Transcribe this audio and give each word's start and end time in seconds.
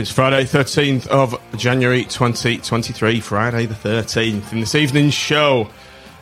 It's 0.00 0.10
Friday, 0.10 0.44
13th 0.44 1.08
of 1.08 1.38
January 1.58 2.04
2023, 2.04 3.20
Friday 3.20 3.66
the 3.66 3.74
13th. 3.74 4.50
In 4.50 4.60
this 4.60 4.74
evening's 4.74 5.12
show, 5.12 5.68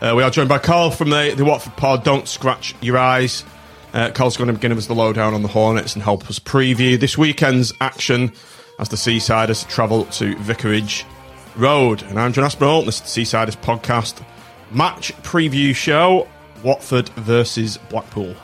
uh, 0.01 0.15
we 0.17 0.25
are 0.25 0.31
joined 0.31 0.49
by 0.49 0.59
Carl 0.59 0.91
from 0.91 1.11
the, 1.11 1.33
the 1.37 1.45
Watford 1.45 1.77
pod. 1.77 2.03
Don't 2.03 2.27
scratch 2.27 2.75
your 2.81 2.99
eyes. 2.99 3.45
Uh, 3.93 4.11
Carl's 4.11 4.37
going 4.37 4.53
to 4.53 4.61
give 4.61 4.77
us 4.77 4.89
the 4.89 4.97
lowdown 4.97 5.33
on 5.33 5.43
the 5.43 5.49
Hornets 5.49 5.95
and 5.95 6.03
help 6.03 6.29
us 6.29 6.41
preview 6.41 6.99
this 6.99 7.17
weekend's 7.17 7.73
action 7.81 8.33
as 8.81 8.89
the 8.89 8.97
Seasiders 8.97 9.65
travel 9.69 10.07
to 10.07 10.35
Vicarage 10.39 11.07
Road. 11.55 12.03
And 12.03 12.19
I'm 12.19 12.33
John 12.33 12.47
Aspinall, 12.47 12.83
this 12.83 12.97
is 12.97 13.15
the 13.15 13.23
Seasiders 13.23 13.57
podcast 13.59 14.21
match 14.73 15.13
preview 15.23 15.73
show 15.73 16.27
Watford 16.65 17.11
versus 17.11 17.79
Blackpool. 17.91 18.35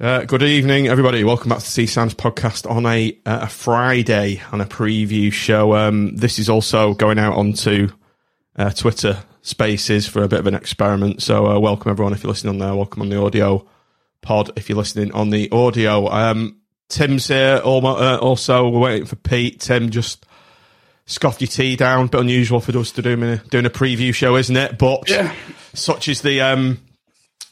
Uh, 0.00 0.24
good 0.24 0.44
evening, 0.44 0.86
everybody. 0.86 1.24
Welcome 1.24 1.48
back 1.48 1.58
to 1.58 1.64
the 1.64 1.82
Seasiders 1.86 2.14
podcast 2.14 2.70
on 2.70 2.86
a 2.86 3.18
uh, 3.26 3.40
a 3.42 3.48
Friday 3.48 4.40
on 4.52 4.60
a 4.60 4.64
preview 4.64 5.32
show. 5.32 5.74
Um, 5.74 6.14
this 6.14 6.38
is 6.38 6.48
also 6.48 6.94
going 6.94 7.18
out 7.18 7.34
onto 7.34 7.88
uh, 8.54 8.70
Twitter 8.70 9.18
Spaces 9.42 10.06
for 10.06 10.22
a 10.22 10.28
bit 10.28 10.38
of 10.38 10.46
an 10.46 10.54
experiment. 10.54 11.20
So 11.20 11.46
uh, 11.46 11.58
welcome 11.58 11.90
everyone 11.90 12.12
if 12.12 12.22
you're 12.22 12.30
listening 12.30 12.54
on 12.54 12.58
there. 12.58 12.76
Welcome 12.76 13.02
on 13.02 13.08
the 13.08 13.20
audio 13.20 13.66
pod 14.22 14.52
if 14.54 14.68
you're 14.68 14.78
listening 14.78 15.10
on 15.12 15.30
the 15.30 15.50
audio. 15.50 16.08
Um, 16.08 16.60
Tim's 16.88 17.26
here. 17.26 17.60
uh, 17.64 18.18
Also, 18.18 18.68
we're 18.68 18.78
waiting 18.78 19.06
for 19.06 19.16
Pete. 19.16 19.58
Tim 19.58 19.90
just 19.90 20.24
scoffed 21.06 21.40
your 21.40 21.48
tea 21.48 21.74
down. 21.74 22.06
Bit 22.06 22.20
unusual 22.20 22.60
for 22.60 22.76
us 22.78 22.92
to 22.92 23.02
do 23.02 23.20
a, 23.20 23.36
doing 23.48 23.66
a 23.66 23.70
preview 23.70 24.14
show, 24.14 24.36
isn't 24.36 24.56
it? 24.56 24.78
But 24.78 25.08
such 25.74 26.06
is 26.06 26.22
the 26.22 26.40
um, 26.40 26.78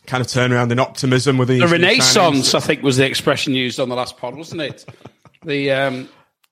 kind 0.07 0.21
of 0.21 0.27
turnaround 0.27 0.71
in 0.73 0.79
optimism 0.79 1.39
with 1.39 1.49
these 1.49 1.61
The 1.61 1.69
Renaissance. 1.69 2.55
I 2.55 2.61
think, 2.61 2.83
was 2.83 2.97
the 2.97 3.07
expression 3.07 3.55
used 3.55 3.81
on 3.81 3.89
the 3.89 3.97
last 3.97 4.17
pod, 4.17 4.37
wasn't 4.37 4.63
it? 4.63 4.85
The 5.45 5.71
um, 5.73 6.09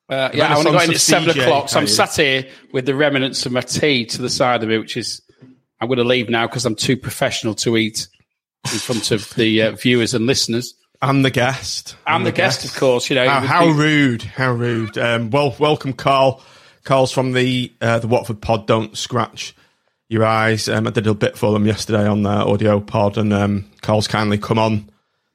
uh, 0.08 0.30
yeah, 0.34 0.54
I 0.54 0.58
only 0.58 0.72
got 0.72 0.84
in 0.84 0.90
at 0.92 1.00
seven 1.00 1.30
CJ, 1.30 1.42
o'clock, 1.42 1.68
so 1.68 1.80
I'm 1.80 1.86
sat 1.86 2.14
here 2.16 2.46
with 2.72 2.86
the 2.86 2.94
remnants 2.94 3.46
of 3.46 3.52
my 3.52 3.60
tea 3.62 4.04
to 4.06 4.22
the 4.22 4.28
side 4.30 4.62
of 4.62 4.68
me, 4.68 4.78
which 4.78 4.96
is 4.96 5.22
I'm 5.80 5.88
going 5.88 5.98
to 5.98 6.04
leave 6.04 6.28
now 6.28 6.46
because 6.46 6.64
I'm 6.66 6.74
too 6.76 6.96
professional 6.96 7.54
to 7.56 7.76
eat 7.76 8.06
in 8.72 8.78
front 8.78 9.10
of 9.10 9.28
the 9.34 9.62
uh, 9.62 9.72
viewers 9.72 10.14
and 10.14 10.26
listeners. 10.26 10.74
and 11.02 11.24
the 11.24 11.30
guest. 11.30 11.96
And 12.06 12.24
the 12.24 12.32
guest, 12.32 12.64
of 12.64 12.74
course. 12.76 13.10
You 13.10 13.16
know, 13.16 13.28
How, 13.28 13.40
how 13.40 13.66
be- 13.66 13.72
rude! 13.72 14.22
How 14.22 14.52
rude! 14.52 14.96
Um, 14.98 15.30
well, 15.30 15.54
welcome, 15.58 15.92
Carl. 15.92 16.42
Carl's 16.84 17.12
from 17.12 17.32
the 17.32 17.72
uh, 17.80 17.98
the 17.98 18.08
Watford 18.08 18.40
pod. 18.42 18.66
Don't 18.66 18.96
scratch 18.96 19.54
your 20.08 20.24
eyes. 20.24 20.68
Um, 20.68 20.86
I 20.86 20.90
did 20.90 21.06
a 21.06 21.14
bit 21.14 21.36
for 21.36 21.52
them 21.52 21.66
yesterday 21.66 22.06
on 22.06 22.22
their 22.22 22.32
audio 22.32 22.80
pod, 22.80 23.18
and 23.18 23.32
um, 23.32 23.70
Carl's 23.82 24.08
kindly 24.08 24.38
come 24.38 24.58
on 24.58 24.90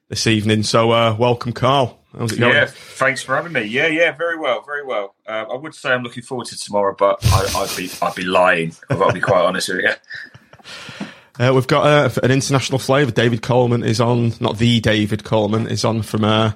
this 0.08 0.26
evening. 0.26 0.62
So, 0.62 0.90
uh, 0.90 1.16
welcome, 1.18 1.52
Carl. 1.52 1.98
How's 2.16 2.32
it 2.32 2.40
going? 2.40 2.54
Yeah, 2.54 2.66
thanks 2.66 3.22
for 3.22 3.36
having 3.36 3.52
me. 3.52 3.62
Yeah, 3.62 3.86
yeah, 3.86 4.12
very 4.12 4.36
well, 4.38 4.62
very 4.62 4.84
well. 4.84 5.14
Uh, 5.26 5.44
I 5.52 5.56
would 5.56 5.74
say 5.74 5.90
I'm 5.90 6.02
looking 6.02 6.24
forward 6.24 6.48
to 6.48 6.58
tomorrow, 6.58 6.94
but 6.98 7.18
I, 7.24 7.46
I'd 7.56 7.76
be 7.76 7.90
I'd 8.02 8.14
be 8.14 8.24
lying. 8.24 8.68
If 8.68 8.84
I've 8.90 8.98
got 8.98 9.08
to 9.08 9.14
be 9.14 9.20
quite 9.20 9.44
honest 9.44 9.68
with 9.68 9.82
you. 9.82 9.92
Uh, 11.38 11.54
we've 11.54 11.66
got 11.66 11.86
uh, 11.86 12.20
an 12.22 12.30
international 12.30 12.78
flavour. 12.78 13.10
David 13.10 13.40
Coleman 13.40 13.82
is 13.82 13.98
on. 13.98 14.34
Not 14.40 14.58
the 14.58 14.78
David 14.80 15.24
Coleman 15.24 15.68
is 15.68 15.86
on 15.86 16.02
from 16.02 16.22
uh, 16.22 16.52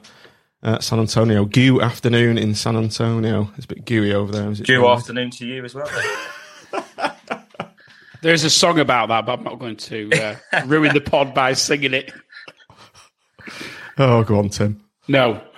uh, 0.62 0.78
San 0.80 0.98
Antonio. 0.98 1.46
Goo 1.46 1.80
afternoon 1.80 2.36
in 2.36 2.54
San 2.54 2.76
Antonio. 2.76 3.50
It's 3.56 3.64
a 3.64 3.68
bit 3.68 3.86
gooey 3.86 4.12
over 4.12 4.30
there. 4.30 4.50
Is 4.50 4.60
it 4.60 4.64
John? 4.64 4.84
afternoon 4.84 5.30
to 5.30 5.46
you 5.46 5.64
as 5.64 5.74
well. 5.74 5.88
There's 8.24 8.42
a 8.42 8.48
song 8.48 8.78
about 8.78 9.10
that, 9.10 9.26
but 9.26 9.38
I'm 9.38 9.44
not 9.44 9.58
going 9.58 9.76
to 9.76 10.10
uh, 10.14 10.36
ruin 10.66 10.94
the 10.94 11.00
pod 11.02 11.34
by 11.34 11.52
singing 11.52 11.92
it. 11.92 12.10
Oh, 13.98 14.24
go 14.24 14.38
on, 14.38 14.48
Tim. 14.48 14.82
No. 15.08 15.42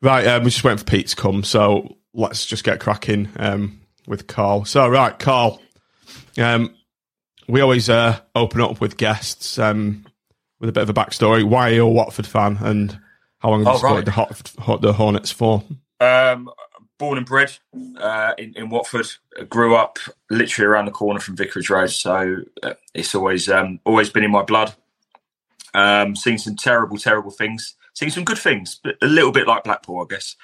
Right, 0.00 0.24
um, 0.28 0.44
we're 0.44 0.50
just 0.50 0.62
waiting 0.62 0.78
for 0.78 0.84
Pete 0.84 1.08
to 1.08 1.16
come, 1.16 1.42
so 1.42 1.96
let's 2.14 2.46
just 2.46 2.62
get 2.62 2.78
cracking 2.78 3.28
um, 3.36 3.80
with 4.06 4.28
Carl. 4.28 4.64
So, 4.64 4.88
right, 4.88 5.18
Carl, 5.18 5.60
um, 6.38 6.72
we 7.48 7.60
always 7.60 7.90
uh, 7.90 8.20
open 8.36 8.60
up 8.60 8.80
with 8.80 8.96
guests 8.96 9.58
um, 9.58 10.06
with 10.60 10.68
a 10.68 10.72
bit 10.72 10.84
of 10.84 10.90
a 10.90 10.94
backstory. 10.94 11.42
Why 11.42 11.70
are 11.70 11.74
you 11.74 11.82
a 11.84 11.90
Watford 11.90 12.28
fan, 12.28 12.58
and 12.60 12.96
how 13.40 13.50
long 13.50 13.64
have 13.64 13.66
you 13.66 13.72
Oh, 13.72 13.76
supported 13.78 14.16
right. 14.16 14.36
the, 14.54 14.62
Hot, 14.62 14.80
the 14.82 14.92
Hornets 14.92 15.32
for? 15.32 15.64
Um, 15.98 16.48
born 16.98 17.16
and 17.18 17.26
bred 17.26 17.56
uh, 17.98 18.34
in, 18.38 18.54
in 18.56 18.68
Watford. 18.68 19.06
Grew 19.48 19.76
up 19.76 19.98
literally 20.30 20.66
around 20.66 20.86
the 20.86 20.90
corner 20.90 21.20
from 21.20 21.36
Vicarage 21.36 21.70
Road, 21.70 21.90
so 21.90 22.36
uh, 22.62 22.74
it's 22.94 23.14
always 23.14 23.48
um, 23.48 23.80
always 23.84 24.10
been 24.10 24.24
in 24.24 24.30
my 24.30 24.42
blood. 24.42 24.74
Um, 25.74 26.16
seen 26.16 26.38
some 26.38 26.56
terrible, 26.56 26.98
terrible 26.98 27.30
things. 27.30 27.76
Seen 27.94 28.10
some 28.10 28.24
good 28.24 28.38
things, 28.38 28.80
but 28.82 28.96
a 29.02 29.06
little 29.06 29.32
bit 29.32 29.46
like 29.46 29.64
Blackpool, 29.64 30.02
I 30.02 30.12
guess. 30.12 30.36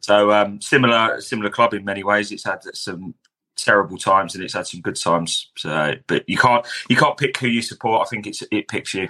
So 0.00 0.32
um, 0.32 0.60
similar, 0.60 1.20
similar 1.20 1.50
club 1.50 1.74
in 1.74 1.84
many 1.84 2.04
ways. 2.04 2.30
It's 2.30 2.44
had 2.44 2.62
some 2.74 3.14
terrible 3.56 3.96
times 3.98 4.34
and 4.34 4.44
it's 4.44 4.54
had 4.54 4.66
some 4.66 4.80
good 4.80 4.96
times. 4.96 5.50
So, 5.56 5.94
but 6.06 6.28
you 6.28 6.36
can't 6.36 6.66
you 6.88 6.96
can't 6.96 7.16
pick 7.16 7.36
who 7.38 7.48
you 7.48 7.62
support. 7.62 8.06
I 8.06 8.08
think 8.08 8.26
it's 8.26 8.42
it 8.50 8.68
picks 8.68 8.94
you. 8.94 9.08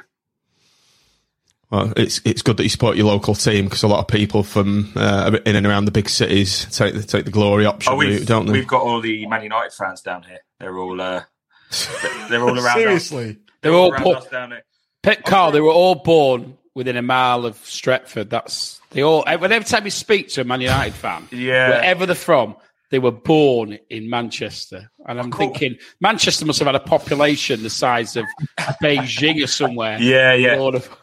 Well, 1.71 1.93
it's 1.97 2.21
it's 2.25 2.43
good 2.43 2.57
that 2.59 2.63
you 2.63 2.69
support 2.69 2.97
your 2.97 3.07
local 3.07 3.35
team 3.35 3.65
because 3.65 3.83
a 3.83 3.89
lot 3.89 3.99
of 3.99 4.07
people 4.09 4.43
from 4.45 4.93
uh, 4.95 5.37
in 5.45 5.57
and 5.57 5.67
around 5.67 5.87
the 5.87 5.91
big 5.91 6.09
cities 6.09 6.65
take 6.77 6.95
the, 6.95 7.03
take 7.03 7.25
the 7.25 7.31
glory 7.33 7.67
option 7.67 7.93
Oh, 7.93 7.97
we've, 7.97 8.21
route, 8.21 8.27
don't 8.29 8.47
they? 8.47 8.53
we've 8.53 8.69
got 8.69 8.83
all 8.83 9.01
the 9.01 9.27
Man 9.27 9.43
United 9.43 9.73
fans 9.73 10.01
down 10.01 10.23
here. 10.23 10.39
They're 10.61 10.79
all 10.79 11.01
uh, 11.01 11.23
they're 12.31 12.41
all 12.43 12.57
around 12.57 12.67
us. 12.67 12.75
Seriously, 12.75 13.39
They're 13.63 13.73
all 13.75 13.93
around 13.93 14.03
born. 14.05 14.17
us 14.19 14.27
down 14.29 14.51
here. 14.51 14.65
Pet 15.03 15.25
Carl, 15.25 15.51
they 15.51 15.61
were 15.61 15.73
all 15.73 15.97
born 15.97 16.57
within 16.75 16.97
a 16.97 17.03
mile 17.03 17.45
of 17.47 17.57
Stretford. 17.59 18.31
That's 18.31 18.81
they 18.91 19.03
all. 19.03 19.25
Every 19.27 19.65
time 19.65 19.85
you 19.85 19.91
speak 19.91 20.29
to 20.31 20.43
a 20.43 20.45
Man 20.45 20.61
United 20.61 20.95
fan, 20.95 21.27
Yeah. 21.33 21.71
wherever 21.71 22.07
they're 22.07 22.15
from, 22.15 22.55
they 22.91 22.99
were 23.01 23.11
born 23.11 23.79
in 23.91 24.09
Manchester. 24.09 24.91
And 25.07 25.19
I'm 25.19 25.33
thinking 25.33 25.79
Manchester 26.01 26.47
must 26.47 26.61
have 26.61 26.67
had 26.67 26.77
a 26.77 26.81
population 26.81 27.63
the 27.65 27.71
size 27.71 28.17
of 28.17 28.25
Beijing 28.81 29.43
or 29.43 29.49
somewhere. 29.49 29.99
Yeah, 30.01 30.35
yeah. 30.35 30.55
Of- 30.57 30.97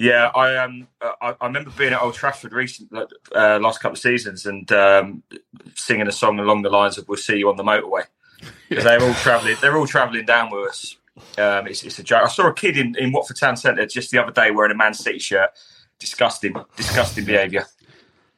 Yeah, 0.00 0.30
I 0.34 0.56
um, 0.56 0.88
I, 1.02 1.36
I 1.38 1.46
remember 1.46 1.70
being 1.76 1.92
at 1.92 2.00
Old 2.00 2.14
Trafford 2.14 2.54
recent, 2.54 2.90
uh, 2.94 3.58
last 3.60 3.82
couple 3.82 3.96
of 3.96 3.98
seasons, 3.98 4.46
and 4.46 4.72
um, 4.72 5.22
singing 5.74 6.08
a 6.08 6.12
song 6.12 6.38
along 6.38 6.62
the 6.62 6.70
lines 6.70 6.96
of 6.96 7.06
"We'll 7.06 7.18
see 7.18 7.36
you 7.36 7.50
on 7.50 7.56
the 7.58 7.62
motorway." 7.62 8.04
'Cause 8.72 8.84
They're 8.84 9.02
all 9.02 9.12
travelling. 9.12 9.56
They're 9.60 9.76
all 9.76 9.86
travelling 9.86 10.24
down 10.24 10.50
with 10.50 10.70
us. 10.70 10.96
Um, 11.36 11.66
it's, 11.66 11.82
it's 11.82 11.98
a 11.98 12.02
joke. 12.02 12.22
I 12.24 12.28
saw 12.28 12.46
a 12.46 12.54
kid 12.54 12.78
in, 12.78 12.96
in 12.96 13.12
Watford 13.12 13.36
Town 13.36 13.58
Centre 13.58 13.84
just 13.84 14.10
the 14.10 14.16
other 14.16 14.32
day 14.32 14.50
wearing 14.50 14.72
a 14.72 14.74
Man 14.74 14.94
City 14.94 15.18
shirt. 15.18 15.50
Disgusting, 15.98 16.54
disgusting 16.76 17.26
behaviour. 17.26 17.66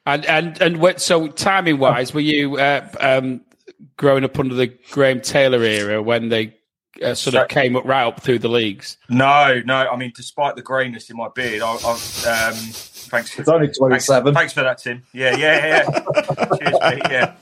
And 0.05 0.27
and 0.27 0.61
and 0.61 0.79
what, 0.79 1.01
so 1.01 1.29
timing 1.29 1.79
wise, 1.79 2.13
were 2.13 2.19
you 2.19 2.57
uh, 2.57 2.89
um, 2.99 3.43
growing 3.97 4.25
up 4.25 4.37
under 4.37 4.57
the 4.57 4.67
Graham 4.91 5.21
Taylor 5.21 5.63
era 5.63 6.03
when 6.03 6.29
they 6.29 6.57
uh, 7.03 7.15
sort 7.15 7.37
of 7.37 7.49
came 7.49 7.77
up 7.77 7.85
right 7.85 8.05
up 8.05 8.21
through 8.21 8.41
the 8.41 8.49
leagues? 8.49 8.99
No, 9.09 9.63
no. 9.65 9.77
I 9.77 9.97
mean, 9.97 10.13
despite 10.15 10.57
the 10.57 10.63
greyness 10.63 11.11
in 11.11 11.17
my 11.17 11.29
beard, 11.29 11.63
I, 11.63 11.75
I 11.75 12.49
um, 12.51 12.55
thanks. 13.13 13.39
It's 13.39 13.49
only 13.49 13.69
27. 13.69 14.35
thanks 14.35 14.53
for 14.53 14.63
that, 14.63 14.79
Tim. 14.79 15.03
Yeah, 15.13 15.37
yeah, 15.37 15.67
yeah. 15.67 16.03
yeah. 16.15 16.47
Cheers, 16.59 16.81
mate. 16.81 17.03
Yeah. 17.11 17.35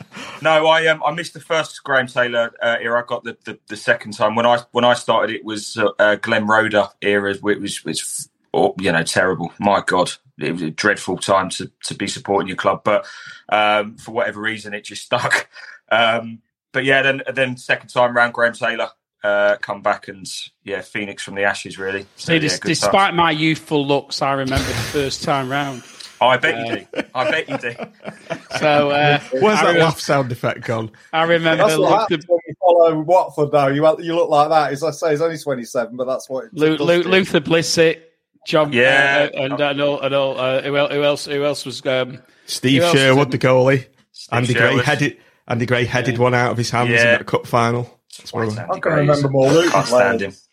No, 0.42 0.66
I 0.66 0.86
um, 0.86 1.02
I 1.04 1.12
missed 1.12 1.34
the 1.34 1.40
first 1.40 1.82
Graham 1.82 2.06
Taylor 2.06 2.52
uh, 2.62 2.76
era. 2.80 3.02
I 3.02 3.06
got 3.06 3.24
the, 3.24 3.36
the, 3.44 3.58
the 3.68 3.76
second 3.76 4.12
time 4.12 4.34
when 4.34 4.46
I 4.46 4.60
when 4.72 4.84
I 4.84 4.94
started. 4.94 5.34
It 5.34 5.44
was 5.44 5.76
uh, 5.76 5.90
uh, 5.98 6.16
Glenn 6.16 6.46
Roeder 6.46 6.88
era, 7.00 7.34
which 7.36 7.58
was 7.60 7.84
was 7.84 8.28
oh, 8.52 8.74
you 8.78 8.92
know 8.92 9.02
terrible. 9.02 9.52
My 9.58 9.82
God, 9.86 10.12
it 10.38 10.52
was 10.52 10.62
a 10.62 10.70
dreadful 10.70 11.18
time 11.18 11.50
to 11.50 11.70
to 11.84 11.94
be 11.94 12.06
supporting 12.06 12.48
your 12.48 12.56
club. 12.56 12.82
But 12.84 13.06
um, 13.48 13.96
for 13.96 14.12
whatever 14.12 14.40
reason, 14.40 14.74
it 14.74 14.84
just 14.84 15.04
stuck. 15.04 15.48
Um, 15.92 16.38
but 16.70 16.84
yeah, 16.84 17.02
then 17.02 17.22
then 17.34 17.56
second 17.56 17.88
time 17.88 18.14
round, 18.14 18.32
Graham 18.32 18.52
Taylor 18.52 18.90
uh, 19.22 19.56
come 19.60 19.82
back 19.82 20.08
and 20.08 20.26
yeah, 20.64 20.80
Phoenix 20.80 21.22
from 21.22 21.34
the 21.34 21.44
ashes 21.44 21.78
really. 21.78 22.02
So, 22.16 22.26
See, 22.28 22.32
yeah, 22.34 22.38
dis- 22.40 22.60
despite 22.60 22.92
times. 22.92 23.16
my 23.16 23.30
youthful 23.30 23.86
looks, 23.86 24.22
I 24.22 24.32
remember 24.32 24.64
the 24.66 24.72
first 24.74 25.22
time 25.22 25.50
round. 25.50 25.82
I 26.22 26.36
bet 26.36 26.66
you 26.68 26.76
do. 26.94 27.02
I 27.14 27.30
bet 27.30 27.48
you 27.48 27.58
do. 27.58 27.74
So 28.58 28.90
uh, 28.90 29.18
Where's 29.32 29.58
I, 29.58 29.64
that 29.64 29.74
re- 29.74 29.80
laugh 29.82 30.00
sound 30.00 30.30
effect 30.32 30.62
gone? 30.66 30.90
I 31.14 31.22
remember 31.22 31.64
That's 31.64 31.78
what 31.78 31.88
Luther, 31.88 31.96
happens 32.00 32.24
when 32.28 32.38
you 32.46 32.54
follow 32.60 33.00
Watford, 33.00 33.50
though. 33.52 33.68
You 33.68 33.96
you 34.00 34.14
look 34.14 34.28
like 34.28 34.48
that. 34.50 34.72
As 34.72 34.82
I 34.82 34.90
say, 34.90 35.10
he's 35.12 35.22
only 35.22 35.38
27, 35.38 35.96
but 35.96 36.04
that's 36.06 36.28
what 36.28 36.46
it 36.46 36.50
Lu- 36.54 36.76
does 36.76 36.86
Lu- 36.86 37.02
Luther 37.10 37.40
Blissett, 37.40 38.00
John, 38.46 38.72
Yeah. 38.72 39.28
uh, 39.32 39.38
and, 39.40 39.60
and 39.60 39.80
all, 39.80 40.00
and 40.00 40.14
all 40.14 40.38
uh, 40.38 40.60
who, 40.62 40.76
el- 40.76 40.88
who 40.90 41.02
else? 41.04 41.24
Who 41.26 41.42
else 41.44 41.64
was? 41.64 41.84
Um, 41.86 42.18
Steve 42.46 42.82
Sherwood, 42.92 43.30
the 43.30 43.38
didn't- 43.38 43.54
goalie. 43.56 43.86
Andy 44.30 44.52
Gray 44.52 44.76
headed. 44.82 45.16
Andy 45.48 45.64
Gray 45.66 45.84
headed 45.86 46.18
one 46.18 46.34
out 46.34 46.50
of 46.52 46.58
his 46.58 46.70
hands 46.70 46.90
in 46.90 46.96
that 46.96 47.24
cup 47.26 47.46
final. 47.46 47.99
That's 48.20 48.32
one 48.32 48.44
of 48.48 48.54
them. 48.54 48.58
Andy 48.64 48.70
I 48.70 48.72
can 48.74 48.80
Gray 48.80 49.00
remember 49.00 49.28
more 49.28 49.50
Luton 49.50 49.70
Can't 49.72 49.86
stand 49.86 50.22
him. 50.22 50.32
players. 50.32 50.48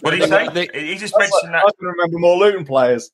What 0.00 0.10
did 0.10 0.20
he 0.22 0.26
say? 0.26 0.48
They- 0.48 0.86
he 0.86 0.96
just 0.96 1.14
That's 1.16 1.30
mentioned 1.32 1.52
like- 1.52 1.62
I 1.62 1.66
that. 1.66 1.74
can 1.78 1.86
remember 1.88 2.18
more 2.18 2.36
Luton 2.38 2.64
players. 2.64 3.10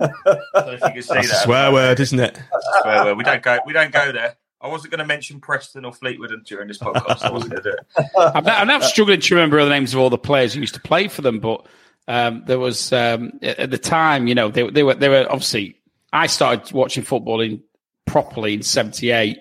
I 0.00 0.08
don't 0.08 0.66
know 0.66 0.72
if 0.72 0.80
you 0.80 0.90
can 0.92 1.02
see 1.02 1.14
That's 1.14 1.32
a 1.32 1.34
swear 1.44 1.70
word, 1.72 2.00
isn't 2.00 2.18
it? 2.18 2.38
Swear 2.82 3.04
word. 3.04 3.18
We 3.18 3.24
don't 3.24 3.42
go. 3.42 3.58
We 3.66 3.72
don't 3.72 3.92
go 3.92 4.10
there. 4.12 4.36
I 4.60 4.68
wasn't 4.68 4.90
going 4.90 5.00
to 5.00 5.04
mention 5.06 5.38
Preston 5.38 5.84
or 5.84 5.92
Fleetwood 5.92 6.32
during 6.46 6.66
this 6.66 6.78
podcast. 6.78 7.22
I 7.22 7.30
wasn't 7.30 7.52
going 7.52 7.62
to 7.62 7.70
do 7.72 7.76
it. 7.76 8.06
I'm, 8.34 8.42
now, 8.44 8.58
I'm 8.58 8.66
now 8.66 8.80
struggling 8.80 9.20
to 9.20 9.34
remember 9.34 9.62
the 9.62 9.68
names 9.70 9.92
of 9.92 10.00
all 10.00 10.08
the 10.10 10.16
players 10.18 10.54
who 10.54 10.60
used 10.60 10.74
to 10.74 10.80
play 10.80 11.08
for 11.08 11.20
them, 11.22 11.40
but 11.40 11.66
um, 12.08 12.42
there 12.46 12.58
was 12.58 12.90
um, 12.92 13.32
at 13.42 13.58
at 13.58 13.70
the 13.70 13.78
time, 13.78 14.26
you 14.26 14.34
know, 14.34 14.48
they, 14.48 14.68
they 14.70 14.82
were 14.82 14.94
they 14.94 15.08
were 15.10 15.26
obviously. 15.28 15.78
I 16.12 16.26
started 16.28 16.72
watching 16.72 17.02
football 17.04 17.42
in 17.42 17.62
properly 18.06 18.54
in 18.54 18.62
'78, 18.62 19.36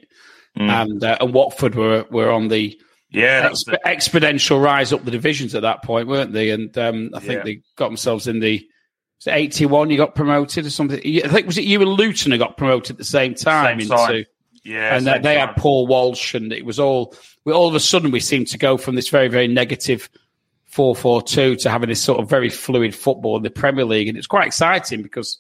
and 0.55 1.03
uh, 1.03 1.17
and 1.21 1.33
Watford 1.33 1.75
were 1.75 2.05
were 2.09 2.31
on 2.31 2.47
the 2.47 2.79
Yeah, 3.09 3.49
exp- 3.49 3.77
exponential 3.85 4.61
rise 4.63 4.91
up 4.93 5.03
the 5.05 5.11
divisions 5.11 5.53
at 5.55 5.61
that 5.63 5.83
point, 5.83 6.07
weren't 6.07 6.33
they? 6.33 6.49
And 6.51 6.75
um, 6.77 7.11
I 7.13 7.19
think 7.19 7.39
Yeah. 7.39 7.43
they 7.43 7.61
got 7.75 7.87
themselves 7.89 8.27
in 8.27 8.39
the. 8.39 8.65
Was 9.19 9.27
it 9.27 9.33
81 9.33 9.89
you 9.89 9.97
got 9.97 10.13
promoted 10.15 10.65
or 10.65 10.69
something? 10.69 10.99
I 10.99 11.27
think 11.29 11.47
was 11.47 11.57
it 11.57 11.63
you 11.63 11.79
and 11.81 11.89
Luton 11.91 12.31
who 12.33 12.37
got 12.37 12.57
promoted 12.57 12.91
at 12.91 12.97
the 12.97 13.03
same 13.05 13.33
time 13.33 13.79
Same 13.79 13.79
into 13.91 13.95
time. 13.95 14.25
yeah. 14.63 14.95
and 14.97 15.07
they, 15.07 15.19
they 15.19 15.39
had 15.39 15.55
Paul 15.55 15.87
Walsh, 15.87 16.33
and 16.33 16.51
it 16.51 16.65
was 16.65 16.79
all. 16.79 17.15
We 17.45 17.53
all 17.53 17.67
of 17.67 17.75
a 17.75 17.79
sudden 17.79 18.11
we 18.11 18.19
seemed 18.19 18.47
to 18.47 18.57
go 18.57 18.75
from 18.77 18.95
this 18.95 19.09
very 19.09 19.27
very 19.29 19.47
negative 19.47 20.09
four 20.65 20.95
four 20.95 21.21
two 21.21 21.55
to 21.57 21.69
having 21.69 21.87
this 21.89 22.01
sort 22.01 22.19
of 22.19 22.29
very 22.29 22.49
fluid 22.49 22.93
football 22.93 23.37
in 23.37 23.43
the 23.43 23.49
Premier 23.49 23.85
League, 23.85 24.09
and 24.09 24.17
it's 24.17 24.27
quite 24.27 24.47
exciting 24.47 25.01
because 25.01 25.37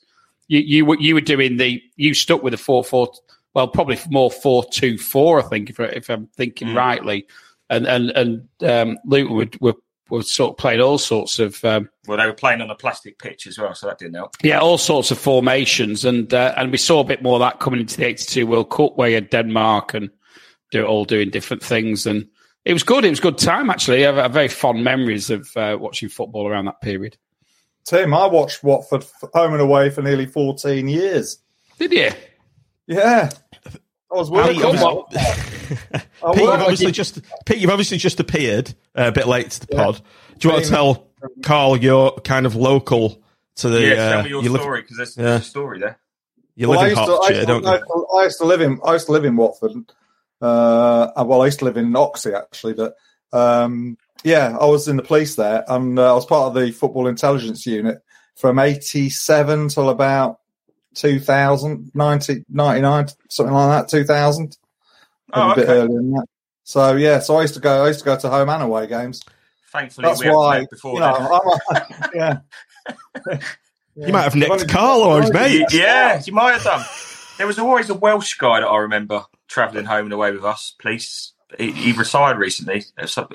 you 0.47 0.59
you 0.59 0.85
were 0.85 0.97
you 0.99 1.13
were 1.13 1.21
doing 1.21 1.57
the 1.57 1.81
you 1.97 2.13
stuck 2.13 2.41
with 2.43 2.51
the 2.51 2.57
four 2.57 2.83
four 2.83 3.11
well 3.55 3.67
probably 3.67 3.97
more 4.11 4.29
four 4.29 4.63
two 4.65 4.97
four 4.99 5.39
I 5.39 5.43
think 5.49 5.69
if, 5.71 5.79
I- 5.79 5.85
if 5.85 6.09
I'm 6.09 6.27
thinking 6.37 6.67
Mm. 6.69 6.75
rightly, 6.75 7.25
and 7.69 7.87
and 7.87 8.11
and 8.11 8.47
um, 8.63 8.97
Luton 9.05 9.35
were, 9.35 9.47
were 9.59 9.73
were 10.11 10.21
sort 10.21 10.51
of 10.51 10.57
playing 10.57 10.81
all 10.81 10.99
sorts 10.99 11.39
of. 11.39 11.65
Um, 11.65 11.89
Well, 12.07 12.19
they 12.19 12.27
were 12.27 12.33
playing 12.33 12.61
on 12.61 12.69
a 12.69 12.75
plastic 12.75 13.17
pitch 13.17 13.47
as 13.47 13.57
well, 13.57 13.73
so 13.73 13.87
that 13.87 13.97
didn't 13.97 14.13
help. 14.13 14.35
yeah, 14.43 14.59
all 14.59 14.77
sorts 14.77 15.09
of 15.09 15.17
formations, 15.17 16.05
and 16.05 16.31
uh, 16.31 16.53
and 16.57 16.71
we 16.71 16.77
saw 16.77 16.99
a 16.99 17.03
bit 17.03 17.23
more 17.23 17.33
of 17.35 17.39
that 17.39 17.59
coming 17.59 17.79
into 17.79 17.97
the 17.97 18.05
'82 18.05 18.45
World 18.45 18.69
Cup, 18.69 18.97
where 18.97 19.09
you 19.09 19.15
had 19.15 19.31
Denmark 19.31 19.95
and 19.95 20.11
do 20.71 20.85
all 20.85 21.05
doing 21.05 21.31
different 21.31 21.63
things, 21.63 22.05
and 22.05 22.27
it 22.65 22.73
was 22.73 22.83
good. 22.83 23.03
It 23.03 23.09
was 23.09 23.19
a 23.19 23.23
good 23.23 23.37
time 23.39 23.71
actually. 23.71 24.03
I 24.05 24.07
have, 24.07 24.17
I 24.19 24.23
have 24.23 24.33
very 24.33 24.47
fond 24.47 24.83
memories 24.83 25.29
of 25.31 25.49
uh, 25.57 25.77
watching 25.79 26.09
football 26.09 26.47
around 26.47 26.65
that 26.65 26.81
period. 26.81 27.17
Tim, 27.85 28.13
I 28.13 28.27
watched 28.27 28.63
Watford 28.63 29.05
home 29.33 29.53
and 29.53 29.61
away 29.61 29.89
for 29.91 30.01
nearly 30.03 30.25
14 30.25 30.87
years. 30.87 31.37
Did 31.79 31.91
you? 31.93 32.09
Yeah. 32.87 33.29
I 34.11 34.15
was 34.15 34.29
working. 34.31 34.55
Pete, 34.55 34.63
obviously, 36.23 36.31
Pete, 36.31 36.37
you've 36.41 36.49
obviously 36.61 36.91
just 36.91 37.19
Pete, 37.45 37.57
you've 37.57 37.71
obviously 37.71 37.97
just 37.97 38.19
appeared 38.19 38.69
uh, 38.97 39.05
a 39.07 39.11
bit 39.11 39.27
late 39.27 39.51
to 39.51 39.59
the 39.61 39.67
Yeah. 39.75 39.83
pod. 39.83 40.01
Do 40.39 40.47
you 40.47 40.53
want 40.53 40.65
to 40.65 40.69
tell 40.71 41.07
Carl 41.43 41.77
you're 41.77 42.11
kind 42.23 42.45
of 42.45 42.55
local 42.55 43.21
to 43.57 43.69
the? 43.69 43.81
yeah, 43.81 43.93
uh, 43.93 44.11
tell 44.13 44.23
me 44.23 44.29
your 44.29 44.43
you 44.43 44.55
story 44.57 44.81
because 44.81 44.97
there's, 44.97 45.17
Yeah. 45.17 45.23
there's 45.23 45.41
a 45.41 45.45
story 45.45 45.79
there. 45.79 45.99
you 46.55 46.69
Well, 46.69 46.79
live 46.79 46.87
I 46.87 46.91
in 46.91 46.97
used 46.97 47.09
to- 47.09 47.33
I 47.33 47.35
used 47.37 47.47
don't 47.47 47.65
I 47.65 47.75
you? 47.77 48.07
I 48.19 48.23
used 48.23 48.37
to 48.39 48.45
live 48.45 48.61
in 48.61 48.79
I 48.85 48.93
used 48.93 49.05
to 49.07 49.11
live 49.11 49.25
in 49.25 49.35
Watford. 49.35 49.71
Uh, 50.41 51.11
well, 51.25 51.41
I 51.41 51.45
used 51.45 51.59
to 51.59 51.65
live 51.65 51.77
in 51.77 51.95
Oxhey 51.95 52.33
actually, 52.33 52.73
but 52.73 52.95
um, 53.33 53.97
yeah, 54.23 54.55
I 54.59 54.65
was 54.65 54.87
in 54.87 54.97
the 54.97 55.03
police 55.03 55.35
there, 55.35 55.63
and 55.67 55.97
uh, 55.97 56.11
I 56.11 56.13
was 56.15 56.25
part 56.25 56.47
of 56.47 56.53
the 56.61 56.71
football 56.71 57.07
intelligence 57.07 57.65
unit 57.65 57.99
from 58.35 58.59
'87 58.59 59.69
till 59.69 59.89
about 59.89 60.39
2000, 60.95 61.91
90, 61.93 62.45
99, 62.49 63.07
something 63.29 63.53
like 63.53 63.81
that, 63.81 63.89
2000, 63.89 64.57
Oh, 65.33 65.51
a 65.51 65.55
bit 65.55 65.67
earlier 65.67 65.87
than 65.87 66.11
that. 66.11 66.25
So 66.63 66.95
yeah, 66.95 67.19
so 67.19 67.35
I 67.35 67.41
used 67.41 67.55
to 67.55 67.59
go. 67.59 67.83
I 67.83 67.87
used 67.87 67.99
to 67.99 68.05
go 68.05 68.17
to 68.17 68.29
home 68.29 68.49
and 68.49 68.63
away 68.63 68.87
games. 68.87 69.21
Thankfully, 69.71 70.07
That's 70.07 70.23
we 70.23 70.29
why 70.29 70.65
before. 70.69 70.93
you 70.93 70.99
know, 70.99 71.13
I'm 71.13 71.75
a, 71.75 72.09
yeah. 72.15 73.39
You 73.97 74.11
might 74.11 74.23
have 74.23 74.35
nicked 74.35 74.67
Carl 74.67 75.01
or 75.03 75.21
his 75.21 75.31
mate. 75.31 75.67
Yeah, 75.71 76.21
you 76.25 76.33
might 76.33 76.51
have 76.51 76.63
done. 76.63 76.85
There 77.37 77.47
was 77.47 77.57
always 77.57 77.89
a 77.89 77.93
Welsh 77.93 78.33
guy 78.33 78.59
that 78.59 78.67
I 78.67 78.77
remember 78.79 79.23
travelling 79.47 79.85
home 79.85 80.05
and 80.05 80.13
away 80.13 80.31
with 80.31 80.43
us. 80.43 80.75
Police. 80.79 81.31
He, 81.57 81.71
he 81.71 81.91
retired 81.93 82.37
recently, 82.37 82.83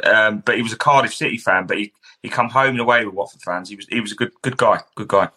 um, 0.04 0.40
but 0.40 0.56
he 0.56 0.62
was 0.62 0.74
a 0.74 0.76
Cardiff 0.76 1.14
City 1.14 1.38
fan. 1.38 1.66
But 1.66 1.78
he 1.78 1.92
he 2.22 2.28
come 2.28 2.50
home 2.50 2.70
and 2.70 2.80
away 2.80 3.06
with 3.06 3.14
Watford 3.14 3.40
fans. 3.40 3.70
He 3.70 3.76
was 3.76 3.86
he 3.86 4.00
was 4.00 4.12
a 4.12 4.16
good 4.16 4.32
good 4.42 4.58
guy. 4.58 4.80
Good 4.96 5.08
guy. 5.08 5.30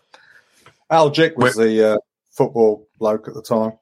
Al 0.89 1.09
Jick 1.09 1.38
was 1.38 1.55
the 1.55 1.93
uh, 1.93 1.97
football 2.35 2.87
bloke 2.99 3.27
at 3.27 3.33
the 3.33 3.41
time. 3.41 3.73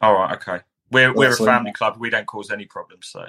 All 0.00 0.14
right, 0.14 0.34
okay. 0.36 0.62
We're 0.90 1.12
we're 1.14 1.32
a 1.32 1.36
family 1.36 1.70
it. 1.70 1.74
club. 1.76 1.96
We 1.98 2.10
don't 2.10 2.26
cause 2.26 2.50
any 2.50 2.66
problems. 2.66 3.08
So 3.08 3.26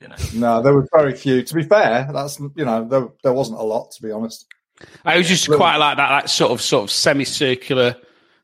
you 0.00 0.08
know. 0.08 0.16
No, 0.34 0.62
there 0.62 0.72
were 0.74 0.86
very 0.94 1.14
few. 1.14 1.42
To 1.42 1.54
be 1.54 1.62
fair, 1.64 2.08
that's 2.12 2.38
you 2.38 2.64
know 2.64 2.86
there 2.86 3.08
there 3.22 3.32
wasn't 3.32 3.58
a 3.58 3.62
lot 3.62 3.90
to 3.92 4.02
be 4.02 4.10
honest. 4.12 4.46
I 5.04 5.18
was 5.18 5.28
just 5.28 5.46
quite 5.50 5.76
like 5.76 5.98
that, 5.98 6.08
that 6.08 6.30
sort 6.30 6.52
of 6.52 6.62
sort 6.62 6.84
of 6.84 6.90
semicircular 6.90 7.96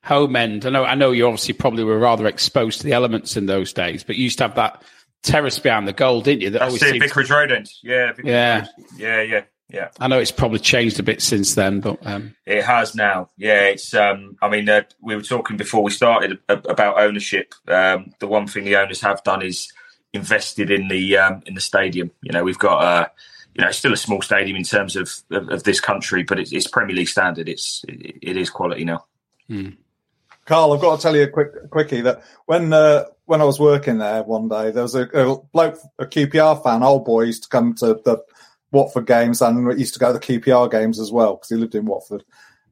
home 0.04 0.36
end. 0.36 0.66
I 0.66 0.70
know, 0.70 0.84
I 0.84 0.94
know, 0.94 1.10
you 1.12 1.26
obviously 1.26 1.54
probably 1.54 1.82
were 1.82 1.98
rather 1.98 2.26
exposed 2.26 2.80
to 2.82 2.86
the 2.86 2.92
elements 2.92 3.36
in 3.38 3.46
those 3.46 3.72
days, 3.72 4.04
but 4.04 4.16
you 4.16 4.24
used 4.24 4.36
to 4.38 4.44
have 4.44 4.54
that 4.56 4.82
terrace 5.22 5.58
behind 5.58 5.88
the 5.88 5.94
goal, 5.94 6.20
didn't 6.20 6.42
you? 6.42 6.50
That 6.50 6.58
That's 6.58 6.68
always 6.68 6.82
it. 6.82 6.88
seemed 6.90 7.02
to- 7.02 7.08
Vicarage 7.08 7.30
Road 7.30 7.52
end. 7.52 7.70
Yeah. 7.82 8.08
Vicarage 8.12 8.26
Yeah. 8.26 8.58
Road. 8.58 8.68
Yeah. 8.98 9.22
Yeah. 9.22 9.40
Yeah. 9.68 9.88
I 9.99 10.06
know 10.06 10.20
it's 10.20 10.30
probably 10.30 10.61
changed 10.61 11.00
a 11.00 11.02
bit 11.02 11.20
since 11.20 11.54
then, 11.54 11.80
but 11.80 11.99
um, 12.06 12.37
It 12.46 12.64
has 12.64 12.94
now. 12.94 13.30
Yeah, 13.37 13.64
it's. 13.64 13.92
Um, 13.94 14.37
I 14.40 14.49
mean, 14.49 14.68
uh, 14.68 14.82
we 15.00 15.16
were 15.16 15.23
talking 15.23 15.56
before 15.56 15.82
we 15.82 15.90
started 15.90 16.38
about 16.49 17.00
ownership. 17.00 17.52
Um, 17.66 18.12
the 18.20 18.28
one 18.28 18.46
thing 18.46 18.64
the 18.64 18.76
owners 18.76 19.00
have 19.00 19.25
done 19.25 19.42
is 19.42 19.73
invested 20.12 20.70
in 20.70 20.88
the 20.88 21.18
um, 21.18 21.42
in 21.46 21.54
the 21.54 21.61
stadium. 21.61 22.12
You 22.23 22.32
know, 22.32 22.44
we've 22.44 22.58
got. 22.58 22.82
Uh, 22.82 23.08
you 23.54 23.62
know, 23.62 23.68
it's 23.68 23.78
still 23.78 23.94
a 23.94 23.96
small 23.96 24.20
stadium 24.20 24.56
in 24.56 24.64
terms 24.64 24.96
of 24.96 25.11
of, 25.30 25.49
of 25.49 25.62
this 25.62 25.80
country, 25.80 26.23
but 26.23 26.38
it's, 26.38 26.52
it's 26.52 26.66
Premier 26.66 26.94
League 26.94 27.08
standard. 27.08 27.49
It's 27.49 27.85
it, 27.88 28.16
it 28.20 28.37
is 28.37 28.50
quality 28.50 28.85
now. 28.85 29.06
Carl, 30.44 30.73
I've 30.73 30.80
got 30.80 30.96
to 30.96 31.02
tell 31.02 31.16
you 31.16 31.25
a 31.25 31.28
quick 31.28 31.70
quickie 31.70 32.02
that 32.02 32.23
when 32.44 32.73
uh, 32.73 33.04
when 33.25 33.40
I 33.40 33.44
was 33.44 33.58
working 33.58 33.99
there 33.99 34.23
one 34.23 34.49
day, 34.49 34.70
there 34.70 34.82
was 34.82 34.94
a, 34.94 35.04
a 35.04 35.38
bloke, 35.52 35.78
a 35.99 36.04
QPR 36.04 36.62
fan, 36.62 36.82
old 36.82 37.04
boy, 37.04 37.23
used 37.23 37.44
to 37.44 37.49
come 37.49 37.75
to 37.76 38.00
the 38.04 38.23
Watford 38.76 39.06
games 39.06 39.40
and 39.42 39.78
used 39.78 39.95
to 39.95 40.00
go 40.00 40.12
to 40.12 40.18
the 40.18 40.25
QPR 40.40 40.71
games 40.71 41.00
as 41.00 41.11
well 41.11 41.35
because 41.35 41.49
he 41.49 41.56
lived 41.56 41.75
in 41.75 41.87
Watford. 41.87 42.23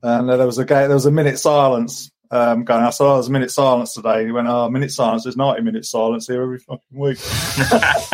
and 0.03 0.29
uh, 0.31 0.37
there 0.37 0.47
was 0.47 0.59
a 0.59 0.65
ga- 0.65 0.87
there 0.87 0.95
was 0.95 1.07
a 1.07 1.11
minute 1.11 1.39
silence 1.39 2.11
um, 2.31 2.65
going. 2.65 2.83
I 2.85 2.91
said, 2.91 3.05
"Oh, 3.05 3.15
there's 3.15 3.29
a 3.29 3.33
minute 3.33 3.51
silence 3.51 3.95
today." 3.95 4.19
And 4.19 4.27
he 4.27 4.33
went, 4.33 4.49
"Oh, 4.49 4.69
minute 4.69 4.91
silence. 4.93 5.23
There's 5.25 5.37
ninety 5.37 5.63
minute 5.63 5.85
silence 5.87 6.27
here 6.27 6.43
every 6.43 6.59
fucking 6.59 6.81
week." 6.93 7.19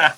that 0.05 0.15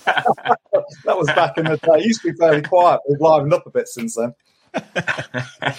was 1.07 1.26
back 1.29 1.57
in 1.59 1.64
the 1.64 1.76
day. 1.76 2.00
It 2.00 2.07
used 2.07 2.23
to 2.23 2.33
be 2.33 2.37
fairly 2.38 2.62
quiet. 2.62 3.00
We've 3.09 3.19
livened 3.21 3.52
up 3.52 3.67
a 3.67 3.71
bit 3.71 3.88
since 3.88 4.17
then. 4.17 4.35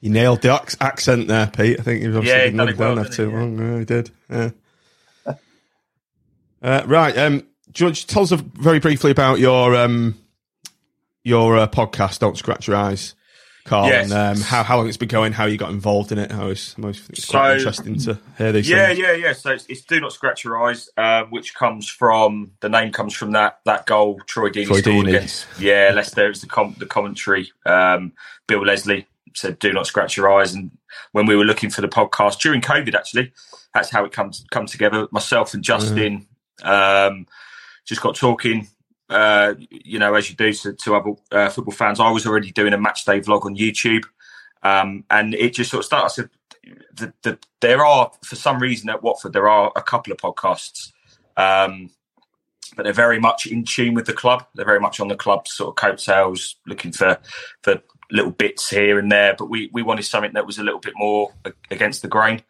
You 0.00 0.10
nailed 0.10 0.42
the 0.42 0.54
ac- 0.54 0.76
accent 0.82 1.28
there, 1.28 1.46
Pete. 1.46 1.80
I 1.80 1.82
think 1.82 2.02
you've 2.02 2.14
obviously 2.14 2.38
Yeah, 2.38 2.46
been 2.48 2.56
done 2.58 2.68
on 2.68 2.74
it 2.74 2.78
well, 2.78 2.94
there 2.96 3.04
too 3.06 3.30
he? 3.30 3.36
long. 3.36 3.58
Yeah, 3.58 3.78
he 3.78 3.84
did. 3.86 4.10
Yeah. 4.28 4.50
Uh, 6.62 6.82
right, 6.86 7.16
um, 7.18 7.46
George, 7.72 8.06
tell 8.06 8.22
us 8.22 8.30
very 8.30 8.78
briefly 8.80 9.10
about 9.10 9.38
your 9.38 9.74
um, 9.76 10.14
your 11.24 11.56
uh, 11.56 11.66
podcast. 11.66 12.20
Don't 12.20 12.36
scratch 12.38 12.68
your 12.68 12.76
eyes, 12.76 13.14
Carl. 13.64 13.88
Yes. 13.88 14.10
And 14.10 14.38
um, 14.38 14.42
how 14.42 14.62
how 14.62 14.76
long 14.76 14.86
it's 14.88 14.96
been 14.96 15.08
going, 15.08 15.32
how 15.32 15.46
you 15.46 15.56
got 15.56 15.70
involved 15.70 16.12
in 16.12 16.18
it. 16.18 16.30
How 16.30 16.48
it's, 16.48 16.76
most, 16.78 17.08
it's 17.10 17.24
quite 17.24 17.48
So- 17.48 17.56
interesting 17.56 17.98
to 18.00 18.20
hear 18.38 18.52
these 18.52 18.68
yeah, 18.68 18.88
things. 18.88 18.98
yeah, 19.00 19.12
yeah. 19.12 19.32
So 19.32 19.50
it's, 19.50 19.66
it's 19.66 19.80
"Do 19.82 19.98
Not 20.00 20.12
Scratch 20.12 20.44
Your 20.44 20.62
Eyes," 20.62 20.88
uh, 20.96 21.24
which 21.24 21.54
comes 21.54 21.88
from 21.88 22.52
the 22.60 22.68
name 22.68 22.92
comes 22.92 23.14
from 23.14 23.32
that 23.32 23.60
that 23.64 23.86
goal 23.86 24.20
Troy 24.26 24.50
Deeney 24.50 24.66
Troy 24.66 24.80
scored 24.80 25.08
against 25.08 25.46
yeah 25.58 25.90
Leicester. 25.94 26.28
It 26.28 26.40
the 26.40 26.46
com- 26.46 26.76
the 26.78 26.86
commentary. 26.86 27.50
Um, 27.66 28.12
Bill 28.46 28.64
Leslie 28.64 29.06
said, 29.34 29.58
"Do 29.58 29.72
not 29.72 29.86
scratch 29.86 30.16
your 30.16 30.30
eyes." 30.32 30.54
And 30.54 30.70
when 31.12 31.26
we 31.26 31.34
were 31.34 31.44
looking 31.44 31.70
for 31.70 31.80
the 31.80 31.88
podcast 31.88 32.38
during 32.40 32.60
COVID, 32.60 32.94
actually, 32.94 33.32
that's 33.72 33.90
how 33.90 34.04
it 34.04 34.12
comes 34.12 34.44
come 34.50 34.66
together. 34.66 35.08
Myself 35.10 35.54
and 35.54 35.64
Justin 35.64 36.26
um, 36.62 37.26
just 37.86 38.00
got 38.00 38.14
talking. 38.14 38.68
Uh, 39.08 39.54
you 39.70 39.98
know, 39.98 40.14
as 40.14 40.30
you 40.30 40.36
do 40.36 40.52
to, 40.52 40.72
to 40.72 40.96
other 40.96 41.12
uh, 41.30 41.48
football 41.50 41.74
fans, 41.74 42.00
I 42.00 42.10
was 42.10 42.26
already 42.26 42.50
doing 42.52 42.72
a 42.72 42.78
match 42.78 43.04
day 43.04 43.20
vlog 43.20 43.44
on 43.44 43.56
YouTube, 43.56 44.04
um, 44.62 45.04
and 45.10 45.34
it 45.34 45.54
just 45.54 45.70
sort 45.70 45.80
of 45.80 45.84
started. 45.84 46.04
I 46.04 46.08
said, 46.08 46.30
the, 46.94 47.12
the, 47.22 47.38
there 47.60 47.84
are, 47.84 48.10
for 48.24 48.36
some 48.36 48.58
reason, 48.58 48.88
at 48.88 49.02
Watford, 49.02 49.32
there 49.32 49.48
are 49.48 49.72
a 49.76 49.82
couple 49.82 50.12
of 50.12 50.18
podcasts, 50.18 50.92
um, 51.36 51.90
but 52.76 52.84
they're 52.84 52.92
very 52.92 53.20
much 53.20 53.46
in 53.46 53.64
tune 53.64 53.94
with 53.94 54.06
the 54.06 54.12
club. 54.12 54.46
They're 54.54 54.64
very 54.64 54.80
much 54.80 55.00
on 55.00 55.08
the 55.08 55.16
club's 55.16 55.52
sort 55.52 55.68
of 55.68 55.76
coattails, 55.76 56.56
looking 56.66 56.92
for 56.92 57.18
for 57.62 57.82
little 58.10 58.32
bits 58.32 58.70
here 58.70 58.98
and 58.98 59.12
there. 59.12 59.34
But 59.38 59.50
we 59.50 59.70
we 59.72 59.82
wanted 59.82 60.04
something 60.04 60.32
that 60.32 60.46
was 60.46 60.58
a 60.58 60.64
little 60.64 60.80
bit 60.80 60.94
more 60.96 61.32
against 61.70 62.02
the 62.02 62.08
grain. 62.08 62.42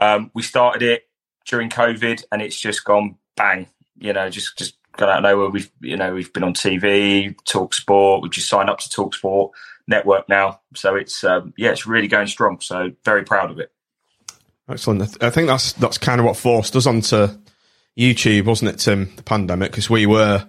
Um, 0.00 0.30
we 0.34 0.42
started 0.42 0.82
it 0.82 1.08
during 1.46 1.70
COVID, 1.70 2.24
and 2.32 2.42
it's 2.42 2.60
just 2.60 2.84
gone 2.84 3.16
bang. 3.36 3.68
You 3.96 4.12
know, 4.12 4.28
just 4.28 4.58
just 4.58 4.76
gone 4.96 5.08
out 5.08 5.18
of 5.18 5.22
nowhere. 5.22 5.50
We've 5.50 5.70
you 5.80 5.96
know 5.96 6.14
we've 6.14 6.32
been 6.32 6.44
on 6.44 6.54
TV, 6.54 7.36
Talk 7.44 7.74
Sport. 7.74 8.22
We've 8.22 8.32
just 8.32 8.48
signed 8.48 8.70
up 8.70 8.78
to 8.80 8.90
Talk 8.90 9.14
Sport 9.14 9.52
network 9.86 10.28
now, 10.28 10.60
so 10.74 10.94
it's 10.96 11.24
um, 11.24 11.52
yeah, 11.56 11.70
it's 11.70 11.86
really 11.86 12.08
going 12.08 12.26
strong. 12.26 12.60
So 12.60 12.92
very 13.04 13.24
proud 13.24 13.50
of 13.50 13.58
it. 13.58 13.72
Excellent. 14.68 15.02
I 15.22 15.26
I 15.26 15.30
think 15.30 15.48
that's 15.48 15.72
that's 15.74 15.98
kind 15.98 16.20
of 16.20 16.26
what 16.26 16.36
forced 16.36 16.76
us 16.76 16.86
onto 16.86 17.28
YouTube, 17.98 18.46
wasn't 18.46 18.70
it, 18.70 18.78
Tim? 18.78 19.12
The 19.16 19.22
pandemic, 19.22 19.70
because 19.70 19.90
we 19.90 20.06
were 20.06 20.46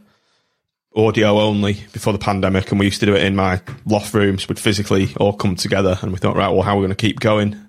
audio 0.95 1.39
only 1.39 1.73
before 1.91 2.13
the 2.13 2.19
pandemic, 2.19 2.71
and 2.71 2.79
we 2.79 2.85
used 2.85 3.01
to 3.01 3.05
do 3.05 3.15
it 3.15 3.23
in 3.23 3.35
my 3.35 3.61
loft 3.85 4.13
rooms. 4.13 4.47
We'd 4.47 4.59
physically 4.59 5.09
all 5.17 5.33
come 5.33 5.55
together, 5.55 5.97
and 6.01 6.11
we 6.11 6.17
thought, 6.17 6.35
right, 6.35 6.49
well, 6.49 6.61
how 6.61 6.73
are 6.73 6.77
we 6.77 6.81
going 6.81 6.89
to 6.89 6.95
keep 6.95 7.19
going? 7.19 7.64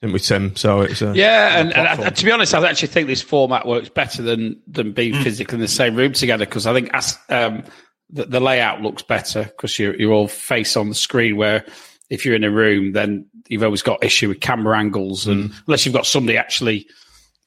Didn't 0.00 0.12
we, 0.12 0.20
Tim? 0.20 0.54
So 0.56 0.82
it's 0.82 1.02
a 1.02 1.12
Yeah, 1.14 1.58
and, 1.58 1.72
and. 1.72 1.88
I, 1.88 2.10
to 2.10 2.24
be 2.24 2.30
honest, 2.30 2.54
I 2.54 2.68
actually 2.68 2.88
think 2.88 3.08
this 3.08 3.22
format 3.22 3.66
works 3.66 3.88
better 3.88 4.22
than 4.22 4.60
than 4.66 4.92
being 4.92 5.14
physically 5.22 5.54
in 5.54 5.60
the 5.60 5.68
same 5.68 5.96
room 5.96 6.12
together 6.12 6.44
because 6.44 6.66
I 6.66 6.74
think 6.74 6.90
as, 6.92 7.18
um, 7.30 7.64
the, 8.10 8.26
the 8.26 8.40
layout 8.40 8.82
looks 8.82 9.02
better 9.02 9.44
because 9.44 9.78
you're 9.78 9.96
you're 9.96 10.12
all 10.12 10.28
face 10.28 10.76
on 10.76 10.88
the 10.88 10.94
screen. 10.94 11.36
Where 11.36 11.64
if 12.10 12.24
you're 12.24 12.34
in 12.34 12.44
a 12.44 12.50
room, 12.50 12.92
then 12.92 13.26
you've 13.48 13.62
always 13.62 13.82
got 13.82 14.04
issue 14.04 14.28
with 14.28 14.40
camera 14.40 14.78
angles, 14.78 15.26
and 15.26 15.52
unless 15.66 15.86
you've 15.86 15.94
got 15.94 16.06
somebody 16.06 16.36
actually 16.36 16.86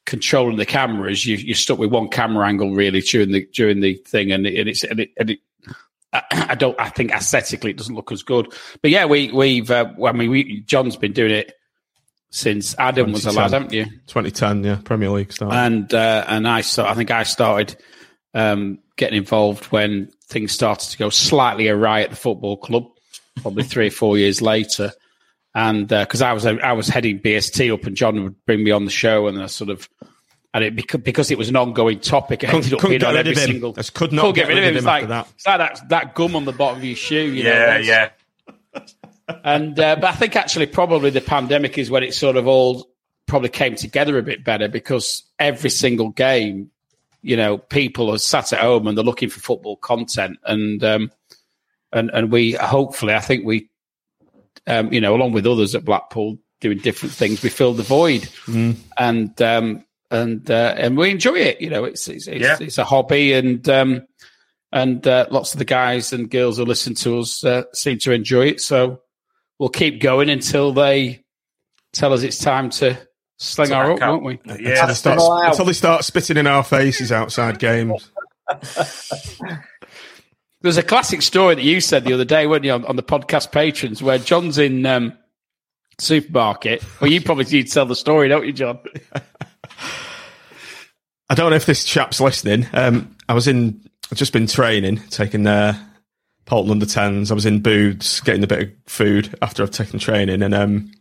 controlling 0.06 0.58
the 0.58 0.66
cameras, 0.66 1.26
you, 1.26 1.36
you're 1.36 1.54
stuck 1.54 1.78
with 1.78 1.92
one 1.92 2.08
camera 2.08 2.48
angle 2.48 2.74
really 2.74 3.02
during 3.02 3.32
the 3.32 3.48
during 3.54 3.82
the 3.82 3.96
thing, 4.08 4.32
and, 4.32 4.48
it, 4.48 4.60
and 4.60 4.70
it's 4.70 4.84
and 4.84 5.00
it, 5.02 5.12
and 5.20 5.30
it 5.30 5.40
I 6.12 6.24
I 6.32 6.56
don't. 6.56 6.80
I 6.80 6.90
think 6.90 7.12
aesthetically 7.12 7.72
it 7.72 7.78
doesn't 7.78 7.96
look 7.96 8.12
as 8.12 8.24
good. 8.24 8.52
But 8.82 8.92
yeah, 8.92 9.06
we 9.06 9.32
we've. 9.32 9.70
Uh, 9.70 9.94
I 10.04 10.12
mean, 10.12 10.32
we, 10.32 10.62
John's 10.62 10.96
been 10.96 11.14
doing 11.14 11.32
it 11.32 11.54
since 12.30 12.76
Adam 12.78 13.12
was 13.12 13.26
a 13.26 13.32
lad, 13.32 13.50
2010. 13.50 13.62
haven't 13.62 13.74
you? 13.74 14.00
2010, 14.08 14.64
yeah, 14.64 14.80
Premier 14.84 15.10
League 15.10 15.32
start. 15.32 15.54
And 15.54 15.94
uh, 15.94 16.26
and 16.28 16.48
I 16.48 16.62
so 16.62 16.86
I 16.86 16.94
think 16.94 17.12
I 17.12 17.24
started 17.24 17.76
um, 18.34 18.80
getting 18.98 19.18
involved 19.18 19.66
when 19.66 20.12
things 20.28 20.52
started 20.52 20.90
to 20.92 20.98
go 20.98 21.10
slightly 21.10 21.68
awry 21.70 22.02
at 22.02 22.10
the 22.10 22.16
football 22.16 22.58
club, 22.58 22.86
probably 23.42 23.64
three 23.64 23.88
or 23.88 23.92
four 23.92 24.18
years 24.18 24.42
later. 24.42 24.92
And 25.56 25.88
because 25.88 26.22
I 26.22 26.34
was 26.34 26.46
I 26.46 26.74
was 26.74 26.88
heading 26.88 27.20
BST 27.20 27.74
up, 27.74 27.86
and 27.86 27.96
John 27.96 28.24
would 28.24 28.46
bring 28.46 28.64
me 28.64 28.72
on 28.72 28.86
the 28.86 28.92
show, 28.92 29.28
and 29.28 29.42
I 29.42 29.48
sort 29.48 29.70
of. 29.70 29.90
And 30.54 30.64
it 30.64 30.76
because, 30.76 31.02
because 31.02 31.30
it 31.30 31.38
was 31.38 31.50
an 31.50 31.56
ongoing 31.56 32.00
topic, 32.00 32.42
it 32.44 32.48
Couldn't- 32.48 32.64
ended 32.64 32.74
up 32.74 32.80
couldn't 32.80 32.92
being 32.92 33.00
get 33.02 33.08
on 33.10 33.14
rid 33.16 33.20
every 33.28 33.32
of 33.34 33.38
him. 33.38 33.48
single. 33.54 33.74
Just 33.74 33.94
could 33.94 34.12
not 34.12 34.22
couldn't 34.22 34.36
get 34.36 34.48
rid 34.48 34.58
of 34.60 34.64
It 34.64 34.68
him 34.70 34.76
was 34.76 34.86
like, 34.86 35.04
after 35.04 35.08
that. 35.10 35.28
It's 35.36 35.46
like 35.46 35.58
that, 35.60 35.90
that 35.90 36.16
gum 36.16 36.36
on 36.36 36.46
the 36.46 36.52
bottom 36.52 36.78
of 36.80 36.84
your 36.86 36.96
shoe. 36.96 37.16
You 37.32 37.44
yeah, 37.44 37.76
once- 37.76 37.88
yeah. 37.88 38.10
And 39.44 39.80
uh, 39.80 39.96
but 39.96 40.06
I 40.06 40.14
think 40.14 40.36
actually 40.36 40.68
probably 40.68 41.10
the 41.10 41.22
pandemic 41.22 41.78
is 41.78 41.90
when 41.92 42.04
it 42.04 42.14
sort 42.14 42.38
of 42.38 42.48
all 42.48 42.88
probably 43.28 43.50
came 43.50 43.76
together 43.76 44.18
a 44.18 44.24
bit 44.24 44.44
better 44.44 44.68
because 44.70 45.24
every 45.38 45.70
single 45.70 46.10
game, 46.10 46.72
you 47.22 47.36
know, 47.36 47.58
people 47.58 48.10
are 48.14 48.18
sat 48.18 48.54
at 48.54 48.60
home 48.60 48.88
and 48.88 48.98
they're 48.98 49.04
looking 49.04 49.30
for 49.30 49.40
football 49.42 49.76
content, 49.78 50.38
and 50.46 50.84
um, 50.84 51.12
and 51.92 52.10
and 52.14 52.32
we 52.32 52.54
hopefully 52.54 53.14
I 53.14 53.20
think 53.20 53.46
we, 53.46 53.70
um, 54.66 54.94
you 54.94 55.02
know, 55.02 55.14
along 55.16 55.34
with 55.34 55.46
others 55.46 55.76
at 55.76 55.84
Blackpool 55.86 56.38
doing 56.62 56.78
different 56.80 57.14
things, 57.14 57.44
we 57.44 57.50
filled 57.50 57.78
the 57.78 57.84
void, 57.84 58.30
and 58.98 59.42
um, 59.42 59.84
and 60.10 60.50
uh, 60.50 60.74
and 60.78 60.98
we 60.98 61.12
enjoy 61.12 61.36
it. 61.36 61.60
You 61.60 61.70
know, 61.70 61.84
it's 61.84 62.08
it's 62.08 62.28
it's, 62.28 62.42
Yeah. 62.42 62.58
it's 62.60 62.78
a 62.78 62.86
hobby 62.86 63.34
and. 63.34 63.68
Um, 63.68 64.08
and 64.74 65.08
uh, 65.08 65.26
lots 65.32 65.54
of 65.54 65.60
the 65.60 65.66
guys 65.66 66.12
and 66.12 66.30
girls 66.30 66.58
who 66.58 66.66
listen 66.66 66.94
to 66.96 67.20
us 67.20 67.42
uh, 67.46 67.64
seem 67.72 68.00
to 68.00 68.12
enjoy 68.12 68.48
it. 68.48 68.60
So 68.60 69.00
we'll 69.60 69.70
keep 69.70 70.02
going 70.02 70.30
until 70.30 70.74
they 70.74 71.24
tell 71.94 72.14
us 72.14 72.24
it's 72.24 72.40
time 72.40 72.70
to 72.70 72.98
sling 73.38 73.72
our 73.72 73.92
up, 73.94 74.00
won't 74.00 74.24
we? 74.24 74.40
until, 74.46 74.62
Yeah, 74.62 74.86
they 74.86 74.94
start, 74.94 75.20
until 75.48 75.66
they 75.66 75.74
start 75.74 76.04
spitting 76.04 76.38
in 76.38 76.48
our 76.48 76.64
faces 76.64 77.12
outside 77.12 77.60
games. 77.60 78.12
There's 80.62 80.78
a 80.78 80.84
classic 80.84 81.22
story 81.22 81.56
that 81.56 81.64
you 81.64 81.80
said 81.82 82.04
the 82.04 82.14
other 82.14 82.26
day, 82.26 82.48
weren't 82.48 82.66
you, 82.66 82.72
on, 82.72 82.84
on 82.86 82.96
the 82.96 83.04
podcast 83.04 83.52
patrons, 83.52 84.02
where 84.02 84.18
John's 84.18 84.58
in 84.58 84.86
um, 84.86 85.14
supermarket. 86.00 86.84
Well, 87.00 87.12
you 87.12 87.22
probably 87.22 87.46
need 87.46 87.68
to 87.68 87.74
tell 87.74 87.86
the 87.86 87.96
story, 87.96 88.28
don't 88.28 88.46
you, 88.46 88.54
John? 88.54 88.80
I 91.30 91.36
don't 91.36 91.52
know 91.52 91.56
if 91.56 91.66
this 91.66 91.84
chap's 91.84 92.20
listening. 92.20 92.68
Um, 92.74 93.16
I 93.30 93.34
was 93.34 93.48
in, 93.48 93.82
I've 94.12 94.18
just 94.18 94.34
been 94.34 94.48
training, 94.48 94.98
taking 95.10 95.46
uh, 95.46 95.78
Bolton 96.48 96.72
under 96.72 96.86
10s. 96.86 97.30
I 97.30 97.34
was 97.34 97.46
in 97.46 97.62
Booths 97.62 98.22
getting 98.22 98.44
a 98.44 98.48
bit 98.48 98.62
of 98.64 98.70
food 98.88 99.38
after 99.42 99.64
I've 99.64 99.72
taken 99.72 100.00
training, 100.00 100.42
and 100.42 100.54
um, 100.54 100.92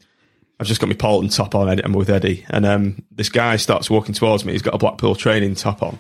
I've 0.61 0.67
just 0.67 0.81
got 0.81 0.89
my 0.89 0.95
Bolton 0.95 1.31
top 1.31 1.55
on. 1.55 1.69
I'm 1.69 1.93
with 1.93 2.11
Eddie, 2.11 2.45
and 2.51 2.67
um, 2.67 3.03
this 3.11 3.29
guy 3.29 3.57
starts 3.57 3.89
walking 3.89 4.15
towards 4.15 4.45
me. 4.45 4.53
He's 4.53 4.63
got 4.63 4.75
a 4.75 4.79
Blackpool 4.79 5.15
training 5.15 5.55
top 5.55 5.83
on, 5.83 5.99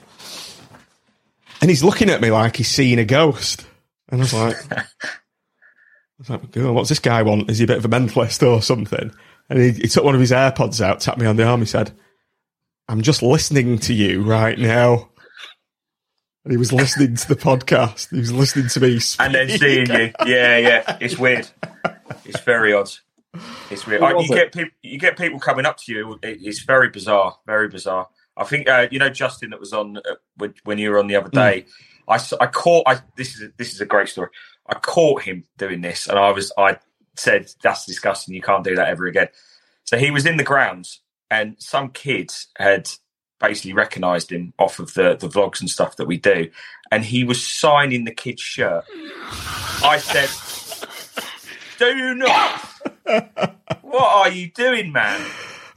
and 1.60 1.70
he's 1.70 1.84
looking 1.84 2.10
at 2.10 2.20
me 2.20 2.30
like 2.30 2.56
he's 2.56 2.68
seeing 2.68 2.98
a 2.98 3.04
ghost. 3.04 3.64
And 4.08 4.20
I 4.20 4.24
was 4.24 4.34
like, 4.34 4.56
I 4.72 4.84
was 6.18 6.30
like, 6.30 6.50
"God, 6.50 6.72
what's 6.72 6.88
this 6.88 6.98
guy 6.98 7.22
want? 7.22 7.50
Is 7.50 7.58
he 7.58 7.64
a 7.64 7.68
bit 7.68 7.78
of 7.78 7.84
a 7.84 7.88
mentalist 7.88 8.46
or 8.46 8.60
something? 8.62 9.12
And 9.48 9.58
he, 9.60 9.70
he 9.72 9.88
took 9.88 10.04
one 10.04 10.14
of 10.14 10.20
his 10.20 10.32
AirPods 10.32 10.80
out, 10.80 11.00
tapped 11.00 11.18
me 11.18 11.26
on 11.26 11.36
the 11.36 11.44
arm. 11.44 11.60
He 11.60 11.66
said, 11.66 11.92
I'm 12.88 13.02
just 13.02 13.22
listening 13.22 13.78
to 13.80 13.94
you 13.94 14.22
right 14.22 14.58
now. 14.58 15.10
And 16.46 16.52
he 16.52 16.58
was 16.58 16.72
listening 16.72 17.16
to 17.16 17.26
the 17.28 17.34
podcast. 17.34 18.10
He 18.10 18.20
was 18.20 18.32
listening 18.32 18.68
to 18.68 18.78
me 18.80 19.00
speak. 19.00 19.26
and 19.26 19.34
then 19.34 19.48
seeing 19.58 19.86
you. 19.90 20.12
Yeah, 20.26 20.58
yeah. 20.58 20.96
It's 21.00 21.18
weird. 21.18 21.48
It's 22.24 22.38
very 22.42 22.72
odd. 22.72 22.88
It's 23.68 23.84
weird. 23.84 24.00
Who 24.00 24.06
Uh, 24.06 24.20
you 24.20 24.32
it? 24.32 24.36
get 24.36 24.52
people. 24.52 24.70
You 24.80 24.96
get 25.00 25.18
people 25.18 25.40
coming 25.40 25.66
up 25.66 25.76
to 25.78 25.92
you. 25.92 26.20
It's 26.22 26.62
very 26.62 26.88
bizarre. 26.88 27.36
Very 27.46 27.66
bizarre. 27.66 28.06
I 28.36 28.44
think 28.44 28.68
uh, 28.68 28.86
you 28.92 29.00
know 29.00 29.08
Justin 29.08 29.50
that 29.50 29.58
was 29.58 29.72
on 29.72 29.96
uh, 29.96 30.00
when, 30.36 30.54
when 30.62 30.78
you 30.78 30.90
were 30.90 31.00
on 31.00 31.08
the 31.08 31.16
other 31.16 31.30
day. 31.30 31.66
I 32.08 32.20
I 32.40 32.46
caught. 32.46 32.84
I 32.86 33.00
this 33.16 33.34
is 33.40 33.50
this 33.56 33.74
is 33.74 33.80
a 33.80 33.84
great 33.86 34.08
story. 34.08 34.28
I 34.68 34.74
caught 34.74 35.22
him 35.22 35.46
doing 35.58 35.80
this, 35.80 36.06
and 36.06 36.16
I 36.16 36.30
was 36.30 36.52
I 36.56 36.78
said 37.16 37.50
that's 37.60 37.86
disgusting. 37.86 38.36
You 38.36 38.42
can't 38.42 38.62
do 38.62 38.76
that 38.76 38.86
ever 38.86 39.06
again. 39.06 39.30
So 39.82 39.98
he 39.98 40.12
was 40.12 40.26
in 40.26 40.36
the 40.36 40.44
grounds, 40.44 41.00
and 41.28 41.56
some 41.58 41.90
kids 41.90 42.46
had 42.56 42.88
basically 43.40 43.72
recognised 43.72 44.30
him 44.32 44.52
off 44.58 44.78
of 44.78 44.94
the 44.94 45.16
the 45.16 45.28
vlogs 45.28 45.60
and 45.60 45.68
stuff 45.70 45.96
that 45.96 46.06
we 46.06 46.16
do, 46.16 46.50
and 46.90 47.04
he 47.04 47.24
was 47.24 47.42
signing 47.42 48.04
the 48.04 48.10
kid's 48.14 48.42
shirt. 48.42 48.84
I 49.82 49.98
said, 49.98 50.28
"Do 51.78 52.14
not! 52.14 52.60
what 53.82 54.04
are 54.04 54.30
you 54.30 54.50
doing, 54.50 54.92
man? 54.92 55.20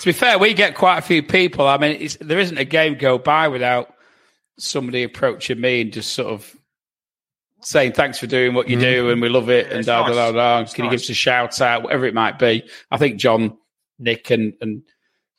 To 0.00 0.04
be 0.04 0.12
fair, 0.12 0.38
we 0.38 0.54
get 0.54 0.74
quite 0.76 0.98
a 0.98 1.02
few 1.02 1.22
people. 1.22 1.66
I 1.66 1.76
mean, 1.78 1.96
it's, 2.00 2.16
there 2.20 2.38
isn't 2.38 2.56
a 2.58 2.64
game 2.64 2.96
go 2.96 3.18
by 3.18 3.48
without 3.48 3.92
somebody 4.58 5.02
approaching 5.02 5.60
me 5.60 5.80
and 5.82 5.92
just 5.92 6.12
sort 6.12 6.32
of 6.32 6.54
saying 7.60 7.92
thanks 7.92 8.18
for 8.18 8.26
doing 8.26 8.54
what 8.54 8.68
you 8.68 8.76
mm-hmm. 8.76 9.04
do 9.04 9.10
and 9.10 9.20
we 9.20 9.28
love 9.28 9.50
it 9.50 9.66
and 9.66 9.80
it's 9.80 9.86
da, 9.86 10.06
da, 10.06 10.14
da, 10.14 10.32
da. 10.32 10.60
It's 10.60 10.72
Can 10.72 10.84
you 10.84 10.90
give 10.90 11.00
us 11.00 11.08
a 11.08 11.14
shout 11.14 11.60
out, 11.60 11.82
whatever 11.82 12.06
it 12.06 12.14
might 12.14 12.38
be? 12.38 12.68
I 12.90 12.96
think 12.98 13.18
John, 13.18 13.58
Nick, 13.98 14.30
and 14.30 14.54
and 14.60 14.82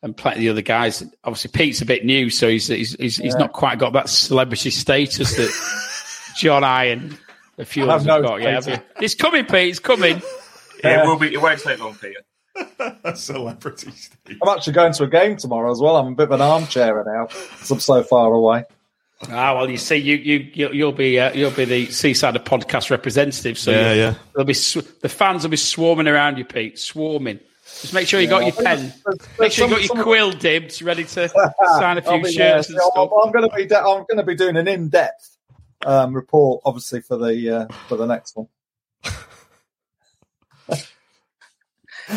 and 0.01 0.15
plenty 0.15 0.39
of 0.39 0.41
the 0.41 0.49
other 0.49 0.61
guys. 0.61 1.03
Obviously, 1.23 1.51
Pete's 1.51 1.81
a 1.81 1.85
bit 1.85 2.05
new, 2.05 2.29
so 2.29 2.47
he's 2.47 2.67
he's 2.67 2.93
he's, 2.95 3.17
he's 3.17 3.35
not 3.35 3.53
quite 3.53 3.79
got 3.79 3.93
that 3.93 4.09
celebrity 4.09 4.69
status 4.69 5.35
that 5.35 6.33
John 6.37 6.63
I 6.63 6.85
and 6.85 7.17
a 7.57 7.65
few 7.65 7.89
I 7.89 7.95
others 7.95 8.05
have 8.05 8.13
have 8.13 8.21
no 8.21 8.27
got. 8.29 8.41
Yeah, 8.41 8.59
status. 8.59 8.85
it's 9.01 9.15
coming, 9.15 9.45
Pete. 9.45 9.69
It's 9.69 9.79
coming. 9.79 10.21
Yeah, 10.81 11.03
it 11.03 11.07
will 11.07 11.17
be. 11.17 11.33
It 11.33 11.41
won't 11.41 11.59
take 11.59 11.77
long, 11.79 11.95
Peter. 11.95 12.21
Celebrity 13.15 13.91
Steve. 13.91 14.37
I'm 14.41 14.47
actually 14.47 14.71
going 14.71 14.93
to 14.93 15.03
a 15.03 15.09
game 15.09 15.35
tomorrow 15.35 15.69
as 15.69 15.81
well. 15.81 15.97
I'm 15.97 16.13
a 16.13 16.15
bit 16.15 16.23
of 16.23 16.31
an 16.31 16.41
armchair 16.41 17.03
now 17.05 17.25
because 17.25 17.69
I'm 17.69 17.81
so 17.81 18.01
far 18.01 18.31
away. 18.31 18.63
Ah, 19.27 19.53
well, 19.55 19.69
you 19.69 19.77
see, 19.77 19.97
you 19.97 20.15
you 20.15 20.49
you'll, 20.53 20.73
you'll 20.75 20.91
be 20.93 21.19
uh, 21.19 21.33
you'll 21.33 21.51
be 21.51 21.65
the 21.65 21.87
Seaside 21.87 22.35
podcast 22.45 22.89
representative. 22.89 23.57
So 23.57 23.71
Yeah, 23.71 23.93
yeah. 23.93 24.13
There'll 24.33 24.45
be 24.45 24.53
sw- 24.53 24.99
the 25.01 25.09
fans 25.09 25.43
will 25.43 25.49
be 25.49 25.57
swarming 25.57 26.07
around 26.07 26.37
you, 26.37 26.45
Pete. 26.45 26.79
Swarming. 26.79 27.39
Just 27.81 27.93
make 27.93 28.07
sure 28.07 28.19
you 28.21 28.27
got 28.27 28.43
your 28.43 28.53
pen. 28.65 28.93
Make 29.37 29.51
sure 29.51 29.67
you 29.67 29.75
got 29.75 29.83
your 29.95 30.03
quill 30.03 30.31
dibs 30.31 30.81
ready 30.81 31.03
to 31.03 31.27
sign 31.77 31.97
a 31.97 32.01
few 32.01 32.11
I'll 32.11 32.17
be 32.17 32.23
there. 32.35 32.63
shirts 32.63 32.69
and 32.69 32.77
I'm, 32.79 32.91
stuff. 32.91 33.09
I'm 33.23 33.31
going 33.31 33.49
to 33.49 33.55
be. 33.55 33.65
De- 33.65 33.77
I'm 33.77 34.05
going 34.09 34.17
to 34.17 34.23
be 34.23 34.35
doing 34.35 34.55
an 34.57 34.67
in-depth 34.67 35.37
um, 35.85 36.13
report, 36.13 36.61
obviously 36.65 37.01
for 37.01 37.17
the 37.17 37.49
uh, 37.49 37.67
for 37.87 37.97
the 37.97 38.05
next 38.05 38.35
one. 38.37 38.47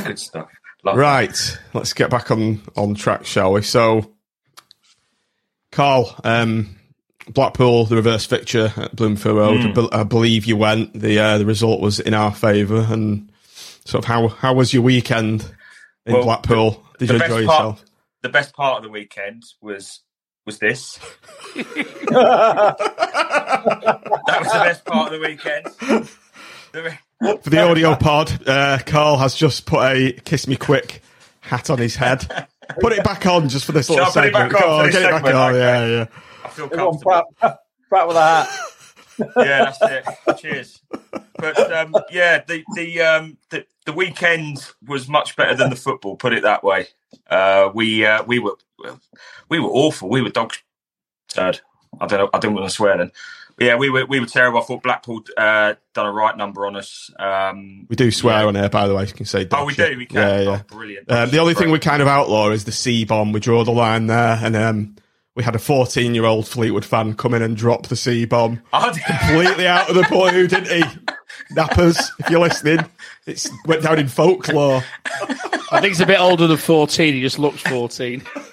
Good 0.04 0.18
stuff. 0.18 0.48
Love 0.84 0.96
Right, 0.96 1.58
let's 1.74 1.92
get 1.92 2.10
back 2.10 2.30
on 2.30 2.60
on 2.76 2.94
track, 2.94 3.24
shall 3.24 3.52
we? 3.52 3.62
So, 3.62 4.12
Carl, 5.70 6.16
um, 6.24 6.76
Blackpool, 7.28 7.84
the 7.86 7.96
reverse 7.96 8.26
fixture 8.26 8.72
at 8.76 8.94
Bloomfield 8.96 9.36
Road. 9.36 9.60
Hmm. 9.76 9.86
I, 9.94 10.02
believe 10.04 10.44
you 10.46 10.56
went. 10.56 10.92
The 10.98 11.18
uh, 11.18 11.38
the 11.38 11.46
result 11.46 11.80
was 11.80 12.00
in 12.00 12.14
our 12.14 12.32
favour, 12.34 12.86
and 12.90 13.30
sort 13.84 14.04
of 14.04 14.08
how 14.08 14.28
how 14.28 14.54
was 14.54 14.72
your 14.74 14.82
weekend 14.82 15.44
in 16.06 16.14
Well, 16.14 16.24
Blackpool? 16.24 16.82
Did 16.98 17.10
you 17.10 17.14
enjoy 17.16 17.28
part- 17.28 17.40
yourself? 17.42 17.84
The 18.22 18.28
best 18.28 18.54
part 18.54 18.76
of 18.78 18.82
the 18.84 18.88
weekend 18.90 19.42
was 19.60 20.00
was 20.46 20.58
this. 20.58 20.98
that 21.54 22.76
was 24.40 24.52
the 24.52 24.58
best 24.60 24.84
part 24.84 25.12
of 25.12 25.20
the 25.20 25.26
weekend. 25.26 25.66
The- 26.72 26.98
For 27.42 27.50
the 27.50 27.60
audio 27.62 27.94
pod, 27.94 28.48
uh, 28.48 28.78
Carl 28.84 29.16
has 29.18 29.34
just 29.34 29.66
put 29.66 29.80
a 29.84 30.12
"Kiss 30.24 30.46
Me 30.48 30.56
Quick" 30.56 31.02
hat 31.40 31.70
on 31.70 31.78
his 31.78 31.96
head. 31.96 32.46
Put 32.80 32.92
it 32.92 33.04
back 33.04 33.26
on 33.26 33.48
just 33.50 33.66
for 33.66 33.72
this 33.72 33.88
Shall 33.88 33.96
little 33.96 34.10
I 34.10 34.14
put 34.14 34.24
it 34.24 34.32
segment. 34.32 34.52
back 34.52 34.62
on 34.62 34.68
Go 34.68 34.78
for 34.78 34.86
this 34.86 34.94
get 34.94 35.02
it 35.02 35.22
back 35.22 35.34
on. 35.34 35.50
Okay. 35.54 35.58
Yeah, 35.58 35.86
yeah. 35.86 36.06
I 36.44 36.48
feel 36.48 36.64
Everyone 36.66 36.98
comfortable. 36.98 37.34
Pratt, 37.40 37.58
Pratt 37.88 38.08
with 38.08 38.16
a 38.16 38.20
hat. 38.22 38.48
yeah, 39.36 39.64
that's 39.64 39.78
it. 39.82 40.38
Cheers. 40.38 40.80
But 41.38 41.72
um, 41.72 41.94
yeah, 42.10 42.42
the 42.46 42.64
the, 42.74 43.00
um, 43.02 43.36
the 43.50 43.66
the 43.84 43.92
weekend 43.92 44.64
was 44.86 45.08
much 45.08 45.36
better 45.36 45.54
than 45.54 45.70
the 45.70 45.76
football. 45.76 46.16
Put 46.16 46.32
it 46.32 46.42
that 46.42 46.64
way. 46.64 46.86
Uh, 47.28 47.70
we 47.74 48.04
uh, 48.06 48.22
we 48.24 48.38
were 48.38 48.56
we 49.48 49.58
were 49.58 49.68
awful. 49.68 50.08
We 50.08 50.22
were 50.22 50.30
dog 50.30 50.54
turd. 51.28 51.60
I 52.00 52.06
don't 52.06 52.18
know. 52.20 52.30
I 52.32 52.38
don't 52.38 52.54
want 52.54 52.66
to 52.68 52.74
swear 52.74 52.96
then. 52.96 53.12
But 53.56 53.66
yeah, 53.66 53.76
we 53.76 53.90
were 53.90 54.06
we 54.06 54.18
were 54.18 54.26
terrible. 54.26 54.60
I 54.60 54.62
thought 54.62 54.82
Blackpool 54.82 55.24
uh, 55.36 55.74
done 55.92 56.06
a 56.06 56.12
right 56.12 56.34
number 56.36 56.66
on 56.66 56.74
us. 56.74 57.10
Um, 57.18 57.86
We 57.90 57.96
do 57.96 58.10
swear 58.10 58.40
Yeah. 58.40 58.46
on 58.46 58.54
here, 58.54 58.70
by 58.70 58.88
the 58.88 58.94
way. 58.94 59.04
You 59.04 59.12
can 59.12 59.26
say. 59.26 59.46
oh, 59.52 59.66
we 59.66 59.74
shit. 59.74 59.92
do. 59.92 59.98
We 59.98 60.06
can. 60.06 60.16
Yeah, 60.16 60.40
yeah. 60.40 60.62
Oh, 60.70 60.74
brilliant. 60.74 61.10
Um, 61.12 61.28
the 61.30 61.38
only 61.38 61.52
thing 61.52 61.70
we 61.70 61.78
kind 61.78 62.00
of 62.00 62.08
outlaw 62.08 62.50
is 62.50 62.64
the 62.64 62.72
C 62.72 63.04
bomb. 63.04 63.32
We 63.32 63.40
draw 63.40 63.62
the 63.62 63.72
line 63.72 64.06
there, 64.06 64.38
and 64.42 64.56
um, 64.56 64.96
we 65.34 65.42
had 65.42 65.54
a 65.54 65.58
14 65.58 66.14
year 66.14 66.24
old 66.24 66.46
Fleetwood 66.46 66.84
fan 66.84 67.14
come 67.14 67.34
in 67.34 67.42
and 67.42 67.56
drop 67.56 67.86
the 67.88 67.96
C 67.96 68.24
bomb 68.24 68.60
I 68.72 68.92
did- 68.92 69.02
completely 69.04 69.66
out 69.66 69.88
of 69.88 69.94
the 69.96 70.06
blue, 70.10 70.46
didn't 70.46 70.68
he? 70.68 70.82
Nappers, 71.54 71.98
if 72.18 72.30
you're 72.30 72.40
listening, 72.40 72.80
it 73.26 73.46
went 73.66 73.82
down 73.82 73.98
in 73.98 74.08
folklore. 74.08 74.82
I 75.70 75.80
think 75.80 75.86
he's 75.86 76.00
a 76.00 76.06
bit 76.06 76.20
older 76.20 76.46
than 76.46 76.56
fourteen. 76.58 77.14
He 77.14 77.20
just 77.22 77.38
looks 77.38 77.60
fourteen. 77.62 78.20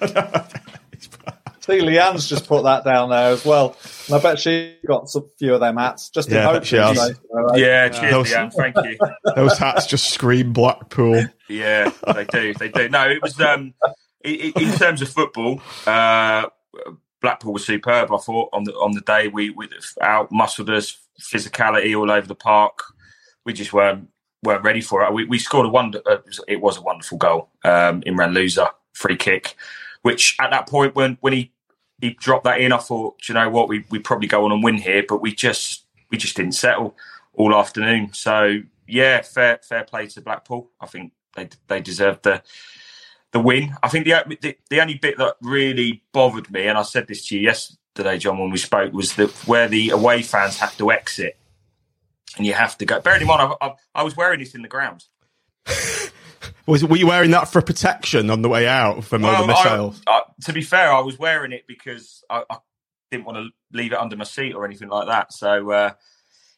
See, 1.60 1.78
Leanne's 1.80 2.26
just 2.28 2.48
put 2.48 2.64
that 2.64 2.84
down 2.84 3.10
there 3.10 3.32
as 3.32 3.44
well. 3.44 3.76
And 4.06 4.16
I 4.16 4.18
bet 4.18 4.38
she 4.40 4.76
got 4.86 5.08
some 5.10 5.28
few 5.38 5.54
of 5.54 5.60
them 5.60 5.76
hats 5.76 6.08
just 6.08 6.28
in 6.28 6.34
Yeah, 6.36 6.48
I 6.48 6.52
hope 6.54 6.64
she 6.64 6.76
has. 6.76 6.96
they- 6.96 7.14
uh, 7.38 7.54
yeah, 7.54 7.88
cheers, 7.90 8.12
Those- 8.12 8.30
Leanne. 8.32 8.52
Thank 8.54 8.76
you. 8.76 8.98
Those 9.36 9.58
hats 9.58 9.86
just 9.86 10.10
scream 10.10 10.52
Blackpool. 10.54 11.22
Yeah, 11.48 11.92
they 12.14 12.24
do. 12.24 12.54
They 12.54 12.68
do. 12.70 12.88
No, 12.88 13.08
it 13.08 13.20
was 13.22 13.38
um, 13.40 13.74
i- 14.24 14.52
i- 14.56 14.60
in 14.60 14.72
terms 14.72 15.02
of 15.02 15.10
football. 15.10 15.60
Uh, 15.86 16.46
Blackpool 17.20 17.52
was 17.52 17.66
superb. 17.66 18.12
I 18.12 18.16
thought 18.18 18.48
on 18.52 18.64
the 18.64 18.72
on 18.74 18.92
the 18.92 19.00
day 19.02 19.28
we 19.28 19.50
we 19.50 19.68
out 20.00 20.30
muscled 20.32 20.70
us, 20.70 20.98
physicality 21.20 21.96
all 21.98 22.10
over 22.10 22.26
the 22.26 22.34
park. 22.34 22.82
We 23.44 23.52
just 23.52 23.72
weren't 23.72 24.08
weren't 24.42 24.64
ready 24.64 24.80
for 24.80 25.04
it. 25.04 25.12
We, 25.12 25.24
we 25.24 25.38
scored 25.38 25.66
a 25.66 25.68
wonder. 25.68 26.00
Uh, 26.06 26.18
it 26.48 26.60
was- 26.60 26.78
a 26.78 26.82
wonderful 26.82 27.18
goal. 27.18 27.50
Um, 27.64 28.00
Imran 28.02 28.32
Louza 28.32 28.70
free 28.94 29.16
kick, 29.16 29.54
which 30.02 30.36
at 30.40 30.50
that 30.50 30.66
point 30.66 30.94
when 30.94 31.18
when 31.20 31.32
he 31.32 31.52
he 32.00 32.10
dropped 32.10 32.44
that 32.44 32.60
in, 32.60 32.72
I 32.72 32.78
thought, 32.78 33.18
"Do 33.20 33.32
you 33.32 33.38
know 33.38 33.50
what, 33.50 33.68
we 33.68 33.84
we 33.90 33.98
probably 33.98 34.28
go 34.28 34.44
on 34.44 34.52
and 34.52 34.62
win 34.64 34.76
here, 34.78 35.04
but 35.06 35.20
we 35.20 35.34
just 35.34 35.84
we 36.10 36.16
just 36.18 36.36
didn't 36.36 36.52
settle 36.54 36.96
all 37.34 37.54
afternoon. 37.54 38.12
So 38.14 38.60
yeah, 38.86 39.20
fair 39.22 39.60
fair 39.62 39.84
play 39.84 40.06
to 40.08 40.20
Blackpool. 40.22 40.70
I 40.80 40.86
think 40.86 41.12
they 41.36 41.48
they 41.68 41.80
deserved 41.80 42.22
the 42.22 42.42
the 43.32 43.40
win. 43.40 43.74
I 43.82 43.88
think 43.88 44.04
the, 44.06 44.36
the 44.40 44.56
the 44.68 44.80
only 44.80 44.94
bit 44.94 45.18
that 45.18 45.36
really 45.42 46.02
bothered 46.12 46.50
me, 46.50 46.66
and 46.66 46.76
I 46.78 46.82
said 46.82 47.06
this 47.06 47.26
to 47.28 47.36
you 47.36 47.42
yesterday, 47.42 48.18
John, 48.18 48.38
when 48.38 48.50
we 48.50 48.58
spoke, 48.58 48.92
was 48.92 49.14
that 49.16 49.30
where 49.46 49.68
the 49.68 49.90
away 49.90 50.22
fans 50.22 50.58
have 50.58 50.76
to 50.78 50.90
exit, 50.90 51.38
and 52.36 52.46
you 52.46 52.52
have 52.54 52.76
to 52.78 52.86
go. 52.86 53.00
Bearing 53.00 53.22
in 53.22 53.26
mind, 53.26 53.54
I, 53.60 53.66
I, 53.66 53.74
I 53.94 54.02
was 54.02 54.16
wearing 54.16 54.40
this 54.40 54.54
in 54.54 54.62
the 54.62 54.68
ground. 54.68 55.04
Was 56.66 56.84
were 56.84 56.96
you 56.96 57.06
wearing 57.08 57.32
that 57.32 57.48
for 57.48 57.60
protection 57.62 58.30
on 58.30 58.42
the 58.42 58.48
way 58.48 58.68
out 58.68 59.04
from 59.04 59.24
all 59.24 59.32
the 59.32 59.46
Well, 59.46 59.46
missiles? 59.48 60.00
I- 60.06 60.22
to 60.44 60.52
be 60.52 60.62
fair, 60.62 60.92
I 60.92 61.00
was 61.00 61.18
wearing 61.18 61.52
it 61.52 61.64
because 61.66 62.22
I, 62.30 62.44
I 62.48 62.58
didn't 63.10 63.26
want 63.26 63.38
to 63.38 63.48
leave 63.76 63.92
it 63.92 63.98
under 63.98 64.16
my 64.16 64.24
seat 64.24 64.54
or 64.54 64.64
anything 64.64 64.88
like 64.88 65.08
that. 65.08 65.32
So 65.32 65.70
uh, 65.70 65.90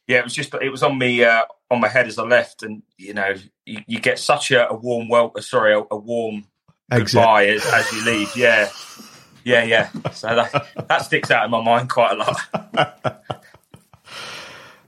yeah, 0.07 0.19
it 0.19 0.23
was 0.23 0.33
just 0.33 0.53
it 0.53 0.69
was 0.69 0.83
on 0.83 0.97
me 0.97 1.23
uh, 1.23 1.43
on 1.71 1.81
my 1.81 1.87
head 1.87 2.07
as 2.07 2.19
I 2.19 2.23
left, 2.23 2.63
and 2.63 2.83
you 2.97 3.13
know 3.13 3.33
you, 3.65 3.79
you 3.87 3.99
get 3.99 4.19
such 4.19 4.51
a, 4.51 4.69
a 4.69 4.73
warm 4.73 5.07
well, 5.09 5.31
uh, 5.35 5.41
sorry, 5.41 5.73
a, 5.73 5.81
a 5.89 5.97
warm 5.97 6.45
Exit. 6.93 7.13
goodbye 7.17 7.47
as, 7.47 7.65
as 7.65 7.91
you 7.91 8.05
leave. 8.05 8.35
Yeah, 8.35 8.69
yeah, 9.43 9.63
yeah. 9.63 9.89
So 10.11 10.27
that 10.35 10.87
that 10.87 10.99
sticks 11.05 11.31
out 11.31 11.45
in 11.45 11.51
my 11.51 11.61
mind 11.63 11.89
quite 11.89 12.11
a 12.11 12.15
lot. 12.15 13.21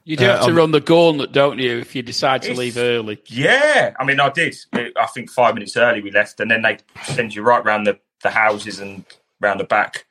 You 0.07 0.17
do 0.17 0.25
Uh, 0.25 0.35
have 0.35 0.45
to 0.45 0.51
um, 0.51 0.55
run 0.57 0.71
the 0.71 0.79
gauntlet, 0.81 1.31
don't 1.31 1.57
you, 1.57 1.79
if 1.79 1.95
you 1.95 2.03
decide 2.03 2.43
to 2.43 2.53
leave 2.53 2.77
early? 2.77 3.19
Yeah, 3.25 3.95
I 3.99 4.05
mean, 4.05 4.19
I 4.19 4.29
did. 4.29 4.55
I 4.71 5.07
think 5.11 5.31
five 5.31 5.55
minutes 5.55 5.75
early 5.75 5.99
we 6.01 6.11
left, 6.11 6.39
and 6.39 6.51
then 6.51 6.61
they 6.61 6.77
send 7.05 7.33
you 7.33 7.41
right 7.41 7.65
round 7.65 7.87
the, 7.87 7.97
the 8.21 8.29
houses 8.29 8.79
and 8.79 9.03
round 9.41 9.59
the 9.59 9.63
back. 9.63 10.05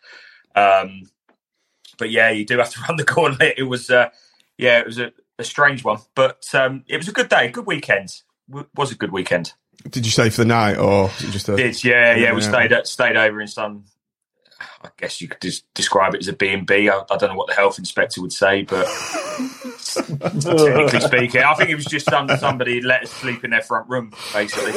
Um, 0.56 1.02
but 1.96 2.10
yeah, 2.10 2.30
you 2.30 2.44
do 2.44 2.58
have 2.58 2.70
to 2.70 2.80
run 2.88 2.96
the 2.96 3.04
gauntlet. 3.04 3.54
It 3.56 3.62
was, 3.68 3.88
uh, 3.88 4.08
yeah, 4.58 4.80
it 4.80 4.86
was 4.86 4.98
a, 4.98 5.12
a 5.38 5.44
strange 5.44 5.84
one, 5.84 5.98
but 6.16 6.44
um, 6.54 6.82
it 6.88 6.96
was 6.96 7.06
a 7.06 7.12
good 7.12 7.28
day, 7.28 7.48
good 7.52 7.66
weekend. 7.66 8.20
W- 8.50 8.68
was 8.74 8.90
a 8.90 8.96
good 8.96 9.12
weekend. 9.12 9.52
Did 9.88 10.06
you 10.06 10.12
stay 10.12 10.30
for 10.30 10.42
the 10.42 10.46
night 10.46 10.76
or 10.76 11.04
was 11.04 11.32
just 11.32 11.48
a? 11.48 11.56
Did 11.56 11.84
yeah, 11.84 12.14
yeah. 12.14 12.32
We 12.32 12.40
stayed 12.40 12.72
at, 12.72 12.86
stayed 12.86 13.16
over 13.16 13.40
in 13.40 13.48
some. 13.48 13.84
I 14.82 14.90
guess 14.98 15.20
you 15.20 15.28
could 15.28 15.40
just 15.40 15.72
describe 15.74 16.14
it 16.14 16.20
as 16.20 16.28
a 16.28 16.32
B 16.32 16.48
and 16.48 16.66
B. 16.66 16.88
I 16.88 17.02
I 17.10 17.16
don't 17.16 17.30
know 17.30 17.34
what 17.34 17.48
the 17.48 17.54
health 17.54 17.78
inspector 17.78 18.20
would 18.20 18.32
say, 18.32 18.62
but 18.62 18.84
technically 20.40 21.00
speaking, 21.00 21.42
I 21.42 21.54
think 21.54 21.70
it 21.70 21.74
was 21.74 21.86
just 21.86 22.08
some 22.08 22.28
somebody 22.38 22.80
let 22.80 23.02
us 23.04 23.10
sleep 23.10 23.44
in 23.44 23.50
their 23.50 23.62
front 23.62 23.88
room, 23.88 24.12
basically. 24.32 24.72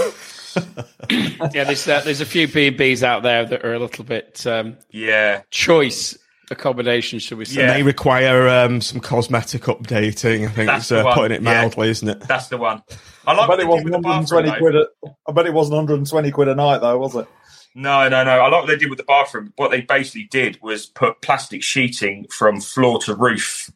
Yeah, 1.10 1.64
there's 1.64 1.88
uh, 1.88 2.02
there's 2.02 2.22
a 2.22 2.26
few 2.26 2.48
B 2.48 2.68
and 2.68 2.78
B's 2.78 3.04
out 3.04 3.24
there 3.24 3.46
that 3.46 3.64
are 3.64 3.74
a 3.74 3.80
little 3.80 4.04
bit 4.04 4.46
um, 4.48 4.78
Yeah, 4.92 5.44
choice 5.52 6.18
accommodations, 6.52 7.24
should 7.24 7.38
we 7.38 7.46
say? 7.46 7.62
Yeah. 7.62 7.68
May 7.74 7.84
require 7.84 8.48
um, 8.48 8.82
some 8.82 9.00
cosmetic 9.00 9.64
updating. 9.64 10.46
I 10.48 10.52
think 10.52 10.68
That's 10.68 10.92
it's 10.92 10.92
uh, 10.92 11.14
putting 11.14 11.36
it 11.38 11.42
yeah. 11.44 11.62
mildly, 11.62 11.90
isn't 11.90 12.08
it? 12.08 12.20
that's 12.22 12.48
the 12.48 12.58
one. 12.58 12.82
I 13.26 13.32
I 13.32 13.36
like 13.36 13.50
what 13.50 13.58
bet 13.60 13.68
they 13.68 13.74
it 13.74 13.76
did 13.76 13.84
with 13.84 13.94
the 13.94 14.00
wasn't 14.00 14.30
bathroom. 14.30 14.46
120 14.46 14.50
though. 14.50 14.58
quid. 14.60 14.76
A, 14.76 15.30
I 15.30 15.32
bet 15.34 15.46
it 15.48 15.54
wasn't 15.54 15.76
120 15.76 16.32
quid 16.32 16.48
a 16.48 16.56
night 16.56 16.80
though, 16.80 16.98
was 16.98 17.16
it? 17.16 17.28
No, 17.76 18.08
no, 18.10 18.24
no. 18.24 18.32
I 18.40 18.44
like 18.50 18.52
what 18.62 18.68
they 18.68 18.78
did 18.78 18.90
with 18.90 18.98
the 18.98 19.04
bathroom. 19.04 19.54
What 19.58 19.70
they 19.72 19.82
basically 19.82 20.28
did 20.32 20.60
was 20.62 20.86
put 20.88 21.22
plastic 21.22 21.62
sheeting 21.62 22.26
from 22.32 22.60
floor 22.62 23.00
to 23.02 23.14
roof 23.14 23.70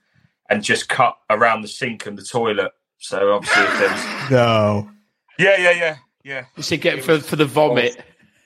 and 0.50 0.64
just 0.64 0.90
cut 0.90 1.18
around 1.30 1.62
the 1.62 1.68
sink 1.68 2.06
and 2.08 2.18
the 2.18 2.24
toilet. 2.24 2.72
So 2.98 3.34
obviously, 3.34 3.64
if 3.64 3.80
there 3.80 3.90
was, 3.90 4.06
No. 4.32 4.92
yeah, 5.38 5.58
yeah, 5.60 5.72
yeah, 5.72 5.98
yeah. 6.24 6.46
You 6.56 6.64
see, 6.64 6.78
get 6.78 7.04
for 7.04 7.20
for 7.20 7.36
the 7.36 7.46
vomit. 7.46 8.02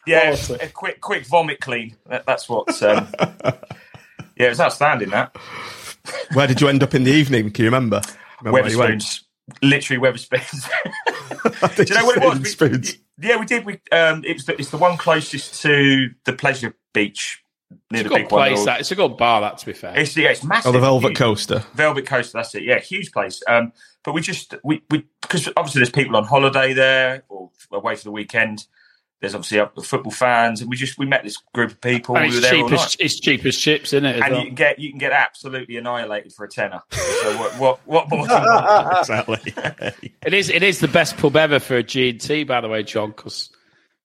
Yeah, 0.07 0.35
Quality. 0.35 0.65
a 0.65 0.69
quick, 0.69 1.01
quick 1.01 1.25
vomit 1.25 1.59
clean. 1.61 1.95
That, 2.07 2.25
that's 2.25 2.47
what. 2.49 2.81
Um, 2.83 3.07
yeah, 4.37 4.47
it 4.47 4.49
was 4.49 4.59
outstanding. 4.59 5.09
That 5.09 5.35
Where 6.33 6.47
did 6.47 6.61
you 6.61 6.67
end 6.67 6.83
up 6.83 6.93
in 6.95 7.03
the 7.03 7.11
evening? 7.11 7.51
Can 7.51 7.63
you 7.65 7.69
remember? 7.69 8.01
remember 8.41 8.61
where 8.61 8.71
you 8.71 8.77
went? 8.79 9.01
Wetherspoons, 9.01 9.21
literally 9.61 10.01
Wetherspoons. 10.01 10.69
Do 11.75 11.83
you 11.83 11.95
know 11.95 12.05
what 12.05 12.17
it 12.17 12.23
was? 12.23 12.59
We- 12.59 13.27
yeah, 13.27 13.37
we 13.39 13.45
did. 13.45 13.65
We 13.65 13.79
um, 13.91 14.23
it's 14.25 14.45
the, 14.45 14.59
it's 14.59 14.69
the 14.71 14.77
one 14.77 14.97
closest 14.97 15.61
to 15.61 16.09
the 16.25 16.33
pleasure 16.33 16.75
beach 16.93 17.41
near 17.91 18.01
It's 18.01 18.01
a 18.01 18.03
the 18.03 18.09
good 18.09 18.15
big 18.23 18.29
place. 18.29 18.59
or- 18.59 18.65
That 18.65 18.79
it's 18.81 18.91
a 18.91 18.95
good 18.95 19.15
bar. 19.17 19.41
That 19.41 19.57
to 19.59 19.65
be 19.65 19.73
fair. 19.73 19.97
It's 19.97 20.15
yeah, 20.17 20.29
it's 20.29 20.43
massive. 20.43 20.69
Oh, 20.69 20.71
the 20.73 20.79
Velvet 20.79 21.09
huge. 21.09 21.17
Coaster. 21.17 21.63
Velvet 21.73 22.05
Coaster, 22.05 22.37
that's 22.37 22.53
it. 22.55 22.63
Yeah, 22.63 22.79
huge 22.79 23.11
place. 23.11 23.41
Um, 23.47 23.71
but 24.03 24.13
we 24.13 24.21
just 24.21 24.53
we 24.63 24.83
we 24.89 25.05
because 25.21 25.47
obviously 25.55 25.79
there's 25.79 25.91
people 25.91 26.17
on 26.17 26.25
holiday 26.25 26.73
there 26.73 27.23
or 27.29 27.49
away 27.71 27.95
for 27.95 28.03
the 28.03 28.11
weekend. 28.11 28.65
There's 29.21 29.33
obviously 29.33 29.59
other 29.59 29.81
football 29.81 30.11
fans, 30.11 30.61
and 30.61 30.69
we 30.69 30.75
just 30.75 30.97
we 30.97 31.05
met 31.05 31.23
this 31.23 31.37
group 31.53 31.71
of 31.71 31.81
people. 31.81 32.15
and 32.17 32.25
we 32.25 32.31
were 32.31 32.37
it's 32.37 32.49
there 32.49 32.61
all 32.61 32.69
cheap, 32.69 32.77
night. 32.77 32.85
as, 32.85 32.97
it's 32.99 33.19
cheap 33.19 33.45
as 33.45 33.57
chips, 33.57 33.93
isn't 33.93 34.05
it? 34.05 34.21
and 34.21 34.33
well? 34.33 34.39
you 34.41 34.47
can 34.47 34.55
get 34.55 34.79
you 34.79 34.89
can 34.89 34.99
get 34.99 35.13
absolutely 35.13 35.77
annihilated 35.77 36.33
for 36.33 36.45
a 36.45 36.49
tenner. 36.49 36.81
so 36.91 37.37
what 37.37 37.57
what 37.57 37.79
what 37.85 38.09
more? 38.09 38.27
do 38.27 38.33
you 38.33 38.39
want? 38.39 38.97
Exactly. 38.99 39.53
It 40.25 40.33
is. 40.33 40.49
It 40.49 40.63
is 40.63 40.79
the 40.79 40.87
best 40.87 41.17
pub 41.17 41.35
ever 41.35 41.59
for 41.59 41.77
a 41.77 41.83
G 41.83 42.09
and 42.09 42.21
T, 42.21 42.43
by 42.43 42.61
the 42.61 42.67
way, 42.67 42.83
John, 42.83 43.11
because 43.11 43.49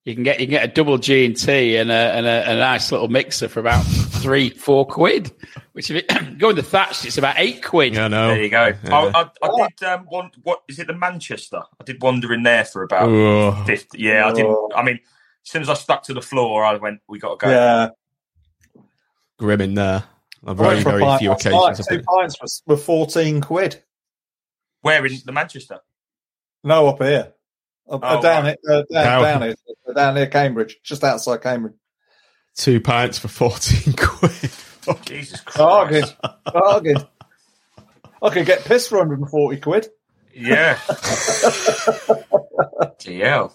you 0.05 0.14
can 0.14 0.23
get 0.23 0.40
you 0.40 0.46
can 0.46 0.53
get 0.53 0.64
a 0.64 0.73
double 0.73 0.99
G 0.99 1.27
and 1.27 1.37
T 1.37 1.77
and 1.77 1.90
a 1.90 1.94
and 1.94 2.27
a 2.27 2.57
nice 2.57 2.92
little 2.92 3.09
mixer 3.09 3.49
for 3.49 3.61
about 3.61 3.85
three, 4.23 4.51
four 4.51 4.87
quid. 4.87 5.33
Which 5.73 5.91
if 5.91 6.05
it 6.09 6.39
go 6.39 6.51
in 6.51 6.57
the 6.57 6.63
thatched, 6.63 7.05
it's 7.05 7.19
about 7.19 7.37
eight 7.39 7.63
quid. 7.63 7.97
I 7.97 8.09
know. 8.09 8.29
There 8.29 8.43
you 8.43 8.51
go. 8.51 8.73
Yeah. 8.85 8.95
I, 8.95 9.23
I, 9.23 9.31
I 9.43 9.69
did 9.79 9.87
um, 9.89 10.07
one. 10.07 10.31
What 10.43 10.63
is 10.69 10.79
it? 10.79 10.87
The 10.87 10.95
Manchester. 10.95 11.63
I 11.81 11.85
did 11.85 12.03
wander 12.03 12.33
in 12.33 12.43
there 12.43 12.65
for 12.65 12.83
about 12.83 13.67
fifty. 13.67 14.03
Yeah, 14.03 14.27
I 14.27 14.33
didn't. 14.33 14.53
Oh. 14.53 14.71
I 14.75 14.83
mean, 14.83 14.97
as 15.45 15.51
soon 15.51 15.63
as 15.63 15.69
I 15.69 15.75
stuck 15.75 16.03
to 16.05 16.15
the 16.15 16.23
floor, 16.23 16.65
I 16.65 16.75
went. 16.77 17.01
We 17.09 17.19
got 17.19 17.39
to 17.41 17.47
go. 17.47 17.51
Yeah. 17.51 17.89
grim 19.39 19.61
in 19.61 19.75
there. 19.75 20.05
I 20.45 20.53
went 20.53 20.59
very, 20.59 20.81
a 20.81 20.83
very 20.83 21.03
pint 21.03 21.21
few 21.21 21.33
occasions. 21.33 21.87
Two 21.87 22.03
pints 22.03 22.41
was- 22.41 22.63
were 22.67 22.77
14 22.77 23.41
quid. 23.43 23.83
Where 24.83 25.05
in 25.05 25.19
the 25.27 25.33
Manchester? 25.33 25.81
No, 26.65 26.89
up 26.89 27.03
here. 27.03 27.35
Up, 27.91 28.03
uh, 28.03 28.17
Oh, 28.19 28.23
down, 28.23 28.45
right. 28.45 28.55
it, 28.63 28.71
uh, 28.71 28.83
down, 28.91 29.23
Down. 29.23 29.41
down, 29.41 29.43
it, 29.51 29.59
down 29.95 30.15
near 30.15 30.27
Cambridge, 30.27 30.79
just 30.83 31.05
outside 31.05 31.43
Cambridge. 31.43 31.75
Two 32.57 32.81
pints 32.81 33.19
for 33.19 33.29
14 33.29 33.93
quid. 33.97 34.51
Oh, 34.89 34.99
Jesus 35.05 35.41
Christ. 35.41 35.59
Bargain. 35.59 36.05
Bargain. 36.53 36.97
I 38.23 38.29
could 38.31 38.47
get 38.47 38.65
pissed 38.65 38.89
for 38.91 38.99
140 38.99 39.61
quid. 39.61 39.89
Yeah. 40.35 40.77
DL. 42.99 43.53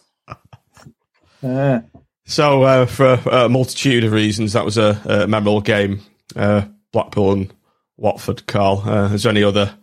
Yeah. 1.41 1.81
So, 2.25 2.63
uh, 2.63 2.85
for 2.87 3.19
a 3.29 3.47
multitude 3.49 4.03
of 4.03 4.11
reasons, 4.11 4.53
that 4.53 4.65
was 4.65 4.77
a, 4.77 4.99
a 5.05 5.27
memorable 5.27 5.61
game. 5.61 6.01
Uh, 6.35 6.63
Blackpool 6.91 7.33
and 7.33 7.53
Watford, 7.97 8.47
Carl. 8.47 8.81
Uh, 8.85 9.13
is 9.13 9.23
there 9.23 9.29
any 9.31 9.43
other 9.43 9.75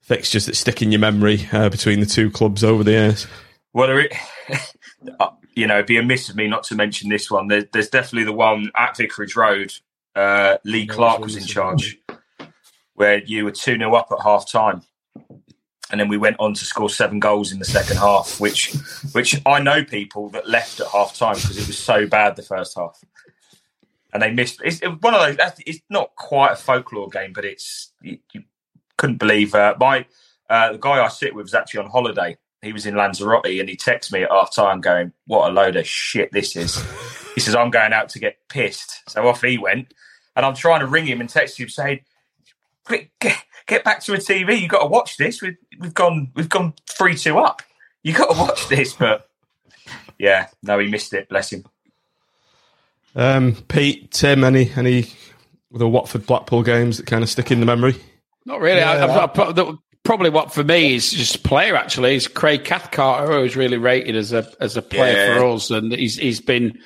fixtures 0.00 0.46
that 0.46 0.56
stick 0.56 0.82
in 0.82 0.90
your 0.90 0.98
memory 1.00 1.46
uh, 1.52 1.68
between 1.68 2.00
the 2.00 2.06
two 2.06 2.30
clubs 2.30 2.64
over 2.64 2.82
the 2.82 2.90
years? 2.92 3.26
Well, 3.72 3.86
there 3.86 4.08
i- 4.48 4.58
uh, 5.20 5.30
you 5.58 5.66
know, 5.66 5.74
it'd 5.74 5.86
be 5.86 5.96
amiss 5.96 6.28
of 6.28 6.36
me 6.36 6.46
not 6.46 6.62
to 6.62 6.76
mention 6.76 7.10
this 7.10 7.28
one. 7.28 7.48
There, 7.48 7.64
there's 7.72 7.88
definitely 7.88 8.24
the 8.24 8.32
one 8.32 8.70
at 8.76 8.96
Vicarage 8.96 9.34
Road. 9.34 9.74
Uh, 10.14 10.58
Lee 10.64 10.86
Clark 10.86 11.20
was 11.20 11.34
in 11.34 11.44
charge, 11.44 11.98
where 12.94 13.18
you 13.24 13.44
were 13.44 13.50
2 13.50 13.76
0 13.76 13.92
up 13.94 14.08
at 14.12 14.22
half 14.22 14.48
time. 14.48 14.82
And 15.90 15.98
then 15.98 16.06
we 16.08 16.16
went 16.16 16.36
on 16.38 16.54
to 16.54 16.64
score 16.64 16.88
seven 16.88 17.18
goals 17.18 17.50
in 17.50 17.58
the 17.58 17.64
second 17.64 17.96
half, 17.96 18.38
which 18.38 18.72
which 19.12 19.40
I 19.44 19.58
know 19.60 19.82
people 19.82 20.28
that 20.30 20.48
left 20.48 20.78
at 20.78 20.86
half 20.86 21.16
time 21.16 21.34
because 21.34 21.56
it 21.58 21.66
was 21.66 21.78
so 21.78 22.06
bad 22.06 22.36
the 22.36 22.42
first 22.42 22.76
half. 22.78 23.02
And 24.12 24.22
they 24.22 24.30
missed. 24.30 24.60
It's 24.62 24.80
it- 24.80 25.02
one 25.02 25.14
of 25.14 25.20
those. 25.20 25.52
It's 25.66 25.80
not 25.90 26.14
quite 26.14 26.52
a 26.52 26.56
folklore 26.56 27.08
game, 27.08 27.32
but 27.32 27.44
it's 27.44 27.90
you, 28.00 28.18
you 28.32 28.44
couldn't 28.96 29.16
believe. 29.16 29.54
Uh, 29.54 29.74
my 29.80 30.06
uh, 30.48 30.72
the 30.72 30.78
guy 30.78 31.02
I 31.02 31.08
sit 31.08 31.34
with 31.34 31.44
was 31.44 31.54
actually 31.54 31.80
on 31.80 31.90
holiday. 31.90 32.36
He 32.62 32.72
was 32.72 32.86
in 32.86 32.96
Lanzarote, 32.96 33.46
and 33.60 33.68
he 33.68 33.76
texted 33.76 34.12
me 34.12 34.22
at 34.24 34.30
half 34.30 34.52
time, 34.54 34.80
going, 34.80 35.12
"What 35.26 35.48
a 35.50 35.52
load 35.52 35.76
of 35.76 35.86
shit 35.86 36.32
this 36.32 36.56
is." 36.56 36.76
he 37.34 37.40
says, 37.40 37.54
"I'm 37.54 37.70
going 37.70 37.92
out 37.92 38.08
to 38.10 38.18
get 38.18 38.36
pissed." 38.48 39.08
So 39.08 39.26
off 39.28 39.42
he 39.42 39.58
went, 39.58 39.94
and 40.34 40.44
I'm 40.44 40.54
trying 40.54 40.80
to 40.80 40.86
ring 40.86 41.06
him 41.06 41.20
and 41.20 41.28
text 41.30 41.58
him 41.60 41.68
saying, 41.68 42.00
"Quick, 42.84 43.12
get, 43.20 43.36
get 43.66 43.84
back 43.84 44.00
to 44.04 44.14
a 44.14 44.18
TV. 44.18 44.60
You've 44.60 44.70
got 44.70 44.80
to 44.82 44.88
watch 44.88 45.16
this. 45.18 45.40
We've 45.40 45.56
we've 45.78 45.94
gone 45.94 46.32
we've 46.34 46.48
gone 46.48 46.74
three 46.88 47.14
two 47.14 47.38
up. 47.38 47.62
You've 48.02 48.16
got 48.16 48.32
to 48.32 48.38
watch 48.40 48.68
this." 48.68 48.92
But 48.94 49.28
yeah, 50.18 50.48
no, 50.62 50.78
he 50.80 50.88
missed 50.88 51.14
it. 51.14 51.28
Bless 51.28 51.52
him. 51.52 51.64
Um, 53.14 53.54
Pete, 53.68 54.10
Tim, 54.10 54.42
any 54.42 54.72
any 54.76 55.12
of 55.72 55.78
the 55.78 55.88
Watford 55.88 56.26
Blackpool 56.26 56.62
games 56.64 56.96
that 56.96 57.06
kind 57.06 57.22
of 57.22 57.30
stick 57.30 57.50
in 57.52 57.60
the 57.60 57.66
memory? 57.66 57.94
Not 58.44 58.60
really. 58.60 58.80
Yeah. 58.80 59.04
I've, 59.04 59.38
I've, 59.38 59.54
the- 59.54 59.78
probably 60.04 60.30
what 60.30 60.52
for 60.52 60.64
me 60.64 60.94
is 60.94 61.10
just 61.10 61.36
a 61.36 61.40
player. 61.40 61.76
Actually, 61.76 62.14
is 62.14 62.26
Craig 62.28 62.64
Cathcart, 62.64 63.28
who 63.28 63.40
was 63.40 63.56
really 63.56 63.78
rated 63.78 64.16
as 64.16 64.32
a 64.32 64.50
as 64.60 64.76
a 64.76 64.82
player 64.82 65.16
Yeah. 65.16 65.38
for 65.38 65.46
us, 65.46 65.70
and 65.70 65.92
he's 65.92 66.16
he's 66.16 66.40
been 66.40 66.78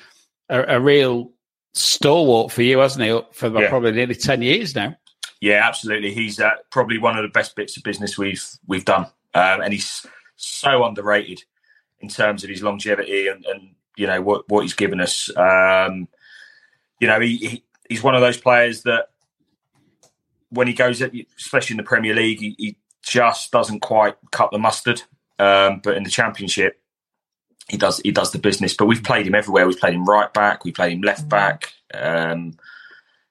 a, 0.49 0.75
a 0.75 0.79
real 0.79 1.31
stalwart 1.73 2.51
for 2.51 2.61
you, 2.63 2.79
hasn't 2.79 3.03
he? 3.03 3.21
For 3.33 3.47
Yeah. 3.61 3.69
probably 3.69 3.91
nearly 3.91 4.15
ten 4.15 4.41
years 4.41 4.75
now. 4.75 4.95
Yeah, 5.41 5.61
absolutely. 5.67 6.13
He's 6.13 6.39
uh, 6.39 6.51
probably 6.69 6.97
one 6.99 7.17
of 7.17 7.23
the 7.23 7.29
best 7.29 7.55
bits 7.55 7.75
of 7.77 7.83
business 7.83 8.17
we've 8.17 8.43
we've 8.67 8.85
done, 8.85 9.07
um, 9.33 9.61
and 9.61 9.73
he's 9.73 10.05
so 10.35 10.83
underrated 10.83 11.43
in 11.99 12.09
terms 12.09 12.43
of 12.43 12.49
his 12.49 12.61
longevity 12.61 13.27
and, 13.27 13.45
and 13.45 13.75
you 13.95 14.07
know 14.07 14.21
what 14.21 14.47
what 14.49 14.61
he's 14.61 14.73
given 14.73 14.99
us. 15.01 15.29
Um, 15.35 16.07
you 16.99 17.07
know, 17.07 17.19
he, 17.19 17.37
he 17.37 17.63
he's 17.89 18.01
one 18.03 18.15
of 18.15 18.21
those 18.21 18.37
players 18.37 18.83
that 18.83 19.09
when 20.49 20.67
he 20.67 20.73
goes, 20.73 21.01
at, 21.01 21.11
especially 21.37 21.73
in 21.73 21.77
the 21.77 21.83
Premier 21.83 22.13
League, 22.13 22.39
he, 22.39 22.55
he 22.57 22.77
just 23.03 23.51
doesn't 23.51 23.81
quite 23.81 24.15
cut 24.31 24.51
the 24.51 24.59
mustard. 24.59 25.01
Um, 25.39 25.81
but 25.83 25.97
in 25.97 26.03
the 26.03 26.09
Championship, 26.09 26.79
he 27.69 27.77
does 27.77 27.99
he 27.99 28.11
does 28.11 28.31
the 28.31 28.39
business. 28.39 28.73
But 28.75 28.85
we've 28.85 29.03
played 29.03 29.27
him 29.27 29.35
everywhere. 29.35 29.67
We've 29.67 29.79
played 29.79 29.93
him 29.93 30.05
right 30.05 30.33
back. 30.33 30.63
We 30.63 30.71
played 30.71 30.93
him 30.93 31.01
left 31.01 31.27
back. 31.27 31.73
Um, 31.93 32.57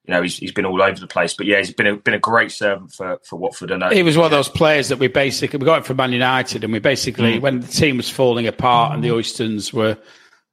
you 0.04 0.14
know, 0.14 0.22
he's, 0.22 0.37
he's 0.37 0.52
been 0.52 0.66
all 0.66 0.82
over 0.82 0.98
the 0.98 1.06
place. 1.06 1.35
But 1.35 1.46
yeah, 1.46 1.58
he's 1.58 1.72
been 1.72 1.87
a, 1.87 1.96
been 1.96 2.14
a 2.14 2.18
great 2.18 2.50
servant 2.50 2.92
for, 2.92 3.20
for 3.24 3.37
Watford. 3.37 3.70
And 3.70 3.82
uh, 3.82 3.90
He 3.90 4.02
was 4.02 4.16
one 4.16 4.24
of 4.24 4.32
those 4.32 4.48
players 4.48 4.88
that 4.88 4.98
we 4.98 5.06
basically 5.06 5.58
we 5.58 5.64
got 5.64 5.78
him 5.78 5.85
from 5.85 5.96
Man 5.96 6.12
United, 6.12 6.64
and 6.64 6.72
we 6.72 6.80
basically 6.80 7.38
when 7.38 7.61
the 7.61 7.68
team 7.68 7.96
was 7.96 8.11
falling 8.11 8.46
apart 8.46 8.94
and 8.94 9.04
the 9.04 9.08
Oystons 9.08 9.72
were 9.72 9.96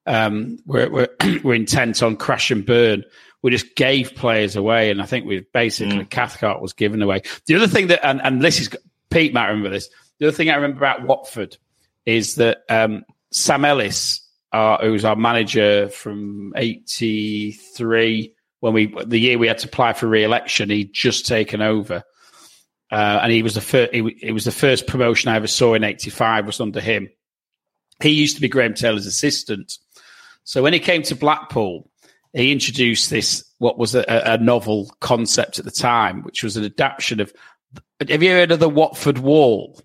um, 0.05 0.59
were, 0.65 0.89
were 0.89 1.09
were 1.43 1.55
intent 1.55 2.03
on 2.03 2.15
crash 2.15 2.51
and 2.51 2.65
burn, 2.65 3.03
we 3.41 3.51
just 3.51 3.75
gave 3.75 4.15
players 4.15 4.55
away, 4.55 4.91
and 4.91 5.01
I 5.01 5.05
think 5.05 5.25
we 5.25 5.45
basically 5.53 6.05
Cathcart 6.05 6.61
was 6.61 6.73
given 6.73 7.01
away. 7.01 7.21
The 7.47 7.55
other 7.55 7.67
thing 7.67 7.87
that 7.87 8.05
and, 8.05 8.21
and 8.21 8.41
this 8.41 8.59
is 8.59 8.69
Pete 9.09 9.33
might 9.33 9.47
remember 9.47 9.69
this. 9.69 9.89
The 10.19 10.27
other 10.27 10.35
thing 10.35 10.49
I 10.49 10.55
remember 10.55 10.77
about 10.77 11.03
Watford 11.03 11.57
is 12.05 12.35
that 12.35 12.59
um, 12.69 13.05
Sam 13.31 13.65
Ellis, 13.65 14.27
uh, 14.51 14.77
who 14.77 14.91
was 14.91 15.05
our 15.05 15.15
manager 15.15 15.89
from 15.89 16.53
'83 16.55 18.33
when 18.59 18.73
we 18.73 18.93
the 19.05 19.19
year 19.19 19.37
we 19.37 19.47
had 19.47 19.59
to 19.59 19.67
apply 19.67 19.93
for 19.93 20.07
re-election, 20.07 20.69
he'd 20.69 20.93
just 20.93 21.25
taken 21.25 21.61
over. 21.61 22.03
Uh, 22.91 23.19
and 23.21 23.31
he 23.31 23.43
was 23.43 23.53
the 23.53 23.61
first. 23.61 23.91
It, 23.93 24.33
was 24.33 24.45
the 24.45 24.51
first 24.51 24.87
promotion 24.87 25.29
I 25.29 25.35
ever 25.35 25.47
saw 25.47 25.75
in 25.75 25.83
'85 25.83 26.45
was 26.45 26.59
under 26.59 26.81
him. 26.81 27.09
He 28.01 28.09
used 28.09 28.35
to 28.35 28.41
be 28.41 28.47
Graham 28.47 28.73
Taylor's 28.73 29.05
assistant. 29.05 29.77
So 30.43 30.63
when 30.63 30.73
he 30.73 30.79
came 30.79 31.03
to 31.03 31.15
Blackpool, 31.15 31.89
he 32.33 32.51
introduced 32.51 33.09
this 33.09 33.43
what 33.59 33.77
was 33.77 33.93
a, 33.93 34.03
a 34.07 34.37
novel 34.37 34.91
concept 35.01 35.59
at 35.59 35.65
the 35.65 35.71
time, 35.71 36.23
which 36.23 36.43
was 36.43 36.57
an 36.57 36.65
adaptation 36.65 37.19
of. 37.19 37.33
Have 38.07 38.23
you 38.23 38.31
heard 38.31 38.51
of 38.51 38.59
the 38.59 38.69
Watford 38.69 39.17
Wall? 39.17 39.79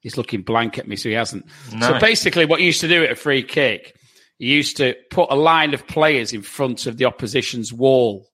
He's 0.00 0.16
looking 0.16 0.42
blank 0.42 0.78
at 0.78 0.88
me, 0.88 0.96
so 0.96 1.08
he 1.08 1.14
hasn't. 1.14 1.46
No. 1.72 1.88
So 1.88 1.98
basically, 1.98 2.46
what 2.46 2.60
you 2.60 2.66
used 2.66 2.80
to 2.80 2.88
do 2.88 3.04
at 3.04 3.12
a 3.12 3.16
free 3.16 3.42
kick, 3.42 3.94
you 4.38 4.54
used 4.54 4.78
to 4.78 4.94
put 5.10 5.30
a 5.30 5.36
line 5.36 5.74
of 5.74 5.86
players 5.86 6.32
in 6.32 6.42
front 6.42 6.86
of 6.86 6.96
the 6.96 7.04
opposition's 7.04 7.72
wall, 7.72 8.26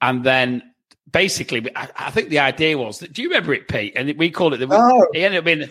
and 0.00 0.24
then 0.24 0.62
basically, 1.10 1.64
I, 1.76 1.88
I 1.96 2.10
think 2.10 2.28
the 2.28 2.40
idea 2.40 2.76
was 2.76 2.98
that. 2.98 3.12
Do 3.12 3.22
you 3.22 3.28
remember 3.28 3.54
it, 3.54 3.68
Pete? 3.68 3.94
And 3.96 4.18
we 4.18 4.30
called 4.30 4.54
it 4.54 4.58
the. 4.58 4.68
Oh. 4.70 5.06
It 5.14 5.20
ended 5.20 5.38
up 5.38 5.44
being. 5.44 5.70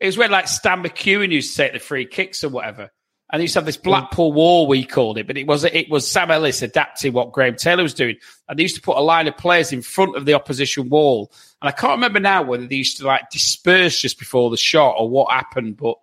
It 0.00 0.06
was 0.06 0.18
when 0.18 0.30
like 0.30 0.48
Stan 0.48 0.82
McEwan 0.82 1.30
used 1.30 1.52
to 1.52 1.56
take 1.56 1.72
the 1.72 1.78
free 1.78 2.04
kicks 2.04 2.42
or 2.42 2.48
whatever. 2.48 2.90
And 3.34 3.40
he 3.40 3.46
used 3.46 3.54
to 3.54 3.58
have 3.58 3.66
this 3.66 3.76
Blackpool 3.76 4.32
Wall, 4.32 4.68
we 4.68 4.84
called 4.84 5.18
it, 5.18 5.26
but 5.26 5.36
it 5.36 5.48
was 5.48 5.64
it 5.64 5.90
was 5.90 6.08
Sam 6.08 6.30
Ellis 6.30 6.62
adapting 6.62 7.12
what 7.12 7.32
Graham 7.32 7.56
Taylor 7.56 7.82
was 7.82 7.92
doing. 7.92 8.14
And 8.48 8.56
they 8.56 8.62
used 8.62 8.76
to 8.76 8.80
put 8.80 8.96
a 8.96 9.00
line 9.00 9.26
of 9.26 9.36
players 9.36 9.72
in 9.72 9.82
front 9.82 10.14
of 10.14 10.24
the 10.24 10.34
opposition 10.34 10.88
wall. 10.88 11.32
And 11.60 11.68
I 11.68 11.72
can't 11.72 11.94
remember 11.94 12.20
now 12.20 12.44
whether 12.44 12.64
they 12.64 12.76
used 12.76 12.98
to 12.98 13.06
like 13.08 13.30
disperse 13.30 14.00
just 14.00 14.20
before 14.20 14.50
the 14.50 14.56
shot 14.56 14.94
or 14.98 15.10
what 15.10 15.32
happened, 15.32 15.76
but 15.78 15.96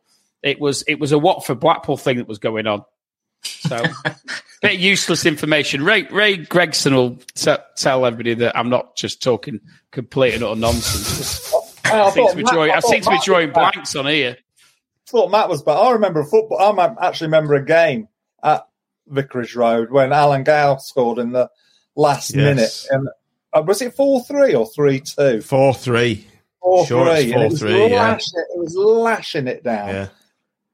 it 0.43 0.59
was 0.59 0.83
it 0.89 0.99
was 0.99 1.13
a 1.13 1.17
Watford 1.17 1.61
Blackpool 1.61 1.95
thing 1.95 2.17
that 2.17 2.27
was 2.27 2.37
going 2.37 2.67
on. 2.67 2.83
So 3.43 3.81
bit 4.61 4.75
of 4.75 4.81
useless 4.81 5.25
information. 5.25 5.85
Ray 5.85 6.03
Ray 6.11 6.35
Gregson 6.35 6.93
will 6.93 7.15
t- 7.35 7.55
tell 7.77 8.05
everybody 8.05 8.33
that 8.33 8.57
I'm 8.57 8.69
not 8.69 8.97
just 8.97 9.23
talking 9.23 9.61
complete 9.91 10.33
and 10.33 10.43
utter 10.43 10.59
nonsense. 10.59 11.53
I 11.85 12.01
I 12.01 12.09
seem 12.09 12.27
to 12.27 12.35
be 12.35 12.43
drawing, 12.43 12.71
I 12.71 12.75
I 12.75 12.79
seem 12.81 13.01
to 13.03 13.09
be 13.09 13.19
drawing 13.23 13.51
blanks 13.51 13.95
on 13.95 14.05
here. 14.07 14.35
Thought 15.11 15.31
Matt 15.31 15.49
was 15.49 15.61
back. 15.61 15.77
I 15.77 15.91
remember 15.91 16.21
a 16.21 16.25
football. 16.25 16.59
I 16.59 16.71
might 16.71 16.95
actually 17.01 17.27
remember 17.27 17.55
a 17.55 17.65
game 17.65 18.07
at 18.43 18.65
Vicarage 19.07 19.55
Road 19.55 19.91
when 19.91 20.11
Alan 20.13 20.43
Gow 20.43 20.77
scored 20.77 21.19
in 21.19 21.31
the 21.31 21.49
last 21.95 22.33
Yes. 22.33 22.43
minute. 22.43 22.87
And 22.89 23.09
uh, 23.53 23.61
was 23.65 23.81
it 23.81 23.93
four 23.93 24.23
three 24.23 24.55
or 24.55 24.65
three 24.65 24.99
two? 25.01 25.41
4 25.41 25.73
3. 25.73 26.27
Four 26.61 26.85
Sure, 26.85 27.05
three. 27.15 27.33
And 27.33 27.43
it 27.43 27.51
was 27.51 27.61
4-3, 27.61 27.89
yeah. 27.89 27.95
lashing, 27.97 28.39
it 28.55 28.59
was 28.59 28.75
lashing 28.75 29.47
it 29.47 29.63
down. 29.63 29.87
Yeah. 29.89 30.07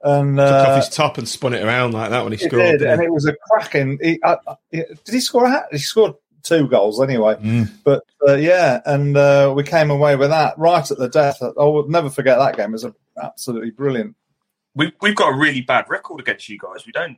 and 0.03 0.37
Took 0.37 0.45
uh, 0.51 0.65
off 0.69 0.75
his 0.85 0.89
top 0.95 1.17
and 1.17 1.27
spun 1.27 1.53
it 1.53 1.63
around 1.63 1.93
like 1.93 2.09
that 2.11 2.23
when 2.23 2.33
he 2.33 2.37
scored. 2.37 2.61
did, 2.61 2.71
didn't 2.79 2.93
and 2.93 3.01
it 3.03 3.11
was 3.11 3.25
a 3.25 3.33
cracking. 3.49 3.97
He, 4.01 4.19
uh, 4.21 4.35
uh, 4.45 4.55
did 4.71 4.85
he 5.09 5.19
score 5.21 5.45
a 5.45 5.49
hat? 5.49 5.67
He 5.71 5.77
scored 5.79 6.13
two 6.43 6.67
goals 6.67 7.01
anyway. 7.01 7.35
Mm. 7.35 7.69
But 7.83 8.03
uh, 8.27 8.35
yeah, 8.35 8.81
and 8.85 9.15
uh, 9.17 9.53
we 9.55 9.63
came 9.63 9.89
away 9.89 10.15
with 10.17 10.29
that 10.29 10.57
right 10.59 10.89
at 10.91 10.97
the 10.97 11.09
death. 11.09 11.41
I 11.41 11.47
will 11.63 11.87
never 11.87 12.09
forget 12.09 12.37
that 12.37 12.55
game. 12.57 12.69
It 12.69 12.83
was 12.83 12.85
absolutely 13.21 13.71
brilliant. 13.71 14.15
We, 14.77 14.93
we've 15.01 15.15
got 15.15 15.33
a 15.33 15.37
really 15.37 15.61
bad 15.61 15.85
record 15.89 16.19
against 16.21 16.47
you 16.49 16.57
guys. 16.59 16.85
We 16.85 16.91
don't, 16.91 17.17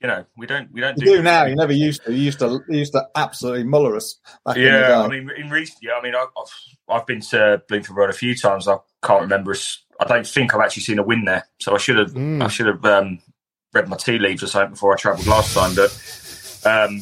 you 0.00 0.08
know, 0.08 0.26
we 0.36 0.46
don't, 0.46 0.70
we 0.72 0.80
don't 0.82 0.98
You 0.98 1.06
do 1.16 1.22
now. 1.22 1.44
You 1.46 1.56
never 1.56 1.72
used 1.72 2.04
to. 2.04 2.12
You 2.12 2.18
used 2.24 2.38
to. 2.40 2.60
You 2.68 2.78
used 2.78 2.92
to 2.92 3.08
absolutely 3.16 3.64
muller 3.64 3.96
us 3.96 4.20
back 4.44 4.56
in 4.56 4.62
the 4.64 4.68
Yeah. 4.68 5.00
I 5.00 5.08
mean, 5.08 5.30
in 5.36 5.48
recent, 5.50 5.78
yeah, 5.82 5.94
I 5.94 6.02
mean, 6.02 6.14
I- 6.14 6.26
I've 6.36 6.52
I've 7.00 7.06
been 7.06 7.20
to 7.22 7.62
Bloomfield 7.68 7.96
Road 7.96 8.10
a 8.10 8.12
few 8.12 8.36
times. 8.36 8.68
I 8.68 8.76
can't 9.02 9.22
remember. 9.22 9.52
us- 9.52 9.82
I 9.98 10.04
don't 10.04 10.26
think 10.26 10.54
I've 10.54 10.60
actually 10.60 10.82
seen 10.82 10.98
a 10.98 11.02
win 11.02 11.24
there. 11.24 11.48
So 11.60 11.74
I 11.74 11.78
should 11.78 11.96
have 11.96 12.12
Mm. 12.12 12.44
I 12.44 12.48
should 12.48 12.66
have 12.66 12.84
um, 12.84 13.18
read 13.72 13.88
my 13.88 13.96
tea 13.96 14.18
leaves 14.18 14.42
or 14.42 14.46
something 14.48 14.72
before 14.72 14.92
I 14.92 14.96
travelled 14.96 15.26
last 15.26 15.54
time. 15.54 15.74
But 15.74 15.90
um, 16.66 17.00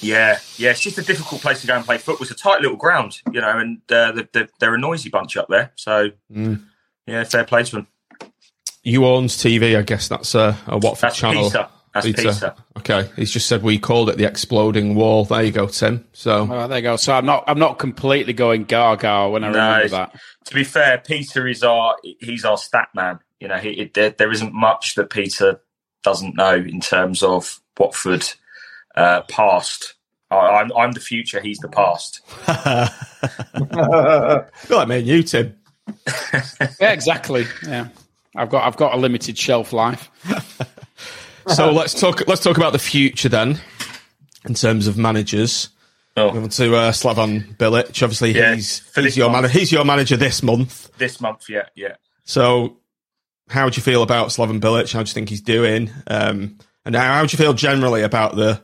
yeah, 0.00 0.38
yeah, 0.58 0.70
it's 0.72 0.80
just 0.80 0.98
a 0.98 1.02
difficult 1.02 1.40
place 1.40 1.62
to 1.62 1.66
go 1.66 1.74
and 1.74 1.84
play 1.86 1.96
football. 1.98 2.22
It's 2.22 2.30
a 2.30 2.34
tight 2.34 2.60
little 2.60 2.76
ground, 2.76 3.20
you 3.32 3.40
know, 3.40 3.58
and 3.58 3.78
uh, 3.90 4.12
they're, 4.12 4.28
they're, 4.32 4.48
they're 4.60 4.74
a 4.74 4.78
noisy 4.78 5.08
bunch 5.08 5.36
up 5.38 5.48
there. 5.48 5.72
So 5.76 6.10
Mm. 6.30 6.64
yeah, 7.06 7.24
fair 7.24 7.44
play 7.44 7.64
to 7.64 7.76
them. 7.76 7.86
You 8.82 9.06
owns 9.06 9.36
TV, 9.36 9.76
I 9.76 9.82
guess 9.82 10.08
that's 10.08 10.34
a, 10.34 10.56
a 10.66 10.78
Watford 10.78 11.10
That's 11.10 11.16
channel. 11.16 11.44
Peter. 11.44 11.68
That's 11.94 12.06
Peter. 12.06 12.54
Okay, 12.78 13.10
he's 13.16 13.30
just 13.30 13.48
said 13.48 13.62
we 13.62 13.78
called 13.78 14.08
it 14.10 14.18
the 14.18 14.26
exploding 14.26 14.94
wall. 14.94 15.24
There 15.24 15.42
you 15.42 15.52
go, 15.52 15.66
Tim. 15.66 16.06
So 16.12 16.46
Oh, 16.50 16.68
there 16.68 16.78
you 16.78 16.82
go. 16.82 16.96
So 16.96 17.14
I'm 17.14 17.26
not 17.26 17.44
I'm 17.46 17.58
not 17.58 17.78
completely 17.78 18.32
going 18.34 18.64
gaga 18.64 19.28
when 19.28 19.42
I 19.44 19.50
No, 19.50 19.58
remember 19.58 19.88
that. 19.88 20.20
to 20.46 20.54
be 20.54 20.64
fair, 20.64 20.98
Peter 20.98 21.46
is 21.48 21.62
our 21.62 21.96
he's 22.20 22.44
our 22.44 22.58
stat 22.58 22.88
man. 22.94 23.20
You 23.40 23.48
know, 23.48 23.56
he, 23.58 23.70
it, 23.70 23.94
there, 23.94 24.10
there 24.10 24.30
isn't 24.30 24.52
much 24.52 24.94
that 24.96 25.10
Peter 25.10 25.60
doesn't 26.02 26.36
know 26.36 26.54
in 26.54 26.80
terms 26.80 27.22
of 27.22 27.60
Watford 27.78 28.26
uh, 28.94 29.22
past. 29.22 29.94
I, 30.30 30.36
I'm 30.36 30.72
I'm 30.76 30.92
the 30.92 31.00
future. 31.00 31.40
He's 31.40 31.58
the 31.58 31.68
past. 31.68 32.20
feel 34.66 34.76
like 34.78 34.88
me 34.88 34.98
and 34.98 35.06
you, 35.06 35.22
Tim. 35.22 35.56
Yeah, 36.80 36.92
exactly. 36.92 37.46
Yeah, 37.66 37.88
I've 38.38 38.50
got 38.50 38.66
I've 38.66 38.76
got 38.76 38.94
a 38.94 38.96
limited 38.96 39.36
shelf 39.36 39.72
life. 39.72 40.10
So 41.54 41.72
let's 41.72 41.98
talk. 41.98 42.26
Let's 42.28 42.42
talk 42.42 42.56
about 42.56 42.72
the 42.72 42.78
future 42.78 43.28
then, 43.28 43.60
in 44.44 44.54
terms 44.54 44.86
of 44.86 44.98
managers. 44.98 45.70
Oh. 46.16 46.32
Moving 46.32 46.50
to 46.50 46.74
uh, 46.74 46.92
Slaven 46.92 47.56
Bilic. 47.56 48.02
Obviously, 48.02 48.32
Yeah, 48.32 48.54
he's 48.54 48.80
Philip 48.80 49.06
he's 49.06 49.16
your 49.16 49.30
manager. 49.30 49.58
He's 49.58 49.72
your 49.72 49.84
manager 49.84 50.16
this 50.16 50.42
month. 50.42 50.90
This 50.98 51.20
month, 51.20 51.48
yeah, 51.48 51.66
yeah. 51.74 51.94
So, 52.24 52.78
how 53.48 53.68
do 53.70 53.76
you 53.76 53.82
feel 53.82 54.02
about 54.02 54.28
Slaven 54.28 54.60
Bilic? 54.60 54.92
How 54.92 55.02
do 55.02 55.08
you 55.08 55.14
think 55.14 55.28
he's 55.28 55.40
doing? 55.40 55.90
Um, 56.06 56.58
and 56.84 56.96
how, 56.96 57.14
how 57.14 57.24
do 57.24 57.32
you 57.32 57.38
feel 57.38 57.54
generally 57.54 58.02
about 58.02 58.34
the, 58.34 58.60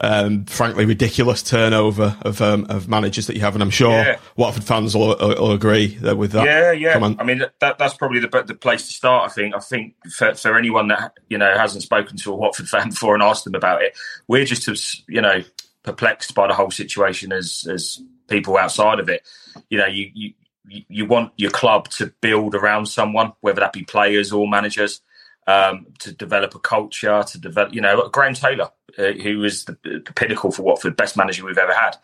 um, 0.00 0.44
frankly, 0.44 0.84
ridiculous 0.84 1.42
turnover 1.42 2.16
of 2.22 2.40
um, 2.40 2.66
of 2.68 2.88
managers 2.88 3.26
that 3.26 3.34
you 3.36 3.40
have? 3.42 3.54
And 3.54 3.62
I'm 3.62 3.70
sure 3.70 3.90
Yeah. 3.90 4.18
Watford 4.36 4.64
fans 4.64 4.94
will, 4.94 5.16
will, 5.18 5.52
agree 5.52 5.96
that 5.96 6.16
with 6.16 6.32
that. 6.32 6.44
Yeah, 6.44 6.72
yeah. 6.72 6.92
comment. 6.94 7.16
I 7.20 7.24
mean, 7.24 7.42
that 7.60 7.78
that's 7.78 7.94
probably 7.94 8.20
the 8.20 8.42
the 8.46 8.54
place 8.54 8.86
to 8.86 8.92
start. 8.92 9.30
I 9.30 9.32
think. 9.32 9.54
I 9.54 9.60
think 9.60 9.94
for, 10.12 10.34
for 10.34 10.56
anyone 10.58 10.88
that 10.88 11.14
you 11.28 11.38
know 11.38 11.52
hasn't 11.56 11.82
spoken 11.82 12.16
to 12.18 12.32
a 12.32 12.36
Watford 12.36 12.68
fan 12.70 12.90
before 12.90 13.14
and 13.14 13.22
asked 13.22 13.44
them 13.44 13.54
about 13.54 13.82
it, 13.82 13.96
we're 14.28 14.44
just 14.44 14.68
as 14.68 15.02
you 15.08 15.20
know 15.20 15.42
perplexed 15.82 16.34
by 16.34 16.46
the 16.46 16.54
whole 16.54 16.70
situation 16.70 17.32
as 17.32 17.66
as 17.70 18.00
people 18.28 18.56
outside 18.56 19.00
of 19.00 19.08
it. 19.08 19.22
You 19.70 19.78
know, 19.78 19.86
you 19.86 20.10
you- 20.14 20.32
you 20.70 21.06
want 21.06 21.32
your 21.38 21.50
club 21.50 21.88
to 21.88 22.12
build 22.20 22.54
around 22.54 22.84
someone, 22.84 23.32
whether 23.40 23.60
that 23.60 23.72
be 23.72 23.84
players 23.84 24.32
or 24.32 24.46
managers. 24.46 25.00
Um, 25.48 25.86
to 26.00 26.12
develop 26.12 26.54
a 26.54 26.58
culture, 26.58 27.22
to 27.22 27.38
develop, 27.40 27.74
you 27.74 27.80
know, 27.80 28.06
Graham 28.10 28.34
Taylor, 28.34 28.68
uh, 28.98 29.12
who 29.12 29.38
was 29.38 29.64
the, 29.64 29.78
the 29.82 30.12
pinnacle 30.14 30.52
for 30.52 30.60
Watford, 30.60 30.94
best 30.94 31.16
manager 31.16 31.46
we've 31.46 31.56
ever 31.56 31.72
had. 31.72 31.96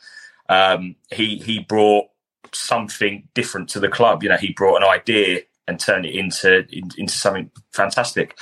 Um, 0.49 0.97
he 1.13 1.37
he 1.37 1.59
brought 1.59 2.07
something 2.53 3.29
different 3.35 3.69
to 3.71 3.81
the 3.81 3.89
club. 3.89 4.23
You 4.23 4.31
know, 4.31 4.39
he 4.39 4.55
brought 4.55 4.83
an 4.83 4.89
idea 4.89 5.43
and 5.69 5.79
turned 5.79 6.07
it 6.07 6.15
into 6.15 6.67
in, 6.71 6.89
into 6.97 7.13
something 7.13 7.51
fantastic. 7.71 8.39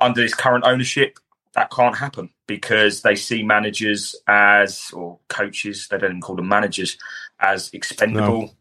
Under 0.00 0.22
this 0.22 0.34
current 0.34 0.64
ownership, 0.64 1.18
that 1.54 1.70
can't 1.70 1.96
happen 1.96 2.30
because 2.46 3.02
they 3.02 3.16
see 3.16 3.42
managers 3.42 4.16
as 4.26 4.90
or 4.92 5.18
coaches. 5.28 5.88
They 5.90 5.98
don't 5.98 6.10
even 6.10 6.20
call 6.22 6.36
them 6.36 6.48
managers 6.48 6.96
as 7.38 7.70
expendable. 7.74 8.54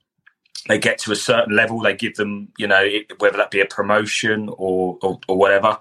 They 0.68 0.78
get 0.78 1.00
to 1.00 1.12
a 1.12 1.16
certain 1.16 1.56
level, 1.56 1.80
they 1.80 1.96
give 1.96 2.16
them, 2.16 2.50
you 2.58 2.68
know, 2.68 2.82
it, 2.84 3.20
whether 3.20 3.38
that 3.38 3.52
be 3.52 3.62
a 3.62 3.66
promotion 3.66 4.50
or 4.58 4.98
or, 5.02 5.20
or 5.28 5.38
whatever. 5.38 5.78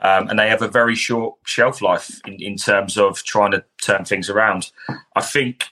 Um, 0.00 0.28
and 0.28 0.38
they 0.38 0.48
have 0.48 0.60
a 0.60 0.68
very 0.68 0.94
short 0.96 1.36
shelf 1.46 1.80
life 1.80 2.20
in, 2.26 2.34
in 2.42 2.56
terms 2.56 2.98
of 2.98 3.22
trying 3.22 3.52
to 3.52 3.64
turn 3.80 4.04
things 4.04 4.28
around. 4.28 4.70
I 5.16 5.22
think 5.22 5.64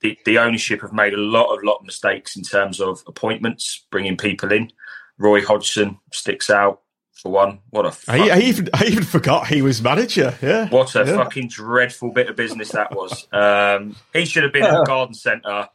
the, 0.00 0.16
the 0.24 0.38
ownership 0.38 0.82
have 0.82 0.92
made 0.92 1.12
a 1.14 1.18
lot 1.18 1.52
of 1.54 1.62
lot 1.64 1.78
of 1.80 1.86
mistakes 1.86 2.36
in 2.36 2.42
terms 2.42 2.80
of 2.80 3.02
appointments, 3.06 3.84
bringing 3.90 4.16
people 4.16 4.52
in. 4.52 4.70
Roy 5.18 5.42
Hodgson 5.44 5.98
sticks 6.12 6.50
out 6.50 6.82
for 7.14 7.32
one. 7.32 7.58
What 7.70 7.84
a 7.84 7.88
I, 7.88 7.92
fucking, 7.92 8.30
I 8.30 8.40
even 8.40 8.68
I 8.74 8.84
even 8.84 9.04
forgot 9.04 9.46
he 9.48 9.60
was 9.60 9.82
manager. 9.82 10.34
Yeah. 10.40 10.68
what 10.68 10.94
a 10.94 11.04
Yeah. 11.04 11.16
fucking 11.16 11.48
dreadful 11.48 12.12
bit 12.12 12.28
of 12.28 12.36
business 12.36 12.70
that 12.72 12.94
was. 12.94 13.26
Um, 13.32 13.96
he 14.12 14.24
should 14.24 14.42
have 14.44 14.52
been 14.52 14.62
at 14.64 14.72
the 14.72 14.84
garden 14.86 15.14
centre 15.14 15.68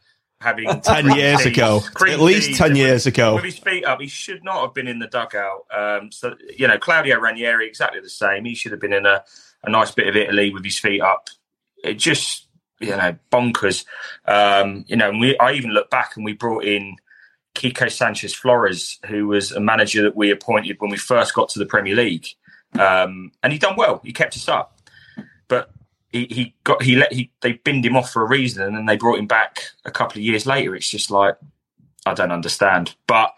having 0.45 0.79
10 0.81 1.15
years 1.15 1.39
teas- 1.39 1.47
ago. 1.47 1.81
At 2.08 2.19
least 2.19 2.58
10 2.58 2.67
and 2.67 2.77
years 2.77 3.05
ago. 3.08 3.36
With 3.36 3.43
his 3.43 3.58
feet 3.58 3.84
up, 3.84 3.99
he 3.99 4.08
should 4.08 4.43
not 4.43 4.62
have 4.62 4.73
been 4.73 4.88
in 4.88 4.99
the 4.99 5.08
dugout. 5.08 5.65
Um, 5.75 6.12
so 6.12 6.36
you 6.58 6.67
know, 6.67 6.77
Claudio 6.77 7.19
Ranieri 7.19 7.67
exactly 7.67 7.99
the 7.99 8.10
same. 8.10 8.45
He 8.45 8.55
should 8.55 8.71
have 8.71 8.79
been 8.79 8.93
in 8.93 9.05
a, 9.05 9.23
a 9.63 9.69
nice 9.69 9.91
bit 9.91 10.08
of 10.08 10.15
Italy 10.15 10.53
with 10.53 10.63
his 10.63 10.79
feet 10.79 11.01
up. 11.01 11.29
It 11.84 11.95
just 11.95 12.47
you 12.79 12.91
know 12.91 13.17
bonkers. 13.31 13.86
Um, 14.25 14.86
you 14.88 14.95
know, 14.95 15.10
and 15.10 15.19
we 15.19 15.38
I 15.39 15.53
even 15.53 15.71
look 15.71 15.89
back 15.89 16.15
and 16.15 16.23
we 16.23 16.34
brought 16.34 16.63
in 16.63 16.95
Quique 17.55 17.89
Sanchez 17.89 18.34
Flores, 18.34 18.99
who 19.08 19.27
was 19.27 19.51
a 19.51 19.60
manager 19.60 20.03
that 20.03 20.15
we 20.15 20.31
appointed 20.31 20.77
when 20.79 20.91
we 20.91 20.97
first 20.97 21.34
got 21.34 21.49
to 21.49 21.60
the 21.60 21.65
Premier 21.65 21.95
League, 21.95 22.27
um, 22.79 23.31
and 23.41 23.51
he 23.51 23.60
done 23.60 23.75
well. 23.75 24.01
He 24.03 24.13
kept 24.13 24.36
us 24.36 24.47
up, 24.47 24.79
but 25.47 25.71
he, 26.10 26.28
he 26.30 26.56
got 26.63 26.82
he 26.82 26.96
let 26.96 27.12
he 27.12 27.32
they 27.41 27.54
binned 27.54 27.86
him 27.86 27.96
off 27.96 28.12
for 28.12 28.22
a 28.22 28.28
reason, 28.28 28.63
and 28.63 28.76
then 28.76 28.86
they 28.86 28.98
brought 28.98 29.20
him 29.20 29.28
back 29.28 29.63
a 29.86 29.91
couple 29.91 30.18
of 30.20 30.24
years 30.24 30.46
later. 30.46 30.76
It's 30.76 30.89
just 30.89 31.12
like 31.12 31.36
I 32.06 32.13
don't 32.13 32.32
understand. 32.32 32.96
But 33.08 33.34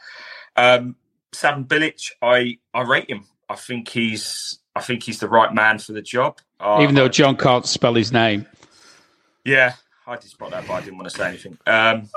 um, 0.55 0.95
Sam 1.31 1.65
Bilic, 1.65 2.11
I 2.21 2.57
I 2.73 2.81
rate 2.81 3.09
him. 3.09 3.25
I 3.49 3.55
think 3.55 3.89
he's 3.89 4.59
I 4.75 4.81
think 4.81 5.03
he's 5.03 5.19
the 5.19 5.29
right 5.29 5.53
man 5.53 5.79
for 5.79 5.93
the 5.93 6.01
job. 6.01 6.39
Uh, 6.59 6.79
Even 6.81 6.95
though 6.95 7.09
John 7.09 7.35
can't 7.35 7.65
spell 7.65 7.93
his 7.93 8.11
name, 8.11 8.45
yeah, 9.45 9.73
I 10.05 10.15
did 10.15 10.29
spot 10.29 10.51
that, 10.51 10.67
but 10.67 10.73
I 10.73 10.81
didn't 10.81 10.97
want 10.97 11.09
to 11.09 11.15
say 11.15 11.29
anything. 11.29 11.57
Um, 11.65 12.09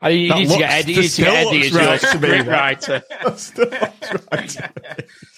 I, 0.00 0.10
you 0.10 0.28
That 0.28 0.38
need 0.38 0.50
to 0.50 0.58
get 0.58 0.70
Eddie. 0.70 0.92
You 0.92 1.00
need 1.02 1.08
to 1.08 1.22
get 1.22 1.46
Eddie 1.46 1.60
as 1.60 1.72
your 1.72 1.80
right 1.82 2.80
to 2.80 3.04
me, 3.04 3.36
script 3.36 4.60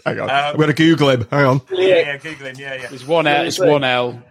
Hang 0.05 0.21
on. 0.21 0.31
Um, 0.31 0.31
I'm 0.31 0.57
going 0.57 0.68
to 0.68 0.75
Google 0.75 1.11
him. 1.11 1.27
Hang 1.31 1.44
on. 1.44 1.61
yeah, 1.71 1.87
yeah, 1.87 2.16
Google 2.16 2.47
him. 2.49 2.57
Yeah, 2.59 2.75
yeah. 2.75 2.88
There's 2.88 3.07
one 3.07 3.27
L. 3.27 3.44
It's 3.44 3.59
one 3.59 3.85
L, 3.85 4.23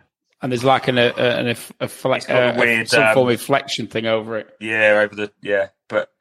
and 0.41 0.51
there's 0.51 0.63
like 0.63 0.87
an 0.87 0.97
a, 0.97 1.13
an, 1.13 1.47
a, 1.47 1.55
a, 1.79 1.87
fle- 1.87 2.13
a 2.13 2.53
uh, 2.53 2.55
weird, 2.57 2.89
some 2.89 3.13
form 3.13 3.27
um, 3.27 3.33
of 3.33 3.41
flexion 3.41 3.87
thing 3.87 4.05
over 4.05 4.37
it. 4.37 4.55
Yeah, 4.59 5.01
over 5.03 5.15
the 5.15 5.31
yeah, 5.41 5.67
but 5.87 6.11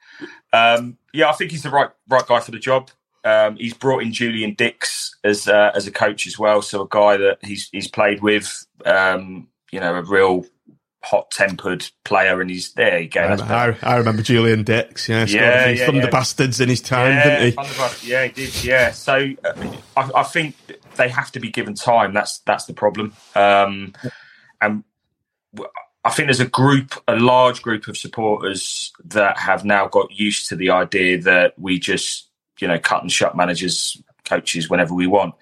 um, 0.53 0.99
yeah, 1.12 1.29
I 1.29 1.33
think 1.33 1.51
he's 1.51 1.62
the 1.62 1.71
right 1.71 1.90
right 2.09 2.27
guy 2.27 2.40
for 2.40 2.53
the 2.53 2.59
job. 2.59 2.90
Um, 3.25 3.57
he's 3.57 3.75
brought 3.75 4.05
in 4.05 4.12
Julian 4.12 4.55
Dicks 4.55 5.16
as 5.25 5.49
uh, 5.49 5.73
as 5.75 5.88
a 5.88 5.90
coach 5.90 6.29
as 6.29 6.38
well, 6.38 6.62
so 6.62 6.83
a 6.83 6.88
guy 6.88 7.16
that 7.16 7.38
he's 7.42 7.69
he's 7.73 7.88
played 7.88 8.23
with, 8.23 8.66
um, 8.85 9.49
you 9.73 9.81
know, 9.81 9.97
a 9.97 10.03
real 10.03 10.47
hot 11.07 11.31
tempered 11.31 11.88
player, 12.05 12.40
and 12.40 12.51
he's 12.51 12.73
there. 12.73 12.99
You 12.99 13.09
go. 13.09 13.21
I. 13.21 13.69
I, 13.69 13.77
I 13.83 13.97
remember 13.97 14.23
Julian 14.23 14.64
Dicks. 14.64 15.09
Yeah, 15.09 15.25
Yeah, 15.27 15.69
yeah, 15.69 15.87
Thunder 15.87 16.01
yeah. 16.03 16.11
Bastards 16.11 16.61
in 16.61 16.69
his 16.69 16.81
time, 16.81 17.12
yeah, 17.12 17.38
didn't 17.38 17.64
he? 18.03 18.11
Yeah, 18.11 18.25
he 18.25 18.33
did. 18.33 18.64
Yeah, 18.64 18.90
so 18.90 19.29
uh, 19.45 19.77
I, 19.97 20.11
I 20.16 20.23
think 20.25 20.57
they 20.97 21.09
have 21.09 21.31
to 21.33 21.40
be 21.40 21.51
given 21.51 21.75
time. 21.75 22.12
That's 22.12 22.40
that's 22.40 22.64
the 22.64 22.75
problem. 22.75 23.12
Um, 23.37 23.92
and 24.61 24.83
I 26.05 26.11
think 26.11 26.27
there's 26.27 26.40
a 26.40 26.47
group, 26.47 26.95
a 27.07 27.16
large 27.16 27.62
group 27.62 27.87
of 27.87 27.97
supporters 27.97 28.92
that 29.05 29.38
have 29.38 29.64
now 29.64 29.87
got 29.87 30.11
used 30.11 30.49
to 30.49 30.57
the 30.57 30.71
idea 30.71 31.23
that 31.23 31.59
we 31.59 31.79
just, 31.79 32.29
you 32.59 32.66
know, 32.66 32.79
cut 32.79 33.03
and 33.03 33.12
shut 33.12 33.37
managers, 33.37 34.03
coaches 34.25 34.69
whenever 34.69 34.92
we 34.92 35.07
want. 35.07 35.35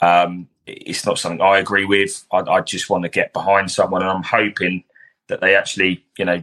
Um, 0.00 0.48
it's 0.64 1.04
not 1.04 1.18
something 1.18 1.40
I 1.40 1.58
agree 1.58 1.86
with. 1.86 2.24
I, 2.32 2.38
I 2.38 2.60
just 2.60 2.88
want 2.88 3.02
to 3.02 3.08
get 3.08 3.32
behind 3.32 3.70
someone, 3.70 4.02
and 4.02 4.10
I'm 4.10 4.22
hoping 4.22 4.84
that 5.28 5.40
they 5.40 5.54
actually, 5.54 6.04
you 6.18 6.24
know, 6.24 6.42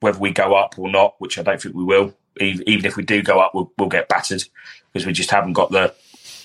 whether 0.00 0.18
we 0.18 0.30
go 0.30 0.54
up 0.54 0.78
or 0.78 0.90
not, 0.90 1.14
which 1.18 1.38
I 1.38 1.42
don't 1.42 1.60
think 1.60 1.74
we 1.74 1.84
will. 1.84 2.14
Even 2.40 2.86
if 2.86 2.96
we 2.96 3.02
do 3.02 3.22
go 3.22 3.40
up, 3.40 3.54
we'll, 3.54 3.70
we'll 3.76 3.88
get 3.88 4.08
battered 4.08 4.42
because 4.92 5.04
we 5.04 5.12
just 5.12 5.30
haven't 5.30 5.52
got 5.52 5.70
the 5.70 5.94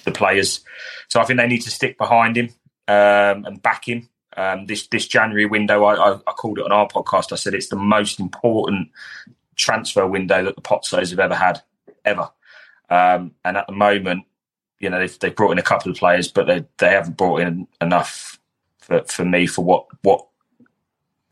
the 0.03 0.11
players. 0.11 0.61
So 1.09 1.19
I 1.19 1.25
think 1.25 1.39
they 1.39 1.47
need 1.47 1.61
to 1.61 1.71
stick 1.71 1.97
behind 1.97 2.37
him 2.37 2.49
um, 2.87 3.45
and 3.45 3.61
back 3.61 3.87
him. 3.87 4.09
Um, 4.37 4.65
this 4.65 4.87
this 4.87 5.07
January 5.07 5.45
window, 5.45 5.83
I, 5.85 5.95
I, 5.95 6.13
I 6.15 6.31
called 6.31 6.59
it 6.59 6.65
on 6.65 6.71
our 6.71 6.87
podcast. 6.87 7.31
I 7.31 7.35
said 7.35 7.53
it's 7.53 7.69
the 7.69 7.75
most 7.75 8.19
important 8.19 8.89
transfer 9.55 10.05
window 10.05 10.43
that 10.43 10.55
the 10.55 10.61
Pozzos 10.61 11.11
have 11.11 11.19
ever 11.19 11.35
had, 11.35 11.61
ever. 12.03 12.29
Um, 12.89 13.31
and 13.45 13.57
at 13.57 13.67
the 13.67 13.73
moment, 13.73 14.25
you 14.79 14.89
know 14.89 14.99
they've, 14.99 15.19
they've 15.19 15.35
brought 15.35 15.51
in 15.51 15.59
a 15.59 15.63
couple 15.63 15.91
of 15.91 15.97
players, 15.97 16.29
but 16.29 16.47
they 16.47 16.65
they 16.77 16.89
haven't 16.89 17.17
brought 17.17 17.41
in 17.41 17.67
enough 17.79 18.39
for, 18.79 19.03
for 19.03 19.25
me 19.25 19.47
for 19.47 19.63
what 19.63 19.87
what 20.01 20.27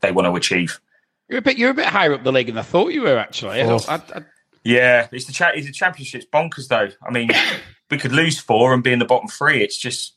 they 0.04 0.12
want 0.12 0.26
to 0.26 0.34
achieve. 0.36 0.80
You're 1.28 1.38
a 1.38 1.42
bit 1.42 1.56
you're 1.58 1.70
a 1.70 1.74
bit 1.74 1.86
higher 1.86 2.12
up 2.14 2.22
the 2.22 2.32
league 2.32 2.48
than 2.48 2.58
I 2.58 2.62
thought 2.62 2.92
you 2.92 3.02
were 3.02 3.18
actually. 3.18 3.62
I, 3.62 3.66
I, 3.74 3.94
I, 3.96 4.22
Yeah, 4.62 5.08
it's 5.10 5.24
the 5.26 5.32
cha- 5.32 5.52
it's 5.54 5.66
the 5.66 5.72
championship's 5.72 6.26
bonkers 6.26 6.68
though. 6.68 6.88
I 7.06 7.10
mean, 7.10 7.30
we 7.90 7.98
could 7.98 8.12
lose 8.12 8.38
four 8.38 8.74
and 8.74 8.82
be 8.82 8.92
in 8.92 8.98
the 8.98 9.04
bottom 9.04 9.28
three. 9.28 9.62
It's 9.62 9.76
just 9.78 10.14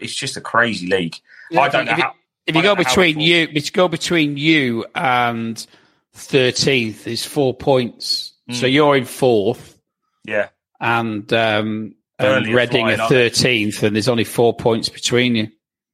it's 0.00 0.14
just 0.14 0.36
a 0.36 0.40
crazy 0.40 0.86
league. 0.86 1.16
I 1.56 1.68
don't 1.68 1.86
know 1.86 1.92
if, 1.92 1.98
you- 1.98 2.04
how. 2.04 2.14
if 2.46 2.54
you 2.56 2.62
go 2.62 2.68
don't 2.74 2.78
know 2.78 2.84
how 2.84 2.90
between 2.90 3.20
you, 3.20 3.48
if 3.52 3.66
you 3.66 3.72
go 3.72 3.88
between 3.88 4.36
you 4.36 4.86
and 4.94 5.66
thirteenth 6.14 7.06
is 7.06 7.24
four 7.24 7.54
points. 7.54 8.32
Hmm. 8.48 8.54
So 8.54 8.66
you're 8.66 8.96
in 8.96 9.04
fourth, 9.04 9.76
Yeah, 10.24 10.48
and 10.80 11.30
um, 11.32 11.94
and 12.18 12.46
Reading 12.46 12.86
flying, 12.86 13.00
are 13.00 13.08
thirteenth, 13.08 13.82
and 13.82 13.96
there's 13.96 14.08
only 14.08 14.24
four 14.24 14.54
points 14.54 14.88
between 14.88 15.34
you. 15.36 15.48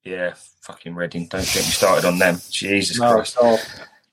yeah. 0.05 0.35
Fucking 0.63 0.95
Reading. 0.95 1.27
Don't 1.27 1.41
get 1.45 1.57
me 1.57 1.63
started 1.63 2.07
on 2.07 2.19
them. 2.19 2.39
Jesus 2.51 2.99
No, 2.99 3.15
Christ. 3.15 3.35
so, 3.35 3.57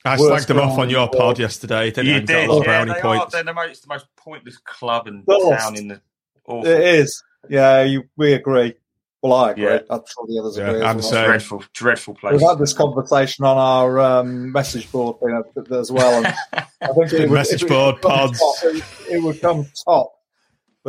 I 0.05 0.17
Worst 0.17 0.45
slagged 0.45 0.47
them 0.47 0.59
off 0.59 0.79
on 0.79 0.89
your 0.89 1.03
in 1.03 1.09
pod 1.09 1.19
world. 1.19 1.39
yesterday. 1.39 1.91
Didn't 1.91 2.05
You 2.07 2.15
I? 2.15 2.19
Got 2.19 2.27
did. 2.27 2.49
those 2.49 2.65
Yeah, 2.65 2.85
they 2.85 3.01
points. 3.01 3.25
are. 3.25 3.29
They're 3.31 3.43
the 3.43 3.53
most, 3.53 3.81
the 3.83 3.87
most 3.89 4.05
pointless 4.15 4.57
club 4.57 5.07
and 5.07 5.25
Worst. 5.27 5.63
town 5.63 5.77
in 5.77 5.87
the. 5.89 6.01
Awful. 6.45 6.65
it 6.65 6.81
is. 6.81 7.23
Yeah, 7.49 7.83
you, 7.83 8.03
we 8.17 8.33
agree. 8.33 8.73
Well, 9.21 9.33
I 9.33 9.51
agree. 9.51 9.65
Yeah. 9.65 9.79
I'm 9.89 9.99
sure 10.07 10.25
the 10.27 10.39
others 10.39 10.57
Yeah, 10.57 10.69
agree. 10.69 10.81
I'm 10.81 10.97
as 10.97 11.03
well. 11.03 11.11
same. 11.11 11.25
dreadful, 11.27 11.63
dreadful 11.73 12.13
place. 12.15 12.31
We've 12.39 12.49
had 12.49 12.57
this 12.57 12.73
conversation 12.73 13.45
on 13.45 13.57
our 13.57 13.99
um, 13.99 14.51
message 14.51 14.91
board 14.91 15.19
thing 15.19 15.43
as 15.77 15.91
well. 15.91 16.25
And 16.25 16.27
I 16.81 16.87
think 16.87 17.13
it 17.13 17.19
would, 17.29 17.31
Message 17.31 17.63
if 17.63 17.69
it 17.69 17.69
board, 17.69 17.95
would 17.95 18.01
pods. 18.01 18.39
top, 18.39 18.55
it, 18.63 18.83
it 19.11 19.21
would 19.23 19.39
come 19.41 19.67
top 19.85 20.13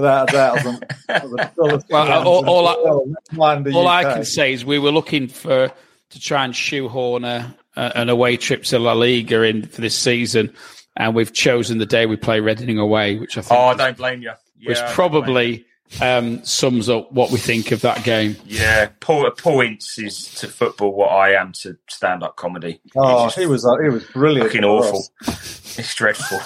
without 0.00 0.30
a 0.30 0.32
doubt. 0.32 0.58
as 0.58 0.66
an- 0.66 0.84
as 1.08 1.22
the 1.54 1.84
Well, 1.90 2.26
all- 2.26 2.48
all 2.48 2.68
I- 2.68 3.14
the 3.32 3.38
land 3.40 3.66
of 3.66 3.74
All 3.76 3.88
I 3.88 4.02
can 4.04 4.24
say 4.24 4.52
is 4.52 4.64
we 4.64 4.78
were 4.78 4.90
looking 4.92 5.28
for 5.28 5.70
to 6.10 6.20
try 6.20 6.44
and 6.44 6.54
shoehorn 6.54 7.24
a, 7.24 7.54
a, 7.76 7.92
an 7.98 8.08
away 8.08 8.36
trip 8.36 8.64
to 8.64 8.78
La 8.78 8.92
Liga 8.92 9.42
in 9.42 9.66
for 9.66 9.80
this 9.80 9.94
season, 9.94 10.52
and 10.96 11.14
we've 11.14 11.32
chosen 11.32 11.78
the 11.78 11.86
day 11.86 12.06
we 12.06 12.16
play 12.16 12.40
Reading 12.40 12.78
away, 12.78 13.16
which 13.18 13.38
I 13.38 13.42
think 13.42 13.58
oh, 13.60 13.64
I 13.66 13.74
don't 13.74 13.96
blame 13.96 14.22
you. 14.22 14.32
Yeah, 14.58 14.68
which 14.68 14.78
I 14.78 14.80
don't 14.80 14.88
blame 14.88 14.90
you. 14.90 14.94
probably 14.94 15.64
um, 16.00 16.44
sums 16.44 16.88
up 16.88 17.10
what 17.12 17.30
we 17.32 17.38
think 17.38 17.72
of 17.72 17.80
that 17.80 18.04
game. 18.04 18.36
Yeah, 18.44 18.90
po- 19.00 19.28
points 19.32 19.98
is 19.98 20.34
to 20.36 20.46
football 20.48 20.92
what 20.94 21.08
I 21.08 21.32
am 21.34 21.52
to 21.62 21.76
stand-up 21.88 22.36
comedy. 22.36 22.80
Oh, 22.96 23.28
he 23.30 23.46
was 23.46 23.66
he 23.82 23.88
was 23.88 24.04
brilliant. 24.04 24.48
fucking 24.50 24.64
awful. 24.64 25.04
us. 25.26 25.78
It's 25.78 25.94
dreadful. 25.94 26.38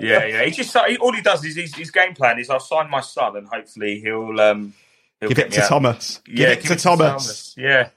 Yeah, 0.00 0.24
yeah. 0.26 0.44
He 0.44 0.50
just 0.50 0.76
he, 0.88 0.96
all 0.98 1.12
he 1.12 1.22
does 1.22 1.44
is 1.44 1.56
his, 1.56 1.74
his 1.74 1.90
game 1.90 2.14
plan 2.14 2.38
is 2.38 2.50
I'll 2.50 2.60
sign 2.60 2.90
my 2.90 3.00
son 3.00 3.36
and 3.36 3.46
hopefully 3.48 4.00
he'll 4.00 4.40
um 4.40 4.74
he'll 5.20 5.28
Give 5.28 5.36
get 5.36 5.46
it 5.46 5.50
me 5.50 5.56
to 5.56 5.62
out. 5.62 5.68
Thomas. 5.68 6.20
Give 6.24 6.38
Yeah, 6.38 6.48
it 6.48 6.60
to 6.62 6.76
Thomas. 6.76 7.54
Yeah, 7.56 7.88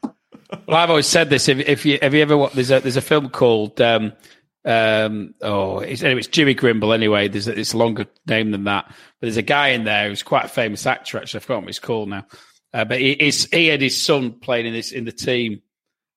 Well, 0.68 0.78
I've 0.78 0.90
always 0.90 1.08
said 1.08 1.30
this. 1.30 1.48
If, 1.50 1.60
if 1.60 1.86
you 1.86 2.00
have 2.02 2.14
you 2.14 2.22
ever 2.22 2.38
wa- 2.38 2.50
there's 2.54 2.72
a 2.72 2.80
there's 2.80 2.98
a 2.98 3.02
film 3.02 3.30
called 3.30 3.80
um, 3.82 4.14
um, 4.66 5.34
oh 5.42 5.80
it's, 5.80 6.04
anyway, 6.04 6.20
it's 6.20 6.28
Jimmy 6.28 6.56
Grimble. 6.56 6.94
Anyway, 6.94 7.28
there's 7.28 7.48
a, 7.48 7.58
it's 7.60 7.74
a 7.74 7.78
longer 7.78 8.06
name 8.28 8.52
than 8.52 8.64
that. 8.66 8.86
But 8.88 8.96
there's 9.22 9.38
a 9.38 9.42
guy 9.44 9.70
in 9.70 9.84
there 9.84 10.10
who's 10.10 10.24
quite 10.24 10.46
a 10.46 10.50
famous 10.50 10.86
actor. 10.86 11.18
Actually, 11.18 11.40
I 11.40 11.42
forgot 11.42 11.58
what 11.62 11.68
he's 11.68 11.80
called 11.80 12.10
now. 12.10 12.26
Uh, 12.74 12.84
but 12.86 13.00
he, 13.00 13.16
he's, 13.20 13.46
he 13.52 13.68
had 13.68 13.82
his 13.82 14.02
son 14.02 14.34
playing 14.34 14.66
in 14.66 14.74
this 14.74 14.92
in 14.92 15.06
the 15.06 15.12
team, 15.14 15.62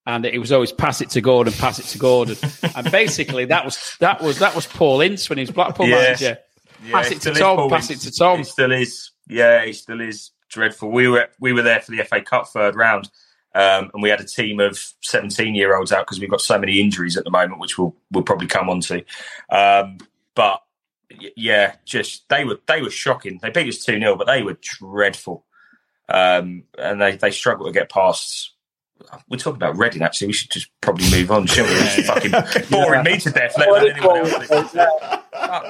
and 0.09 0.25
it 0.25 0.39
was 0.39 0.51
always 0.51 0.73
pass 0.73 1.01
it 1.03 1.11
to 1.11 1.21
Gordon, 1.21 1.53
pass 1.53 1.79
it 1.79 1.85
to 1.85 1.99
Gordon, 1.99 2.37
and 2.75 2.91
basically 2.91 3.45
that 3.45 3.65
was 3.65 3.97
that 4.01 4.21
was 4.23 4.41
that 4.41 4.57
was 4.57 4.67
Paul 4.67 5.03
Ince 5.03 5.29
when 5.29 5.39
he 5.39 5.43
was 5.43 5.51
Blackpool 5.53 5.87
Yeah. 5.87 5.97
manager. 5.97 6.39
yeah. 6.85 6.93
Pass 6.93 7.11
it 7.13 7.21
to 7.21 7.35
Tom, 7.35 7.69
pass 7.69 7.91
Ince. 7.91 8.07
it 8.07 8.11
to 8.11 8.19
Tom. 8.19 8.41
It 8.41 8.47
still 8.47 8.73
is. 8.73 9.11
Yeah, 9.29 9.63
it 9.63 9.75
still 9.75 10.01
is 10.01 10.31
dreadful. 10.49 10.91
We 10.91 11.07
were 11.09 11.29
we 11.39 11.53
were 11.53 11.63
there 11.63 11.81
for 11.81 11.93
the 11.93 12.03
FA 12.05 12.23
Cup 12.23 12.49
third 12.49 12.75
round. 12.75 13.09
Um, 13.55 13.91
and 13.95 14.03
we 14.03 14.11
had 14.11 14.21
a 14.21 14.25
team 14.27 14.61
of 14.61 14.79
17 15.03 15.55
year 15.55 15.75
olds 15.77 15.91
out 15.91 16.07
because 16.07 16.21
we've 16.21 16.31
got 16.31 16.43
so 16.43 16.59
many 16.59 16.81
injuries 16.81 17.17
at 17.17 17.25
the 17.25 17.31
moment, 17.31 17.59
which 17.61 17.77
we'll 17.79 17.95
we'll 18.13 18.23
probably 18.23 18.47
come 18.47 18.69
on 18.71 18.81
to. 18.81 19.05
Um, 19.51 19.99
but 20.35 20.63
yeah, 21.35 21.75
just 21.85 22.29
they 22.29 22.45
were 22.45 22.59
they 22.67 22.83
were 22.83 22.91
shocking. 22.91 23.39
They 23.43 23.51
beat 23.51 23.69
us 23.69 23.85
two 23.85 23.99
0 23.99 24.17
but 24.17 24.27
they 24.27 24.43
were 24.43 24.59
dreadful, 24.61 25.45
um, 26.09 26.65
and 26.79 27.01
they 27.01 27.17
they 27.17 27.31
struggled 27.31 27.69
to 27.73 27.79
get 27.79 27.91
past. 27.91 28.53
We're 29.29 29.37
talking 29.39 29.57
about 29.57 29.77
Reading. 29.79 30.03
Actually, 30.03 30.29
we 30.29 30.33
should 30.33 30.51
just 30.51 30.71
probably 30.81 31.11
move 31.11 31.31
on, 31.31 31.47
shouldn't 31.47 31.69
we? 31.75 31.81
It's 31.81 32.07
fucking 32.07 32.71
boring 32.71 33.05
me 33.05 33.19
to 33.19 33.31
death. 33.31 33.55
Let 33.59 33.69
alone 33.69 33.91
anyone 33.91 34.17
else. 34.19 34.77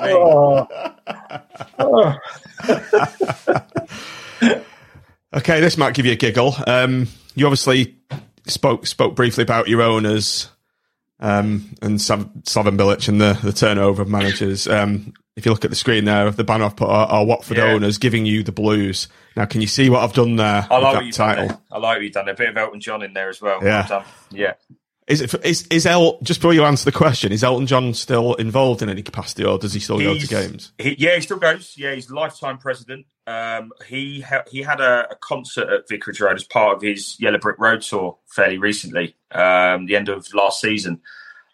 Oh. 0.03 0.67
Oh. 1.79 2.17
Okay, 5.35 5.61
this 5.61 5.77
might 5.77 5.93
give 5.93 6.07
you 6.07 6.13
a 6.13 6.17
giggle. 6.17 6.55
Um, 6.67 7.07
you 7.35 7.45
obviously 7.47 7.97
spoke 8.47 8.87
spoke 8.87 9.15
briefly 9.15 9.43
about 9.43 9.69
your 9.69 9.83
owners 9.83 10.49
um, 11.21 11.75
and 11.83 12.01
Sav- 12.01 12.31
Slaven 12.45 12.79
Bilic 12.79 13.09
and 13.09 13.21
the, 13.21 13.39
the 13.43 13.53
turnover 13.53 14.01
of 14.03 14.09
managers. 14.09 14.67
Um, 14.67 15.13
if 15.39 15.47
you 15.47 15.53
look 15.53 15.65
at 15.65 15.71
the 15.71 15.77
screen 15.77 16.05
there, 16.05 16.31
the 16.31 16.45
banner 16.45 16.65
I've 16.67 16.77
put 16.77 16.89
are, 16.89 17.07
are 17.07 17.25
Watford 17.25 17.57
Yeah. 17.57 17.65
owners 17.73 17.97
giving 17.99 18.27
you 18.27 18.43
the 18.43 18.53
blues. 18.53 19.09
Now, 19.37 19.47
can 19.47 19.61
you 19.61 19.67
see 19.67 19.89
what 19.89 20.03
I've 20.03 20.13
done 20.13 20.37
there 20.37 20.67
I 20.71 20.79
like 20.79 20.83
what 20.83 20.93
that 20.95 21.05
you've 21.07 21.15
done 21.15 21.37
title? 21.37 21.63
I 21.73 21.79
like 21.79 21.97
what 21.97 22.03
you've 22.03 22.13
done. 22.13 22.29
A 22.29 22.35
bit 22.35 22.51
of 22.51 22.57
Elton 22.57 22.81
John 22.81 23.03
in 23.03 23.13
there 23.15 23.29
as 23.31 23.41
well. 23.41 23.61
Yeah. 23.63 23.87
Well 23.89 24.05
yeah. 24.31 24.53
Is 25.07 25.23
it 25.23 25.35
is 25.43 25.67
is 25.71 25.87
El 25.87 26.19
just 26.23 26.41
before 26.41 26.53
you 26.53 26.65
answer 26.65 26.85
the 26.85 26.93
question? 26.97 27.33
Is 27.33 27.43
Elton 27.43 27.67
John 27.67 27.95
still 27.95 28.35
involved 28.35 28.83
in 28.83 28.91
any 28.91 29.01
capacity, 29.01 29.43
or 29.43 29.57
does 29.59 29.73
he 29.73 29.81
still 29.81 29.99
go 29.99 30.19
to 30.19 30.27
games? 30.27 30.73
He, 30.77 30.97
yeah, 30.99 31.15
he 31.15 31.23
still 31.23 31.39
goes. 31.39 31.73
Yeah, 31.79 31.95
he's 31.95 32.11
lifetime 32.11 32.59
president. 32.59 33.07
Um, 33.27 33.73
he 33.87 34.21
ha- 34.21 34.43
he 34.51 34.61
had 34.63 34.83
a, 34.83 35.07
a 35.11 35.17
concert 35.17 35.67
at 35.71 35.89
Vicarage 35.89 36.21
Road 36.21 36.37
as 36.37 36.45
part 36.45 36.77
of 36.77 36.83
his 36.83 37.19
Yellow 37.19 37.39
Brick 37.39 37.59
Road 37.59 37.81
tour 37.81 38.19
fairly 38.27 38.59
recently, 38.59 39.17
um, 39.33 39.87
the 39.87 39.97
end 39.97 40.11
of 40.11 40.27
last 40.35 40.61
season, 40.61 41.01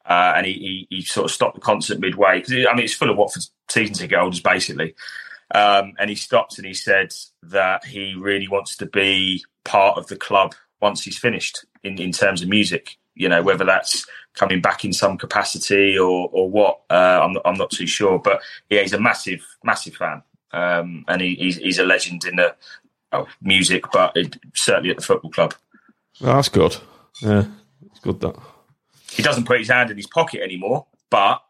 uh, 0.05 0.33
and 0.37 0.47
he, 0.47 0.87
he 0.91 0.97
he 0.97 1.03
sort 1.03 1.27
of 1.27 1.31
stopped 1.31 1.55
the 1.55 1.61
concert 1.61 2.01
midway 2.01 2.41
because 2.41 2.67
I 2.69 2.75
mean 2.75 2.85
it's 2.87 2.95
full 2.95 3.11
of 3.11 3.17
Watford 3.17 3.45
season 3.69 3.95
ticket 3.95 4.19
holders 4.19 4.41
basically, 4.41 4.95
um, 5.55 5.95
and 5.99 6.11
he 6.11 6.17
stopped 6.17 6.59
and 6.59 6.67
he 6.67 6.75
said 6.75 7.15
that 7.43 7.85
he 7.85 8.15
really 8.15 8.49
wants 8.49 8.77
to 8.77 8.87
be 8.87 9.45
part 9.65 9.99
of 9.99 10.07
the 10.09 10.17
club 10.17 10.55
once 10.81 11.05
he's 11.05 11.19
finished 11.19 11.65
in, 11.83 11.99
in 12.01 12.13
terms 12.13 12.43
of 12.43 12.49
music. 12.49 12.97
You 13.15 13.29
know, 13.29 13.43
whether 13.43 13.65
that's 13.65 14.07
coming 14.35 14.61
back 14.61 14.85
in 14.85 14.93
some 14.93 15.17
capacity 15.17 15.97
or 15.97 16.29
or 16.33 16.51
what, 16.51 16.81
uh, 16.91 17.21
I'm 17.23 17.35
not, 17.35 17.43
I'm 17.45 17.55
not 17.55 17.71
too 17.71 17.87
sure. 17.87 18.19
But 18.19 18.41
yeah, 18.69 18.81
he's 18.81 18.93
a 18.93 19.01
massive 19.01 19.45
massive 19.63 19.95
fan, 19.95 20.23
um, 20.53 21.05
and 21.07 21.23
he, 21.23 21.35
he's 21.37 21.57
he's 21.59 21.79
a 21.79 21.85
legend 21.85 22.25
in 22.25 22.37
the 22.37 22.55
oh, 23.13 23.27
music, 23.41 23.85
but 23.93 24.17
it, 24.17 24.37
certainly 24.55 24.91
at 24.91 24.97
the 24.97 25.03
football 25.03 25.31
club. 25.31 25.55
Oh, 26.21 26.27
that's 26.27 26.49
good. 26.49 26.77
Yeah, 27.23 27.45
it's 27.91 28.01
good 28.01 28.21
that. 28.21 28.37
He 29.11 29.23
doesn't 29.23 29.45
put 29.47 29.61
his 29.61 29.69
hand 29.69 29.91
in 29.91 29.97
his 29.97 30.09
pocket 30.09 30.43
anymore, 30.43 30.87
but 31.09 31.41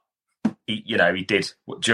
he, 0.66 0.82
you 0.86 0.96
know, 0.96 1.12
he 1.14 1.22
did 1.24 1.50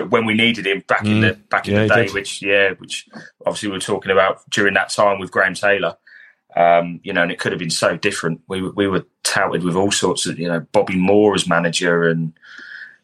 when 0.09 0.25
we 0.27 0.35
needed 0.35 0.67
him 0.67 0.83
back 0.87 1.05
in 1.05 1.21
the 1.21 1.33
back 1.49 1.67
in 1.69 1.75
Mm. 1.75 1.77
Yeah, 1.77 1.87
the 1.97 2.07
day. 2.07 2.13
Which 2.13 2.43
yeah, 2.43 2.71
which 2.79 3.09
obviously 3.47 3.69
we 3.71 3.77
were 3.77 3.81
talking 3.81 4.13
about 4.13 4.49
during 4.51 4.75
that 4.75 4.91
time 4.91 5.19
with 5.19 5.31
Graham 5.31 5.55
Taylor. 5.55 5.97
Um, 6.57 6.99
you 7.05 7.13
know, 7.13 7.23
and 7.23 7.31
it 7.31 7.39
could 7.39 7.53
have 7.53 7.59
been 7.61 7.71
so 7.71 7.97
different. 7.97 8.41
We 8.49 8.61
were- 8.61 8.73
we 8.73 8.89
were 8.89 9.05
touted 9.23 9.63
with 9.63 9.77
all 9.77 9.93
sorts 9.93 10.27
of 10.27 10.39
you 10.39 10.49
know 10.49 10.61
Bobby 10.73 10.97
Moore 10.97 11.35
as 11.35 11.47
manager 11.49 12.09
and 12.09 12.33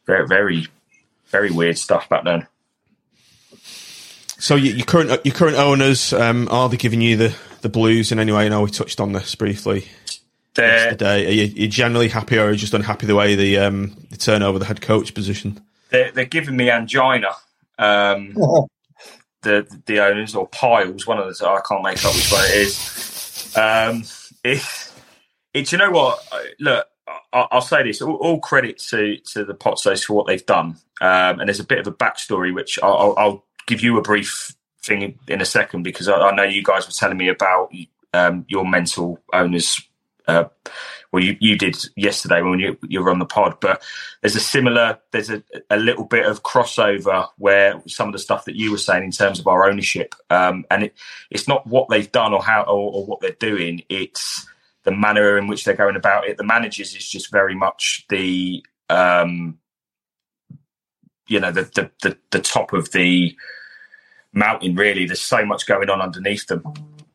very 0.06 0.26
very 0.26 0.66
very 1.28 1.50
weird 1.50 1.78
stuff 1.78 2.08
back 2.08 2.24
then. 2.24 2.46
So 4.38 4.54
your, 4.54 4.84
current 4.84 5.24
your 5.24 5.34
current 5.34 5.56
owners 5.56 6.12
um, 6.12 6.48
are 6.50 6.68
they 6.68 6.76
giving 6.76 7.00
you 7.00 7.16
the, 7.16 7.36
the 7.62 7.68
blues 7.68 8.12
in 8.12 8.18
any 8.18 8.32
way? 8.32 8.46
I 8.46 8.48
know 8.48 8.62
we 8.62 8.70
touched 8.70 9.00
on 9.00 9.12
this 9.12 9.34
briefly 9.34 9.86
yesterday. 10.62 11.26
Are 11.26 11.30
you, 11.30 11.44
you 11.44 11.68
generally 11.68 12.08
happy, 12.08 12.38
or 12.38 12.46
are 12.46 12.50
you 12.50 12.56
just 12.56 12.74
unhappy 12.74 13.06
the 13.06 13.14
way 13.14 13.34
the 13.34 13.58
um, 13.58 13.96
the 14.10 14.16
turnover 14.16 14.58
the 14.58 14.64
head 14.64 14.80
coach 14.80 15.14
position? 15.14 15.60
they're, 15.90 16.12
they're 16.12 16.24
giving 16.24 16.56
me 16.56 16.70
angina. 16.70 17.30
Um, 17.78 18.34
the 19.42 19.66
the 19.86 20.04
owners 20.04 20.34
or 20.34 20.48
piles, 20.48 21.06
one 21.06 21.18
of 21.18 21.26
the 21.26 21.46
I 21.46 21.60
can't 21.66 21.82
make 21.82 22.04
up 22.04 22.14
which 22.14 22.32
one 22.32 22.44
it 22.44 22.56
is. 22.56 23.52
Um, 23.56 24.04
it, 24.44 24.62
it 25.54 25.72
you 25.72 25.78
know 25.78 25.90
what? 25.90 26.18
Look, 26.58 26.86
I, 27.32 27.46
I'll 27.50 27.60
say 27.60 27.82
this: 27.82 28.02
all, 28.02 28.16
all 28.16 28.40
credit 28.40 28.78
to 28.90 29.18
to 29.32 29.44
the 29.44 29.54
Pozzos 29.54 30.04
for 30.04 30.14
what 30.14 30.26
they've 30.26 30.44
done. 30.44 30.76
Um, 31.00 31.40
and 31.40 31.48
there's 31.48 31.60
a 31.60 31.64
bit 31.64 31.78
of 31.78 31.86
a 31.86 31.92
backstory 31.92 32.54
which 32.54 32.78
I'll, 32.82 32.96
I'll, 32.96 33.14
I'll 33.18 33.44
give 33.66 33.82
you 33.82 33.98
a 33.98 34.02
brief 34.02 34.54
thing 34.82 35.02
in, 35.02 35.18
in 35.28 35.40
a 35.42 35.44
second 35.44 35.82
because 35.82 36.08
I, 36.08 36.14
I 36.14 36.34
know 36.34 36.44
you 36.44 36.62
guys 36.62 36.86
were 36.86 36.92
telling 36.92 37.18
me 37.18 37.28
about 37.28 37.70
um, 38.14 38.46
your 38.48 38.66
mental 38.66 39.18
owners. 39.32 39.85
Uh, 40.26 40.44
well, 41.12 41.22
you, 41.22 41.36
you 41.40 41.56
did 41.56 41.76
yesterday 41.96 42.42
when 42.42 42.58
you, 42.58 42.76
you 42.82 43.02
were 43.02 43.10
on 43.10 43.20
the 43.20 43.24
pod, 43.24 43.58
but 43.60 43.82
there's 44.20 44.36
a 44.36 44.40
similar, 44.40 44.98
there's 45.12 45.30
a, 45.30 45.42
a 45.70 45.76
little 45.76 46.04
bit 46.04 46.26
of 46.26 46.42
crossover 46.42 47.28
where 47.38 47.80
some 47.86 48.08
of 48.08 48.12
the 48.12 48.18
stuff 48.18 48.44
that 48.44 48.56
you 48.56 48.70
were 48.72 48.78
saying 48.78 49.04
in 49.04 49.10
terms 49.12 49.38
of 49.38 49.46
our 49.46 49.68
ownership, 49.68 50.14
um, 50.30 50.64
and 50.70 50.84
it, 50.84 50.94
it's 51.30 51.46
not 51.46 51.66
what 51.66 51.88
they've 51.88 52.10
done 52.10 52.34
or 52.34 52.42
how 52.42 52.62
or, 52.62 52.92
or 52.92 53.06
what 53.06 53.20
they're 53.20 53.30
doing. 53.38 53.82
It's 53.88 54.46
the 54.82 54.90
manner 54.92 55.38
in 55.38 55.46
which 55.46 55.64
they're 55.64 55.74
going 55.74 55.96
about 55.96 56.26
it. 56.28 56.36
The 56.36 56.44
managers 56.44 56.94
is 56.94 57.08
just 57.08 57.30
very 57.30 57.54
much 57.54 58.04
the, 58.08 58.64
um, 58.88 59.58
you 61.28 61.40
know, 61.40 61.50
the 61.50 61.62
the 61.62 61.90
the, 62.02 62.18
the 62.30 62.40
top 62.40 62.72
of 62.72 62.92
the 62.92 63.36
mountain. 64.32 64.74
Really, 64.74 65.06
there's 65.06 65.20
so 65.20 65.44
much 65.44 65.66
going 65.66 65.90
on 65.90 66.00
underneath 66.00 66.46
them. 66.46 66.64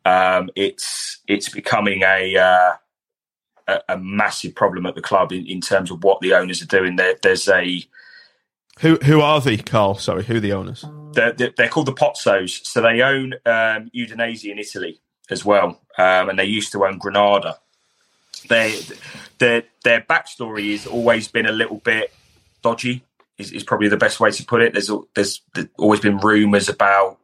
Um, 0.04 0.50
it's 0.54 1.20
it's 1.28 1.48
becoming 1.48 2.02
a, 2.02 2.36
uh, 2.36 2.72
a 3.68 3.80
a 3.88 3.98
massive 3.98 4.54
problem 4.54 4.86
at 4.86 4.94
the 4.94 5.02
club 5.02 5.32
in, 5.32 5.46
in 5.46 5.60
terms 5.60 5.90
of 5.90 6.02
what 6.04 6.20
the 6.20 6.34
owners 6.34 6.62
are 6.62 6.66
doing. 6.66 6.96
There, 6.96 7.16
there's 7.22 7.48
a 7.48 7.84
Who 8.80 8.96
who 8.96 9.20
are 9.20 9.40
they, 9.40 9.56
Carl? 9.56 9.96
Sorry, 9.96 10.24
who 10.24 10.36
are 10.36 10.40
the 10.40 10.52
owners? 10.52 10.84
they're, 11.12 11.32
they're 11.32 11.52
they're 11.56 11.68
called 11.68 11.86
the 11.86 11.92
Pozzos. 11.92 12.64
So 12.64 12.80
they 12.80 13.02
own 13.02 13.34
um, 13.46 13.90
Udinese 13.94 14.50
in 14.50 14.58
Italy 14.58 15.00
as 15.30 15.44
well, 15.44 15.80
um, 15.98 16.28
and 16.28 16.38
they 16.38 16.44
used 16.44 16.72
to 16.72 16.84
own 16.84 16.98
Granada. 16.98 17.58
They, 18.48 18.78
their 19.38 19.64
their 19.84 20.00
backstory 20.00 20.72
has 20.72 20.86
always 20.86 21.28
been 21.28 21.46
a 21.46 21.52
little 21.52 21.78
bit 21.78 22.12
dodgy. 22.62 23.04
Is, 23.38 23.50
is 23.50 23.64
probably 23.64 23.88
the 23.88 23.96
best 23.96 24.20
way 24.20 24.30
to 24.30 24.44
put 24.44 24.62
it. 24.62 24.72
There's 24.72 24.90
there's, 25.14 25.42
there's 25.54 25.68
always 25.78 26.00
been 26.00 26.18
rumours 26.18 26.68
about 26.68 27.18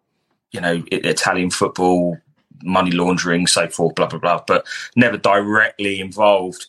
you 0.53 0.61
know 0.61 0.83
Italian 0.91 1.51
football, 1.51 2.19
money 2.63 2.91
laundering, 2.91 3.47
so 3.47 3.69
forth, 3.69 3.95
blah 3.95 4.07
blah 4.07 4.19
blah, 4.19 4.43
but 4.47 4.67
never 4.97 5.17
directly 5.17 6.01
involved. 6.01 6.67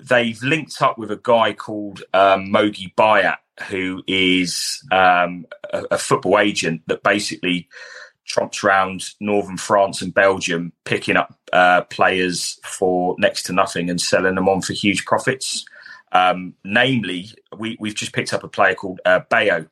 They've 0.00 0.42
linked 0.42 0.82
up 0.82 0.98
with 0.98 1.10
a 1.10 1.20
guy 1.22 1.52
called 1.52 2.02
um, 2.12 2.46
Mogi 2.46 2.94
Bayat, 2.94 3.38
who 3.68 4.02
is 4.06 4.82
um, 4.90 5.46
a, 5.72 5.84
a 5.92 5.98
football 5.98 6.38
agent 6.38 6.82
that 6.88 7.02
basically 7.02 7.68
tromps 8.26 8.64
around 8.64 9.10
northern 9.20 9.56
France 9.56 10.02
and 10.02 10.12
Belgium, 10.12 10.72
picking 10.84 11.16
up 11.16 11.38
uh, 11.52 11.82
players 11.82 12.58
for 12.64 13.14
next 13.18 13.44
to 13.44 13.52
nothing 13.52 13.90
and 13.90 14.00
selling 14.00 14.34
them 14.34 14.48
on 14.48 14.62
for 14.62 14.72
huge 14.72 15.04
profits. 15.04 15.64
Um, 16.12 16.54
namely, 16.64 17.30
we, 17.56 17.76
we've 17.80 17.94
just 17.94 18.12
picked 18.12 18.32
up 18.32 18.44
a 18.44 18.48
player 18.48 18.74
called 18.74 19.00
uh, 19.04 19.20
Bayo 19.28 19.66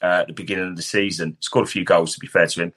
uh, 0.00 0.20
at 0.22 0.26
the 0.28 0.32
beginning 0.32 0.68
of 0.68 0.76
the 0.76 0.82
season. 0.82 1.36
Scored 1.40 1.66
a 1.66 1.70
few 1.70 1.84
goals, 1.84 2.14
to 2.14 2.20
be 2.20 2.26
fair 2.26 2.46
to 2.46 2.62
him. 2.62 2.72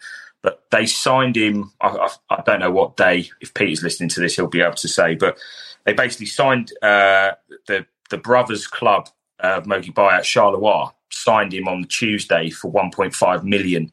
But 0.45 0.61
they 0.69 0.85
signed 0.85 1.35
him. 1.35 1.71
I, 1.81 1.87
I, 1.87 2.09
I 2.29 2.43
don't 2.45 2.59
know 2.59 2.71
what 2.71 2.97
day. 2.97 3.29
If 3.41 3.55
Peter's 3.55 3.81
listening 3.81 4.09
to 4.09 4.19
this, 4.19 4.35
he'll 4.35 4.47
be 4.47 4.61
able 4.61 4.75
to 4.75 4.87
say. 4.87 5.15
But 5.15 5.39
they 5.85 5.93
basically 5.93 6.27
signed 6.27 6.71
uh, 6.83 7.31
the 7.67 7.87
the 8.11 8.19
brothers 8.19 8.67
club 8.67 9.09
uh, 9.39 9.61
Mogi 9.61 9.91
Bayat 9.91 10.21
Charleroi 10.21 10.91
signed 11.11 11.51
him 11.51 11.67
on 11.67 11.85
Tuesday 11.85 12.51
for 12.51 12.71
1.5 12.71 13.43
million. 13.43 13.91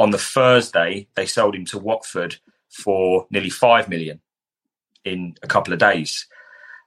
On 0.00 0.10
the 0.10 0.18
Thursday, 0.18 1.06
they 1.14 1.26
sold 1.26 1.54
him 1.54 1.64
to 1.66 1.78
Watford 1.78 2.36
for 2.68 3.26
nearly 3.30 3.50
five 3.50 3.88
million 3.88 4.20
in 5.04 5.36
a 5.42 5.46
couple 5.46 5.72
of 5.72 5.78
days. 5.78 6.26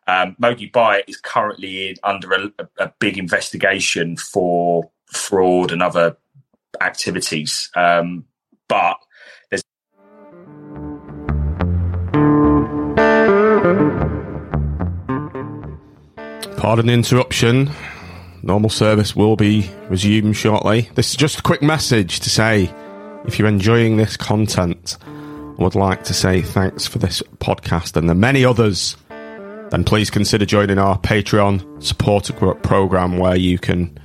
Um, 0.07 0.36
Mogi 0.41 0.70
Bayat 0.70 1.03
is 1.07 1.18
currently 1.18 1.89
in, 1.89 1.95
under 2.03 2.34
a, 2.34 2.68
a 2.78 2.93
big 2.99 3.18
investigation 3.18 4.18
for 4.18 4.91
fraud 5.07 5.72
and 5.72 5.82
other 5.82 6.18
activities. 6.82 7.70
Um, 7.76 8.26
but 8.68 8.97
Pardon 16.66 16.88
the 16.88 16.93
interruption. 16.93 17.70
Normal 18.41 18.72
service 18.72 19.16
will 19.16 19.36
be 19.36 19.70
resumed 19.88 20.36
shortly. 20.36 20.89
This 20.95 21.11
is 21.11 21.16
just 21.16 21.38
a 21.38 21.43
quick 21.43 21.61
message 21.61 22.22
to 22.22 22.30
say 22.32 22.74
if 23.26 23.38
you're 23.38 23.47
enjoying 23.47 23.97
this 23.97 24.18
content 24.18 24.97
I 25.05 25.61
would 25.61 25.76
like 25.76 26.05
to 26.05 26.13
say 26.16 26.41
thanks 26.41 26.88
for 26.88 26.97
this 26.97 27.22
podcast 27.38 27.97
and 27.97 28.09
the 28.09 28.16
many 28.16 28.43
others, 28.43 28.97
then 29.09 29.84
please 29.84 30.09
consider 30.09 30.43
joining 30.43 30.80
our 30.80 30.97
Patreon 30.97 31.84
supporter 31.84 32.34
program 32.34 33.20
where 33.20 33.36
you 33.36 33.59
can 33.59 33.99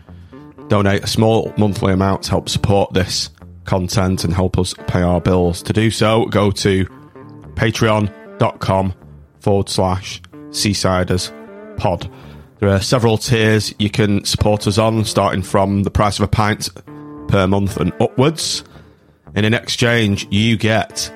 donate 0.69 1.03
a 1.03 1.07
small 1.07 1.55
monthly 1.57 1.95
amount 1.95 2.25
to 2.25 2.31
help 2.31 2.51
support 2.51 2.93
this 2.93 3.31
content 3.65 4.23
and 4.23 4.35
help 4.35 4.59
us 4.59 4.75
pay 4.87 5.01
our 5.01 5.23
bills. 5.23 5.63
To 5.63 5.73
do 5.73 5.91
so, 5.91 6.27
go 6.27 6.51
to 6.51 6.85
patreon.com 7.55 8.93
forward 9.41 9.71
slash 9.71 10.21
seasiders 10.51 11.33
pod. 11.79 12.11
There 12.61 12.69
are 12.69 12.83
several 12.83 13.17
tiers 13.17 13.75
you 13.79 13.89
can 13.89 14.23
support 14.27 14.67
us 14.67 14.77
on, 14.77 15.07
starting 15.07 15.43
from 15.43 15.83
the 15.83 15.91
price 15.91 16.19
of 16.19 16.25
a 16.25 16.29
pint 16.29 16.69
per 17.27 17.47
month 17.47 17.79
and 17.79 17.91
upwards. 17.99 18.65
And 19.35 19.47
in 19.47 19.55
exchange, 19.55 20.27
you 20.31 20.59
get 20.59 21.11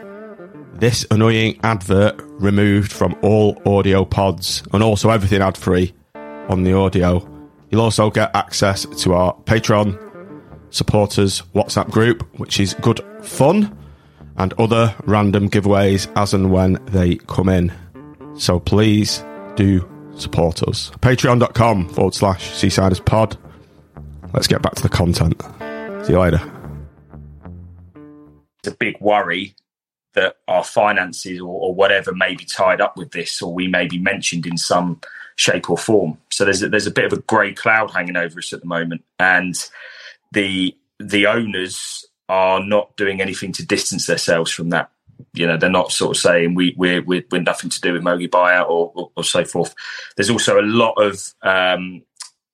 this 0.72 1.06
annoying 1.10 1.60
advert 1.62 2.18
removed 2.40 2.90
from 2.90 3.14
all 3.20 3.60
audio 3.66 4.06
pods 4.06 4.62
and 4.72 4.82
also 4.82 5.10
everything 5.10 5.42
ad 5.42 5.58
free 5.58 5.92
on 6.48 6.62
the 6.62 6.72
audio. 6.72 7.28
You'll 7.68 7.82
also 7.82 8.08
get 8.08 8.34
access 8.34 8.86
to 9.02 9.12
our 9.12 9.34
Patreon 9.44 10.00
supporters 10.70 11.42
WhatsApp 11.54 11.90
group, 11.90 12.22
which 12.38 12.58
is 12.58 12.72
good 12.80 13.04
fun, 13.20 13.76
and 14.38 14.54
other 14.54 14.94
random 15.04 15.50
giveaways 15.50 16.10
as 16.16 16.32
and 16.32 16.50
when 16.50 16.82
they 16.86 17.16
come 17.16 17.50
in. 17.50 17.70
So 18.38 18.58
please 18.58 19.22
do 19.56 19.86
support 20.16 20.62
us. 20.62 20.90
Patreon.com 21.00 21.88
forward 21.88 22.14
slash 22.14 22.50
Seasiders 22.52 23.04
Pod. 23.04 23.36
Let's 24.32 24.46
get 24.46 24.62
back 24.62 24.74
to 24.74 24.82
the 24.82 24.88
content. 24.88 25.40
See 26.06 26.12
you 26.12 26.20
later. 26.20 26.40
It's 28.58 28.72
a 28.72 28.76
big 28.76 29.00
worry 29.00 29.54
that 30.14 30.36
our 30.48 30.64
finances 30.64 31.40
or, 31.40 31.48
or 31.48 31.74
whatever 31.74 32.14
may 32.14 32.34
be 32.34 32.44
tied 32.44 32.80
up 32.80 32.96
with 32.96 33.10
this, 33.10 33.42
or 33.42 33.52
we 33.52 33.68
may 33.68 33.86
be 33.86 33.98
mentioned 33.98 34.46
in 34.46 34.56
some 34.56 35.00
shape 35.36 35.68
or 35.68 35.76
form. 35.76 36.18
So 36.30 36.44
there's 36.44 36.62
a, 36.62 36.68
there's 36.68 36.86
a 36.86 36.92
bit 36.92 37.04
of 37.04 37.12
a 37.12 37.22
grey 37.22 37.52
cloud 37.52 37.90
hanging 37.90 38.16
over 38.16 38.38
us 38.38 38.52
at 38.52 38.60
the 38.60 38.66
moment, 38.66 39.04
and 39.18 39.54
the 40.32 40.76
the 40.98 41.26
owners 41.26 42.06
are 42.28 42.64
not 42.64 42.96
doing 42.96 43.20
anything 43.20 43.52
to 43.52 43.66
distance 43.66 44.06
themselves 44.06 44.50
from 44.50 44.70
that. 44.70 44.90
You 45.32 45.46
know, 45.46 45.56
they're 45.56 45.70
not 45.70 45.92
sort 45.92 46.16
of 46.16 46.20
saying 46.20 46.54
we 46.54 46.74
we're 46.76 47.02
we're, 47.02 47.24
we're 47.30 47.42
nothing 47.42 47.70
to 47.70 47.80
do 47.80 47.92
with 47.92 48.02
Mogi 48.02 48.28
Bayat 48.28 48.68
or, 48.68 48.92
or 48.94 49.10
or 49.16 49.24
so 49.24 49.44
forth. 49.44 49.74
There's 50.16 50.30
also 50.30 50.60
a 50.60 50.62
lot 50.62 50.94
of 50.94 51.34
um, 51.42 52.02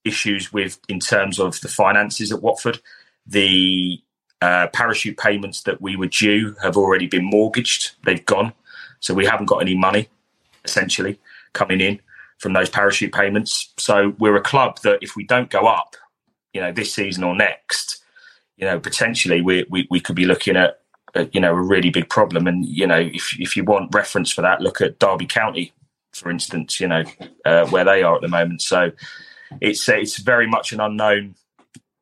issues 0.04 0.52
with 0.52 0.78
in 0.88 1.00
terms 1.00 1.38
of 1.38 1.60
the 1.60 1.68
finances 1.68 2.32
at 2.32 2.42
Watford. 2.42 2.80
The 3.26 4.00
uh, 4.40 4.68
parachute 4.72 5.18
payments 5.18 5.62
that 5.62 5.80
we 5.80 5.96
were 5.96 6.06
due 6.06 6.56
have 6.62 6.76
already 6.76 7.06
been 7.06 7.24
mortgaged. 7.24 7.92
They've 8.04 8.24
gone. 8.24 8.52
So 9.00 9.14
we 9.14 9.26
haven't 9.26 9.46
got 9.46 9.58
any 9.58 9.74
money, 9.74 10.08
essentially, 10.64 11.18
coming 11.52 11.80
in 11.80 12.00
from 12.38 12.54
those 12.54 12.70
parachute 12.70 13.12
payments. 13.12 13.72
So 13.76 14.14
we're 14.18 14.36
a 14.36 14.42
club 14.42 14.80
that 14.82 14.98
if 15.02 15.16
we 15.16 15.24
don't 15.24 15.50
go 15.50 15.66
up, 15.66 15.96
you 16.54 16.60
know, 16.60 16.72
this 16.72 16.92
season 16.92 17.22
or 17.24 17.34
next, 17.36 18.02
you 18.56 18.66
know, 18.66 18.80
potentially 18.80 19.40
we, 19.42 19.66
we, 19.68 19.86
we 19.90 20.00
could 20.00 20.16
be 20.16 20.24
looking 20.24 20.56
at, 20.56 20.80
at, 21.14 21.34
you 21.34 21.40
know, 21.40 21.52
a 21.52 21.62
really 21.62 21.90
big 21.90 22.08
problem. 22.08 22.46
And, 22.46 22.64
you 22.66 22.86
know, 22.86 22.98
if, 22.98 23.38
if 23.38 23.56
you 23.56 23.64
want 23.64 23.94
reference 23.94 24.30
for 24.30 24.42
that, 24.42 24.60
look 24.60 24.80
at 24.80 24.98
Derby 24.98 25.26
County, 25.26 25.72
for 26.12 26.30
instance, 26.30 26.80
you 26.80 26.88
know, 26.88 27.04
uh, 27.44 27.66
where 27.68 27.84
they 27.84 28.02
are 28.02 28.16
at 28.16 28.22
the 28.22 28.28
moment. 28.28 28.62
So 28.62 28.92
it's, 29.60 29.88
it's 29.88 30.18
very 30.18 30.46
much 30.46 30.72
an 30.72 30.80
unknown 30.80 31.34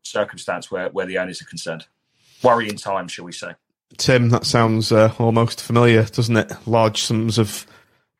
circumstance 0.02 0.70
where, 0.70 0.88
where 0.90 1.06
the 1.06 1.18
owners 1.18 1.42
are 1.42 1.46
concerned 1.46 1.86
worrying 2.42 2.76
time, 2.76 3.08
shall 3.08 3.24
we 3.24 3.32
say? 3.32 3.54
Tim, 3.96 4.30
that 4.30 4.44
sounds 4.44 4.92
uh, 4.92 5.12
almost 5.18 5.62
familiar, 5.62 6.04
doesn't 6.04 6.36
it? 6.36 6.52
Large 6.66 7.02
sums 7.02 7.38
of 7.38 7.66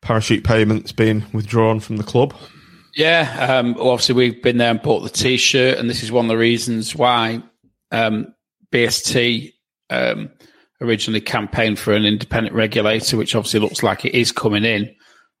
parachute 0.01 0.43
payments 0.43 0.91
being 0.91 1.25
withdrawn 1.33 1.79
from 1.79 1.97
the 1.97 2.03
club. 2.03 2.33
Yeah, 2.95 3.59
um, 3.59 3.75
well, 3.75 3.89
obviously 3.89 4.15
we've 4.15 4.41
been 4.41 4.57
there 4.57 4.71
and 4.71 4.81
bought 4.81 5.01
the 5.01 5.09
T-shirt, 5.09 5.77
and 5.77 5.89
this 5.89 6.03
is 6.03 6.11
one 6.11 6.25
of 6.25 6.29
the 6.29 6.37
reasons 6.37 6.95
why 6.95 7.41
um, 7.91 8.33
BST 8.71 9.53
um, 9.89 10.31
originally 10.81 11.21
campaigned 11.21 11.79
for 11.79 11.93
an 11.93 12.05
independent 12.05 12.55
regulator, 12.55 13.17
which 13.17 13.35
obviously 13.35 13.59
looks 13.59 13.83
like 13.83 14.05
it 14.05 14.15
is 14.15 14.31
coming 14.31 14.65
in. 14.65 14.93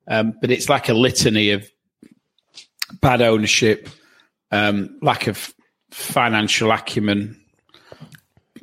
Um, 0.07 0.33
but 0.41 0.51
it's 0.51 0.69
like 0.69 0.89
a 0.89 0.93
litany 0.93 1.51
of 1.51 1.69
bad 3.01 3.21
ownership, 3.21 3.89
um, 4.51 4.97
lack 5.01 5.27
of 5.27 5.53
financial 5.91 6.71
acumen, 6.71 7.39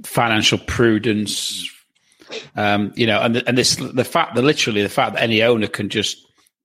financial 0.05 0.59
prudence, 0.59 1.71
um, 2.57 2.93
you 2.97 3.07
know, 3.07 3.21
and 3.23 3.37
and 3.47 3.57
this 3.57 3.77
the 3.77 4.05
fact 4.05 4.35
that 4.35 4.43
literally 4.43 4.83
the 4.83 4.89
fact 4.89 5.15
that 5.15 5.23
any 5.23 5.43
owner 5.43 5.69
can 5.69 5.89
just 5.89 6.19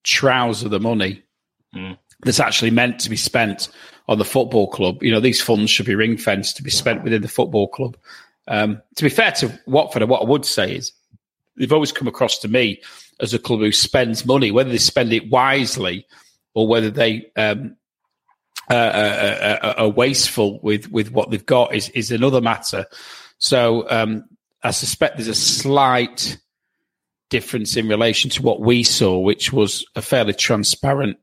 trouser 0.04 0.70
the 0.70 0.80
money 0.80 1.24
Mm. 1.76 1.98
that's 2.24 2.40
actually 2.42 2.72
meant 2.72 3.00
to 3.00 3.10
be 3.10 3.16
spent 3.16 3.70
on 4.10 4.18
the 4.18 4.26
football 4.26 4.68
club. 4.68 5.02
You 5.02 5.12
know, 5.12 5.22
these 5.22 5.42
funds 5.42 5.72
should 5.72 5.86
be 5.86 5.96
ring 5.96 6.18
fenced 6.18 6.58
to 6.58 6.64
be 6.64 6.70
spent 6.70 7.04
within 7.04 7.22
the 7.22 7.30
football 7.30 7.70
club. 7.70 7.96
Um, 8.52 8.82
to 8.98 9.04
be 9.04 9.10
fair 9.10 9.32
to 9.32 9.60
Watford, 9.66 10.04
what 10.10 10.22
I 10.22 10.26
would 10.26 10.46
say 10.46 10.76
is 10.76 10.92
they've 11.58 11.72
always 11.72 11.94
come 11.94 12.10
across 12.10 12.38
to 12.40 12.50
me 12.50 12.82
as 13.22 13.34
a 13.34 13.40
club 13.40 13.62
who 13.62 13.72
spends 13.72 14.26
money, 14.26 14.52
whether 14.52 14.70
they 14.70 14.78
spend 14.78 15.14
it 15.14 15.32
wisely 15.32 16.06
or 16.54 16.68
whether 16.68 16.90
they 16.90 17.32
um, 17.38 17.78
uh, 18.70 18.74
uh, 18.74 19.58
uh, 19.64 19.74
are 19.78 19.90
wasteful 19.90 20.60
with 20.62 20.92
with 20.92 21.12
what 21.12 21.32
they've 21.32 21.46
got 21.46 21.74
is 21.74 21.90
is 21.90 22.12
another 22.12 22.42
matter. 22.42 22.86
So 23.38 23.90
um, 23.90 24.26
I 24.64 24.72
suspect 24.72 25.16
there's 25.16 25.30
a 25.30 25.34
slight 25.34 26.38
difference 27.30 27.78
in 27.78 27.88
relation 27.88 28.30
to 28.32 28.42
what 28.42 28.60
we 28.60 28.84
saw, 28.84 29.18
which 29.18 29.54
was 29.54 29.86
a 29.96 30.02
fairly 30.02 30.34
transparent 30.34 31.18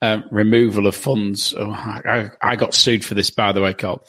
um, 0.00 0.24
removal 0.30 0.86
of 0.86 0.94
funds. 0.94 1.54
Oh, 1.58 1.72
I, 1.72 2.30
I 2.40 2.54
got 2.54 2.72
sued 2.72 3.04
for 3.04 3.14
this, 3.14 3.30
by 3.30 3.50
the 3.50 3.62
way, 3.62 3.74
Carl. 3.74 4.06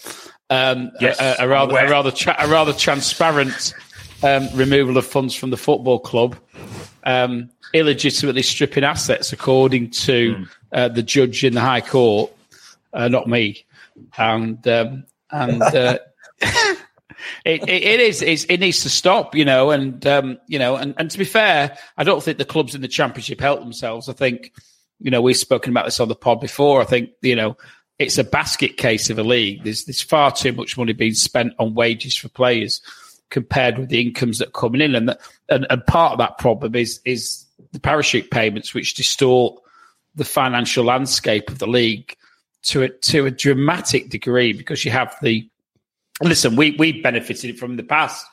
Um, 0.54 0.92
Yes, 1.02 1.20
a, 1.20 1.44
a 1.46 1.48
rather, 1.48 1.78
a 1.78 1.90
rather, 1.90 2.12
tra- 2.12 2.36
a 2.38 2.48
rather 2.48 2.74
transparent 2.74 3.74
um, 4.22 4.48
removal 4.54 4.98
of 4.98 5.06
funds 5.06 5.34
from 5.36 5.50
the 5.50 5.58
football 5.58 6.00
club, 6.00 6.36
um, 7.06 7.50
illegitimately 7.74 8.42
stripping 8.44 8.84
assets, 8.84 9.34
according 9.34 9.90
to 9.92 10.36
Hmm. 10.36 10.44
uh, 10.72 10.88
the 10.90 11.04
judge 11.04 11.44
in 11.44 11.54
the 11.54 11.62
High 11.62 11.82
Court, 11.82 12.32
uh, 12.94 13.08
not 13.08 13.28
me, 13.28 13.66
and 14.18 14.66
um, 14.68 15.06
and 15.32 15.62
uh, 15.62 15.98
it, 17.46 17.64
it, 17.64 17.70
it 17.70 18.00
is 18.00 18.22
it's, 18.22 18.44
it 18.46 18.60
needs 18.60 18.84
to 18.84 18.90
stop, 18.90 19.36
you 19.36 19.46
know, 19.46 19.72
and 19.72 20.06
um, 20.06 20.38
you 20.48 20.60
know, 20.60 20.76
and, 20.76 20.94
and 20.98 21.10
to 21.12 21.18
be 21.18 21.26
fair, 21.26 21.78
I 21.98 22.04
don't 22.04 22.22
think 22.22 22.38
the 22.38 22.46
clubs 22.46 22.76
in 22.76 22.82
the 22.82 22.88
championship 22.88 23.40
help 23.40 23.60
themselves. 23.60 24.08
I 24.10 24.14
think, 24.14 24.54
you 25.00 25.12
know, 25.12 25.22
we've 25.22 25.38
spoken 25.38 25.72
about 25.72 25.86
this 25.86 26.00
on 26.00 26.08
the 26.10 26.16
pod 26.16 26.40
before. 26.40 26.82
I 26.82 26.86
think 26.86 27.10
you 27.22 27.36
know 27.36 27.58
it's 28.00 28.18
a 28.18 28.24
basket 28.24 28.78
case 28.78 29.10
of 29.10 29.20
a 29.20 29.24
league. 29.24 29.64
There's 29.64 29.86
there's 29.86 30.02
far 30.02 30.32
too 30.32 30.54
much 30.54 30.78
money 30.78 30.94
being 30.94 31.14
spent 31.14 31.54
on 31.60 31.76
wages 31.76 32.16
for 32.16 32.30
players 32.30 32.82
compared 33.30 33.78
with 33.78 33.90
the 33.90 34.02
incomes 34.02 34.40
that 34.40 34.50
are 34.50 34.52
coming 34.52 34.82
in, 34.82 34.96
and 34.96 35.10
that, 35.10 35.20
and, 35.50 35.66
and 35.70 35.86
part 35.86 36.14
of 36.14 36.20
that 36.20 36.38
problem 36.38 36.76
is 36.76 37.00
is 37.06 37.46
the 37.72 37.80
parachute 37.80 38.32
payments, 38.32 38.74
which 38.74 38.94
distort 38.94 39.62
the 40.16 40.26
financial 40.26 40.86
landscape 40.86 41.50
of 41.50 41.60
the 41.60 41.68
league 41.68 42.16
to 42.64 42.84
a, 42.84 42.90
to 42.90 43.26
a 43.26 43.32
dramatic 43.32 44.10
degree 44.10 44.54
because 44.54 44.86
you 44.86 44.92
have 44.92 45.16
the 45.22 45.48
listen, 46.22 46.56
we 46.56 46.76
we 46.78 47.02
benefited 47.02 47.58
from 47.58 47.78
the 47.78 47.84
past. 47.84 48.26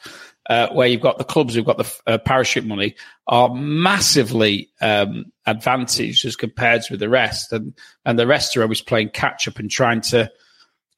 Uh, 0.48 0.68
where 0.70 0.88
you've 0.88 1.02
got 1.02 1.18
the 1.18 1.24
clubs 1.24 1.54
who've 1.54 1.66
got 1.66 1.76
the 1.76 2.00
uh, 2.06 2.18
parachute 2.18 2.64
money 2.64 2.96
are 3.28 3.54
massively 3.54 4.68
um, 4.80 5.26
advantaged 5.46 6.24
as 6.24 6.34
compared 6.34 6.82
with 6.90 6.98
the 6.98 7.08
rest, 7.08 7.52
and 7.52 7.74
and 8.04 8.18
the 8.18 8.26
rest 8.26 8.56
are 8.56 8.62
always 8.62 8.80
playing 8.80 9.10
catch 9.10 9.46
up 9.46 9.58
and 9.58 9.70
trying 9.70 10.00
to 10.00 10.30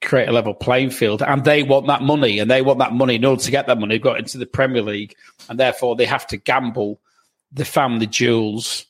create 0.03 0.29
a 0.29 0.33
level 0.33 0.55
playing 0.55 0.91
field. 0.91 1.23
And 1.23 1.45
they 1.45 1.63
want 1.63 1.87
that 1.89 2.03
money, 2.03 2.39
and 2.39 2.51
they 2.51 2.63
want 2.63 2.79
that 2.79 2.93
money 2.93 3.17
in 3.17 3.25
order 3.25 3.43
to 3.43 3.51
get 3.51 3.67
that 3.67 3.79
money. 3.79 3.95
They've 3.95 4.03
got 4.03 4.19
into 4.19 4.39
the 4.39 4.47
Premier 4.47 4.83
League, 4.83 5.15
and 5.49 5.59
therefore 5.59 5.97
they 5.97 6.07
have 6.07 6.27
to 6.29 6.37
gamble 6.37 7.01
the 7.53 7.65
family 7.65 8.07
jewels. 8.07 8.87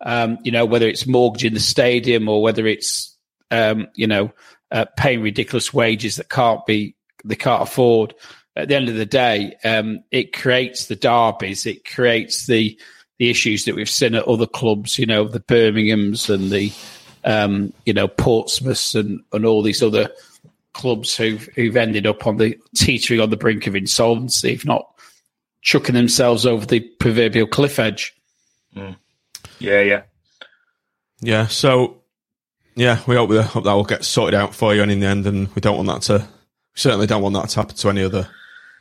Um, 0.00 0.38
you 0.44 0.52
know, 0.52 0.64
whether 0.64 0.86
it's 0.86 1.06
mortgaging 1.06 1.54
the 1.54 1.60
stadium 1.60 2.28
or 2.28 2.40
whether 2.40 2.66
it's 2.66 3.16
um, 3.50 3.88
you 3.94 4.06
know 4.06 4.32
uh, 4.70 4.84
paying 4.96 5.22
ridiculous 5.22 5.72
wages 5.72 6.16
that 6.16 6.28
can't 6.28 6.64
be 6.66 6.94
they 7.24 7.36
can't 7.36 7.62
afford. 7.62 8.14
At 8.58 8.68
the 8.68 8.74
end 8.74 8.88
of 8.88 8.96
the 8.96 9.06
day, 9.06 9.54
um, 9.64 10.00
it 10.10 10.32
creates 10.32 10.86
the 10.86 10.96
derbies. 10.96 11.64
It 11.64 11.84
creates 11.84 12.46
the 12.46 12.78
the 13.18 13.30
issues 13.30 13.64
that 13.64 13.74
we've 13.74 13.88
seen 13.88 14.14
at 14.14 14.26
other 14.26 14.46
clubs. 14.46 14.98
You 14.98 15.06
know, 15.06 15.26
the 15.26 15.40
Birmingham's 15.40 16.28
and 16.28 16.50
the 16.50 16.72
um, 17.24 17.72
you 17.86 17.92
know 17.92 18.08
Portsmouths 18.08 18.96
and 18.96 19.20
and 19.32 19.46
all 19.46 19.62
these 19.62 19.82
other 19.82 20.10
clubs 20.72 21.16
who've 21.16 21.44
who've 21.54 21.76
ended 21.76 22.06
up 22.06 22.26
on 22.26 22.36
the 22.38 22.58
teetering 22.74 23.20
on 23.20 23.30
the 23.30 23.36
brink 23.36 23.68
of 23.68 23.76
insolvency, 23.76 24.52
if 24.52 24.64
not 24.64 24.88
chucking 25.62 25.94
themselves 25.94 26.44
over 26.44 26.66
the 26.66 26.80
proverbial 26.80 27.46
cliff 27.46 27.78
edge. 27.78 28.12
Yeah, 29.60 29.82
yeah. 29.82 30.02
Yeah, 31.20 31.46
so 31.46 32.02
yeah, 32.74 33.00
we 33.06 33.16
hope, 33.16 33.30
that 33.30 33.42
hope 33.44 33.64
that 33.64 33.72
will 33.72 33.84
get 33.84 34.04
sorted 34.04 34.34
out 34.34 34.54
for 34.54 34.74
you, 34.74 34.82
and 34.82 34.90
in 34.90 35.00
the 35.00 35.06
end, 35.06 35.26
and 35.26 35.52
we 35.54 35.60
don't 35.60 35.76
want 35.76 35.88
that 35.88 36.02
to. 36.02 36.28
Certainly 36.74 37.08
don't 37.08 37.22
want 37.22 37.34
that 37.34 37.48
to 37.50 37.56
happen 37.56 37.74
to 37.74 37.88
any 37.88 38.04
other 38.04 38.28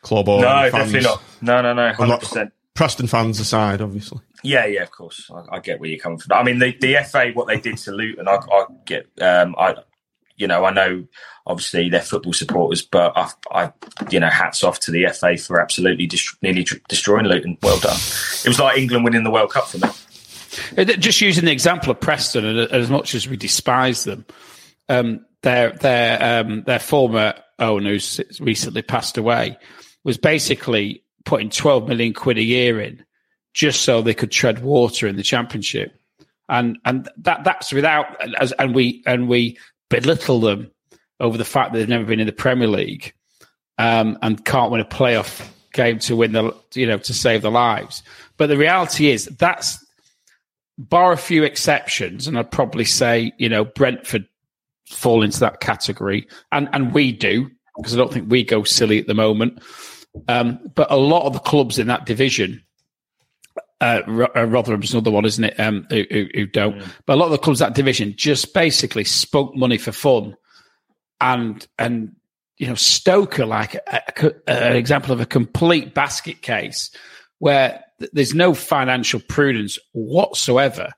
club 0.08 0.28
or 0.30 0.42
No, 0.42 0.48
fans. 0.48 0.74
definitely 0.74 1.02
not. 1.02 1.24
No, 1.42 1.62
no, 1.62 1.74
no, 1.74 1.82
I'm 1.84 1.96
hundred 1.96 2.20
percent. 2.20 2.54
Preston 2.74 3.08
fans 3.08 3.40
aside, 3.40 3.82
obviously. 3.82 4.20
Yeah, 4.44 4.66
yeah, 4.68 4.84
of 4.84 4.92
course. 4.92 5.30
I, 5.34 5.56
I 5.56 5.60
get 5.60 5.80
where 5.80 5.90
you're 5.90 6.00
coming 6.00 6.20
from. 6.20 6.38
I 6.38 6.44
mean, 6.44 6.60
the, 6.60 6.76
the 6.80 6.98
FA, 7.10 7.32
what 7.34 7.48
they 7.48 7.60
did 7.60 7.78
to 7.80 7.92
Luton, 7.92 8.28
I, 8.28 8.36
I 8.36 8.66
get. 8.86 9.08
Um, 9.20 9.56
I, 9.58 9.76
you 10.36 10.46
know, 10.48 10.64
I 10.64 10.72
know 10.72 11.06
obviously 11.48 11.90
they're 11.90 12.02
football 12.02 12.34
supporters, 12.34 12.84
but 12.84 13.14
I, 13.18 13.32
I, 13.52 13.74
you 14.12 14.20
know, 14.20 14.30
hats 14.30 14.64
off 14.64 14.80
to 14.82 14.92
the 14.92 15.08
FA 15.08 15.36
for 15.38 15.60
absolutely 15.60 16.06
dest- 16.06 16.38
nearly 16.44 16.64
tr- 16.64 16.76
destroying 16.88 17.26
Luton. 17.26 17.58
Well 17.64 17.80
done. 17.80 17.96
It 17.96 18.48
was 18.48 18.60
like 18.60 18.78
England 18.78 19.04
winning 19.06 19.24
the 19.24 19.32
World 19.32 19.50
Cup 19.52 19.68
for 19.68 19.80
me. 19.80 19.90
Uh, 20.78 20.84
Just 20.86 21.20
using 21.22 21.46
the 21.46 21.52
example 21.52 21.90
of 21.92 22.00
Preston, 22.00 22.46
and 22.46 22.60
uh, 22.60 22.68
as 22.72 22.90
much 22.92 23.16
as 23.16 23.28
we 23.28 23.38
despise 23.38 24.04
them, 24.04 24.26
um, 24.90 25.26
their 25.42 25.72
their 25.72 26.42
um, 26.42 26.62
their 26.64 26.80
former 26.80 27.34
owner, 27.58 27.90
who's 27.90 28.22
recently 28.40 28.84
passed 28.84 29.18
away, 29.18 29.58
was 30.08 30.18
basically 30.18 31.04
putting 31.26 31.50
twelve 31.50 31.86
million 31.88 32.14
quid 32.14 32.38
a 32.38 32.42
year 32.42 32.80
in 32.80 33.04
just 33.54 33.82
so 33.82 34.02
they 34.02 34.14
could 34.14 34.32
tread 34.32 34.64
water 34.64 35.06
in 35.06 35.18
the 35.18 35.22
championship, 35.22 35.94
and 36.48 36.80
and 36.86 37.10
that 37.18 37.44
that's 37.44 37.74
without 37.74 38.08
as 38.40 38.54
and 38.54 38.74
we 38.74 39.04
and 39.06 39.28
we 39.28 39.60
belittle 39.90 40.40
them 40.40 40.72
over 41.20 41.38
the 41.38 41.44
fact 41.44 41.74
that 41.74 41.80
they've 41.80 41.90
never 41.90 42.06
been 42.06 42.22
in 42.22 42.26
the 42.26 42.32
Premier 42.32 42.70
League 42.70 43.14
um, 43.78 44.18
and 44.22 44.46
can't 44.46 44.72
win 44.72 44.80
a 44.80 44.86
playoff 44.86 45.46
game 45.74 46.00
to 46.00 46.16
win 46.16 46.32
the 46.32 46.56
you 46.74 46.88
know 46.88 46.98
to 47.00 47.14
save 47.14 47.42
their 47.42 47.52
lives. 47.52 48.02
But 48.38 48.48
the 48.48 48.58
reality 48.58 49.10
is 49.10 49.26
that's 49.26 49.86
bar 50.78 51.12
a 51.12 51.18
few 51.18 51.44
exceptions, 51.44 52.28
and 52.28 52.40
I'd 52.40 52.50
probably 52.50 52.86
say, 52.86 53.34
you 53.38 53.50
know, 53.50 53.66
Brentford 53.66 54.26
fall 54.88 55.22
into 55.22 55.42
that 55.42 55.60
category, 55.60 56.30
and 56.54 56.70
and 56.72 56.94
we 56.94 57.12
do 57.12 57.52
because 57.76 57.94
I 57.94 57.98
don't 57.98 58.12
think 58.12 58.32
we 58.32 58.44
go 58.44 58.64
silly 58.64 59.00
at 59.00 59.08
the 59.08 59.14
moment. 59.14 59.62
Um, 60.28 60.60
but 60.76 60.92
a 60.92 60.98
lot 60.98 61.26
of 61.26 61.34
the 61.34 61.40
clubs 61.40 61.80
in 61.80 61.88
that 61.88 62.06
division, 62.06 62.64
uh, 63.80 64.02
uh, 64.36 64.46
Rotherham's 64.46 64.94
another 64.94 65.12
one, 65.12 65.26
isn't 65.26 65.44
it? 65.44 65.60
Um, 65.60 65.86
who, 65.90 66.04
who, 66.10 66.28
who 66.34 66.46
don't, 66.48 66.84
but 67.06 67.14
a 67.14 67.16
lot 67.16 67.26
of 67.26 67.32
the 67.32 67.38
clubs 67.38 67.62
in 67.62 67.68
that 67.68 67.76
division 67.76 68.14
just 68.16 68.54
basically 68.54 69.04
spoke 69.04 69.56
money 69.56 69.78
for 69.78 69.92
fun, 69.92 70.36
and 71.22 71.66
and 71.78 72.16
you 72.58 72.68
know 72.68 72.76
Stoke 72.76 73.40
are 73.40 73.46
like 73.46 73.76
a, 73.76 74.02
a, 74.48 74.52
an 74.52 74.76
example 74.76 75.12
of 75.12 75.22
a 75.22 75.26
complete 75.26 75.94
basket 75.94 76.42
case 76.42 76.92
where 77.40 77.84
th- 78.00 78.12
there's 78.14 78.34
no 78.34 78.54
financial 78.54 79.20
prudence 79.20 79.78
whatsoever. 79.94 80.92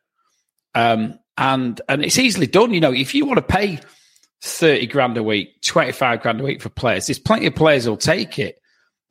Um, 0.75 1.19
and 1.37 1.81
and 1.89 2.03
it's 2.03 2.19
easily 2.19 2.47
done. 2.47 2.73
You 2.73 2.81
know, 2.81 2.93
if 2.93 3.15
you 3.15 3.25
want 3.25 3.37
to 3.37 3.41
pay 3.41 3.79
thirty 4.41 4.87
grand 4.87 5.17
a 5.17 5.23
week, 5.23 5.61
twenty 5.61 5.91
five 5.91 6.21
grand 6.21 6.41
a 6.41 6.43
week 6.43 6.61
for 6.61 6.69
players, 6.69 7.07
there's 7.07 7.19
plenty 7.19 7.45
of 7.45 7.55
players 7.55 7.85
who'll 7.85 7.97
take 7.97 8.39
it. 8.39 8.59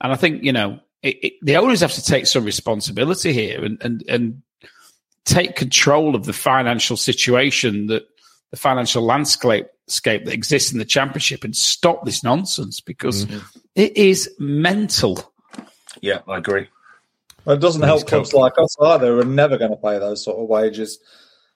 And 0.00 0.12
I 0.12 0.16
think 0.16 0.42
you 0.44 0.52
know 0.52 0.80
it, 1.02 1.16
it, 1.22 1.32
the 1.42 1.56
owners 1.56 1.80
have 1.80 1.92
to 1.92 2.04
take 2.04 2.26
some 2.26 2.44
responsibility 2.44 3.32
here 3.32 3.64
and 3.64 3.82
and 3.82 4.04
and 4.08 4.42
take 5.24 5.56
control 5.56 6.14
of 6.14 6.24
the 6.24 6.32
financial 6.32 6.96
situation 6.96 7.86
that 7.88 8.08
the 8.50 8.56
financial 8.56 9.02
landscape 9.02 9.66
scape 9.86 10.24
that 10.24 10.34
exists 10.34 10.72
in 10.72 10.78
the 10.78 10.84
championship 10.84 11.44
and 11.44 11.56
stop 11.56 12.04
this 12.04 12.22
nonsense 12.22 12.80
because 12.80 13.26
mm-hmm. 13.26 13.38
it 13.74 13.96
is 13.96 14.30
mental. 14.38 15.32
Yeah, 16.00 16.20
I 16.28 16.38
agree. 16.38 16.68
Well, 17.44 17.56
it 17.56 17.60
doesn't 17.60 17.82
help 17.82 18.06
clubs 18.06 18.34
like 18.34 18.54
us 18.58 18.76
either. 18.80 19.16
We're 19.16 19.24
never 19.24 19.56
going 19.56 19.70
to 19.70 19.76
pay 19.76 19.98
those 19.98 20.22
sort 20.22 20.38
of 20.38 20.48
wages. 20.48 20.98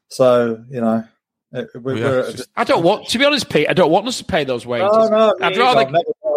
So 0.08 0.64
you 0.70 0.80
know, 0.80 1.04
it, 1.52 1.68
we, 1.74 2.00
Yeah, 2.00 2.08
we're 2.08 2.32
just- 2.32 2.48
I 2.56 2.64
don't 2.64 2.82
want, 2.82 3.08
to 3.08 3.18
be 3.18 3.24
honest, 3.24 3.50
Pete. 3.50 3.68
I 3.68 3.74
don't 3.74 3.90
want 3.90 4.06
us 4.06 4.18
to 4.18 4.24
pay 4.24 4.44
those 4.44 4.66
wages. 4.66 4.90
no, 4.90 5.08
no. 5.08 5.34
I'd 5.40 5.52
me 5.52 5.58
rather, 5.58 5.90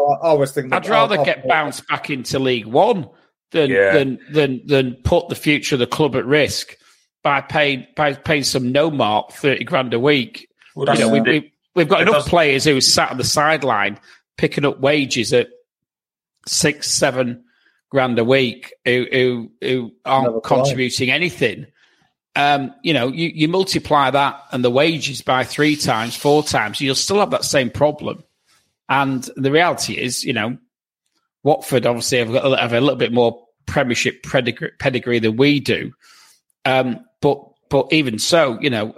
either. 0.05 0.13
I've 0.13 0.19
never- 0.21 0.25
I 0.25 0.29
always 0.29 0.51
think. 0.51 0.69
that- 0.69 0.85
I'd 0.85 0.89
rather 0.89 1.17
I'll- 1.19 1.25
get 1.25 1.39
I'll- 1.39 1.47
bounced 1.49 1.87
back 1.87 2.09
into 2.09 2.39
League 2.39 2.65
One 2.67 3.09
than 3.51 3.69
Yeah. 3.69 3.93
than 3.93 4.19
than 4.31 4.61
than 4.65 4.93
put 5.03 5.29
the 5.29 5.35
future 5.35 5.75
of 5.75 5.79
the 5.79 5.87
club 5.87 6.15
at 6.15 6.25
risk 6.25 6.75
by 7.23 7.41
paying 7.41 7.85
by 7.95 8.13
paying 8.13 8.43
some 8.43 8.71
no 8.71 8.89
mark 8.91 9.31
thirty 9.31 9.63
grand 9.63 9.93
a 9.93 9.99
week. 9.99 10.47
Well, 10.75 10.93
You 10.93 10.99
know, 11.01 11.09
we, 11.09 11.21
we, 11.21 11.53
we've 11.75 11.87
got 11.87 12.01
it 12.01 12.07
enough 12.09 12.23
does- 12.23 12.29
players 12.29 12.65
who 12.65 12.79
sat 12.81 13.11
on 13.11 13.17
the 13.17 13.23
sideline 13.23 13.97
picking 14.37 14.65
up 14.65 14.79
wages 14.81 15.31
at 15.33 15.47
six, 16.47 16.89
seven 16.91 17.43
grand 17.89 18.19
a 18.19 18.23
week 18.23 18.73
who 18.83 19.05
who, 19.11 19.51
who 19.61 19.91
aren't 20.05 20.25
Never 20.27 20.41
play. 20.41 20.57
contributing 20.57 21.11
anything. 21.11 21.67
Um, 22.37 22.73
you 22.83 22.93
know, 22.93 23.07
you, 23.07 23.31
you 23.33 23.47
multiply 23.47 24.09
that 24.11 24.41
and 24.51 24.61
the 24.61 24.69
wages 24.69 25.21
by 25.21 25.45
three 25.45 25.77
times, 25.77 26.17
four 26.17 26.43
times, 26.43 26.81
you'll 26.81 26.93
still 26.95 27.19
have 27.21 27.31
that 27.31 27.45
same 27.45 27.69
problem. 27.69 28.25
And 28.89 29.27
the 29.35 29.51
reality 29.51 29.93
is, 29.93 30.23
you 30.23 30.33
know, 30.33 30.57
Watford 31.43 31.85
obviously 31.85 32.19
have, 32.19 32.31
got, 32.31 32.59
have 32.59 32.73
a 32.73 32.81
little 32.81 32.95
bit 32.95 33.13
more 33.13 33.45
Premiership 33.65 34.23
pedigree, 34.23 34.71
pedigree 34.79 35.19
than 35.19 35.37
we 35.37 35.59
do. 35.59 35.91
Um, 36.65 37.03
but 37.21 37.43
but 37.69 37.91
even 37.91 38.19
so, 38.19 38.59
you 38.61 38.69
know, 38.69 38.95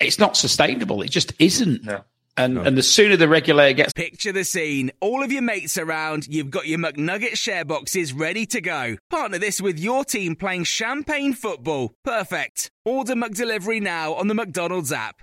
it's 0.00 0.18
not 0.18 0.36
sustainable. 0.36 1.02
It 1.02 1.10
just 1.10 1.32
isn't. 1.38 1.84
No. 1.84 2.02
And 2.36 2.58
and 2.58 2.78
the 2.78 2.82
sooner 2.82 3.16
the 3.16 3.28
regulator 3.28 3.74
gets 3.74 3.92
Picture 3.92 4.30
the 4.30 4.44
scene. 4.44 4.92
All 5.00 5.24
of 5.24 5.32
your 5.32 5.42
mates 5.42 5.76
around, 5.76 6.28
you've 6.28 6.50
got 6.50 6.68
your 6.68 6.78
McNugget 6.78 7.36
share 7.36 7.64
boxes 7.64 8.12
ready 8.12 8.46
to 8.46 8.60
go. 8.60 8.96
Partner 9.10 9.38
this 9.38 9.60
with 9.60 9.78
your 9.78 10.04
team 10.04 10.36
playing 10.36 10.64
champagne 10.64 11.34
football. 11.34 11.94
Perfect. 12.04 12.70
Order 12.84 13.14
McDelivery 13.14 13.82
now 13.82 14.14
on 14.14 14.28
the 14.28 14.34
McDonald's 14.34 14.92
app. 14.92 15.22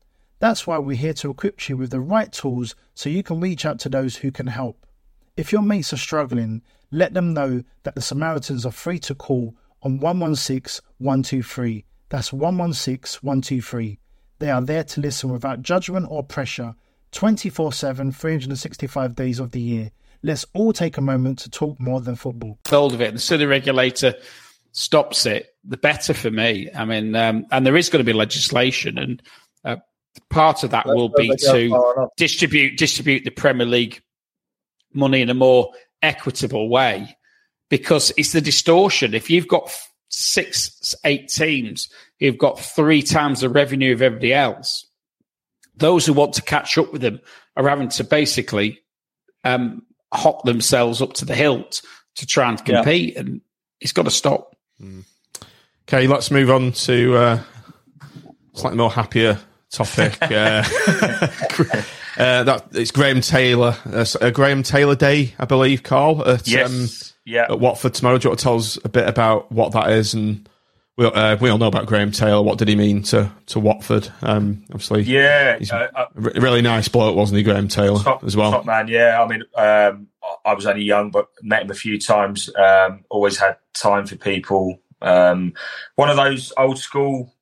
That's 0.41 0.65
why 0.65 0.79
we're 0.79 0.97
here 0.97 1.13
to 1.13 1.29
equip 1.29 1.69
you 1.69 1.77
with 1.77 1.91
the 1.91 1.99
right 1.99 2.31
tools 2.31 2.73
so 2.95 3.09
you 3.09 3.21
can 3.21 3.39
reach 3.39 3.63
out 3.63 3.77
to 3.81 3.89
those 3.89 4.15
who 4.15 4.31
can 4.31 4.47
help. 4.47 4.87
If 5.37 5.51
your 5.51 5.61
mates 5.61 5.93
are 5.93 5.97
struggling, 5.97 6.63
let 6.89 7.13
them 7.13 7.35
know 7.35 7.63
that 7.83 7.93
the 7.93 8.01
Samaritans 8.01 8.65
are 8.65 8.71
free 8.71 8.97
to 9.01 9.13
call 9.13 9.53
on 9.83 9.99
116 9.99 10.83
123. 10.97 11.85
That's 12.09 12.33
116 12.33 13.19
123. 13.21 13.99
They 14.39 14.49
are 14.49 14.61
there 14.61 14.83
to 14.83 14.99
listen 15.01 15.31
without 15.31 15.61
judgment 15.61 16.07
or 16.09 16.23
pressure 16.23 16.73
24 17.11 17.71
7, 17.71 18.11
365 18.11 19.15
days 19.15 19.37
of 19.37 19.51
the 19.51 19.61
year. 19.61 19.91
Let's 20.23 20.47
all 20.55 20.73
take 20.73 20.97
a 20.97 21.01
moment 21.01 21.37
to 21.39 21.51
talk 21.51 21.79
more 21.79 22.01
than 22.01 22.15
football. 22.15 22.57
hold 22.67 22.95
of 22.95 23.01
it. 23.01 23.15
The 23.15 23.37
the 23.37 23.47
regulator 23.47 24.15
stops 24.71 25.27
it, 25.27 25.53
the 25.63 25.77
better 25.77 26.15
for 26.15 26.31
me. 26.31 26.67
I 26.75 26.85
mean, 26.85 27.15
um, 27.15 27.45
and 27.51 27.63
there 27.63 27.77
is 27.77 27.89
going 27.89 28.03
to 28.03 28.11
be 28.11 28.17
legislation, 28.17 28.97
and 28.97 29.21
part 30.29 30.63
of 30.63 30.71
that 30.71 30.85
will 30.85 31.09
be 31.09 31.35
to 31.37 32.09
distribute 32.17 32.77
distribute 32.77 33.23
the 33.23 33.31
Premier 33.31 33.67
League 33.67 34.01
money 34.93 35.21
in 35.21 35.29
a 35.29 35.33
more 35.33 35.71
equitable 36.01 36.69
way, 36.69 37.15
because 37.69 38.11
it's 38.17 38.33
the 38.33 38.41
distortion. 38.41 39.13
If 39.13 39.29
you've 39.29 39.47
got 39.47 39.71
six, 40.09 40.93
eight 41.05 41.29
teams, 41.29 41.89
you've 42.19 42.37
got 42.37 42.59
three 42.59 43.01
times 43.01 43.41
the 43.41 43.49
revenue 43.49 43.93
of 43.93 44.01
everybody 44.01 44.33
else. 44.33 44.85
Those 45.77 46.05
who 46.05 46.13
want 46.13 46.33
to 46.33 46.41
catch 46.41 46.77
up 46.77 46.91
with 46.91 47.01
them 47.01 47.21
are 47.55 47.67
having 47.67 47.87
to 47.89 48.03
basically 48.03 48.81
um, 49.43 49.83
hop 50.13 50.43
themselves 50.43 51.01
up 51.01 51.13
to 51.13 51.25
the 51.25 51.35
hilt 51.35 51.81
to 52.15 52.25
try 52.25 52.49
and 52.49 52.59
Yeah. 52.59 52.81
compete, 52.83 53.15
and 53.15 53.41
it's 53.79 53.93
got 53.93 54.03
to 54.03 54.11
stop. 54.11 54.55
Okay, 55.87 56.07
let's 56.07 56.29
move 56.31 56.49
on 56.49 56.73
to 56.73 57.15
uh, 57.15 57.39
slightly 58.53 58.77
more 58.77 58.91
happier 58.91 59.39
topic. 59.71 60.17
uh, 60.21 60.63
uh, 62.17 62.43
that 62.43 62.65
it's 62.73 62.91
Graham 62.91 63.21
Taylor, 63.21 63.75
uh, 63.85 64.05
uh, 64.19 64.29
Graham 64.31 64.63
Taylor 64.63 64.95
Day, 64.95 65.33
I 65.39 65.45
believe, 65.45 65.83
Carl. 65.83 66.27
At, 66.27 66.47
Yes. 66.47 66.69
um, 66.69 67.15
yeah. 67.25 67.45
at 67.49 67.59
Watford 67.59 67.93
tomorrow. 67.93 68.17
Do 68.17 68.25
you 68.25 68.29
want 68.31 68.39
to 68.39 68.43
tell 68.43 68.55
us 68.55 68.77
a 68.83 68.89
bit 68.89 69.07
about 69.07 69.51
what 69.51 69.71
that 69.73 69.91
is? 69.91 70.13
And 70.13 70.47
we 70.97 71.05
uh, 71.05 71.37
we 71.37 71.49
all 71.49 71.57
know 71.57 71.67
about 71.67 71.85
Graham 71.85 72.11
Taylor. 72.11 72.41
What 72.41 72.57
did 72.57 72.67
he 72.67 72.75
mean 72.75 73.03
to 73.03 73.31
to 73.47 73.59
Watford? 73.59 74.09
Um, 74.21 74.63
obviously, 74.71 75.03
Yeah. 75.03 75.57
he's 75.57 75.71
uh, 75.71 75.87
uh, 75.95 76.05
a 76.15 76.19
really 76.41 76.61
nice 76.61 76.87
bloke, 76.87 77.15
wasn't 77.15 77.37
he, 77.37 77.43
Graham 77.43 77.67
Taylor, 77.69 77.99
top, 78.03 78.23
as 78.23 78.35
well? 78.35 78.51
Top 78.51 78.65
man, 78.65 78.87
yeah. 78.87 79.21
I 79.21 79.27
mean, 79.27 79.43
um, 79.55 80.07
I 80.45 80.53
was 80.53 80.65
only 80.65 80.83
young, 80.83 81.11
but 81.11 81.27
met 81.41 81.63
him 81.63 81.71
a 81.71 81.75
few 81.75 81.97
times. 81.99 82.49
Um, 82.55 83.05
always 83.09 83.37
had 83.37 83.57
time 83.73 84.05
for 84.05 84.15
people. 84.17 84.79
Um, 85.01 85.53
one 85.95 86.09
of 86.09 86.17
those 86.17 86.51
old 86.57 86.77
school, 86.77 87.33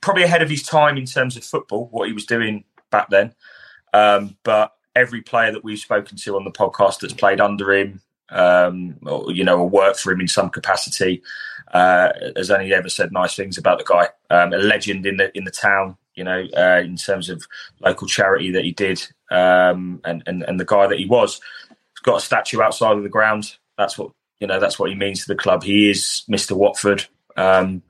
probably 0.00 0.22
ahead 0.22 0.42
of 0.42 0.50
his 0.50 0.62
time 0.62 0.96
in 0.96 1.06
terms 1.06 1.36
of 1.36 1.44
football, 1.44 1.88
what 1.90 2.08
he 2.08 2.12
was 2.12 2.26
doing 2.26 2.64
back 2.90 3.08
then. 3.10 3.34
Um, 3.92 4.36
but 4.42 4.72
every 4.94 5.22
player 5.22 5.52
that 5.52 5.64
we've 5.64 5.78
spoken 5.78 6.16
to 6.18 6.36
on 6.36 6.44
the 6.44 6.50
podcast 6.50 7.00
that's 7.00 7.14
played 7.14 7.40
under 7.40 7.72
him, 7.72 8.00
um, 8.30 8.96
or, 9.06 9.32
you 9.32 9.44
know, 9.44 9.58
or 9.58 9.68
worked 9.68 10.00
for 10.00 10.12
him 10.12 10.20
in 10.20 10.28
some 10.28 10.50
capacity, 10.50 11.22
uh, 11.72 12.10
has 12.36 12.50
only 12.50 12.74
ever 12.74 12.88
said 12.88 13.12
nice 13.12 13.34
things 13.34 13.58
about 13.58 13.78
the 13.78 13.84
guy. 13.84 14.08
Um, 14.30 14.52
a 14.52 14.58
legend 14.58 15.06
in 15.06 15.16
the 15.16 15.36
in 15.36 15.44
the 15.44 15.50
town, 15.50 15.96
you 16.14 16.24
know, 16.24 16.46
uh, 16.56 16.80
in 16.82 16.96
terms 16.96 17.28
of 17.28 17.46
local 17.80 18.06
charity 18.06 18.50
that 18.50 18.64
he 18.64 18.72
did, 18.72 19.00
um, 19.30 20.00
and, 20.04 20.22
and 20.26 20.42
and 20.42 20.58
the 20.58 20.64
guy 20.64 20.86
that 20.86 20.98
he 20.98 21.06
was. 21.06 21.40
He's 21.68 22.02
got 22.02 22.18
a 22.18 22.24
statue 22.24 22.62
outside 22.62 22.96
of 22.96 23.02
the 23.02 23.08
ground. 23.08 23.56
That's 23.76 23.98
what 23.98 24.12
you 24.40 24.46
know. 24.46 24.60
That's 24.60 24.78
what 24.78 24.90
he 24.90 24.96
means 24.96 25.22
to 25.22 25.28
the 25.28 25.40
club. 25.40 25.62
He 25.62 25.90
is 25.90 26.24
Mister 26.28 26.54
Watford. 26.54 27.06
Um, 27.36 27.82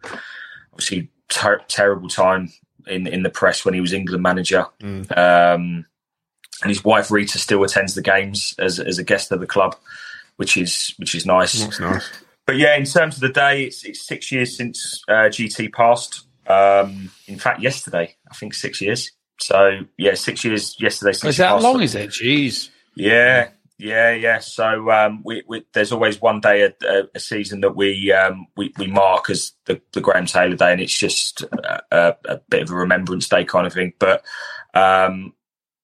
obviously, 0.73 1.11
ter- 1.29 1.63
terrible 1.69 2.09
time 2.09 2.51
in 2.87 3.07
in 3.07 3.23
the 3.23 3.31
press 3.31 3.65
when 3.65 3.75
he 3.75 3.81
was 3.81 3.93
England 3.93 4.23
manager. 4.23 4.67
Um, 4.83 5.87
and 6.61 6.71
his 6.71 6.83
wife 6.85 7.11
Rita 7.11 7.39
still 7.39 7.63
attends 7.65 7.95
the 7.95 8.03
games 8.03 8.55
as 8.59 8.81
as 8.81 8.99
a 8.99 9.05
guest 9.05 9.31
of 9.33 9.41
the 9.41 9.47
club, 9.47 9.77
which 10.37 10.57
is 10.57 10.95
which 10.99 11.15
is 11.15 11.25
nice. 11.27 11.61
That's 11.63 11.81
nice. 11.81 12.09
But 12.47 12.57
yeah, 12.57 12.77
in 12.77 12.85
terms 12.85 13.17
of 13.17 13.21
the 13.21 13.29
day, 13.29 13.65
it's, 13.65 13.85
it's 13.85 14.07
six 14.07 14.33
years 14.33 14.57
since 14.57 15.03
uh, 15.07 15.29
GT 15.29 15.73
passed. 15.73 16.25
Um, 16.47 17.11
in 17.27 17.39
fact, 17.39 17.61
yesterday, 17.61 18.17
I 18.31 18.35
think 18.35 18.55
six 18.55 18.81
years. 18.81 19.13
So 19.39 19.81
yeah, 19.99 20.15
six 20.15 20.45
years 20.45 20.75
yesterday 20.81 21.13
since 21.13 21.35
Is 21.35 21.37
that 21.37 21.51
passed. 21.53 21.63
long? 21.63 21.83
Is 21.83 21.95
it? 21.95 22.11
Jeez. 22.11 22.71
Yeah, 22.97 23.51
yeah, 23.79 24.13
yeah. 24.13 24.41
So 24.41 24.91
um, 24.91 25.23
we, 25.25 25.45
we, 25.47 25.65
there's 25.73 25.93
always 25.93 26.21
one 26.21 26.41
day 26.41 26.63
a, 26.63 27.05
a, 27.15 27.21
season 27.21 27.61
that 27.61 27.77
we, 27.77 28.13
um, 28.13 28.49
we 28.57 28.73
we 28.77 28.89
mark 28.89 29.31
as 29.31 29.53
the, 29.67 29.81
the 29.93 30.01
Graham 30.01 30.27
Taylor 30.27 30.57
Day, 30.57 30.73
and 30.73 30.81
it's 30.81 30.99
just 30.99 31.43
a, 31.43 32.17
a, 32.25 32.41
bit 32.49 32.63
of 32.63 32.71
a 32.71 32.75
remembrance 32.75 33.29
day 33.29 33.45
kind 33.45 33.69
of 33.69 33.73
thing. 33.73 33.93
But 34.01 34.25
um, 34.75 35.33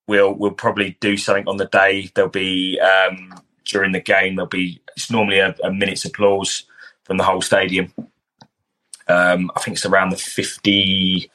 we'll 0.08 0.34
we'll 0.34 0.50
probably 0.50 0.96
do 1.00 1.16
something 1.16 1.46
on 1.46 1.56
the 1.56 1.66
day. 1.66 2.10
There'll 2.14 2.30
be 2.30 2.80
um, 2.80 3.40
during 3.64 3.92
the 3.92 4.00
game. 4.00 4.34
There'll 4.34 4.48
be 4.48 4.82
it's 4.96 5.10
normally 5.10 5.38
a, 5.38 5.54
a 5.62 5.72
minute's 5.72 6.04
applause 6.04 6.64
from 7.04 7.16
the 7.16 7.24
whole 7.24 7.42
stadium. 7.42 7.92
Um, 9.06 9.50
I 9.54 9.60
think 9.60 9.76
it's 9.76 9.86
around 9.86 10.10
the 10.10 10.16
50, 10.16 11.30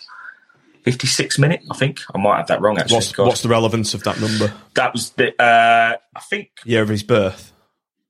56 0.83 1.37
minute. 1.39 1.61
I 1.71 1.75
think 1.77 1.99
I 2.13 2.17
might 2.17 2.37
have 2.37 2.47
that 2.47 2.61
wrong. 2.61 2.77
Actually, 2.77 2.95
What's 2.95 3.17
what's 3.17 3.41
the 3.41 3.49
relevance 3.49 3.93
of 3.93 4.03
that 4.03 4.19
number? 4.19 4.53
that 4.75 4.93
was 4.93 5.11
the 5.11 5.29
uh, 5.41 5.97
I 6.15 6.19
think 6.29 6.49
Year 6.65 6.81
of 6.83 6.89
his 6.89 7.03
birth. 7.03 7.51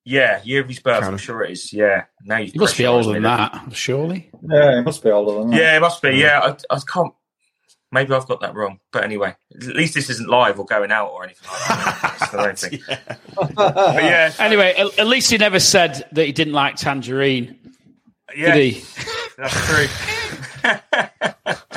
yeah, 0.06 0.42
year 0.44 0.62
of 0.62 0.68
his 0.68 0.80
birth. 0.80 1.02
Kind 1.02 1.12
I'm 1.14 1.18
sure 1.18 1.44
it 1.44 1.52
is. 1.52 1.72
Yeah, 1.74 2.06
now 2.24 2.38
you 2.38 2.52
He 2.52 2.60
must 2.60 2.78
be 2.78 2.86
older 2.86 3.14
than 3.14 3.24
that, 3.24 3.74
surely. 3.74 4.30
Yeah, 4.48 4.80
it 4.80 4.84
must 4.84 5.04
be 5.04 5.10
older 5.12 5.40
than 5.40 5.50
that. 5.52 5.58
Yeah, 5.60 5.78
it 5.78 5.80
must 5.82 6.02
be. 6.02 6.10
Yeah, 6.12 6.40
I, 6.72 6.76
I 6.76 6.80
can't. 6.92 7.14
Maybe 7.92 8.14
I've 8.14 8.28
got 8.28 8.42
that 8.42 8.54
wrong, 8.54 8.80
but 8.92 9.04
anyway, 9.04 9.36
at 9.56 9.64
least 9.64 9.96
this 9.96 10.12
isn't 10.12 10.30
live 10.30 10.60
or 10.60 10.66
going 10.66 10.92
out 10.92 11.10
or 11.10 11.24
anything 11.24 11.48
like 11.52 11.68
that. 11.70 12.16
That's 12.20 12.32
the 12.32 12.38
main 12.38 12.56
thing. 12.56 12.82
But 13.56 13.76
yeah, 14.04 14.32
Anyway, 14.40 14.76
at, 14.78 15.00
at 15.00 15.08
least 15.08 15.32
he 15.32 15.40
never 15.40 15.60
said 15.60 16.08
that 16.12 16.24
he 16.26 16.32
didn't 16.32 16.54
like 16.54 16.76
tangerine, 16.76 17.58
yeah, 18.38 18.54
did 18.54 18.74
he? 18.74 18.84
that's 19.38 19.66
true. 19.66 19.88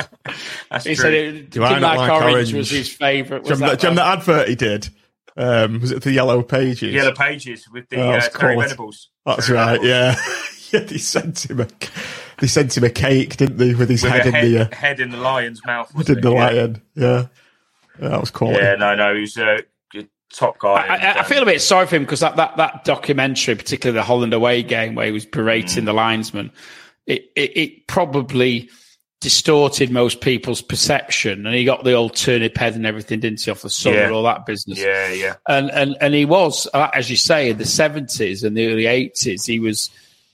that's 0.72 0.84
He 0.84 0.94
true. 0.94 1.02
said 1.02 1.14
it, 1.14 1.50
Do 1.50 1.62
I 1.64 1.68
didn't 1.68 1.82
like, 1.82 1.98
like 1.98 2.10
orange, 2.12 2.32
orange? 2.34 2.54
was 2.54 2.70
his 2.70 2.88
favourite. 2.88 3.44
Do 3.44 3.50
you 3.50 3.54
remember, 3.54 3.76
that 3.76 3.80
do 3.80 3.86
you 3.86 3.90
remember 3.90 4.10
that 4.10 4.18
advert 4.18 4.48
he 4.48 4.54
did? 4.56 4.88
Um, 5.36 5.80
was 5.80 5.92
it 5.92 6.02
the 6.02 6.12
Yellow 6.12 6.42
Pages? 6.42 6.92
Yellow 6.92 7.14
Pages 7.14 7.66
with 7.72 7.88
the 7.88 7.96
Oh, 7.96 8.10
uh, 8.10 8.20
Terry 8.28 8.56
Venables. 8.56 9.08
That's 9.24 9.46
Terry 9.46 9.58
right. 9.58 9.80
Venables. 9.80 9.88
Yeah, 10.72 10.80
yeah. 10.80 10.86
They 10.86 10.98
sent 10.98 11.48
him 11.50 11.60
a 11.60 11.68
they 12.38 12.46
sent 12.46 12.76
him 12.76 12.84
a 12.84 12.90
cake, 12.90 13.36
didn't 13.36 13.56
they, 13.56 13.74
with 13.74 13.88
his 13.88 14.02
With 14.02 14.12
head 14.12 14.24
a 14.26 14.28
in 14.28 14.34
head, 14.34 14.44
the 14.44 14.58
uh, 14.60 14.76
head 14.76 15.00
in 15.00 15.10
the 15.10 15.16
lion's 15.16 15.64
mouth. 15.64 15.88
head 15.88 15.96
wasn't 15.96 16.18
in 16.18 16.22
the? 16.24 16.30
Yeah. 16.32 16.44
lion. 16.46 16.82
Yeah. 16.94 17.26
yeah, 18.00 18.08
that 18.08 18.20
was 18.20 18.30
cool. 18.30 18.52
Yeah, 18.52 18.74
no, 18.74 18.94
no, 18.94 19.14
he's 19.14 19.36
a 19.38 19.60
good 19.90 20.08
top 20.34 20.58
guy. 20.58 20.68
I, 20.74 20.94
and, 20.96 21.02
I, 21.04 21.12
I 21.12 21.18
um, 21.20 21.24
feel 21.24 21.42
a 21.42 21.46
bit 21.46 21.62
sorry 21.62 21.86
for 21.86 21.96
him 21.96 22.02
because 22.02 22.20
that, 22.20 22.36
that, 22.36 22.56
that 22.58 22.84
documentary, 22.84 23.54
particularly 23.54 23.98
the 23.98 24.02
Holland 24.04 24.34
away 24.34 24.62
game 24.62 24.94
where 24.94 25.06
he 25.06 25.12
was 25.12 25.24
berating 25.24 25.84
the 25.86 25.92
linesman, 25.94 26.50
it, 27.06 27.30
it, 27.36 27.56
it 27.56 27.86
probably 27.86 28.68
distorted 29.22 29.90
most 29.90 30.20
people's 30.20 30.60
perception. 30.60 31.46
And 31.46 31.54
he 31.54 31.64
got 31.64 31.84
the 31.84 31.92
old 31.92 32.14
turnip 32.14 32.56
head 32.56 32.74
and 32.74 32.84
everything, 32.84 33.20
didn't 33.20 33.40
he, 33.40 33.50
off 33.50 33.62
the 33.62 33.70
sun 33.70 33.94
Yeah. 33.94 34.06
and 34.06 34.14
all 34.14 34.24
that 34.24 34.44
business. 34.44 34.78
Yeah, 34.78 35.12
yeah. 35.12 35.36
And, 35.48 35.70
and, 35.70 35.96
and 36.00 36.12
he 36.12 36.24
was, 36.24 36.68
uh, 36.74 36.90
as 36.92 37.08
you 37.08 37.16
say, 37.16 37.50
in 37.50 37.58
the 37.58 37.64
70s 37.64 38.44
and 38.44 38.56
the 38.56 38.66
early 38.66 38.84
80s, 38.84 39.46
he 39.46 39.60
was, 39.60 39.90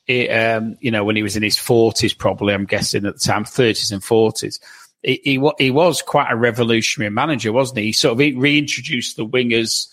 he, 0.07 0.29
um, 0.31 0.77
you 0.81 0.91
know, 0.91 1.05
when 1.05 1.17
he 1.17 1.23
was 1.23 1.37
in 1.37 1.43
his 1.43 1.57
40s, 1.57 2.17
probably, 2.17 2.55
I'm 2.55 2.65
guessing 2.65 3.05
at 3.07 3.15
the 3.15 3.21
time, 3.21 3.45
30s 3.45 3.93
and 3.93 4.03
40s. 4.03 4.59
He, 5.03 5.21
he, 5.23 5.51
he 5.59 5.71
was 5.71 6.03
quite 6.03 6.33
a 6.33 6.37
revolutionary 6.37 7.11
manager, 7.11 7.53
wasn't 7.53 7.79
he? 7.79 7.85
He 7.87 7.93
sort 7.93 8.13
of 8.15 8.19
reintroduced 8.19 9.17
the 9.17 9.27
wingers 9.27 9.87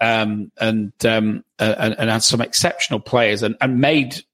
um, 0.00 0.50
and, 0.58 0.92
um, 1.04 1.44
uh, 1.58 1.74
and 1.78 1.94
and 1.98 2.08
had 2.10 2.22
some 2.22 2.40
exceptional 2.40 3.00
players 3.00 3.42
and, 3.42 3.54
and 3.60 3.80
made 3.80 4.24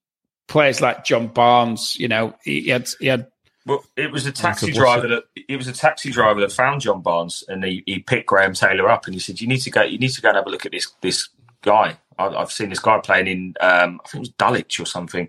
players 0.47 0.79
like 0.81 1.03
John 1.03 1.27
Barnes. 1.27 1.97
You 1.99 2.07
know, 2.07 2.33
he, 2.41 2.61
he 2.61 2.69
had 2.69 2.89
he 2.99 3.07
had 3.07 3.27
Well, 3.67 3.83
it 3.97 4.13
was 4.13 4.25
a 4.25 4.31
taxi 4.31 4.67
Michael 4.67 4.79
driver 4.79 5.07
that 5.09 5.23
it 5.35 5.57
was 5.57 5.67
a 5.67 5.73
taxi 5.73 6.09
driver 6.09 6.39
that 6.39 6.53
found 6.53 6.79
John 6.79 7.01
Barnes, 7.01 7.43
and 7.49 7.61
he, 7.65 7.83
he 7.85 7.99
picked 7.99 8.27
Graham 8.27 8.53
Taylor 8.53 8.89
up, 8.89 9.05
and 9.05 9.13
he 9.13 9.19
said, 9.19 9.41
"You 9.41 9.47
need 9.47 9.59
to 9.59 9.69
go. 9.69 9.81
You 9.81 9.97
need 9.97 10.11
to 10.11 10.21
go 10.21 10.29
and 10.29 10.37
have 10.37 10.47
a 10.47 10.49
look 10.49 10.65
at 10.65 10.71
this 10.71 10.93
this 11.01 11.27
guy. 11.61 11.97
I, 12.17 12.27
I've 12.27 12.51
seen 12.51 12.69
this 12.69 12.79
guy 12.79 12.97
playing 12.99 13.27
in. 13.27 13.55
Um, 13.59 13.99
I 14.03 14.07
think 14.07 14.15
it 14.15 14.19
was 14.19 14.29
Dulwich 14.29 14.79
or 14.79 14.85
something. 14.85 15.27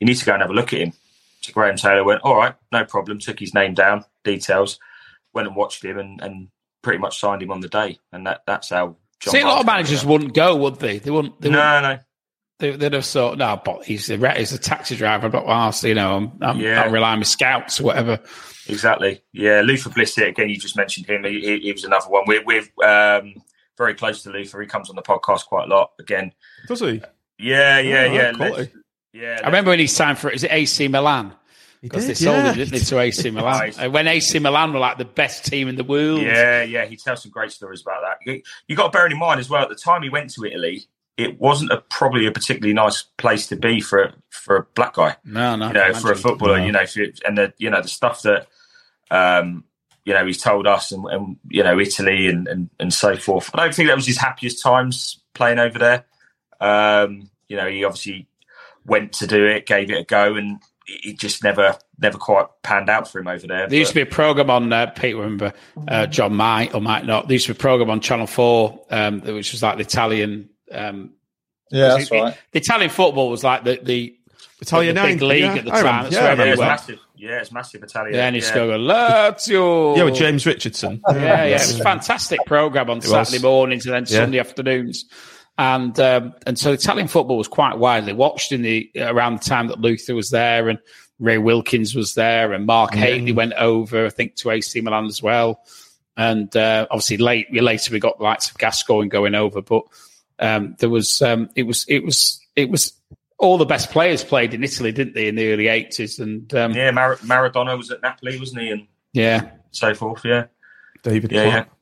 You 0.00 0.06
need 0.08 0.16
to 0.16 0.24
go 0.24 0.32
and 0.32 0.42
have 0.42 0.50
a 0.50 0.54
look 0.54 0.72
at 0.72 0.80
him." 0.80 0.92
So 1.40 1.52
Graham 1.52 1.76
Taylor 1.76 2.02
went, 2.02 2.22
"All 2.22 2.36
right, 2.36 2.56
no 2.72 2.84
problem." 2.84 3.20
Took 3.20 3.38
his 3.38 3.54
name 3.54 3.74
down, 3.74 4.04
details, 4.24 4.80
went 5.32 5.46
and 5.46 5.56
watched 5.56 5.84
him, 5.84 6.00
and, 6.00 6.20
and 6.20 6.48
pretty 6.82 6.98
much 6.98 7.20
signed 7.20 7.42
him 7.42 7.52
on 7.52 7.60
the 7.60 7.68
day, 7.68 8.00
and 8.12 8.26
that 8.26 8.42
that's 8.44 8.70
how. 8.70 8.96
John 9.20 9.32
see 9.32 9.40
a 9.40 9.46
lot 9.46 9.60
of 9.60 9.66
managers 9.66 10.04
wouldn't 10.04 10.34
go, 10.34 10.56
would 10.56 10.80
they? 10.80 10.98
They 10.98 11.12
wouldn't. 11.12 11.40
They 11.40 11.48
about. 11.48 11.82
wouldn't 11.82 11.82
No, 11.84 11.94
no. 11.94 12.00
They, 12.58 12.72
they'd 12.72 12.92
have 12.92 13.04
thought, 13.04 13.38
no, 13.38 13.60
but 13.64 13.84
he's 13.84 14.10
a 14.10 14.34
he's 14.36 14.52
a 14.52 14.58
taxi 14.58 14.96
driver. 14.96 15.26
I'm 15.26 15.46
not 15.46 15.82
you 15.82 15.94
know. 15.94 16.16
I'm 16.16 16.32
I'm, 16.42 16.60
Yeah. 16.60 16.82
I'm 16.82 16.92
relying 16.92 17.14
on 17.14 17.18
my 17.20 17.24
scouts 17.24 17.80
or 17.80 17.84
whatever. 17.84 18.20
Exactly. 18.68 19.22
Yeah, 19.32 19.62
Luther 19.62 19.90
Blissett, 19.90 20.28
again, 20.28 20.48
you 20.50 20.58
just 20.58 20.76
mentioned 20.76 21.06
him. 21.06 21.24
He, 21.24 21.40
he, 21.40 21.58
he 21.60 21.72
was 21.72 21.84
another 21.84 22.08
one. 22.10 22.24
We're, 22.26 22.44
we're 22.44 22.64
um, 22.86 23.34
very 23.78 23.94
close 23.94 24.22
to 24.24 24.30
Luther. 24.30 24.60
He 24.60 24.66
comes 24.66 24.90
on 24.90 24.96
the 24.96 25.02
podcast 25.02 25.46
quite 25.46 25.70
a 25.70 25.74
lot. 25.74 25.92
Again, 25.98 26.32
Does 26.66 26.80
he? 26.80 27.00
Yeah, 27.38 27.78
yeah, 27.78 28.06
Oh, 28.08 28.12
yeah. 28.12 28.32
Let's- 28.36 28.72
yeah. 29.14 29.40
I 29.42 29.46
remember 29.46 29.70
when 29.70 29.78
he 29.78 29.86
signed 29.86 30.18
for 30.18 30.30
is 30.30 30.44
it 30.44 30.52
AC 30.52 30.86
Milan 30.88 31.32
because 31.80 32.06
they 32.06 32.14
sold 32.14 32.36
yeah. 32.36 32.50
him 32.50 32.56
didn't 32.56 32.72
they, 32.72 32.78
to 32.80 32.98
AC 32.98 33.30
Milan 33.32 33.72
And 33.78 33.92
when 33.92 34.06
AC 34.06 34.38
Milan 34.38 34.72
were 34.72 34.78
like 34.80 34.98
the 34.98 35.04
best 35.06 35.46
team 35.46 35.68
in 35.68 35.76
the 35.76 35.84
world. 35.84 36.20
Yeah, 36.20 36.62
yeah, 36.62 36.84
he 36.84 36.96
tells 36.96 37.22
some 37.22 37.30
great 37.30 37.50
stories 37.50 37.80
about 37.80 38.02
that. 38.02 38.18
You, 38.30 38.42
you 38.66 38.76
got 38.76 38.92
to 38.92 38.96
bear 38.96 39.06
in 39.06 39.16
mind 39.18 39.40
as 39.40 39.48
well. 39.48 39.62
At 39.62 39.70
the 39.70 39.76
time 39.76 40.02
he 40.02 40.10
went 40.10 40.30
to 40.34 40.44
Italy, 40.44 40.82
it 41.18 41.38
wasn't 41.40 41.72
a, 41.72 41.82
probably 41.90 42.26
a 42.26 42.32
particularly 42.32 42.72
nice 42.72 43.02
place 43.02 43.48
to 43.48 43.56
be 43.56 43.80
for 43.80 44.02
a, 44.02 44.14
for 44.30 44.56
a 44.56 44.62
black 44.74 44.94
guy. 44.94 45.16
No, 45.24 45.56
no. 45.56 45.66
You 45.66 45.74
know, 45.74 45.94
for 45.94 46.12
a 46.12 46.16
footballer, 46.16 46.60
you 46.60 46.70
know, 46.70 46.84
you, 46.94 47.12
and 47.26 47.36
the 47.36 47.52
you 47.58 47.68
know 47.68 47.82
the 47.82 47.88
stuff 47.88 48.22
that 48.22 48.46
um, 49.10 49.64
you 50.04 50.14
know 50.14 50.24
he's 50.24 50.40
told 50.40 50.68
us, 50.68 50.92
and, 50.92 51.04
and 51.06 51.36
you 51.50 51.64
know 51.64 51.78
Italy 51.78 52.28
and, 52.28 52.46
and 52.46 52.70
and 52.78 52.94
so 52.94 53.16
forth. 53.16 53.50
I 53.52 53.64
don't 53.64 53.74
think 53.74 53.88
that 53.88 53.96
was 53.96 54.06
his 54.06 54.16
happiest 54.16 54.62
times 54.62 55.20
playing 55.34 55.58
over 55.58 55.78
there. 55.78 56.04
Um, 56.60 57.28
you 57.48 57.56
know, 57.56 57.68
he 57.68 57.84
obviously 57.84 58.28
went 58.86 59.12
to 59.14 59.26
do 59.26 59.44
it, 59.44 59.66
gave 59.66 59.90
it 59.90 59.98
a 59.98 60.04
go, 60.04 60.36
and 60.36 60.60
it 60.86 61.18
just 61.18 61.42
never 61.42 61.76
never 61.98 62.16
quite 62.16 62.46
panned 62.62 62.88
out 62.88 63.10
for 63.10 63.18
him 63.18 63.26
over 63.26 63.46
there. 63.48 63.68
There 63.68 63.78
used 63.78 63.90
to 63.90 63.96
be 63.96 64.02
a 64.02 64.06
program 64.06 64.50
on 64.50 64.72
uh, 64.72 64.86
Pete. 64.86 65.16
Remember, 65.16 65.52
uh, 65.88 66.06
John 66.06 66.36
might 66.36 66.74
or 66.74 66.80
might 66.80 67.06
not. 67.06 67.26
There 67.26 67.34
used 67.34 67.46
to 67.46 67.54
be 67.54 67.58
a 67.58 67.60
program 67.60 67.90
on 67.90 68.00
Channel 68.00 68.28
Four, 68.28 68.86
um, 68.90 69.20
which 69.20 69.50
was 69.50 69.64
like 69.64 69.78
the 69.78 69.82
Italian. 69.82 70.50
Um, 70.72 71.10
Yeah, 71.70 71.88
that's 71.88 72.10
it- 72.10 72.14
it- 72.14 72.34
The 72.52 72.58
Italian 72.60 72.90
football 72.90 73.30
was 73.30 73.44
like 73.44 73.64
the 73.64 73.78
the, 73.82 74.14
Italian 74.60 74.94
the 74.96 75.02
big 75.02 75.22
league 75.22 75.42
yeah, 75.42 75.54
at 75.56 75.64
the 75.64 75.72
I 75.72 75.82
time. 75.82 75.84
remember- 75.84 76.10
That's 76.10 76.14
yeah, 76.14 76.20
I 76.20 76.24
yeah, 76.24 76.32
it's 76.32 76.40
everyone- 76.40 76.66
massive. 76.68 76.98
Yeah, 77.16 77.40
it's 77.40 77.52
massive 77.52 77.82
Italian. 77.82 78.14
Yeah, 78.14 78.26
and 78.26 78.36
he 78.36 78.40
used 78.40 78.52
to 78.52 78.58
yeah. 78.60 78.66
go 78.66 78.78
Lazio. 78.78 79.96
Yeah, 79.96 80.04
with 80.04 80.14
James 80.14 80.46
Richardson. 80.46 81.00
Yeah, 81.08 81.16
yeah, 81.16 81.44
it 81.46 81.52
was 81.54 81.80
a 81.80 81.82
fantastic 81.82 82.38
program 82.46 82.88
on 82.90 82.98
was. 82.98 83.06
Saturday 83.08 83.42
mornings 83.42 83.86
and 83.86 83.94
then 83.94 84.04
Yeah. 84.08 84.18
Sunday 84.24 84.38
afternoons, 84.38 85.04
and 85.58 85.98
um, 85.98 86.34
and 86.46 86.56
so 86.58 86.72
Italian 86.72 87.08
football 87.08 87.36
was 87.36 87.48
quite 87.48 87.76
widely 87.78 88.12
watched 88.12 88.52
in 88.52 88.62
the 88.62 88.88
around 89.00 89.40
the 89.40 89.44
time 89.44 89.66
that 89.66 89.80
Luther 89.80 90.14
was 90.14 90.30
there 90.30 90.68
and 90.68 90.78
Ray 91.18 91.38
Wilkins 91.38 91.96
was 91.96 92.14
there 92.14 92.52
and 92.52 92.64
Mark 92.66 92.94
Hateley 92.94 93.32
went 93.32 93.54
over, 93.54 94.06
I 94.06 94.10
think, 94.10 94.36
to 94.36 94.50
AC 94.52 94.80
Milan 94.80 95.06
as 95.06 95.20
well, 95.20 95.60
and 96.16 96.54
uh, 96.56 96.86
obviously 96.88 97.16
late 97.16 97.52
later 97.52 97.92
we 97.92 97.98
got 97.98 98.18
the 98.18 98.24
likes 98.24 98.48
of 98.48 98.58
Gascoigne 98.58 99.08
going 99.08 99.34
over, 99.34 99.60
but 99.60 99.82
um, 100.38 100.76
there 100.78 100.90
was 100.90 101.20
um, 101.22 101.50
it 101.54 101.64
was 101.64 101.84
it 101.88 102.04
was 102.04 102.40
it 102.56 102.70
was 102.70 102.92
all 103.38 103.58
the 103.58 103.64
best 103.66 103.90
players 103.90 104.24
played 104.24 104.52
in 104.54 104.64
Italy, 104.64 104.90
didn't 104.92 105.14
they, 105.14 105.28
in 105.28 105.34
the 105.36 105.52
early 105.52 105.68
eighties, 105.68 106.18
and 106.18 106.52
um, 106.54 106.72
Yeah, 106.72 106.90
Mar- 106.90 107.16
Maradona 107.16 107.76
was 107.76 107.90
at 107.90 108.02
Napoli, 108.02 108.38
wasn't 108.38 108.62
he, 108.62 108.70
and 108.70 108.86
yeah. 109.12 109.50
so 109.70 109.94
forth. 109.94 110.24
Yeah, 110.24 110.46
David 111.02 111.30
yeah, 111.32 111.42
Platt. 111.44 111.54
yeah. 111.68 111.72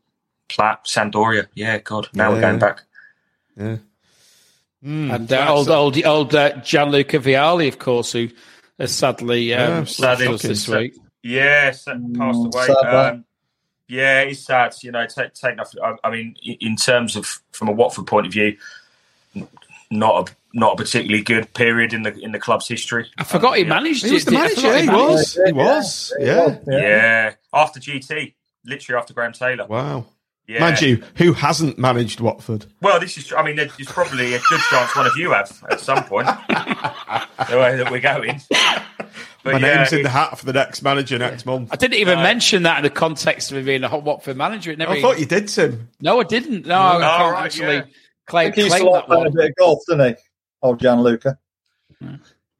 Platt, 0.48 0.84
Sampdoria. 0.84 1.46
Yeah, 1.54 1.78
God, 1.78 2.08
now 2.14 2.30
we're 2.32 2.40
going 2.40 2.58
back. 2.58 2.82
Yeah. 3.56 3.76
Mm, 4.84 5.12
And 5.12 5.32
uh, 5.32 5.46
old, 5.52 5.68
old, 5.70 6.04
old 6.04 6.34
uh, 6.34 6.56
Gianluca 6.60 7.18
Vialli, 7.18 7.66
of 7.68 7.78
course, 7.78 8.12
who 8.12 8.28
has 8.78 8.92
sadly 8.94 9.52
um, 9.54 9.78
Yeah, 9.78 9.84
sadly. 9.84 10.28
us 10.28 10.42
this 10.42 10.68
week. 10.68 10.94
Yeah, 11.22 11.70
passed 11.70 11.88
Mm, 11.88 12.54
away. 12.54 12.66
sad. 12.66 12.84
Um, 13.14 13.24
yeah, 13.88 14.20
it's 14.22 14.40
sad. 14.40 14.74
You 14.82 14.92
know, 14.92 15.06
take 15.06 15.34
take 15.34 15.56
nothing. 15.56 15.80
I, 15.82 15.94
I 16.04 16.10
mean, 16.10 16.36
in 16.42 16.76
terms 16.76 17.16
of 17.16 17.40
from 17.52 17.68
a 17.68 17.72
Watford 17.72 18.06
point 18.06 18.26
of 18.26 18.32
view, 18.32 18.56
not 19.90 20.28
a 20.30 20.34
not 20.54 20.72
a 20.74 20.76
particularly 20.76 21.22
good 21.22 21.52
period 21.54 21.92
in 21.92 22.02
the 22.02 22.12
in 22.18 22.32
the 22.32 22.38
club's 22.38 22.66
history. 22.68 23.06
I 23.18 23.24
forgot 23.24 23.56
he 23.56 23.62
Yeah. 23.62 23.68
managed 23.68 24.04
He 24.04 24.12
was 24.12 24.24
the 24.24 24.32
manager. 24.32 24.56
forgot 24.56 24.80
He 24.80 24.86
managed 24.86 25.10
was. 25.10 25.40
He 25.46 25.52
was. 25.52 26.12
Yeah. 26.18 26.58
Yeah. 26.66 27.34
after 27.52 27.78
GT, 27.80 28.34
literally 28.64 28.98
after 29.00 29.12
Graham 29.14 29.32
Taylor. 29.32 29.66
Wow. 29.66 30.06
Yeah. 30.48 30.60
Mind 30.60 30.80
you, 30.80 31.02
who 31.16 31.32
hasn't 31.32 31.76
managed 31.76 32.20
Watford? 32.20 32.66
Well, 32.80 33.00
this 33.00 33.18
is. 33.18 33.32
I 33.32 33.42
mean, 33.42 33.56
there's 33.56 33.72
probably 33.86 34.34
a 34.34 34.38
good 34.48 34.60
chance 34.70 34.94
one 34.94 35.06
of 35.06 35.16
you 35.16 35.32
have 35.32 35.50
at 35.70 35.80
some 35.80 36.04
point. 36.04 36.26
the 36.48 37.58
way 37.58 37.76
that 37.76 37.88
we're 37.90 38.00
going. 38.00 38.40
But 39.42 39.54
My 39.54 39.58
yeah, 39.58 39.76
name's 39.76 39.92
in 39.92 40.02
the 40.02 40.08
hat 40.08 40.38
for 40.38 40.44
the 40.44 40.52
next 40.52 40.82
manager 40.82 41.18
next 41.18 41.46
month. 41.46 41.70
I 41.72 41.76
didn't 41.76 41.94
even 41.98 42.18
No. 42.18 42.22
mention 42.22 42.62
that 42.64 42.78
in 42.78 42.82
the 42.84 42.90
context 42.90 43.50
of 43.50 43.58
him 43.58 43.64
being 43.64 43.82
a 43.84 43.88
hot 43.88 44.02
Watford 44.02 44.36
manager. 44.36 44.70
It 44.72 44.78
never. 44.78 44.92
I 44.92 45.00
thought 45.00 45.18
you 45.18 45.26
did, 45.26 45.48
Tim. 45.48 45.88
No, 46.00 46.20
I 46.20 46.24
didn't. 46.24 46.66
No, 46.66 46.76
I 46.76 46.96
Oh, 46.96 47.00
can't 47.00 47.32
right, 47.32 47.44
actually 47.44 47.74
yeah. 47.74 47.80
I 47.82 47.90
claim, 48.26 48.44
think 48.52 48.54
he 48.56 48.62
used 48.62 48.76
claim 48.76 48.92
that 48.92 49.06
playing 49.06 49.26
a 49.26 49.30
bit 49.30 49.44
of 49.50 49.54
golf, 49.56 49.80
didn't 49.88 50.08
he? 50.16 50.22
Old 50.62 50.80
Gianluca. 50.80 51.38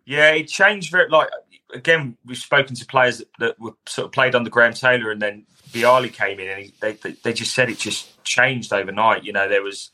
Yeah, 0.05 0.31
it 0.33 0.49
changed 0.49 0.91
very 0.93 1.09
like 1.09 1.29
again. 1.75 2.17
We've 2.25 2.37
spoken 2.37 2.75
to 2.77 2.87
players 2.87 3.19
that, 3.19 3.29
that 3.41 3.61
were 3.61 3.73
sort 3.87 4.07
of 4.07 4.13
played 4.13 4.35
under 4.35 4.51
Graham 4.51 4.73
Taylor, 4.73 5.11
and 5.11 5.21
then 5.21 5.45
Vialli 5.77 6.13
came 6.13 6.41
in, 6.41 6.49
and 6.49 6.63
he, 6.65 6.75
they, 6.81 6.93
they 7.23 7.33
just 7.33 7.55
said 7.55 7.69
it 7.69 7.79
just 7.79 8.23
changed 8.25 8.73
overnight. 8.73 9.25
You 9.25 9.33
know, 9.33 9.49
there 9.49 9.63
was, 9.63 9.91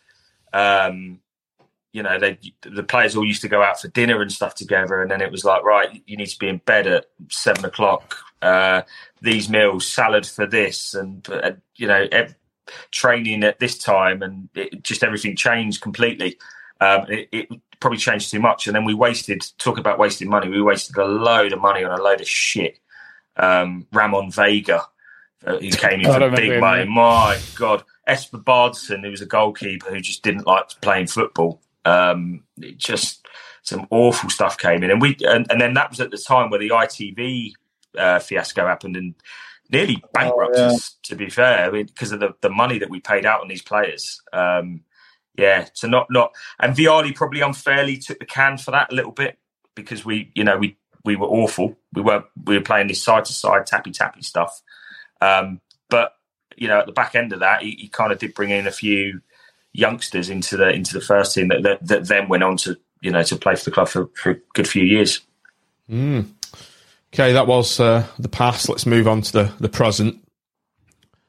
um, 0.53 1.21
you 1.93 2.03
know, 2.03 2.19
they 2.19 2.39
the 2.63 2.83
players 2.83 3.17
all 3.17 3.25
used 3.25 3.43
to 3.43 3.49
go 3.49 3.63
out 3.63 3.81
for 3.81 3.89
dinner 3.89 4.23
and 4.23 4.33
stuff 4.33 4.55
together, 4.55 5.03
and 5.03 5.11
then 5.11 5.21
it 5.21 5.31
was 5.31 5.45
like, 5.45 5.63
right, 5.65 6.03
you 6.07 6.17
need 6.17 6.27
to 6.29 6.39
be 6.39 6.49
in 6.49 6.59
bed 6.59 6.87
at 6.87 7.07
seven 7.29 7.65
o'clock. 7.65 8.17
Uh, 8.41 8.83
these 9.21 9.49
meals, 9.49 9.87
salad 9.87 10.27
for 10.27 10.47
this, 10.47 10.95
and 10.95 11.29
uh, 11.29 11.53
you 11.77 11.87
know, 11.87 12.07
ev- 12.11 12.35
training 12.91 13.45
at 13.45 13.59
this 13.59 13.79
time, 13.79 14.23
and 14.23 14.49
it, 14.55 14.83
just 14.83 15.05
everything 15.05 15.37
changed 15.37 15.81
completely. 15.81 16.39
Um, 16.81 17.07
it, 17.09 17.29
it 17.33 17.49
probably 17.79 17.99
changed 17.99 18.31
too 18.31 18.41
much, 18.41 18.67
and 18.67 18.75
then 18.75 18.85
we 18.85 18.95
wasted. 18.95 19.45
Talk 19.59 19.79
about 19.79 19.99
wasting 19.99 20.29
money. 20.29 20.49
We 20.49 20.63
wasted 20.63 20.97
a 20.97 21.05
load 21.05 21.53
of 21.53 21.61
money 21.61 21.85
on 21.85 21.99
a 21.99 22.03
load 22.03 22.21
of 22.21 22.29
shit. 22.29 22.79
Um, 23.37 23.87
Ramon 23.93 24.31
Vega, 24.31 24.87
who 25.45 25.71
came 25.71 26.01
in 26.01 26.07
I 26.07 26.19
for 26.19 26.31
big 26.31 26.53
him, 26.53 26.61
money. 26.61 26.85
yeah. 26.85 26.89
My 26.89 27.39
God, 27.57 27.85
Espen 28.09 28.45
Baardsen, 28.45 29.03
who 29.03 29.11
was 29.11 29.21
a 29.21 29.27
goalkeeper 29.27 29.91
who 29.91 30.01
just 30.01 30.23
didn't 30.23 30.47
like 30.47 30.69
playing 30.81 31.09
football. 31.09 31.61
Um, 31.85 32.45
it 32.59 32.79
just 32.79 33.27
some 33.63 33.87
awful 33.91 34.31
stuff 34.31 34.59
came 34.59 34.83
in, 34.83 34.91
and 34.91 35.01
we 35.01 35.17
and, 35.23 35.51
and 35.51 35.61
then 35.61 35.75
that 35.75 35.91
was 35.91 36.01
at 36.01 36.11
the 36.11 36.19
time 36.19 36.51
where 36.51 36.61
the 36.61 36.71
ITV 36.71 37.53
uh, 37.99 38.19
fiasco 38.19 38.67
happened 38.67 38.97
and 38.97 39.15
nearly 39.71 40.03
bankrupt 40.13 40.57
yeah. 40.57 40.67
us. 40.67 40.97
To 41.05 41.17
be 41.17 41.29
fair, 41.29 41.67
I 41.67 41.71
mean, 41.71 41.87
because 41.87 42.13
of 42.13 42.21
the, 42.21 42.35
the 42.41 42.51
money 42.51 42.79
that 42.79 42.91
we 42.91 43.01
paid 43.01 43.27
out 43.27 43.41
on 43.41 43.49
these 43.49 43.63
players. 43.63 44.21
Um, 44.33 44.83
yeah, 45.37 45.69
so 45.73 45.89
not 45.89 46.09
not 46.11 46.33
and 46.61 46.77
Vialli 46.77 47.15
probably 47.15 47.41
unfairly 47.41 47.97
took 47.97 48.19
the 48.19 48.27
can 48.27 48.59
for 48.59 48.71
that 48.73 48.93
a 48.93 48.95
little 48.95 49.13
bit 49.13 49.39
because 49.75 50.05
we, 50.05 50.31
you 50.35 50.45
know, 50.45 50.59
we 50.59 50.77
we 51.05 51.17
were 51.17 51.27
awful. 51.27 51.77
We 51.93 52.03
were 52.03 52.25
we 52.45 52.57
were 52.57 52.65
playing 52.65 52.89
this 52.89 53.03
side 53.03 53.25
to 53.25 53.33
side 53.33 53.67
tappy 53.67 53.93
tappy 53.93 54.23
stuff. 54.23 54.63
Um, 55.23 55.61
but 55.89 56.17
you 56.57 56.69
know, 56.69 56.79
at 56.81 56.87
the 56.87 56.93
back 56.93 57.15
end 57.15 57.33
of 57.33 57.41
that, 57.41 57.63
he, 57.63 57.73
he 57.73 57.89
kind 57.89 58.13
of 58.13 58.19
did 58.19 58.35
bring 58.35 58.51
in 58.51 58.67
a 58.67 58.73
few 58.73 59.21
youngsters 59.73 60.29
into 60.29 60.57
the 60.57 60.69
into 60.71 60.93
the 60.95 61.01
first 61.01 61.35
team 61.35 61.49
that, 61.49 61.63
that, 61.63 61.87
that 61.87 62.09
then 62.09 62.29
went 62.29 62.43
on 62.43 62.57
to 62.59 62.77
you 63.01 63.11
know 63.11 63.23
to 63.23 63.37
play 63.37 63.55
for 63.57 63.65
the 63.65 63.71
club 63.71 63.89
for, 63.89 64.09
for 64.15 64.31
a 64.33 64.37
good 64.55 64.69
few 64.69 64.85
years. 64.85 65.21
Okay, 67.15 67.33
that 67.35 67.47
was 67.47 67.79
uh, 67.79 68.07
the 68.19 68.29
past. 68.29 68.69
Let's 68.69 68.87
move 68.87 69.07
on 69.07 69.21
to 69.23 69.33
the, 69.33 69.53
the 69.61 69.69
present. 69.69 70.19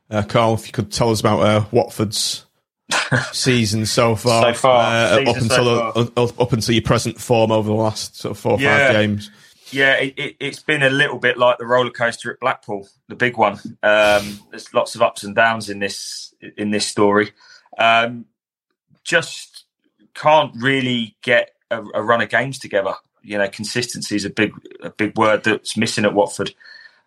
Uh, 0.10 0.24
Carl, 0.24 0.54
if 0.54 0.66
you 0.68 0.72
could 0.72 0.92
tell 0.92 1.12
us 1.12 1.20
about 1.20 1.40
uh, 1.42 1.66
Watford's 1.72 2.46
season 3.32 3.86
so 3.86 4.16
far, 4.16 4.54
So 4.54 4.60
far, 4.60 4.82
uh, 4.82 5.22
up 5.22 5.38
until 5.38 5.50
so 5.50 6.12
up, 6.16 6.40
up 6.40 6.54
until 6.54 6.76
your 6.76 6.84
present 6.84 7.20
form 7.20 7.52
over 7.52 7.68
the 7.68 7.76
last 7.76 8.18
sort 8.18 8.32
of 8.32 8.38
four 8.40 8.54
or 8.54 8.60
Yeah. 8.62 8.88
five 8.88 8.94
games. 8.94 9.32
Yeah, 9.74 9.96
it, 9.96 10.14
it, 10.18 10.36
it's 10.40 10.62
been 10.62 10.84
a 10.84 10.90
little 10.90 11.20
bit 11.20 11.38
like 11.38 11.58
the 11.58 11.66
roller 11.66 11.90
coaster 11.90 12.32
at 12.32 12.40
Blackpool, 12.40 12.88
the 13.08 13.16
big 13.16 13.38
one. 13.38 13.60
Um, 13.82 14.40
there's 14.52 14.74
lots 14.74 14.96
of 14.96 15.02
ups 15.02 15.24
and 15.24 15.36
downs 15.36 15.70
in 15.70 15.80
this 15.80 16.34
in 16.58 16.72
this 16.72 16.86
story. 16.86 17.32
Um, 17.78 18.26
just 19.04 19.66
can't 20.14 20.52
really 20.56 21.16
get 21.22 21.52
a, 21.72 21.84
a 21.96 22.04
run 22.04 22.22
of 22.22 22.30
games 22.30 22.60
together. 22.60 22.94
You 23.22 23.38
know, 23.38 23.48
consistency 23.48 24.16
is 24.16 24.26
a 24.26 24.30
big 24.30 24.54
a 24.82 24.90
big 24.90 25.18
word 25.18 25.44
that's 25.44 25.78
missing 25.78 26.06
at 26.06 26.14
Watford. 26.14 26.54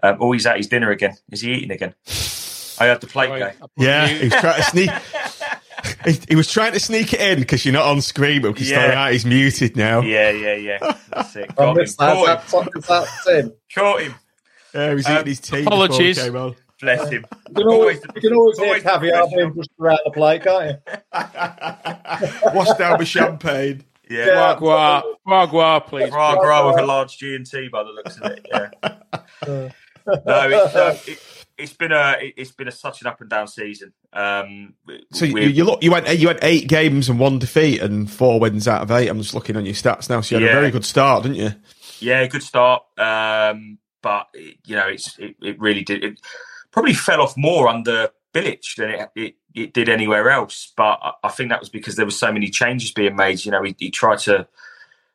Um, 0.02 0.18
oh, 0.20 0.32
he's 0.32 0.46
at 0.46 0.56
his 0.56 0.68
dinner 0.68 0.90
again. 0.90 1.16
Is 1.30 1.40
he 1.40 1.52
eating 1.52 1.70
again? 1.70 1.94
I 2.78 2.86
had 2.86 3.00
the 3.00 3.06
plate 3.06 3.28
Sorry, 3.28 3.40
go. 3.40 3.70
Yeah, 3.76 4.06
he's 4.06 4.32
trying 4.32 4.56
to 4.56 4.62
sneak. 4.62 4.90
he, 6.04 6.18
he 6.30 6.36
was 6.36 6.50
trying 6.50 6.72
to 6.72 6.80
sneak 6.80 7.12
it 7.12 7.20
in 7.20 7.38
because 7.40 7.64
you're 7.64 7.72
not 7.74 7.86
on 7.86 8.00
screen, 8.00 8.42
but 8.42 8.52
because 8.52 8.70
Yeah. 8.70 9.10
he's 9.10 9.24
muted 9.26 9.76
now. 9.76 10.00
Yeah, 10.02 10.30
yeah, 10.30 10.54
yeah. 10.54 10.78
That's 11.10 11.36
it. 11.36 11.50
I 11.50 11.54
Got 11.54 11.68
him. 11.70 11.76
missed 11.76 11.98
that. 11.98 12.14
Caught 12.14 12.26
him. 12.64 12.70
That's, 12.74 12.86
that's, 12.88 13.24
that's 13.24 13.28
him. 13.28 13.52
Caught 13.74 14.00
him. 14.02 14.14
Yeah, 14.74 14.88
he 14.90 14.94
was 14.94 15.06
Um, 15.06 15.12
eating 15.14 15.26
his 15.26 15.40
tea. 15.40 15.50
before 15.64 15.78
we 15.78 15.84
apologies. 15.86 16.18
came 16.22 16.36
on. 16.36 16.56
Bless 16.80 17.08
him. 17.10 17.24
You 17.48 17.54
can 17.54 17.66
always, 17.68 18.00
you 18.14 18.20
can 18.20 18.32
always 18.34 18.58
hear 18.58 18.66
always 18.66 18.82
caviar 18.82 19.26
being 19.34 19.52
pushed 19.54 19.70
around 19.80 19.98
the 20.04 20.10
plate, 20.10 20.42
can't 20.42 20.78
you? 20.86 22.50
Wash 22.54 22.76
down 22.76 22.98
with 22.98 23.08
champagne. 23.08 23.82
Yeah. 24.10 24.26
Yeah. 24.26 24.56
Wagwa, 24.56 25.02
Wagwa, 25.26 25.86
please. 25.86 26.10
Raw 26.12 26.70
with 26.70 26.78
a 26.78 26.84
large 26.86 27.16
G 27.18 27.34
and 27.34 27.46
T 27.46 27.68
by 27.68 27.82
the 27.82 27.90
looks 27.90 28.18
of 28.18 28.30
it. 28.32 28.46
Yeah. 28.52 28.70
no, 30.26 30.48
it's, 30.48 30.76
um, 30.76 30.96
it, 31.12 31.18
it's 31.58 31.72
been 31.72 31.92
a 31.92 32.16
it, 32.20 32.34
it's 32.36 32.50
been 32.52 32.68
a 32.68 32.72
such 32.72 33.00
an 33.00 33.06
up 33.06 33.20
and 33.20 33.30
down 33.30 33.48
season. 33.48 33.92
Um, 34.12 34.74
So 35.12 35.24
you, 35.24 35.38
you 35.40 35.64
look, 35.64 35.82
you 35.82 35.90
went, 35.90 36.08
you 36.18 36.26
went 36.28 36.40
eight 36.42 36.68
games 36.68 37.08
and 37.08 37.18
one 37.18 37.38
defeat 37.38 37.80
and 37.80 38.10
four 38.10 38.38
wins 38.40 38.66
out 38.68 38.82
of 38.82 38.90
eight. 38.90 39.08
I'm 39.08 39.20
just 39.20 39.34
looking 39.34 39.56
on 39.56 39.64
your 39.64 39.74
stats 39.74 40.08
now. 40.10 40.20
So 40.20 40.36
you 40.36 40.42
had 40.42 40.50
Yeah. 40.50 40.56
a 40.56 40.60
very 40.60 40.70
good 40.70 40.84
start, 40.84 41.22
didn't 41.22 41.36
you? 41.38 41.52
yeah, 42.00 42.26
good 42.26 42.42
start. 42.42 42.82
Um, 42.98 43.78
but 44.02 44.28
it, 44.34 44.58
you 44.66 44.76
know, 44.76 44.86
it's 44.88 45.18
it, 45.18 45.36
it 45.42 45.58
really 45.60 45.82
did. 45.82 46.04
It 46.04 46.20
probably 46.70 46.94
fell 46.94 47.20
off 47.22 47.36
more 47.36 47.68
under 47.68 48.10
Bilic 48.34 48.74
than 48.76 48.90
it, 48.90 49.10
it 49.16 49.34
it 49.54 49.72
did 49.72 49.88
anywhere 49.88 50.28
else. 50.30 50.72
But 50.76 50.98
I, 51.02 51.12
I 51.24 51.28
think 51.30 51.48
that 51.50 51.60
was 51.60 51.70
because 51.70 51.96
there 51.96 52.04
were 52.04 52.10
so 52.10 52.30
many 52.32 52.48
changes 52.50 52.92
being 52.92 53.16
made. 53.16 53.44
You 53.44 53.52
know, 53.52 53.62
he, 53.62 53.74
he 53.78 53.90
tried 53.90 54.18
to 54.20 54.46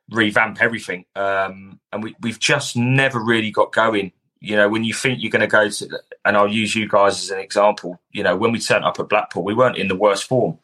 revamp 0.10 0.62
everything, 0.62 1.06
um, 1.16 1.80
and 1.94 2.04
we, 2.04 2.16
we've 2.22 2.40
just 2.40 2.76
never 2.76 3.20
really 3.24 3.52
got 3.52 3.72
going. 3.72 4.12
You 4.40 4.56
know, 4.56 4.68
when 4.70 4.84
you 4.84 4.94
think 4.94 5.20
you're 5.22 5.30
going 5.30 5.42
to 5.42 5.48
go 5.48 5.70
to, 5.70 6.00
and 6.24 6.38
I'll 6.38 6.48
use 6.48 6.76
you 6.76 6.88
guys 6.88 7.24
as 7.24 7.32
an 7.32 7.40
example. 7.40 8.00
You 8.12 8.24
know, 8.24 8.36
when 8.36 8.52
we 8.52 8.60
turned 8.60 8.86
up 8.86 9.00
at 9.00 9.10
Blackpool, 9.10 9.44
we 9.44 9.54
weren't 9.54 9.78
in 9.78 9.88
the 9.88 9.96
worst 9.96 10.26
form. 10.26 10.60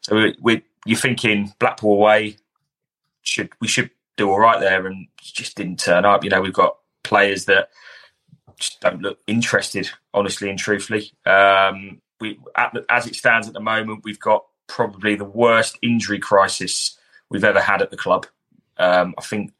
So 0.00 0.16
we, 0.16 0.36
we 0.40 0.62
you're 0.84 0.98
thinking 0.98 1.52
Blackpool 1.58 1.94
away 1.94 2.36
should 3.22 3.50
we 3.60 3.68
should 3.68 3.90
do 4.16 4.30
all 4.30 4.40
right 4.40 4.60
there, 4.60 4.86
and 4.86 5.06
just 5.20 5.56
didn't 5.56 5.78
turn 5.80 6.04
up. 6.04 6.24
You 6.24 6.30
know, 6.30 6.40
we've 6.40 6.52
got 6.52 6.76
players 7.02 7.46
that 7.46 7.70
just 8.58 8.80
don't 8.80 9.02
look 9.02 9.18
interested, 9.26 9.90
honestly 10.14 10.50
and 10.50 10.58
truthfully. 10.58 11.12
Um, 11.26 12.00
we, 12.20 12.38
at 12.56 12.76
as 12.88 13.06
it 13.06 13.16
stands 13.16 13.48
at 13.48 13.54
the 13.54 13.60
moment, 13.60 14.04
we've 14.04 14.20
got 14.20 14.44
probably 14.66 15.14
the 15.14 15.24
worst 15.24 15.78
injury 15.82 16.18
crisis 16.18 16.98
we've 17.28 17.44
ever 17.44 17.60
had 17.60 17.82
at 17.82 17.90
the 17.90 17.96
club. 17.96 18.26
Um, 18.78 19.14
I 19.18 19.22
think 19.22 19.52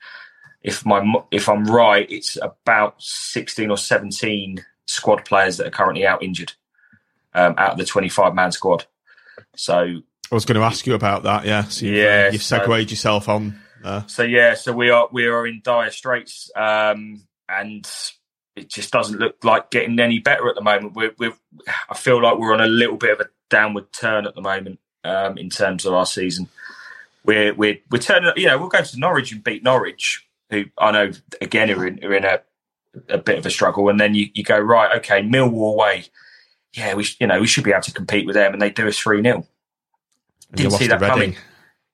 if 0.62 0.86
my 0.86 1.02
if 1.30 1.48
I'm 1.48 1.64
right, 1.64 2.08
it's 2.10 2.38
about 2.40 3.02
16 3.02 3.70
or 3.70 3.76
17 3.76 4.64
squad 4.86 5.24
players 5.24 5.56
that 5.58 5.66
are 5.66 5.70
currently 5.70 6.06
out 6.06 6.22
injured 6.22 6.52
um, 7.34 7.54
out 7.56 7.72
of 7.72 7.78
the 7.78 7.84
25 7.84 8.34
man 8.34 8.52
squad. 8.52 8.84
So 9.56 9.74
I 9.76 10.34
was 10.34 10.44
going 10.44 10.58
to 10.60 10.64
ask 10.66 10.86
you 10.86 10.94
about 10.94 11.22
that. 11.24 11.44
Yeah, 11.44 11.64
so 11.64 11.86
you've, 11.86 11.96
Yeah, 11.96 12.26
uh, 12.28 12.32
you've 12.32 12.42
so- 12.42 12.58
segued 12.64 12.90
yourself 12.90 13.28
on. 13.28 13.58
Uh, 13.84 14.06
So 14.06 14.22
yeah, 14.22 14.54
so 14.54 14.72
we 14.72 14.90
are 14.90 15.08
we 15.10 15.26
are 15.26 15.46
in 15.46 15.60
dire 15.64 15.90
straits, 15.90 16.50
um, 16.54 17.22
and 17.48 17.84
it 18.54 18.68
just 18.68 18.92
doesn't 18.92 19.18
look 19.18 19.42
like 19.44 19.70
getting 19.70 19.98
any 19.98 20.18
better 20.20 20.48
at 20.48 20.54
the 20.54 20.60
moment. 20.62 20.94
We're, 20.94 21.12
we're 21.18 21.32
I 21.90 21.94
feel 21.96 22.22
like 22.22 22.38
we're 22.38 22.54
on 22.54 22.60
a 22.60 22.66
little 22.68 22.96
bit 22.96 23.10
of 23.10 23.20
a 23.20 23.28
downward 23.50 23.92
turn 23.92 24.24
at 24.26 24.34
the 24.36 24.40
moment 24.40 24.78
um, 25.04 25.36
in 25.36 25.50
terms 25.50 25.84
of 25.84 25.94
our 25.94 26.06
season. 26.06 26.48
We're 27.24 27.54
we're 27.54 27.78
we're 27.90 27.98
turning. 27.98 28.32
You 28.36 28.46
know, 28.46 28.58
we'll 28.58 28.68
go 28.68 28.82
to 28.82 28.98
Norwich 29.00 29.32
and 29.32 29.42
beat 29.42 29.64
Norwich, 29.64 30.26
who 30.50 30.64
I 30.78 30.92
know 30.92 31.10
again 31.40 31.70
are 31.70 31.84
in, 31.86 32.04
are 32.04 32.14
in 32.14 32.24
a 32.24 32.40
a 33.08 33.18
bit 33.18 33.38
of 33.38 33.46
a 33.46 33.50
struggle, 33.50 33.88
and 33.88 33.98
then 34.00 34.14
you, 34.14 34.28
you 34.34 34.44
go 34.44 34.58
right, 34.58 34.96
okay, 34.98 35.22
Millwall 35.22 35.74
away. 35.74 36.04
Yeah, 36.74 36.94
we 36.94 37.04
sh- 37.04 37.16
you 37.20 37.26
know 37.26 37.40
we 37.40 37.46
should 37.46 37.64
be 37.64 37.70
able 37.72 37.82
to 37.82 37.92
compete 37.92 38.26
with 38.26 38.34
them, 38.34 38.52
and 38.52 38.60
they 38.62 38.70
do 38.70 38.88
us 38.88 38.98
three 38.98 39.22
0 39.22 39.36
and 39.36 39.44
you 40.60 40.68
Didn't 40.68 40.72
see 40.78 40.86
that 40.88 41.00
coming. 41.00 41.30
Reading. 41.30 41.36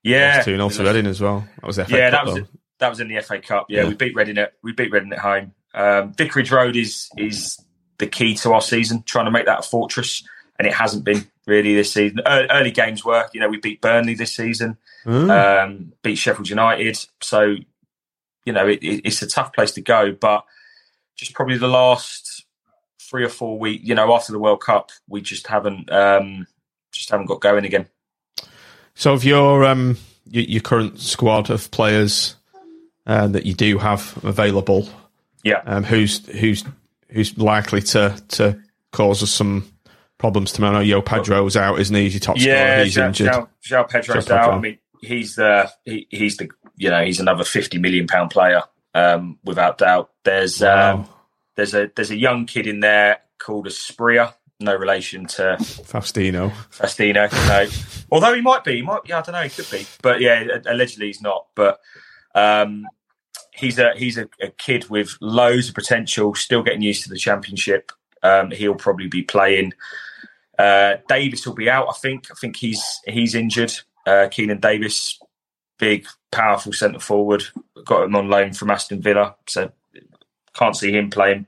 Yeah, 0.02 0.34
Lost 0.36 0.46
2 0.46 0.56
0 0.56 0.68
to 0.68 0.84
Reading 0.84 1.06
as 1.10 1.20
well. 1.20 1.46
That 1.60 1.66
was 1.66 1.76
FA 1.76 1.86
yeah, 1.88 2.10
Cup, 2.10 2.12
that 2.12 2.24
was 2.26 2.34
though. 2.42 2.46
that 2.80 2.88
was 2.88 3.00
in 3.00 3.08
the 3.08 3.20
FA 3.20 3.40
Cup. 3.40 3.66
Yeah, 3.68 3.82
Yeah. 3.82 3.88
we 3.88 3.94
beat 3.94 4.14
Reading 4.14 4.38
at 4.38 4.52
we 4.62 4.72
beat 4.72 4.90
Reading 4.92 5.12
at 5.12 5.18
home. 5.18 5.52
Um, 5.74 6.12
Vicarage 6.14 6.50
Road 6.50 6.76
is 6.76 7.08
is 7.16 7.58
the 7.98 8.06
key 8.06 8.34
to 8.36 8.52
our 8.52 8.60
season, 8.60 9.02
trying 9.02 9.24
to 9.24 9.30
make 9.32 9.46
that 9.46 9.58
a 9.60 9.62
fortress, 9.62 10.22
and 10.58 10.66
it 10.66 10.74
hasn't 10.74 11.04
been 11.04 11.28
really 11.46 11.74
this 11.74 11.92
season. 11.92 12.20
Early 12.26 12.70
games 12.70 13.04
were, 13.04 13.26
you 13.32 13.40
know, 13.40 13.48
we 13.48 13.56
beat 13.58 13.80
Burnley 13.80 14.14
this 14.14 14.34
season, 14.36 14.76
Mm. 15.06 15.64
um, 15.64 15.92
beat 16.02 16.16
Sheffield 16.16 16.48
United, 16.48 16.98
so 17.20 17.56
you 18.44 18.52
know 18.52 18.66
it, 18.68 18.78
it's 18.82 19.22
a 19.22 19.26
tough 19.26 19.52
place 19.52 19.72
to 19.72 19.80
go. 19.80 20.12
But 20.12 20.44
just 21.18 21.34
probably 21.34 21.58
the 21.58 21.68
last 21.68 22.46
three 23.02 23.24
or 23.24 23.28
four 23.28 23.58
weeks, 23.58 23.84
you 23.84 23.94
know, 23.94 24.14
after 24.14 24.32
the 24.32 24.38
World 24.38 24.60
Cup, 24.60 24.90
we 25.08 25.20
just 25.20 25.46
haven't 25.46 25.90
um, 25.92 26.46
just 26.92 27.10
haven't 27.10 27.26
got 27.26 27.40
going 27.40 27.64
again. 27.64 27.86
So, 28.94 29.12
of 29.12 29.24
your 29.24 29.64
um, 29.64 29.98
your, 30.30 30.44
your 30.44 30.60
current 30.62 30.98
squad 30.98 31.50
of 31.50 31.70
players 31.70 32.36
uh, 33.06 33.26
that 33.28 33.44
you 33.44 33.54
do 33.54 33.78
have 33.78 34.18
available, 34.24 34.88
Yeah. 35.42 35.62
um, 35.66 35.84
who's 35.84 36.26
who's 36.28 36.64
who's 37.10 37.36
likely 37.36 37.82
to 37.82 38.16
to 38.28 38.58
cause 38.92 39.22
us 39.22 39.30
some 39.30 39.70
problems 40.18 40.52
tomorrow? 40.52 40.78
I 40.78 40.84
know 40.84 41.00
João 41.00 41.04
Pedro's 41.04 41.56
out, 41.56 41.80
isn't 41.80 41.94
he? 41.94 42.04
He's 42.04 42.14
your 42.14 42.20
top 42.20 42.36
yeah, 42.38 42.82
scorer. 42.82 42.84
He's 42.84 42.96
João, 42.96 43.06
injured. 43.08 43.32
João, 43.32 43.48
João 43.64 43.88
Pedro's 43.88 44.26
João 44.26 44.36
out. 44.36 44.54
I 44.54 44.58
mean, 44.60 44.78
he's 45.02 45.34
the 45.34 45.70
he, 45.84 46.06
he's 46.10 46.36
the 46.36 46.48
you 46.76 46.90
know 46.90 47.04
he's 47.04 47.20
another 47.20 47.44
fifty 47.44 47.78
million 47.78 48.06
pound 48.06 48.30
player 48.30 48.62
um, 48.94 49.38
without 49.44 49.78
doubt. 49.78 50.10
There's 50.24 50.60
Wow. 50.60 50.94
um, 50.94 51.08
there's 51.56 51.74
a 51.74 51.90
there's 51.94 52.10
a 52.10 52.16
young 52.18 52.46
kid 52.46 52.66
in 52.66 52.80
there 52.80 53.18
called 53.38 53.66
Asprilla, 53.66 54.34
no 54.60 54.74
relation 54.74 55.26
to 55.26 55.56
Faustino. 55.60 56.50
Fastino. 56.70 57.30
No, 57.48 57.70
although 58.10 58.34
he 58.34 58.40
might 58.40 58.64
be, 58.64 58.76
he 58.76 58.82
might. 58.82 59.00
Yeah, 59.06 59.18
I 59.18 59.22
don't 59.22 59.32
know. 59.32 59.42
He 59.42 59.50
could 59.50 59.70
be, 59.70 59.86
but 60.02 60.20
yeah, 60.20 60.58
allegedly 60.66 61.06
he's 61.06 61.20
not. 61.22 61.46
But 61.54 61.80
um, 62.34 62.86
he's 63.52 63.78
a 63.78 63.92
he's 63.96 64.18
a, 64.18 64.28
a 64.40 64.48
kid 64.50 64.88
with 64.88 65.16
loads 65.20 65.68
of 65.68 65.74
potential. 65.74 66.34
Still 66.34 66.62
getting 66.62 66.82
used 66.82 67.02
to 67.04 67.08
the 67.08 67.16
championship. 67.18 67.90
Um, 68.22 68.50
he'll 68.50 68.74
probably 68.74 69.06
be 69.08 69.22
playing. 69.22 69.72
Uh, 70.58 70.96
Davis 71.08 71.46
will 71.46 71.54
be 71.54 71.70
out. 71.70 71.86
I 71.88 71.92
think. 71.92 72.26
I 72.30 72.34
think 72.40 72.56
he's 72.56 72.82
he's 73.06 73.34
injured. 73.34 73.72
Uh, 74.06 74.26
Keinan 74.30 74.60
Davis, 74.60 75.18
big, 75.78 76.06
powerful 76.30 76.72
centre 76.72 77.00
forward. 77.00 77.44
Got 77.84 78.04
him 78.04 78.16
on 78.16 78.28
loan 78.28 78.52
from 78.52 78.70
Aston 78.70 79.02
Villa, 79.02 79.36
so 79.46 79.70
can't 80.54 80.76
see 80.76 80.92
him 80.92 81.10
playing. 81.10 81.46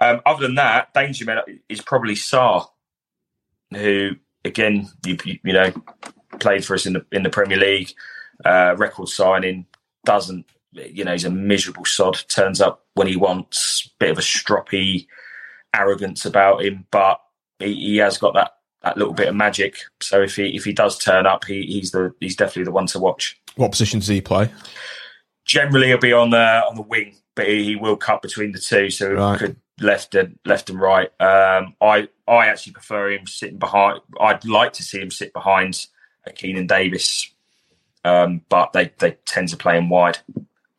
Um, 0.00 0.20
other 0.26 0.46
than 0.46 0.56
that, 0.56 0.92
danger 0.94 1.24
man 1.24 1.38
is 1.68 1.80
probably 1.80 2.14
Sarr, 2.14 2.66
who 3.72 4.12
again 4.44 4.88
you, 5.06 5.16
you 5.24 5.38
you 5.44 5.52
know 5.52 5.72
played 6.38 6.64
for 6.64 6.74
us 6.74 6.86
in 6.86 6.94
the 6.94 7.06
in 7.12 7.22
the 7.22 7.30
Premier 7.30 7.58
League, 7.58 7.92
uh, 8.44 8.74
record 8.76 9.08
signing. 9.08 9.66
Doesn't 10.04 10.46
you 10.72 11.04
know 11.04 11.12
he's 11.12 11.24
a 11.24 11.30
miserable 11.30 11.84
sod. 11.84 12.22
Turns 12.28 12.60
up 12.60 12.86
when 12.94 13.06
he 13.06 13.16
wants. 13.16 13.88
Bit 13.98 14.10
of 14.10 14.18
a 14.18 14.22
stroppy 14.22 15.06
arrogance 15.74 16.24
about 16.24 16.64
him, 16.64 16.86
but 16.90 17.20
he, 17.58 17.74
he 17.74 17.96
has 17.98 18.18
got 18.18 18.34
that 18.34 18.52
that 18.82 18.96
little 18.96 19.14
bit 19.14 19.28
of 19.28 19.36
magic. 19.36 19.76
So 20.00 20.22
if 20.22 20.36
he 20.36 20.56
if 20.56 20.64
he 20.64 20.72
does 20.72 20.98
turn 20.98 21.26
up, 21.26 21.44
he, 21.44 21.62
he's 21.62 21.92
the 21.92 22.14
he's 22.20 22.36
definitely 22.36 22.64
the 22.64 22.72
one 22.72 22.86
to 22.88 22.98
watch. 22.98 23.40
What 23.56 23.70
position 23.72 24.00
does 24.00 24.08
he 24.08 24.20
play? 24.20 24.50
Generally, 25.44 25.88
he'll 25.88 25.98
be 25.98 26.12
on 26.12 26.30
the 26.30 26.62
on 26.68 26.76
the 26.76 26.82
wing, 26.82 27.16
but 27.34 27.48
he, 27.48 27.64
he 27.64 27.76
will 27.76 27.96
cut 27.96 28.22
between 28.22 28.52
the 28.52 28.58
two, 28.58 28.90
so 28.90 29.12
Right. 29.12 29.38
could 29.38 29.56
left 29.80 30.14
and 30.14 30.38
left 30.44 30.70
and 30.70 30.80
right. 30.80 31.08
Um, 31.20 31.74
I 31.80 32.08
I 32.28 32.46
actually 32.46 32.72
prefer 32.74 33.10
him 33.10 33.26
sitting 33.26 33.58
behind. 33.58 34.00
I'd 34.20 34.44
like 34.44 34.72
to 34.74 34.82
see 34.82 35.00
him 35.00 35.10
sit 35.10 35.32
behind 35.32 35.86
a 36.26 36.30
Keinan 36.30 36.68
Davis, 36.68 37.30
um, 38.04 38.42
but 38.48 38.72
they 38.72 38.92
they 38.98 39.12
tend 39.26 39.48
to 39.48 39.56
play 39.56 39.76
him 39.76 39.88
wide. 39.88 40.18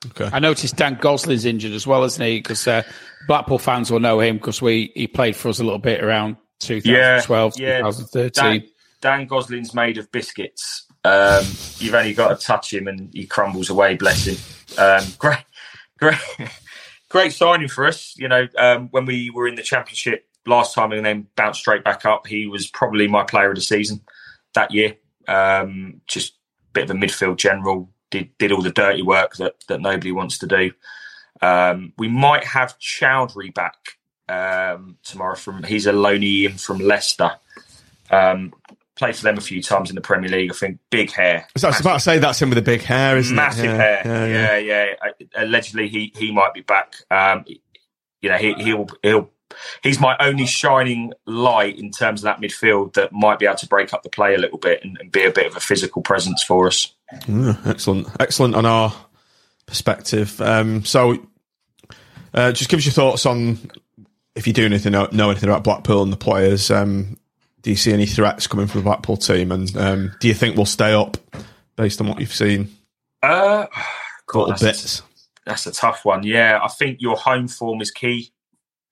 Okay. 0.07 0.29
I 0.33 0.39
noticed 0.39 0.75
Dan 0.75 0.95
Gosling's 0.95 1.45
injured 1.45 1.71
as 1.71 1.87
well, 1.87 2.03
isn't 2.03 2.25
he? 2.25 2.39
Because 2.39 2.67
uh, 2.67 2.83
Blackpool 3.27 3.57
fans 3.57 3.89
will 3.89 4.01
know 4.01 4.19
him 4.19 4.37
because 4.37 4.61
we 4.61 4.91
he 4.95 5.07
played 5.07 5.35
for 5.35 5.49
us 5.49 5.59
a 5.59 5.63
little 5.63 5.79
bit 5.79 6.03
around 6.03 6.35
2012, 6.59 7.53
yeah. 7.57 7.77
2013. 7.79 8.31
Dan, 8.43 8.69
Dan 9.01 9.27
Gosling's 9.27 9.73
made 9.73 9.97
of 9.97 10.11
biscuits. 10.11 10.87
Um, 11.03 11.43
you've 11.79 11.93
only 11.93 12.13
got 12.13 12.37
to 12.37 12.45
touch 12.45 12.73
him 12.73 12.87
and 12.87 13.09
he 13.13 13.25
crumbles 13.25 13.69
away. 13.69 13.95
Bless 13.95 14.25
him. 14.25 14.37
Um, 14.77 15.03
great, 15.17 15.43
great, 15.99 16.17
great 17.09 17.33
signing 17.33 17.67
for 17.67 17.85
us. 17.85 18.15
You 18.17 18.27
know, 18.27 18.47
um, 18.57 18.87
when 18.91 19.05
we 19.05 19.29
were 19.29 19.47
in 19.47 19.55
the 19.55 19.63
championship 19.63 20.27
last 20.45 20.73
time 20.73 20.91
and 20.91 21.05
then 21.05 21.27
bounced 21.35 21.59
straight 21.59 21.83
back 21.83 22.05
up, 22.05 22.27
he 22.27 22.47
was 22.47 22.67
probably 22.67 23.07
my 23.07 23.23
player 23.23 23.49
of 23.49 23.55
the 23.55 23.61
season 23.61 24.01
that 24.53 24.71
year. 24.71 24.95
Um, 25.27 26.01
just 26.07 26.33
a 26.33 26.73
bit 26.73 26.89
of 26.89 26.95
a 26.95 26.99
midfield 26.99 27.37
general. 27.37 27.89
Did 28.11 28.37
did 28.37 28.51
all 28.51 28.61
the 28.61 28.71
dirty 28.71 29.01
work 29.01 29.35
that 29.37 29.55
that 29.67 29.81
nobody 29.81 30.11
wants 30.11 30.37
to 30.39 30.47
do. 30.47 30.71
Um, 31.41 31.93
we 31.97 32.07
might 32.07 32.45
have 32.45 32.77
Choudhury 32.79 33.53
back 33.53 33.97
um, 34.29 34.97
tomorrow. 35.03 35.35
From 35.35 35.63
he's 35.63 35.87
a 35.87 35.91
loanee 35.91 36.45
in 36.45 36.57
from 36.57 36.79
Leicester. 36.79 37.31
Um, 38.09 38.53
played 38.95 39.15
for 39.15 39.23
them 39.23 39.37
a 39.37 39.41
few 39.41 39.61
times 39.61 39.89
in 39.89 39.95
the 39.95 40.01
Premier 40.01 40.29
League. 40.29 40.51
I 40.51 40.53
think 40.53 40.79
big 40.89 41.11
hair, 41.11 41.47
So 41.57 41.67
I 41.67 41.71
was 41.71 41.79
about 41.81 41.93
to 41.95 41.99
say 41.99 42.19
that's 42.19 42.41
him 42.41 42.49
with 42.49 42.57
the 42.57 42.61
big 42.61 42.81
hair, 42.81 43.17
isn't 43.17 43.35
massive 43.35 43.65
it? 43.65 43.67
Yeah, 43.69 43.75
hair. 43.77 44.01
yeah, 44.05 44.25
Yeah, 44.27 44.57
yeah. 44.57 44.93
yeah. 45.19 45.25
Allegedly, 45.43 45.87
he 45.89 46.11
he 46.15 46.31
might 46.31 46.53
be 46.53 46.61
back. 46.61 46.95
Um, 47.09 47.45
you 48.21 48.29
know, 48.29 48.37
he, 48.37 48.53
he'll 48.53 48.87
he'll. 49.01 49.29
He's 49.83 49.99
my 49.99 50.15
only 50.19 50.47
shining 50.47 51.13
light 51.27 51.77
in 51.77 51.91
terms 51.91 52.21
of 52.21 52.23
that 52.23 52.41
midfield 52.41 52.93
that 52.93 53.11
might 53.13 53.37
be 53.37 53.45
able 53.45 53.57
to 53.57 53.67
break 53.67 53.93
up 53.93 54.01
the 54.01 54.09
play 54.09 54.33
a 54.33 54.39
little 54.39 54.57
bit 54.57 54.83
and, 54.83 54.97
and 54.99 55.11
be 55.11 55.23
a 55.25 55.31
bit 55.31 55.45
of 55.45 55.55
a 55.55 55.59
physical 55.59 56.01
presence 56.01 56.43
for 56.43 56.65
us. 56.65 56.91
Mm, 57.25 57.67
excellent, 57.67 58.07
excellent 58.19 58.55
on 58.55 58.65
our 58.65 58.91
perspective. 59.67 60.41
Um, 60.41 60.83
so, 60.85 61.23
uh, 62.33 62.51
just 62.51 62.69
give 62.69 62.79
us 62.79 62.85
your 62.85 62.93
thoughts 62.93 63.27
on 63.27 63.59
if 64.35 64.47
you 64.47 64.53
do 64.53 64.65
anything 64.65 64.93
know, 64.93 65.07
know 65.11 65.29
anything 65.29 65.49
about 65.49 65.63
Blackpool 65.63 66.01
and 66.01 66.11
the 66.11 66.17
players. 66.17 66.71
Um, 66.71 67.17
do 67.63 67.69
you 67.71 67.75
see 67.75 67.91
any 67.93 68.05
threats 68.05 68.45
coming 68.47 68.67
from 68.67 68.81
the 68.81 68.85
Blackpool 68.85 69.17
team, 69.17 69.51
and 69.51 69.75
um, 69.77 70.11
do 70.19 70.27
you 70.27 70.33
think 70.33 70.55
we'll 70.55 70.65
stay 70.65 70.93
up 70.93 71.17
based 71.75 71.99
on 72.01 72.07
what 72.07 72.19
you've 72.19 72.33
seen? 72.33 72.69
Uh, 73.21 73.65
God, 74.27 74.39
Little 74.39 74.47
that's 74.51 74.61
a- 74.61 74.65
bits. 74.65 75.01
that's 75.45 75.65
a 75.67 75.71
tough 75.71 76.05
one. 76.05 76.23
Yeah, 76.23 76.59
I 76.61 76.67
think 76.67 77.01
your 77.01 77.15
home 77.17 77.47
form 77.47 77.81
is 77.81 77.89
key 77.91 78.31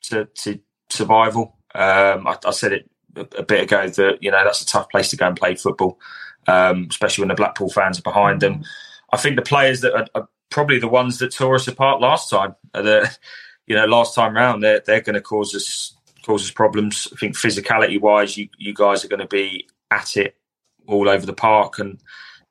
to, 0.03 0.25
to 0.25 0.59
survival. 0.89 1.57
Um, 1.75 2.27
I, 2.27 2.37
I 2.45 2.51
said 2.51 2.73
it 2.73 2.89
a, 3.15 3.21
a 3.39 3.43
bit 3.43 3.63
ago 3.63 3.87
that 3.89 4.17
you 4.23 4.31
know 4.31 4.43
that's 4.43 4.61
a 4.61 4.65
tough 4.65 4.89
place 4.89 5.09
to 5.09 5.17
go 5.17 5.27
and 5.27 5.37
play 5.37 5.55
football, 5.55 5.99
um, 6.47 6.87
especially 6.89 7.23
when 7.23 7.29
the 7.29 7.35
Blackpool 7.35 7.69
fans 7.69 7.99
are 7.99 8.03
behind 8.03 8.41
them. 8.41 8.63
I 9.13 9.17
think 9.17 9.35
the 9.35 9.41
players 9.41 9.81
that 9.81 9.93
are, 9.93 10.07
are 10.15 10.29
probably 10.49 10.79
the 10.79 10.87
ones 10.87 11.19
that 11.19 11.33
tore 11.33 11.55
us 11.55 11.67
apart 11.67 11.99
last 12.01 12.29
time. 12.29 12.55
Are 12.73 12.81
the 12.83 13.17
you 13.67 13.75
know 13.75 13.85
last 13.85 14.15
time 14.15 14.33
round 14.35 14.63
they're 14.63 14.81
they're 14.85 15.01
going 15.01 15.15
to 15.15 15.21
cause 15.21 15.53
us 15.55 15.93
cause 16.25 16.43
us 16.43 16.51
problems. 16.51 17.07
I 17.11 17.15
think 17.15 17.35
physicality 17.35 17.99
wise, 17.99 18.37
you 18.37 18.49
you 18.57 18.73
guys 18.73 19.03
are 19.03 19.09
going 19.09 19.21
to 19.21 19.27
be 19.27 19.67
at 19.89 20.17
it 20.17 20.35
all 20.87 21.09
over 21.09 21.25
the 21.25 21.33
park, 21.33 21.79
and 21.79 21.99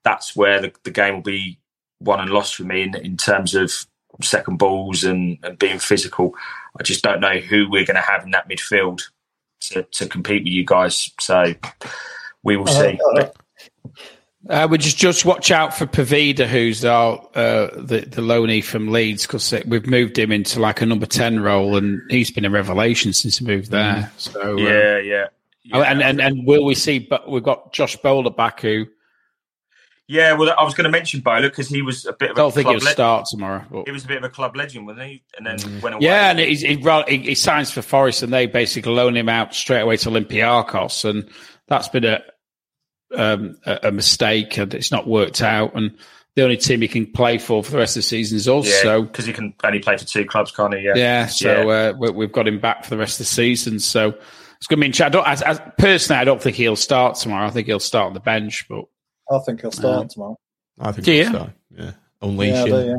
that's 0.05 0.35
where 0.37 0.61
the, 0.61 0.73
the 0.85 0.91
game 0.91 1.15
will 1.15 1.23
be 1.23 1.59
won 2.01 2.21
and 2.21 2.31
lost 2.31 2.57
for 2.57 2.65
me 2.65 2.83
in, 2.83 2.95
in 2.97 3.17
terms 3.17 3.55
of 3.55 3.73
second 4.23 4.59
balls 4.59 5.05
and, 5.05 5.39
and 5.43 5.59
being 5.59 5.79
physical. 5.79 6.35
I 6.79 6.83
just 6.83 7.03
don't 7.03 7.21
know 7.21 7.39
who 7.39 7.69
we're 7.71 7.85
going 7.85 7.97
to 7.97 8.01
have 8.01 8.25
in 8.25 8.31
that 8.31 8.49
midfield 8.49 9.03
to, 9.61 9.83
to 9.83 10.07
compete 10.07 10.45
with 10.45 10.53
you 10.53 10.65
guys. 10.65 11.11
So 11.21 11.55
we 12.43 12.57
will 12.57 12.67
see. 12.67 12.99
Uh, 13.17 13.29
we 14.43 14.79
just 14.79 14.97
just 14.97 15.25
watch 15.25 15.51
out 15.51 15.75
for 15.77 15.87
Poveda, 15.87 16.47
who's 16.47 16.85
our 16.85 17.19
uh, 17.35 17.69
the 17.77 18.07
the 18.09 18.23
loanee 18.23 18.65
from 18.65 18.89
Leeds, 18.89 19.27
because 19.27 19.53
we've 19.67 19.87
moved 19.87 20.19
him 20.19 20.33
into 20.33 20.61
like 20.61 20.81
a 20.81 20.87
number 20.87 21.07
ten 21.07 21.41
role, 21.41 21.77
and 21.77 22.01
he's 22.11 22.31
been 22.31 22.45
a 22.45 22.51
revelation 22.51 23.13
since 23.13 23.39
he 23.39 23.45
moved 23.45 23.71
there. 23.71 24.11
So 24.17 24.55
uh, 24.55 24.57
yeah, 24.57 24.99
yeah. 24.99 25.27
Oh, 25.73 25.83
and, 25.83 26.03
and 26.03 26.21
and 26.21 26.47
will 26.47 26.65
we 26.65 26.75
see? 26.75 26.99
But 26.99 27.31
we've 27.31 27.43
got 27.43 27.73
Josh 27.73 27.97
Bowler 27.97 28.31
back, 28.31 28.61
who 28.61 28.87
Yeah, 30.09 30.33
well, 30.33 30.53
I 30.59 30.65
was 30.65 30.75
going 30.75 30.87
to 30.87 30.91
mention 30.91 31.21
Bowler 31.21 31.51
because 31.51 31.69
he 31.69 31.83
was 31.83 32.07
a 32.07 32.13
bit 32.13 32.31
of 32.31 32.39
I 32.39 32.41
a 32.41 32.43
don't 32.45 32.55
think 32.55 32.65
club 32.65 32.77
he'll 32.79 32.85
le- 32.85 32.91
start 32.93 33.27
tomorrow. 33.31 33.65
but- 33.71 33.85
He 33.87 33.93
was 33.93 34.05
a 34.05 34.09
bit 34.09 34.17
of 34.17 34.25
a 34.25 34.31
club 34.31 34.57
legend, 34.57 34.87
wasn't 34.87 35.07
he? 35.07 35.23
And 35.37 35.47
then 35.47 35.59
went 35.83 35.95
away. 35.97 36.07
Yeah, 36.07 36.31
and 36.31 36.39
he, 36.39 36.55
he, 36.57 37.19
he 37.19 37.35
signs 37.35 37.71
for 37.71 37.83
Forest, 37.83 38.23
and 38.23 38.33
they 38.33 38.47
basically 38.47 38.93
loan 38.93 39.17
him 39.17 39.29
out 39.29 39.55
straight 39.55 39.83
away 39.83 39.99
to 39.99 40.09
Olympiacos, 40.09 41.05
and 41.09 41.29
that's 41.69 41.89
been 41.89 42.05
a 42.07 42.23
um, 43.17 43.57
a, 43.67 43.81
a 43.85 43.93
mistake, 43.93 44.57
and 44.59 44.73
it's 44.75 44.91
not 44.93 45.07
worked 45.07 45.43
out. 45.43 45.75
And 45.75 45.97
the 46.37 46.43
only 46.45 46.57
team 46.57 46.81
he 46.81 46.89
can 46.89 47.07
play 47.07 47.39
for 47.39 47.63
for 47.65 47.71
the 47.73 47.79
rest 47.79 47.97
of 47.97 48.01
the 48.01 48.07
season 48.09 48.37
is 48.37 48.49
us. 48.49 48.67
yeah, 48.69 48.83
So 48.83 49.03
because 49.03 49.27
he 49.27 49.33
can 49.33 49.53
only 49.65 49.81
play 49.81 49.97
for 49.97 50.05
two 50.05 50.25
clubs, 50.25 50.51
can't 50.53 50.75
he? 50.75 50.83
Yeah, 50.83 50.95
yeah, 50.97 51.27
so 51.27 51.69
Uh, 51.71 51.93
we, 51.99 52.11
we've 52.11 52.33
got 52.33 52.47
him 52.47 52.61
back 52.61 52.85
for 52.85 52.91
the 52.91 52.99
rest 52.99 53.15
of 53.15 53.19
the 53.27 53.31
season. 53.31 53.79
So 53.81 54.09
it's 54.57 54.67
going 54.67 54.79
to 54.79 54.81
be. 54.83 54.87
interesting. 54.87 55.07
I 55.07 55.09
don't, 55.09 55.27
as, 55.27 55.43
as, 55.43 55.61
personally, 55.79 56.21
I 56.21 56.25
don't 56.25 56.41
think 56.41 56.57
he'll 56.57 56.77
start 56.77 57.17
tomorrow. 57.17 57.47
I 57.47 57.51
think 57.51 57.67
he'll 57.67 57.81
start 57.81 58.07
on 58.07 58.15
the 58.15 58.21
bench, 58.21 58.67
but 58.69 58.85
I 59.31 59.39
think 59.41 59.61
he'll 59.63 59.73
start 59.73 60.03
Um, 60.03 60.09
tomorrow. 60.09 60.37
I 60.79 60.93
think 60.93 61.05
Do 61.05 61.13
he'll 61.13 61.25
you? 61.25 61.29
start. 61.31 61.51
Yeah, 61.77 61.93
unleash 62.23 62.53
Yeah, 62.55 62.65
him. 62.65 62.71
they, 62.71 62.87
yeah. 62.87 62.97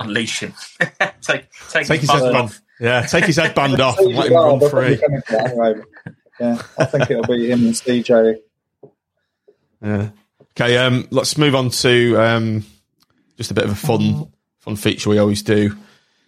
unleash 0.00 0.40
him. 0.40 0.52
take 1.20 1.46
take, 1.72 1.86
Take 1.86 2.00
his 2.00 2.08
buzz 2.08 2.22
headband. 2.22 2.36
off. 2.36 2.62
Yeah, 2.80 3.02
take 3.02 3.24
his 3.26 3.36
headband 3.36 3.80
off 3.80 3.98
and 3.98 4.14
let 4.14 4.28
him 4.28 4.34
Well, 4.34 4.58
run 4.58 4.70
free. 4.70 4.96
coming 4.96 5.20
to 5.26 5.32
that 5.32 5.46
anyway. 5.50 5.74
Yeah, 6.38 6.62
I 6.78 6.84
think 6.86 7.10
it'll 7.10 7.24
be 7.26 7.50
him 7.50 7.64
and 7.66 7.74
CJ. 7.74 8.36
Yeah. 9.82 10.10
Okay. 10.52 10.76
Um. 10.76 11.06
Let's 11.10 11.38
move 11.38 11.54
on 11.54 11.70
to 11.70 12.16
um, 12.16 12.64
just 13.36 13.50
a 13.50 13.54
bit 13.54 13.64
of 13.64 13.70
a 13.70 13.76
fun, 13.76 14.30
fun 14.58 14.76
feature 14.76 15.10
we 15.10 15.18
always 15.18 15.42
do. 15.42 15.76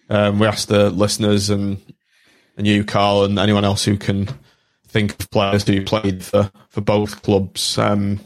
Um, 0.09 0.39
we 0.39 0.47
ask 0.47 0.69
the 0.69 0.91
listeners 0.91 1.51
and 1.51 1.81
and 2.57 2.67
you, 2.67 2.85
Carl, 2.85 3.25
and 3.25 3.39
anyone 3.39 3.65
else 3.65 3.85
who 3.85 3.97
can 3.97 4.29
think 4.87 5.19
of 5.19 5.31
players 5.31 5.67
who 5.67 5.85
played 5.85 6.25
for 6.25 6.51
for 6.69 6.81
both 6.81 7.23
clubs. 7.23 7.79
Um, 7.79 8.21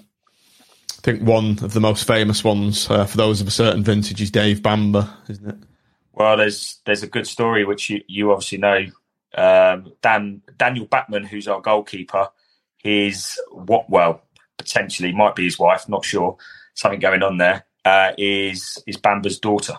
I 0.91 1.01
think 1.03 1.23
one 1.23 1.59
of 1.63 1.73
the 1.73 1.81
most 1.81 2.07
famous 2.07 2.43
ones 2.43 2.91
uh, 2.91 3.07
for 3.07 3.17
those 3.17 3.41
of 3.41 3.47
a 3.47 3.53
certain 3.53 3.85
vintage 3.85 4.21
is 4.21 4.31
Dave 4.31 4.63
Bamber, 4.63 5.09
isn't 5.29 5.49
it? 5.49 5.57
Well, 6.13 6.37
there's 6.37 6.81
there's 6.85 7.03
a 7.03 7.09
good 7.09 7.27
story 7.27 7.65
which 7.65 7.91
you, 7.91 8.03
you 8.09 8.33
obviously 8.33 8.59
know. 8.59 8.87
Um, 9.37 9.93
Dan 10.01 10.41
Daniel 10.57 10.87
Bachmann, 10.87 11.25
who's 11.25 11.47
our 11.47 11.61
goalkeeper, 11.61 12.31
his 12.79 13.39
what? 13.51 14.21
Well, 14.67 14.73
potentially 14.75 15.13
might 15.13 15.35
be 15.35 15.45
his 15.45 15.59
wife. 15.59 15.89
Not 15.89 16.05
sure. 16.05 16.37
Something 16.75 17.01
going 17.01 17.23
on 17.23 17.39
there. 17.39 17.65
Uh, 17.85 18.13
is 18.19 18.83
is 18.87 18.97
Bamber's 18.97 19.39
daughter? 19.39 19.79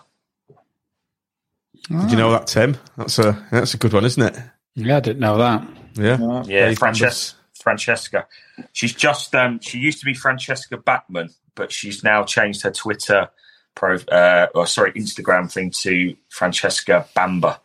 Did 1.88 2.10
you 2.10 2.16
know 2.16 2.30
that, 2.32 2.46
Tim? 2.46 2.76
That's 2.96 3.18
a 3.18 3.46
that's 3.50 3.74
a 3.74 3.78
good 3.78 3.92
one, 3.92 4.04
isn't 4.04 4.22
it? 4.22 4.42
yeah, 4.74 4.98
I 4.98 5.00
didn't 5.00 5.20
know 5.20 5.38
that. 5.38 5.66
Yeah. 5.94 6.42
Yeah, 6.44 6.66
Dave 6.68 6.78
Frances- 6.78 7.34
Francesca. 7.54 8.26
She's 8.72 8.94
just 8.94 9.34
um, 9.34 9.60
she 9.60 9.78
used 9.78 10.00
to 10.00 10.04
be 10.06 10.14
Francesca 10.14 10.76
Bachmann, 10.76 11.30
but 11.54 11.72
she's 11.72 12.04
now 12.04 12.24
changed 12.24 12.62
her 12.62 12.70
Twitter 12.70 13.28
pro 13.74 13.96
uh, 13.96 14.48
or 14.54 14.66
sorry 14.66 14.92
Instagram 14.92 15.52
thing 15.52 15.70
to 15.70 16.16
Francesca 16.28 17.06
Bamber. 17.14 17.58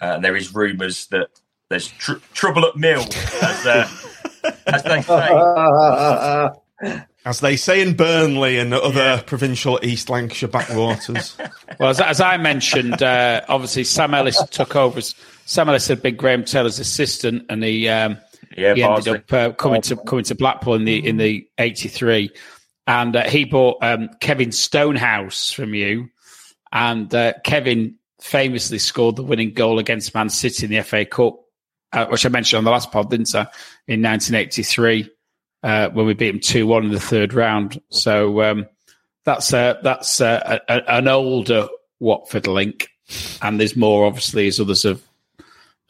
Uh, 0.00 0.04
and 0.14 0.24
there 0.24 0.36
is 0.36 0.54
rumours 0.54 1.06
that 1.08 1.28
there's 1.68 1.88
tr- 1.88 2.18
trouble 2.32 2.64
at 2.66 2.76
mill, 2.76 3.02
as, 3.42 3.66
uh, 3.66 3.88
as 4.66 4.82
they 4.82 5.02
say. 5.02 6.48
As 7.24 7.40
they 7.40 7.56
say 7.56 7.82
in 7.82 7.94
Burnley 7.94 8.58
and 8.58 8.72
other 8.72 9.22
provincial 9.26 9.78
East 9.82 10.08
Lancashire 10.08 10.48
backwaters. 10.48 11.36
Well, 11.78 11.90
as, 11.90 12.00
as 12.00 12.20
I 12.20 12.38
mentioned, 12.38 13.02
uh, 13.04 13.42
obviously 13.48 13.84
Sam 13.84 14.12
Ellis 14.12 14.42
took 14.48 14.74
over. 14.74 15.00
Sam 15.00 15.68
Ellis 15.68 15.86
had 15.86 16.02
been 16.02 16.16
Graham 16.16 16.44
Taylor's 16.44 16.80
assistant, 16.80 17.44
and 17.48 17.62
he 17.62 17.88
um, 17.88 18.18
Yeah, 18.56 18.74
he 18.74 18.82
ended 18.82 19.08
up 19.08 19.32
uh, 19.32 19.52
coming 19.52 19.82
to 19.82 19.96
coming 19.96 20.24
to 20.24 20.34
Blackpool 20.34 20.74
in 20.74 20.84
the 20.84 21.06
in 21.06 21.18
the 21.18 21.46
'83, 21.58 22.30
and 22.88 23.14
uh, 23.14 23.28
he 23.28 23.44
bought 23.44 23.78
um, 23.82 24.08
Kevin 24.18 24.50
Stonehouse 24.50 25.52
from 25.52 25.72
you, 25.72 26.08
and 26.72 27.14
uh, 27.14 27.34
Kevin 27.44 27.94
famously 28.20 28.78
scored 28.78 29.14
the 29.14 29.22
winning 29.22 29.52
goal 29.52 29.78
against 29.78 30.14
Man 30.16 30.30
City 30.30 30.64
in 30.64 30.72
the 30.72 30.82
FA 30.82 31.04
Cup, 31.04 31.36
uh, 31.92 32.06
which 32.06 32.24
I 32.26 32.28
mentioned 32.28 32.58
on 32.58 32.64
the 32.64 32.70
last 32.70 32.90
pod, 32.92 33.10
didn't 33.10 33.34
I? 33.34 33.42
In 33.86 34.02
1983, 34.02 35.10
uh, 35.62 35.88
when 35.90 36.06
we 36.06 36.14
beat 36.14 36.34
him 36.34 36.40
two 36.40 36.66
one 36.66 36.84
in 36.84 36.92
the 36.92 37.00
third 37.00 37.34
round. 37.34 37.80
So 37.90 38.42
um, 38.42 38.66
that's 39.24 39.52
uh, 39.52 39.74
that's 39.82 40.20
uh, 40.20 40.58
a, 40.68 40.74
a, 40.74 40.96
an 40.98 41.08
older 41.08 41.68
Watford 42.00 42.46
link, 42.46 42.88
and 43.42 43.58
there's 43.58 43.76
more 43.76 44.06
obviously 44.06 44.46
as 44.48 44.60
others 44.60 44.84
have 44.84 45.02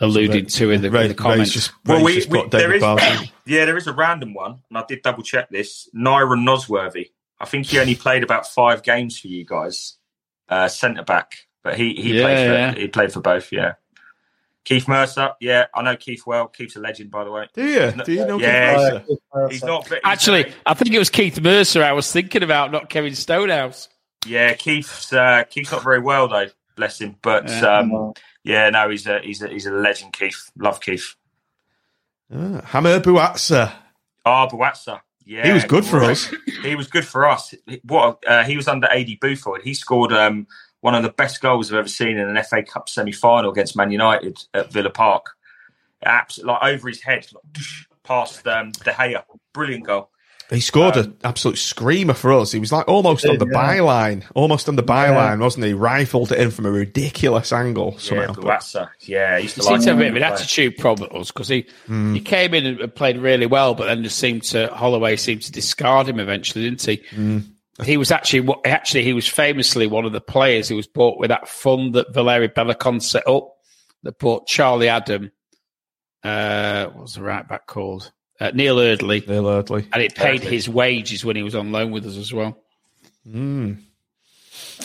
alluded 0.01 0.49
to 0.49 0.71
in 0.71 0.81
the, 0.83 0.87
in 1.01 1.09
the 1.09 1.15
comments. 1.15 1.41
Ray's 1.41 1.53
just, 1.53 1.73
Well, 1.85 2.05
we, 2.05 2.17
we 2.17 2.27
put 2.27 2.51
there 2.51 2.61
David 2.61 2.77
is 2.77 2.81
Barton. 2.83 3.29
yeah 3.47 3.65
there 3.65 3.77
is 3.77 3.87
a 3.87 3.93
random 3.93 4.33
one, 4.35 4.63
and 4.69 4.79
I 4.79 4.85
did 4.89 5.03
double 5.03 5.23
check 5.23 5.51
this. 5.51 5.89
Nyron 5.95 6.45
Nosworthy. 6.45 7.11
I 7.41 7.45
think 7.47 7.67
he 7.67 7.79
only 7.79 7.95
played 7.95 8.23
about 8.23 8.47
five 8.49 8.83
games 8.83 9.19
for 9.19 9.29
you 9.29 9.45
guys, 9.45 9.97
uh, 10.49 10.69
centre 10.69 11.03
back, 11.05 11.33
but 11.63 11.77
he 11.77 11.95
he 11.95 12.17
Yeah, 12.19 12.23
played 12.23 12.37
for 12.47 12.53
yeah. 12.53 12.75
he 12.75 12.89
played 12.89 13.13
for 13.13 13.21
both. 13.21 13.53
Yeah. 13.53 13.75
Keith 14.65 14.87
Mercer, 14.87 15.31
yeah, 15.41 15.67
I 15.75 15.83
know 15.83 15.97
Keith 15.97 16.25
well. 16.27 16.47
Keith's 16.49 16.77
a 16.77 16.81
legend, 16.81 17.11
by 17.11 17.25
the 17.25 17.31
way. 17.31 17.49
Do 17.55 17.65
you? 17.67 17.91
Do 18.05 18.13
you 18.13 18.27
know 18.27 18.39
Yeah, 18.39 19.01
Keith 19.07 19.19
Mercer? 19.35 19.49
He's 19.51 19.65
not 19.65 19.89
he's- 19.89 20.01
Actually, 20.05 20.53
I 20.67 20.75
think 20.75 20.95
it 20.95 20.99
was 20.99 21.09
Keith 21.11 21.41
Mercer 21.41 21.83
I 21.83 21.93
was 21.93 22.11
thinking 22.13 22.43
about, 22.43 22.71
not 22.71 22.91
Kevin 22.91 23.15
Stonehouse. 23.15 23.89
yeah, 24.27 24.53
Keith's 24.55 25.13
uh, 25.13 25.45
Keith's 25.49 25.73
not 25.73 25.83
very 25.83 26.01
well 26.01 26.29
though, 26.29 26.49
bless 26.77 27.01
him. 27.01 27.17
But 27.23 27.49
Yeah. 27.49 27.79
um, 27.79 28.13
yeah, 28.45 28.69
no, 28.71 28.91
he's 28.91 29.07
a 29.07 29.21
he's 29.21 29.41
a 29.43 29.49
he's 29.49 29.65
a 29.67 29.73
legend. 29.73 30.13
Keith, 30.13 30.51
love 30.59 30.81
Keith. 30.81 31.15
Ah, 32.35 32.61
Hameur 32.67 33.01
Bouazza. 33.01 33.73
Ah, 34.25 34.47
Bouazza. 34.49 35.01
Yeah, 35.25 35.47
He 35.47 35.53
was 35.53 35.65
good 35.65 35.85
for 35.85 35.99
great. 36.01 36.11
us. 36.11 36.35
He 36.63 36.75
was 36.75 36.87
good 36.89 37.07
for 37.07 37.27
us. 37.29 37.55
What 37.85 38.23
uh, 38.27 38.45
he 38.45 38.57
was 38.57 38.67
under 38.69 38.87
Aidy 38.89 39.19
Boothroyd. 39.19 39.63
He 39.63 39.75
scored 39.75 40.13
um, 40.13 40.47
one 40.81 40.95
of 40.95 41.03
the 41.03 41.11
best 41.11 41.41
goals 41.41 41.73
I've 41.73 41.79
ever 41.79 41.89
seen 41.89 42.19
in 42.19 42.29
an 42.37 42.43
FA 42.45 42.63
Cup 42.63 42.89
semi-final 42.89 43.51
against 43.51 43.77
Man 43.77 43.91
United 43.91 44.39
at 44.55 44.73
Villa 44.73 44.91
Park. 44.91 45.31
Absolutely, 46.05 46.53
like 46.53 46.75
over 46.75 46.89
his 46.89 47.03
head, 47.03 47.27
like, 47.35 47.65
past 48.05 48.47
um, 48.47 48.71
De 48.73 48.91
Gea. 48.93 49.23
Brilliant 49.53 49.85
goal. 49.87 50.11
He 50.51 50.61
scored 50.61 50.97
Um, 50.97 51.05
an 51.05 51.17
absolute 51.25 51.59
screamer 51.59 52.15
for 52.15 52.33
us. 52.33 52.53
He 52.53 52.59
was 52.59 52.73
like 52.73 52.89
almost 52.89 53.27
on 53.27 53.37
the 53.37 53.47
Yeah. 53.47 53.59
byline, 53.59 54.25
almost 54.35 54.67
on 54.69 54.77
the 54.77 54.83
byline, 54.83 55.41
wasn't 55.41 55.67
he? 55.67 55.75
Rifled 55.75 56.33
it 56.33 56.39
in 56.39 56.51
from 56.51 56.65
a 56.65 56.71
ridiculous 56.71 57.53
angle 57.53 57.95
Yeah, 57.99 58.01
somehow. 58.01 58.27
but- 58.33 58.41
Bouazza. 58.43 58.91
Yeah, 59.01 59.37
he 59.37 59.43
used 59.43 59.57
He 59.57 59.61
to 59.61 59.67
seemed 59.67 59.83
to 59.83 59.89
have 59.91 59.99
a 59.99 60.01
bit 60.01 60.11
of 60.13 60.17
an 60.17 60.23
attitude 60.23 60.79
problem 60.79 61.11
with 61.13 61.21
us 61.23 61.31
because 61.33 61.49
he, 61.49 61.67
he 62.15 62.21
came 62.21 62.55
in 62.55 62.65
and 62.81 62.95
played 62.95 63.19
really 63.19 63.45
well, 63.45 63.75
but 63.75 63.87
then 63.89 64.03
just 64.03 64.19
seemed 64.19 64.45
to, 64.45 64.69
Holloway 64.69 65.17
seemed 65.17 65.43
to 65.43 65.53
discard 65.53 66.09
him 66.09 66.19
eventually, 66.19 66.65
didn't 66.71 66.83
he? 66.87 67.43
He 67.85 67.97
was 67.97 68.11
actually, 68.11 68.49
actually, 68.65 69.05
he 69.05 69.13
was 69.13 69.29
famously 69.29 69.87
one 69.87 70.05
of 70.05 70.13
the 70.13 70.21
players 70.21 70.69
who 70.69 70.77
was 70.77 70.87
bought 70.89 71.19
with 71.19 71.29
that 71.29 71.49
fund 71.49 71.95
that 71.95 72.13
Valeri 72.13 72.49
Belokon 72.49 73.01
set 73.01 73.27
up 73.29 73.55
that 74.03 74.19
bought 74.19 74.47
Charlie 74.47 74.89
Adam, 74.89 75.31
uh, 76.25 76.87
what 76.87 77.03
was 77.03 77.15
the 77.15 77.23
right 77.23 77.47
back 77.49 77.67
called? 77.67 78.11
Uh, 78.41 78.51
Neal 78.55 78.79
Eardley. 78.81 79.23
Neal 79.27 79.47
Eardley. 79.49 79.87
And 79.93 80.03
it 80.03 80.15
paid 80.15 80.41
Eardley. 80.43 80.51
his 80.51 80.69
wages 80.69 81.25
when 81.25 81.37
he 81.37 81.43
was 81.43 81.55
on 81.55 81.71
loan 81.73 81.91
with 81.93 82.07
us 82.07 82.17
as 82.17 82.33
well. 82.33 82.59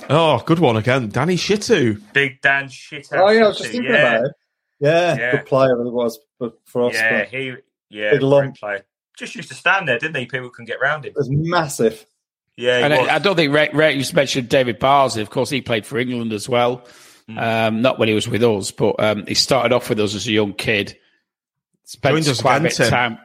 Oh, 0.10 0.40
good 0.46 0.60
one 0.60 0.78
again. 0.78 1.10
Danny 1.10 1.36
Shittu. 1.36 2.02
Big 2.14 2.42
Dan 2.42 2.70
shit. 2.70 3.08
Oh 3.12 3.30
yeah, 3.30 3.46
I 3.46 3.48
was 3.48 3.58
just 3.58 3.72
thinking 3.72 3.92
yeah. 3.92 3.98
about 4.16 4.26
it. 4.26 4.32
Yeah, 4.80 5.16
Yeah. 5.18 5.32
good 5.32 5.46
player 5.46 5.76
he 5.84 5.90
was 5.90 6.20
for, 6.38 6.54
for 6.66 6.90
us. 6.90 6.94
Yeah, 6.96 7.26
he 7.26 7.54
yeah, 7.90 8.12
Big 8.12 8.20
great 8.20 8.24
lump. 8.24 8.58
player. 8.58 8.86
Just 9.18 9.36
used 9.36 9.50
to 9.50 9.56
stand 9.56 9.88
there, 9.88 10.00
didn't 10.00 10.16
he? 10.18 10.26
People 10.26 10.50
couldn't 10.50 10.66
get 10.66 10.82
round 10.82 11.06
him. 11.06 11.12
it 11.12 11.18
was 11.18 11.30
massive. 11.30 12.06
Yeah, 12.58 12.78
And. 12.86 12.94
I, 12.94 13.16
I 13.16 13.20
don't 13.20 13.36
think 13.36 13.54
Ray, 13.54 13.70
Ray 13.74 13.94
you 13.96 14.06
mentioned 14.14 14.50
David 14.50 14.80
Bardsley. 14.80 15.22
Of 15.22 15.30
course, 15.30 15.50
he 15.50 15.62
played 15.62 15.86
for 15.86 15.98
England 15.98 16.34
as 16.34 16.48
well. 16.48 16.86
Hmm. 17.28 17.38
Um, 17.38 17.82
not 17.82 18.00
when 18.00 18.10
he 18.10 18.14
was 18.14 18.28
with 18.28 18.44
us, 18.44 18.72
but 18.72 18.96
um, 19.00 19.26
he 19.26 19.34
started 19.34 19.74
off 19.74 19.90
with 19.90 20.00
us 20.00 20.14
as 20.14 20.28
a 20.28 20.32
young 20.32 20.54
kid. 20.54 20.98
Spent 21.86 22.14
Joined 22.16 22.28
us 22.28 22.42
quite 22.42 22.56
again, 22.58 22.66
a 22.66 22.70
bit 22.70 22.76
Tim. 22.76 22.90
time. 22.90 23.18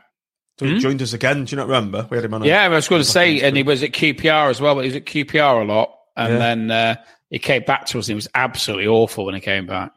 He 0.58 0.78
joined 0.80 1.02
us 1.02 1.12
again. 1.12 1.44
Do 1.44 1.50
you 1.52 1.56
not 1.56 1.66
remember? 1.68 2.06
We 2.10 2.16
had 2.16 2.24
him 2.24 2.34
on. 2.34 2.42
Yeah, 2.42 2.62
I 2.64 2.68
was 2.68 2.88
going 2.88 3.00
to 3.02 3.08
say, 3.08 3.40
and 3.42 3.56
he 3.56 3.62
was 3.62 3.82
at 3.84 3.92
QPR 3.92 4.50
as 4.50 4.60
well. 4.60 4.74
But 4.74 4.82
he 4.82 4.88
was 4.88 4.96
at 4.96 5.04
QPR 5.04 5.62
a 5.62 5.64
lot, 5.64 5.94
and 6.16 6.32
Yeah. 6.32 6.38
then 6.38 6.70
uh, 6.70 6.96
he 7.30 7.38
came 7.38 7.62
back 7.62 7.86
to 7.86 7.98
us. 8.00 8.06
and 8.06 8.12
He 8.12 8.14
was 8.16 8.28
absolutely 8.34 8.88
awful 8.88 9.24
when 9.26 9.34
he 9.36 9.40
came 9.40 9.66
back. 9.66 9.92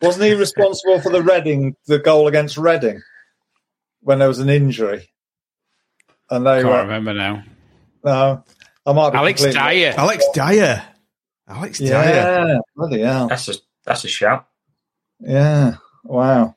Wasn't 0.00 0.24
he 0.24 0.34
responsible 0.34 1.00
for 1.00 1.10
the 1.12 1.22
Reading, 1.22 1.76
the 1.86 2.00
goal 2.00 2.26
against 2.26 2.56
Reading, 2.58 3.00
when 4.00 4.18
there 4.18 4.26
was 4.28 4.40
an 4.40 4.48
injury? 4.50 5.08
and 6.30 6.44
they 6.46 6.62
Can't 6.62 6.66
were 6.66 6.82
remember 6.82 7.12
now. 7.14 7.44
no. 8.04 8.44
I 8.84 8.92
might 8.92 9.10
be 9.10 9.18
Alex 9.18 9.40
completely- 9.42 9.60
Dyer. 9.82 9.94
Alex 9.96 10.24
Dyer. 10.34 10.82
Alex 11.48 11.78
Dyer. 11.78 11.88
Yeah, 12.48 12.58
bloody 12.76 13.00
hell. 13.02 13.28
That's 13.28 13.48
a 13.48 13.54
that's 13.84 14.04
a 14.04 14.08
shout. 14.08 14.46
Yeah, 15.20 15.76
wow. 16.04 16.56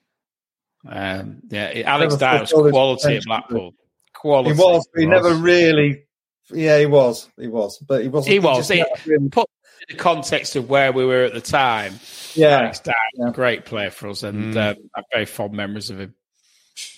Um, 0.88 1.42
yeah, 1.50 1.82
Alex 1.86 2.16
Dyer 2.16 2.42
was 2.42 2.52
quality 2.52 3.18
at. 3.18 3.24
Blackpool. 3.26 3.74
Quality. 4.14 4.56
He 4.56 4.60
was, 4.62 4.88
but 4.94 5.00
he 5.02 5.08
never 5.08 5.34
really. 5.36 6.04
Yeah, 6.52 6.80
he 6.80 6.86
was. 6.86 7.30
He 7.38 7.48
was, 7.48 7.78
but 7.80 8.02
he 8.04 8.08
wasn't. 8.08 8.34
He 8.34 8.40
was. 8.40 8.58
just 8.68 8.72
He, 8.72 8.84
really- 9.12 9.30
put 9.30 9.48
in 9.90 9.96
the 9.98 10.02
context 10.02 10.56
of 10.56 10.70
where 10.70 10.92
we 10.92 11.06
were 11.06 11.24
at 11.24 11.34
the 11.34 11.42
time. 11.42 12.00
yeah, 12.34 12.60
Alex 12.60 12.80
Dyer, 12.80 13.32
great 13.34 13.66
player 13.66 13.90
for 13.92 14.10
us, 14.10 14.24
and 14.24 14.56
uh, 14.56 14.76
I 14.96 15.00
have 15.00 15.06
very 15.12 15.26
fond 15.26 15.54
memories 15.54 15.90
of 15.90 16.00
him. 16.00 16.14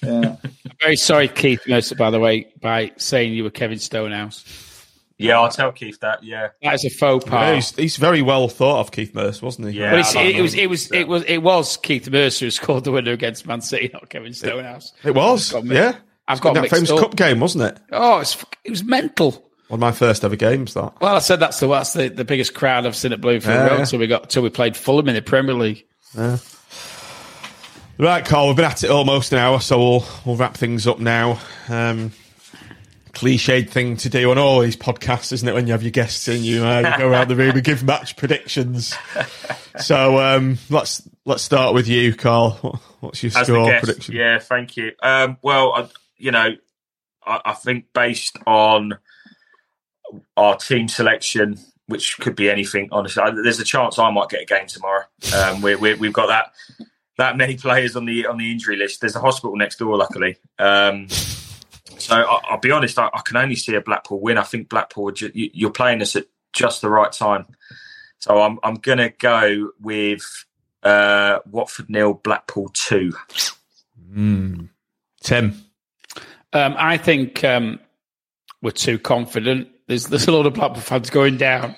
yeah. 0.03 0.35
I'm 0.43 0.51
very 0.81 0.95
sorry, 0.97 1.27
Keith 1.27 1.61
Mercer, 1.67 1.95
by 1.95 2.11
the 2.11 2.19
way, 2.19 2.47
by 2.61 2.91
saying 2.97 3.33
you 3.33 3.43
were 3.43 3.49
Kevin 3.49 3.79
Stonehouse. 3.79 4.43
Yeah, 5.19 5.39
I'll 5.39 5.49
tell 5.49 5.71
Keith 5.71 5.99
that. 6.01 6.23
Yeah, 6.23 6.49
That 6.61 6.75
is 6.75 6.85
a 6.85 6.89
faux 6.91 7.25
Yeah, 7.25 7.31
pas. 7.31 7.55
he's, 7.71 7.75
he's 7.75 7.97
very 7.97 8.21
well 8.21 8.47
thought 8.47 8.81
of, 8.81 8.91
Keith 8.91 9.15
Mercer, 9.15 9.43
wasn't 9.45 9.69
he? 9.69 9.79
Yeah. 9.79 9.91
But 9.91 9.99
it's, 10.01 10.15
I 10.15 10.21
it, 10.23 10.41
was, 10.41 10.53
it 10.53 10.69
was 10.69 10.91
it 10.91 11.07
was 11.07 11.23
it 11.23 11.37
was 11.39 11.77
Keith 11.77 12.07
Mercer 12.09 12.45
who 12.45 12.51
scored 12.51 12.83
the 12.83 12.91
winner 12.91 13.11
against 13.13 13.47
Man 13.47 13.61
City, 13.61 13.89
not 13.91 14.09
Kevin 14.09 14.33
Stonehouse. 14.33 14.93
It 15.03 15.15
was. 15.15 15.53
I've 15.55 15.65
yeah. 15.65 15.95
I've 16.27 16.41
got 16.41 16.53
that 16.55 16.69
famous 16.69 16.91
up. 16.91 16.99
cup 16.99 17.15
game, 17.15 17.39
wasn't 17.39 17.63
it? 17.63 17.79
Oh, 17.91 18.19
it's, 18.19 18.33
fuck- 18.33 18.57
it 18.63 18.69
was 18.69 18.83
mental. 18.83 19.31
One 19.69 19.77
of 19.77 19.81
my 19.81 19.91
first 19.91 20.23
ever 20.23 20.35
games. 20.35 20.75
That. 20.75 20.93
Well, 21.01 21.15
I 21.15 21.19
said 21.19 21.39
that's 21.39 21.59
the 21.59 21.67
that's 21.67 21.93
the, 21.93 22.09
the 22.09 22.23
biggest 22.25 22.53
crowd 22.53 22.85
I've 22.85 22.95
seen 22.95 23.11
at 23.11 23.19
Bloomfield 23.19 23.55
Yeah, 23.55 23.63
Road 23.67 23.73
yeah. 23.75 23.79
until 23.81 23.99
we 23.99 24.07
got 24.07 24.23
until 24.23 24.43
we 24.43 24.49
played 24.49 24.77
Fulham 24.77 25.09
in 25.09 25.15
the 25.15 25.21
Premier 25.21 25.55
League. 25.55 25.85
Right, 27.99 28.23
Carl. 28.23 28.47
We've 28.47 28.55
been 28.55 28.65
at 28.65 28.83
it 28.83 28.91
almost 28.91 29.31
an 29.33 29.39
hour, 29.39 29.59
so 29.59 29.77
we'll 29.79 30.05
we'll 30.25 30.35
wrap 30.35 30.55
things 30.55 30.85
up 30.85 30.99
now. 30.99 31.39
Um, 31.67 32.11
cliched 33.17 33.69
thing 33.69 33.97
to 33.97 34.09
do 34.09 34.29
on 34.31 34.37
all 34.37 34.59
these 34.59 34.75
podcasts, 34.75 35.33
isn't 35.33 35.47
it? 35.47 35.53
When 35.53 35.65
you 35.65 35.73
have 35.73 35.81
your 35.81 35.91
guests 35.91 36.27
in, 36.27 36.43
you, 36.43 36.63
uh, 36.63 36.79
you 36.79 36.97
go 36.97 37.09
around 37.09 37.29
the 37.29 37.35
room 37.35 37.55
and 37.55 37.63
give 37.63 37.83
match 37.83 38.15
predictions. 38.15 38.95
So 39.79 40.17
um, 40.17 40.57
let's 40.71 41.07
let's 41.23 41.43
start 41.43 41.75
with 41.75 41.87
you, 41.87 42.15
Carl. 42.15 42.81
What's 42.99 43.21
your 43.21 43.31
as 43.37 43.45
score 43.45 43.67
guest. 43.67 43.85
prediction? 43.85 44.15
Yeah, 44.15 44.39
thank 44.39 44.75
you. 44.75 44.93
Um, 45.03 45.37
well, 45.43 45.71
I, 45.71 45.87
you 46.17 46.31
know, 46.31 46.55
I, 47.23 47.41
I 47.45 47.53
think 47.53 47.93
based 47.93 48.37
on 48.47 48.97
our 50.35 50.57
team 50.57 50.87
selection, 50.87 51.59
which 51.85 52.17
could 52.17 52.35
be 52.35 52.49
anything. 52.49 52.89
Honestly, 52.91 53.21
I, 53.21 53.29
there's 53.29 53.59
a 53.59 53.63
chance 53.63 53.99
I 53.99 54.09
might 54.09 54.29
get 54.29 54.41
a 54.41 54.45
game 54.45 54.65
tomorrow. 54.65 55.03
Um, 55.35 55.61
we 55.61 55.75
we 55.75 55.93
we've 55.93 56.11
got 56.11 56.27
that 56.27 56.53
that 57.17 57.37
many 57.37 57.55
players 57.55 57.95
on 57.95 58.05
the 58.05 58.25
on 58.25 58.37
the 58.37 58.51
injury 58.51 58.77
list. 58.77 59.01
There's 59.01 59.15
a 59.15 59.21
hospital 59.21 59.55
next 59.55 59.77
door, 59.77 59.95
luckily. 59.95 60.37
Um, 60.57 61.07
so 62.07 62.15
I, 62.15 62.39
I'll 62.49 62.59
be 62.59 62.71
honest, 62.71 62.97
I, 62.97 63.09
I 63.13 63.21
can 63.25 63.37
only 63.37 63.55
see 63.55 63.75
a 63.75 63.81
Blackpool 63.81 64.19
win. 64.19 64.37
I 64.37 64.43
think 64.43 64.69
Blackpool, 64.69 65.11
ju- 65.11 65.31
you- 65.33 65.51
you're 65.53 65.71
playing 65.71 66.01
us 66.01 66.15
at 66.15 66.25
just 66.53 66.81
the 66.81 66.89
right 66.89 67.11
time. 67.11 67.45
So 68.19 68.41
I'm 68.41 68.59
I'm 68.63 68.75
gonna 68.75 69.09
go 69.09 69.71
with 69.79 70.23
uh, 70.83 71.39
Watford 71.49 71.89
nil, 71.89 72.13
Blackpool 72.15 72.69
two. 72.73 73.13
Mm. 74.11 74.69
Tim. 75.21 75.61
Um, 76.53 76.75
I 76.77 76.97
think 76.97 77.43
um, 77.43 77.79
we're 78.61 78.71
too 78.71 78.97
confident. 78.97 79.67
There's 79.87 80.05
there's 80.07 80.27
a 80.27 80.31
lot 80.31 80.45
of 80.45 80.53
Blackpool 80.53 80.81
fans 80.81 81.09
going 81.09 81.37
down, 81.37 81.75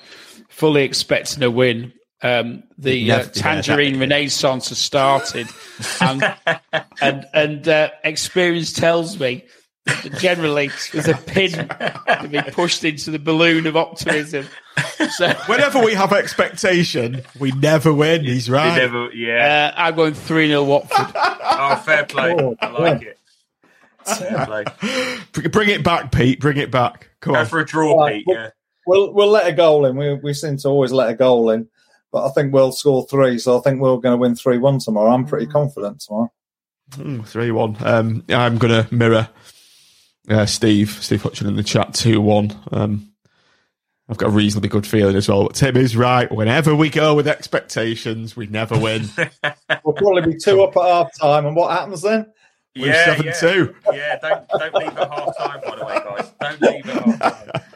fully 0.48 0.82
expecting 0.84 1.42
a 1.42 1.50
win. 1.50 1.92
Um, 2.22 2.64
the 2.76 3.10
uh, 3.12 3.24
tangerine 3.24 3.98
renaissance 3.98 4.68
has 4.68 4.78
started, 4.78 5.48
and 6.00 6.22
and 7.02 7.26
and 7.34 7.68
uh, 7.68 7.90
experience 8.04 8.72
tells 8.72 9.18
me 9.18 9.44
that 10.02 10.18
generally 10.18 10.70
there's 10.92 11.08
a 11.08 11.14
pin 11.14 11.50
to 11.52 12.28
be 12.30 12.40
pushed 12.52 12.84
into 12.84 13.10
the 13.10 13.18
balloon 13.18 13.66
of 13.66 13.76
optimism. 13.76 14.46
So 15.16 15.28
Whenever 15.46 15.80
we 15.84 15.94
have 15.94 16.12
expectation, 16.12 17.22
we 17.38 17.52
never 17.52 17.92
win. 17.92 18.24
He's 18.24 18.48
You 18.48 18.54
right. 18.54 18.76
never, 18.76 19.10
yeah. 19.12 19.72
uh, 19.76 19.80
I'm 19.80 19.96
going 19.96 20.14
three 20.14 20.48
0 20.48 20.64
Watford. 20.64 21.12
oh, 21.14 21.82
fair 21.84 22.04
play. 22.06 22.34
Oh, 22.38 22.56
I 22.60 22.68
like 22.70 23.02
it. 23.02 23.18
Fair 24.04 24.46
play. 24.46 24.64
Bring 25.50 25.68
it 25.70 25.84
back, 25.84 26.10
Pete. 26.12 26.40
Bring 26.40 26.56
it 26.56 26.70
back. 26.70 27.10
Come 27.20 27.34
Go 27.34 27.40
on. 27.40 27.46
for 27.46 27.60
a 27.60 27.66
draw, 27.66 28.00
Right, 28.04 28.16
Pete. 28.16 28.24
well- 28.26 28.36
Yeah. 28.36 28.50
We'll 28.86 29.12
we'll 29.12 29.28
let 29.30 29.46
a 29.46 29.52
goal 29.52 29.84
in. 29.84 29.94
We 29.94 30.14
we 30.14 30.32
seem 30.32 30.56
to 30.56 30.68
always 30.68 30.90
let 30.90 31.10
a 31.10 31.14
goal 31.14 31.50
in, 31.50 31.68
but 32.10 32.26
I 32.26 32.30
think 32.30 32.52
we'll 32.52 32.72
score 32.72 33.06
three. 33.08 33.38
So 33.38 33.58
I 33.58 33.60
think 33.60 33.78
we're 33.80 33.98
going 33.98 34.14
to 34.14 34.16
win 34.16 34.34
three 34.34 34.56
one 34.58 34.78
tomorrow. 34.78 35.10
I'm 35.12 35.26
pretty 35.26 35.46
confident 35.46 36.00
tomorrow. 36.00 36.32
Mm, 36.92 37.24
Three 37.24 37.50
one. 37.52 37.76
Um, 37.80 38.24
I'm 38.30 38.56
gonna 38.58 38.88
mirror 38.90 39.28
uh, 40.30 40.46
Steve. 40.46 40.90
Steve 41.02 41.22
Hutchin 41.22 41.46
in 41.48 41.56
the 41.56 41.62
chat 41.62 41.94
two 41.94 42.20
one. 42.20 42.52
Um, 42.72 43.06
I've 44.08 44.16
got 44.18 44.28
a 44.28 44.32
reasonably 44.32 44.68
good 44.68 44.86
feeling 44.86 45.14
as 45.14 45.28
well. 45.28 45.44
But 45.44 45.54
Tim 45.54 45.76
is 45.76 45.96
right. 45.96 46.30
Whenever 46.32 46.74
we 46.74 46.90
go 46.90 47.14
with 47.14 47.28
expectations, 47.28 48.34
we 48.36 48.46
never 48.46 48.78
win. 48.78 49.04
We'll 49.84 49.94
probably 49.94 50.32
be 50.32 50.38
two 50.38 50.62
up 50.62 50.76
at 50.76 50.82
half 50.84 51.16
time, 51.18 51.46
and 51.46 51.54
what 51.56 51.70
happens 51.70 52.02
then? 52.02 52.26
We're 52.76 52.88
Yeah, 52.88 53.04
seven 53.04 53.26
yeah. 53.26 53.32
two. 53.32 53.74
Yeah, 53.92 54.18
don't 54.20 54.48
don't 54.48 54.74
leave 54.74 54.88
at 54.98 55.10
half 55.12 55.36
time, 55.38 55.60
by 55.64 55.76
the 55.76 55.84
way, 55.84 55.94
guys. 56.04 56.30
Don't 56.40 56.60
leave 56.60 56.88
at 56.88 57.22
half 57.22 57.44
time. 57.44 57.62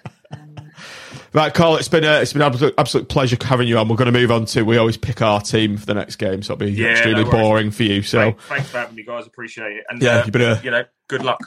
Right, 1.32 1.52
Carl. 1.52 1.74
It's 1.78 1.88
been 1.88 2.04
a, 2.04 2.20
it's 2.20 2.32
been 2.32 2.42
an 2.42 2.46
absolute, 2.52 2.74
absolute 2.78 3.08
pleasure 3.08 3.36
having 3.40 3.66
you 3.66 3.76
on. 3.78 3.88
We're 3.88 3.96
going 3.96 4.12
to 4.12 4.16
move 4.16 4.30
on 4.30 4.44
to 4.46 4.62
we 4.62 4.76
always 4.76 4.96
pick 4.96 5.20
our 5.20 5.40
team 5.40 5.76
for 5.76 5.84
the 5.84 5.94
next 5.94 6.14
game, 6.14 6.44
so 6.44 6.52
it'll 6.52 6.64
be 6.64 6.70
Yeah, 6.72 6.90
extremely 6.92 7.24
no 7.24 7.30
boring 7.32 7.72
for 7.72 7.82
you. 7.82 8.02
So 8.02 8.20
Thank- 8.20 8.40
Thanks 8.42 8.68
for 8.68 8.78
having 8.78 8.94
me, 8.94 9.02
guys. 9.02 9.26
Appreciate 9.26 9.72
it. 9.78 9.84
And 9.88 10.00
Yeah, 10.00 10.18
uh, 10.20 10.26
you 10.26 10.30
better- 10.32 10.60
you 10.62 10.70
know, 10.70 10.84
good 11.08 11.24
luck. 11.24 11.40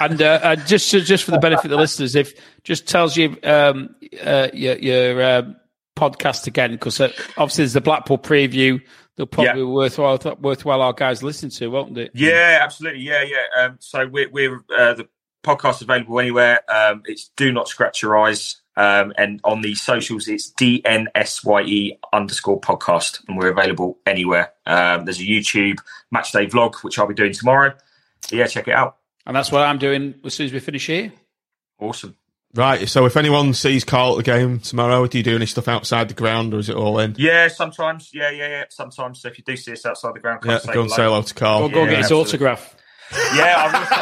And 0.00 0.20
uh, 0.22 0.40
uh, 0.42 0.56
just 0.56 0.88
just 0.90 1.24
for 1.24 1.30
the 1.32 1.38
benefit 1.38 1.66
of 1.66 1.70
the 1.72 1.76
listeners, 1.76 2.14
if 2.14 2.32
just 2.62 2.88
tells 2.88 3.16
you 3.16 3.36
um, 3.42 3.94
uh, 4.22 4.48
your, 4.52 4.76
your 4.78 5.22
um 5.24 5.56
podcast 5.96 6.46
again, 6.46 6.72
because 6.72 7.00
uh, 7.00 7.12
obviously 7.36 7.64
there's 7.64 7.74
the 7.74 7.80
Blackpool 7.80 8.18
preview. 8.18 8.80
They'll 9.16 9.26
probably 9.26 9.48
Yeah. 9.50 9.54
be 9.56 9.62
worthwhile 9.62 10.18
worthwhile 10.40 10.82
our 10.82 10.92
guys 10.92 11.22
listen 11.22 11.50
to, 11.50 11.68
won't 11.68 11.96
it? 11.98 12.10
Yeah, 12.14 12.58
absolutely. 12.62 13.02
Yeah, 13.02 13.22
yeah. 13.22 13.62
Um, 13.64 13.76
so 13.78 14.06
we're, 14.08 14.28
we're 14.30 14.64
uh, 14.76 14.94
the 14.94 15.08
podcast 15.44 15.76
is 15.76 15.82
available 15.82 16.18
anywhere. 16.18 16.60
Um, 16.68 17.02
it's 17.04 17.30
Do 17.36 17.52
Not 17.52 17.68
Scratch 17.68 18.02
Your 18.02 18.18
Eyes. 18.18 18.56
Um, 18.76 19.12
and 19.16 19.38
on 19.44 19.60
the 19.60 19.76
socials, 19.76 20.26
it's 20.26 20.50
DNSYE 20.52 21.98
underscore 22.12 22.60
podcast. 22.60 23.20
And 23.28 23.38
we're 23.38 23.50
available 23.52 23.98
anywhere. 24.06 24.52
Um, 24.66 25.04
there's 25.04 25.20
a 25.20 25.24
YouTube 25.24 25.78
match 26.10 26.32
day 26.32 26.46
vlog, 26.46 26.76
which 26.82 26.98
I'll 26.98 27.06
be 27.06 27.14
doing 27.14 27.32
tomorrow. 27.32 27.72
So 28.22 28.34
yeah, 28.36 28.46
check 28.46 28.66
it 28.68 28.74
out. 28.74 28.96
And 29.26 29.34
that's 29.34 29.50
what 29.50 29.62
I'm 29.62 29.78
doing 29.78 30.14
as 30.24 30.34
soon 30.34 30.46
as 30.46 30.52
we 30.52 30.60
finish 30.60 30.86
here. 30.86 31.12
Awesome. 31.78 32.16
right. 32.54 32.88
So 32.88 33.06
if 33.06 33.16
anyone 33.16 33.54
sees 33.54 33.84
Carl 33.84 34.12
at 34.12 34.16
the 34.18 34.22
game 34.22 34.58
tomorrow, 34.60 35.06
do 35.06 35.18
you 35.18 35.24
do 35.24 35.36
any 35.36 35.46
stuff 35.46 35.66
outside 35.68 36.08
the 36.08 36.14
ground, 36.14 36.52
or 36.54 36.58
is 36.58 36.68
it 36.68 36.76
all 36.76 36.98
in? 36.98 37.14
Yeah, 37.18 37.48
sometimes. 37.48 38.10
Yeah, 38.12 38.30
yeah, 38.30 38.48
yeah. 38.48 38.64
Sometimes. 38.70 39.20
So 39.22 39.28
if 39.28 39.38
you 39.38 39.44
do 39.44 39.56
see 39.56 39.72
us 39.72 39.84
outside 39.86 40.14
the 40.14 40.20
ground, 40.20 40.42
come 40.42 40.52
Yeah, 40.52 40.58
say 40.58 40.72
go 40.74 40.82
and 40.82 40.90
say 40.90 40.96
hello. 41.02 41.08
hello 41.14 41.22
to 41.22 41.34
Carl. 41.34 41.68
Go, 41.68 41.74
go 41.74 41.80
Yeah, 41.84 41.90
get 41.90 41.96
his 41.98 42.04
absolutely. 42.06 42.30
autograph. 42.30 42.76
Yeah, 43.36 43.54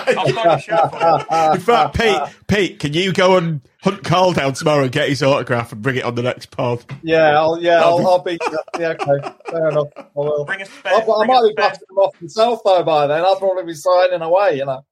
I've, 0.07 0.17
I've 0.19 0.35
got 0.35 0.59
a 0.59 0.63
shirt 0.63 0.91
for. 0.91 1.55
In 1.55 1.61
fact, 1.61 1.97
Pete, 1.99 2.47
Pete, 2.47 2.79
can 2.79 2.93
you 2.95 3.13
go 3.13 3.37
and 3.37 3.61
hunt 3.83 4.05
Carl 4.05 4.33
down 4.33 4.53
tomorrow 4.55 4.85
and 4.85 4.93
get 4.93 5.09
his 5.09 5.23
autograph 5.25 5.73
and 5.73 5.83
bring 5.83 5.97
it 5.97 6.05
on 6.05 6.15
the 6.15 6.23
next 6.23 6.51
pod? 6.53 6.85
Yeah, 7.03 7.39
I'll, 7.39 7.61
yeah, 7.61 7.83
I'll, 7.83 8.07
I'll 8.07 8.23
be. 8.23 8.39
Yeah, 8.79 8.89
okay, 8.91 9.29
fair 9.51 9.69
enough. 9.71 9.89
I 9.97 10.05
will. 10.15 10.45
Bring 10.45 10.63
a 10.63 10.67
spare, 10.67 10.95
I, 10.95 10.97
I 10.99 11.05
bring 11.05 11.27
might 11.29 11.39
a 11.41 11.49
be 11.49 11.53
spare, 11.53 11.69
busting 11.71 11.87
him 11.91 11.99
off 11.99 12.21
myself 12.23 12.61
though 12.65 12.83
by 12.85 13.07
then. 13.09 13.23
I'll 13.23 13.37
probably 13.37 13.65
be 13.65 13.75
signing 13.75 14.23
away. 14.23 14.57
You 14.59 14.67
know, 14.67 14.85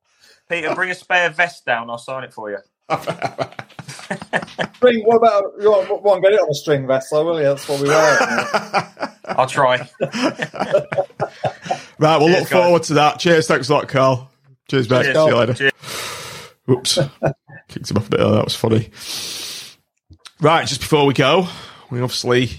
Peter, 0.50 0.74
bring 0.74 0.90
a 0.90 0.94
spare 0.94 1.30
vest 1.30 1.64
down. 1.64 1.88
I'll 1.88 1.96
sign 1.96 2.24
it 2.24 2.34
for 2.34 2.50
you. 2.50 2.58
string. 4.74 5.04
What 5.04 5.16
about 5.16 5.44
you? 5.60 5.70
Want, 5.70 6.02
want 6.02 6.24
to 6.24 6.28
get 6.28 6.34
it 6.34 6.40
on 6.40 6.50
a 6.50 6.54
string 6.54 6.88
vest? 6.88 7.08
though, 7.12 7.24
will 7.24 7.38
you? 7.38 7.44
That's 7.44 7.68
what 7.68 7.80
we 7.80 7.88
wear. 7.88 9.14
I'll 9.38 9.46
try. 9.46 9.76
Right, 11.98 12.18
we'll 12.18 12.28
Cheers, 12.28 12.40
look 12.40 12.48
guys. 12.48 12.48
forward 12.48 12.82
to 12.84 12.94
that. 12.94 13.18
Cheers, 13.20 13.46
thanks 13.46 13.68
a 13.68 13.74
lot, 13.74 13.88
Carl. 13.88 14.28
Cheers, 14.68 14.90
mate. 14.90 15.04
Cheers. 15.04 15.16
See 15.16 15.26
you 15.26 15.36
later. 15.36 15.54
Cheers. 15.54 15.72
Oops. 16.68 16.98
Kicked 17.68 17.90
him 17.90 17.96
off 17.98 18.06
a 18.08 18.10
bit. 18.10 18.20
Oh, 18.20 18.34
that 18.34 18.44
was 18.44 18.56
funny. 18.56 18.90
Right, 20.40 20.66
just 20.66 20.80
before 20.80 21.06
we 21.06 21.14
go, 21.14 21.46
we 21.90 22.00
obviously 22.00 22.50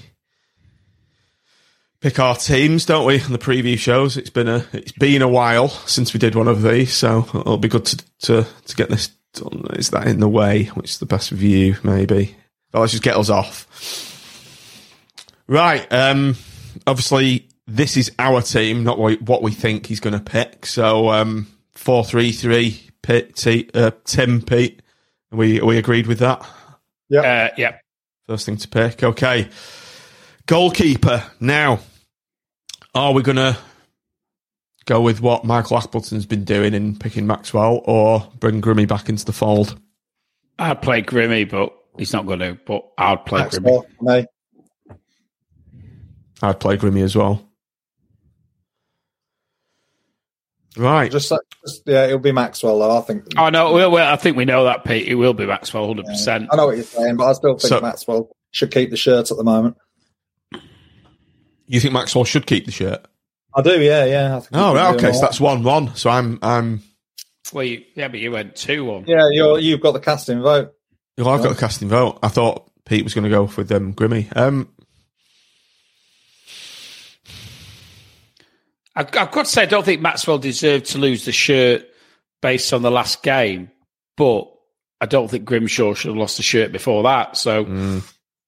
pick 2.01 2.19
our 2.19 2.35
teams, 2.35 2.85
don't 2.85 3.05
we? 3.05 3.21
On 3.21 3.31
the 3.31 3.37
preview 3.37 3.77
shows, 3.77 4.17
it's 4.17 4.29
been 4.29 4.49
a 4.49 4.65
it's 4.73 4.91
been 4.91 5.21
a 5.21 5.27
while 5.27 5.69
since 5.69 6.13
we 6.13 6.19
did 6.19 6.35
one 6.35 6.47
of 6.47 6.61
these, 6.61 6.93
so 6.93 7.25
it'll 7.33 7.57
be 7.57 7.69
good 7.69 7.85
to 7.85 7.97
to, 8.23 8.47
to 8.65 8.75
get 8.75 8.89
this 8.89 9.09
done. 9.33 9.65
Is 9.73 9.91
that 9.91 10.07
in 10.07 10.19
the 10.19 10.27
way? 10.27 10.65
Which 10.65 10.91
is 10.91 10.97
the 10.99 11.05
best 11.05 11.29
view, 11.29 11.77
maybe? 11.83 12.35
Well, 12.73 12.81
let's 12.81 12.91
just 12.91 13.03
get 13.03 13.15
us 13.15 13.29
off. 13.29 13.67
Right. 15.47 15.87
Um. 15.91 16.35
Obviously, 16.87 17.47
this 17.67 17.97
is 17.97 18.11
our 18.19 18.41
team, 18.41 18.83
not 18.83 18.97
what 18.97 19.21
what 19.21 19.41
we 19.41 19.51
think 19.51 19.85
he's 19.85 19.99
going 19.99 20.17
to 20.17 20.19
pick. 20.19 20.65
So, 20.65 21.09
um, 21.09 21.47
four 21.73 22.03
three 22.03 22.31
three. 22.31 22.87
Pete, 23.03 23.35
T, 23.35 23.67
uh, 23.73 23.89
Tim, 24.05 24.43
Pete. 24.43 24.83
Are 25.31 25.37
we 25.37 25.59
are 25.59 25.65
we 25.65 25.79
agreed 25.79 26.05
with 26.05 26.19
that? 26.19 26.41
Uh, 27.11 27.49
yeah. 27.57 27.77
First 28.27 28.45
thing 28.45 28.57
to 28.57 28.67
pick. 28.67 29.03
Okay. 29.03 29.49
Goalkeeper. 30.45 31.23
Now, 31.39 31.79
are 32.93 33.13
we 33.13 33.21
going 33.21 33.37
to 33.37 33.57
go 34.85 35.01
with 35.01 35.21
what 35.21 35.45
Michael 35.45 35.77
Appleton's 35.77 36.25
been 36.25 36.43
doing 36.43 36.73
in 36.73 36.97
picking 36.97 37.27
Maxwell, 37.27 37.81
or 37.85 38.27
bring 38.39 38.61
Grimmy 38.61 38.87
back 38.87 39.09
into 39.09 39.25
the 39.25 39.33
fold? 39.33 39.79
I'd 40.59 40.81
play 40.81 41.01
Grimmy, 41.01 41.49
but 41.49 41.73
he's 41.97 42.13
not 42.13 42.25
going 42.25 42.39
to. 42.39 42.57
But 42.65 42.83
I'd 42.97 43.25
play 43.25 43.41
Grimmy. 43.43 43.83
Maxwell. 44.01 44.25
I'd 46.43 46.59
play 46.59 46.77
Grimmy 46.77 47.03
as 47.03 47.15
well. 47.15 47.47
Right. 50.77 51.11
Just, 51.11 51.33
just 51.65 51.83
yeah, 51.85 52.05
it'll 52.05 52.19
be 52.19 52.31
Maxwell 52.31 52.79
though. 52.79 52.97
I 52.97 53.01
think. 53.01 53.25
Oh 53.37 53.49
no, 53.49 53.73
well, 53.73 53.91
well, 53.91 54.11
I 54.11 54.15
think 54.15 54.37
we 54.37 54.45
know 54.45 54.63
that, 54.65 54.85
Pete. 54.85 55.07
It 55.07 55.15
will 55.15 55.33
be 55.33 55.45
Maxwell, 55.45 55.85
hundred 55.87 56.05
percent. 56.05 56.47
I 56.51 56.55
know 56.55 56.67
what 56.67 56.77
you're 56.77 56.85
saying, 56.85 57.17
but 57.17 57.25
I 57.25 57.33
still 57.33 57.57
think 57.57 57.69
So- 57.69 57.81
Maxwell 57.81 58.29
should 58.51 58.71
keep 58.71 58.89
the 58.89 58.97
shirt 58.97 59.31
at 59.31 59.37
the 59.37 59.43
moment. 59.43 59.75
You 61.71 61.79
think 61.79 61.93
Maxwell 61.93 62.25
should 62.25 62.45
keep 62.45 62.65
the 62.65 62.71
shirt? 62.71 63.05
I 63.55 63.61
do, 63.61 63.81
yeah, 63.81 64.03
yeah. 64.03 64.35
I 64.35 64.39
think 64.41 64.49
Oh, 64.53 64.75
right, 64.75 64.93
okay. 64.95 65.13
So 65.13 65.21
that's 65.21 65.39
one-one. 65.39 65.95
So 65.95 66.09
I'm, 66.09 66.37
I'm. 66.41 66.81
Well, 67.53 67.63
you, 67.63 67.85
yeah, 67.95 68.09
but 68.09 68.19
you 68.19 68.29
went 68.29 68.57
two 68.57 68.83
one. 68.83 69.05
Yeah, 69.07 69.29
you're, 69.31 69.57
you've 69.57 69.79
got 69.79 69.93
the 69.93 70.01
casting 70.01 70.41
vote. 70.41 70.73
Well, 71.17 71.29
I've 71.29 71.41
got 71.41 71.53
the 71.53 71.59
casting 71.59 71.87
vote. 71.87 72.19
I 72.21 72.27
thought 72.27 72.69
Pete 72.83 73.05
was 73.05 73.13
going 73.13 73.23
to 73.23 73.29
go 73.29 73.43
off 73.45 73.55
with 73.55 73.71
um, 73.71 73.93
Grimmy. 73.93 74.35
Um, 74.35 74.67
I've, 78.93 79.07
I've 79.07 79.31
got 79.31 79.45
to 79.45 79.51
say, 79.51 79.61
I 79.61 79.65
don't 79.65 79.85
think 79.85 80.01
Maxwell 80.01 80.39
deserved 80.39 80.87
to 80.87 80.97
lose 80.97 81.23
the 81.23 81.31
shirt 81.31 81.87
based 82.41 82.73
on 82.73 82.81
the 82.81 82.91
last 82.91 83.23
game, 83.23 83.71
but 84.17 84.51
I 84.99 85.05
don't 85.05 85.29
think 85.31 85.45
Grimshaw 85.45 85.93
should 85.93 86.09
have 86.09 86.17
lost 86.17 86.35
the 86.35 86.43
shirt 86.43 86.73
before 86.73 87.03
that. 87.03 87.37
So 87.37 88.01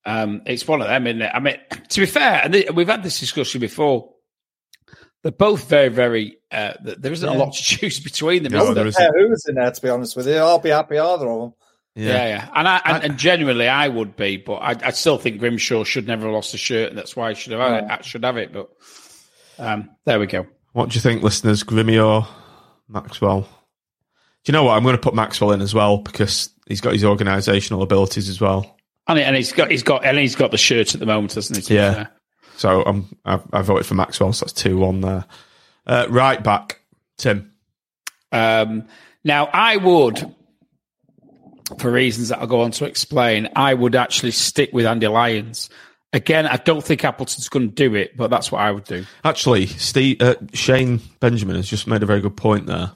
um, 0.05 0.41
it's 0.45 0.67
one 0.67 0.81
of 0.81 0.87
them, 0.87 1.07
isn't 1.07 1.21
it? 1.21 1.31
I 1.33 1.39
mean, 1.39 1.57
to 1.89 1.99
be 1.99 2.05
fair, 2.05 2.41
and 2.43 2.53
th- 2.53 2.71
we've 2.71 2.87
had 2.87 3.03
this 3.03 3.19
discussion 3.19 3.61
before. 3.61 4.09
They're 5.21 5.31
both 5.31 5.69
very, 5.69 5.87
very. 5.87 6.37
Uh, 6.51 6.73
th- 6.83 6.97
there 6.97 7.13
isn't 7.13 7.27
a 7.27 7.33
lot 7.33 7.53
to 7.53 7.63
choose 7.63 8.01
between 8.01 8.43
them. 8.43 8.51
No, 8.51 8.59
is 8.59 8.65
there 8.65 8.75
there? 8.75 8.87
isn't. 8.87 9.01
Yeah, 9.01 9.09
who 9.15 9.33
in 9.47 9.55
there? 9.55 9.71
To 9.71 9.81
be 9.81 9.89
honest 9.89 10.17
with 10.17 10.27
you, 10.27 10.35
I'll 10.35 10.59
be 10.59 10.69
happy 10.69 10.99
either 10.99 11.29
of 11.29 11.39
them. 11.39 11.53
Yeah, 11.95 12.27
yeah, 12.27 12.49
and 12.55 12.67
I 12.67 12.81
and, 12.83 13.03
and 13.03 13.17
genuinely 13.17 13.67
I 13.67 13.87
would 13.87 14.15
be, 14.15 14.37
but 14.37 14.55
I, 14.55 14.87
I 14.87 14.91
still 14.91 15.19
think 15.19 15.39
Grimshaw 15.39 15.83
should 15.83 16.07
never 16.07 16.23
have 16.25 16.33
lost 16.33 16.51
the 16.51 16.57
shirt, 16.57 16.89
and 16.89 16.97
that's 16.97 17.15
why 17.15 17.29
he 17.29 17.35
should 17.35 17.53
have 17.53 17.61
had 17.61 17.83
it. 17.83 17.91
I 17.91 18.01
should 18.01 18.23
have 18.25 18.35
it, 18.37 18.51
but 18.51 18.69
um, 19.59 19.91
there 20.03 20.19
we 20.19 20.25
go. 20.25 20.47
what 20.73 20.89
do 20.89 20.95
you 20.95 21.01
think, 21.01 21.21
listeners? 21.21 21.63
Grimmy 21.63 22.03
or 22.03 22.27
Maxwell? 22.89 23.41
Do 23.41 23.47
you 24.47 24.53
know 24.53 24.63
what? 24.63 24.75
I'm 24.75 24.83
going 24.83 24.95
to 24.95 25.01
put 25.01 25.13
Maxwell 25.13 25.51
in 25.51 25.61
as 25.61 25.73
well 25.73 25.99
because 25.99 26.49
he's 26.67 26.81
got 26.81 26.93
his 26.93 27.03
organisational 27.03 27.83
abilities 27.83 28.27
as 28.27 28.41
well. 28.41 28.72
And, 29.07 29.19
and 29.19 29.35
he's 29.35 29.51
got 29.51 29.69
he's 29.69 29.83
got 29.83 30.05
and 30.05 30.17
he's 30.17 30.35
got 30.35 30.51
the 30.51 30.57
shirt 30.57 30.93
at 30.93 30.99
the 30.99 31.05
moment, 31.05 31.33
hasn't 31.33 31.67
he? 31.67 31.75
Yeah. 31.75 32.07
So 32.55 32.83
I'm, 32.83 33.15
I, 33.25 33.39
I 33.51 33.61
voted 33.61 33.85
for 33.85 33.95
Maxwell. 33.95 34.31
So 34.31 34.45
that's 34.45 34.53
two 34.53 34.77
one 34.77 35.01
there. 35.01 35.25
Uh, 35.85 36.05
right 36.09 36.41
back, 36.41 36.79
Tim. 37.17 37.51
Um, 38.31 38.85
now, 39.23 39.49
I 39.51 39.77
would, 39.77 40.33
for 41.79 41.91
reasons 41.91 42.29
that 42.29 42.39
I'll 42.39 42.47
go 42.47 42.61
on 42.61 42.71
to 42.71 42.85
explain, 42.85 43.49
I 43.55 43.73
would 43.73 43.95
actually 43.95 44.31
stick 44.31 44.71
with 44.73 44.85
Andy 44.85 45.07
Lyons. 45.07 45.69
Again, 46.13 46.45
I 46.45 46.57
don't 46.57 46.83
think 46.83 47.03
Appleton's 47.03 47.49
going 47.49 47.69
to 47.69 47.75
do 47.75 47.95
it, 47.95 48.15
but 48.15 48.29
that's 48.29 48.51
what 48.51 48.61
I 48.61 48.71
would 48.71 48.83
do. 48.83 49.05
Actually, 49.23 49.65
Steve, 49.65 50.21
uh, 50.21 50.35
Shane 50.53 51.01
Benjamin 51.19 51.55
has 51.55 51.67
just 51.67 51.87
made 51.87 52.03
a 52.03 52.05
very 52.05 52.21
good 52.21 52.37
point 52.37 52.67
there. 52.67 52.91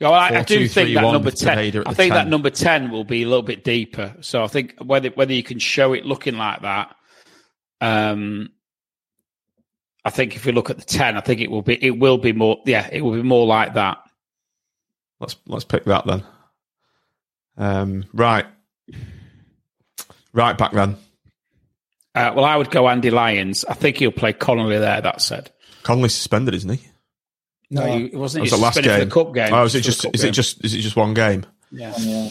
Yeah, 0.00 0.10
well, 0.10 0.18
I, 0.18 0.28
I 0.28 0.42
do 0.42 0.58
two, 0.58 0.68
think 0.68 0.88
three, 0.88 0.94
that 0.94 1.02
number 1.02 1.30
ten. 1.30 1.58
I 1.58 1.70
think 1.94 1.96
10. 1.96 2.08
that 2.10 2.28
number 2.28 2.50
ten 2.50 2.90
will 2.90 3.04
be 3.04 3.22
a 3.22 3.28
little 3.28 3.42
bit 3.42 3.62
deeper. 3.62 4.14
So 4.20 4.42
I 4.42 4.48
think 4.48 4.74
whether 4.84 5.10
whether 5.10 5.32
you 5.32 5.42
can 5.42 5.58
show 5.58 5.92
it 5.92 6.04
looking 6.04 6.36
like 6.36 6.62
that, 6.62 6.94
um, 7.80 8.50
I 10.04 10.10
think 10.10 10.34
if 10.34 10.44
we 10.44 10.52
look 10.52 10.70
at 10.70 10.78
the 10.78 10.84
ten, 10.84 11.16
I 11.16 11.20
think 11.20 11.40
it 11.40 11.50
will 11.50 11.62
be 11.62 11.82
it 11.82 11.98
will 11.98 12.18
be 12.18 12.32
more. 12.32 12.60
Yeah, 12.66 12.88
it 12.90 13.02
will 13.02 13.12
be 13.12 13.22
more 13.22 13.46
like 13.46 13.74
that. 13.74 13.98
Let's 15.20 15.36
let's 15.46 15.64
pick 15.64 15.84
that 15.84 16.04
then. 16.06 16.24
Um, 17.56 18.04
right, 18.12 18.46
right 20.32 20.58
back 20.58 20.72
then. 20.72 20.96
Uh, 22.16 22.32
well, 22.34 22.44
I 22.44 22.56
would 22.56 22.70
go 22.70 22.88
Andy 22.88 23.10
Lyons. 23.10 23.64
I 23.64 23.74
think 23.74 23.98
he'll 23.98 24.10
play 24.10 24.32
Connolly 24.32 24.78
there. 24.78 25.00
That 25.00 25.20
said, 25.20 25.50
Connolly 25.84 26.08
suspended, 26.08 26.54
isn't 26.54 26.70
he? 26.70 26.88
No, 27.74 27.98
he, 27.98 28.04
it 28.06 28.14
wasn't. 28.14 28.40
It 28.40 28.42
was 28.42 28.50
the 28.52 28.56
last 28.58 28.80
game? 28.82 29.00
the 29.00 29.06
cup 29.12 29.34
game. 29.34 29.52
Oh, 29.52 29.64
is 29.64 29.74
it 29.74 29.80
just 29.82 30.02
cup 30.02 30.14
is 30.14 30.24
it 30.24 30.30
just 30.32 30.64
is 30.64 30.74
it 30.74 30.78
just 30.80 30.96
one 30.96 31.14
game? 31.14 31.44
Yeah. 31.70 31.92
Yeah. 31.98 32.30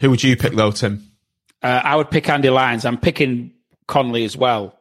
Who 0.00 0.10
would 0.10 0.22
you 0.22 0.36
pick 0.36 0.54
though, 0.54 0.70
Tim? 0.70 1.10
Uh, 1.62 1.80
I 1.84 1.96
would 1.96 2.10
pick 2.10 2.28
Andy 2.28 2.50
Lyons. 2.50 2.84
I'm 2.84 2.98
picking 2.98 3.52
Connolly 3.86 4.24
as 4.24 4.36
well. 4.36 4.78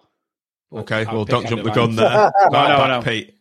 Okay, 0.72 1.06
I'll 1.06 1.16
well, 1.16 1.26
don't 1.26 1.46
Andy 1.46 1.50
jump 1.62 1.64
the 1.64 1.80
Lyons. 1.80 1.96
gun 1.96 1.96
there. 1.96 2.32
right 2.52 2.70
no, 2.70 2.78
back, 2.78 2.88
no. 2.90 3.02
Pete. 3.12 3.34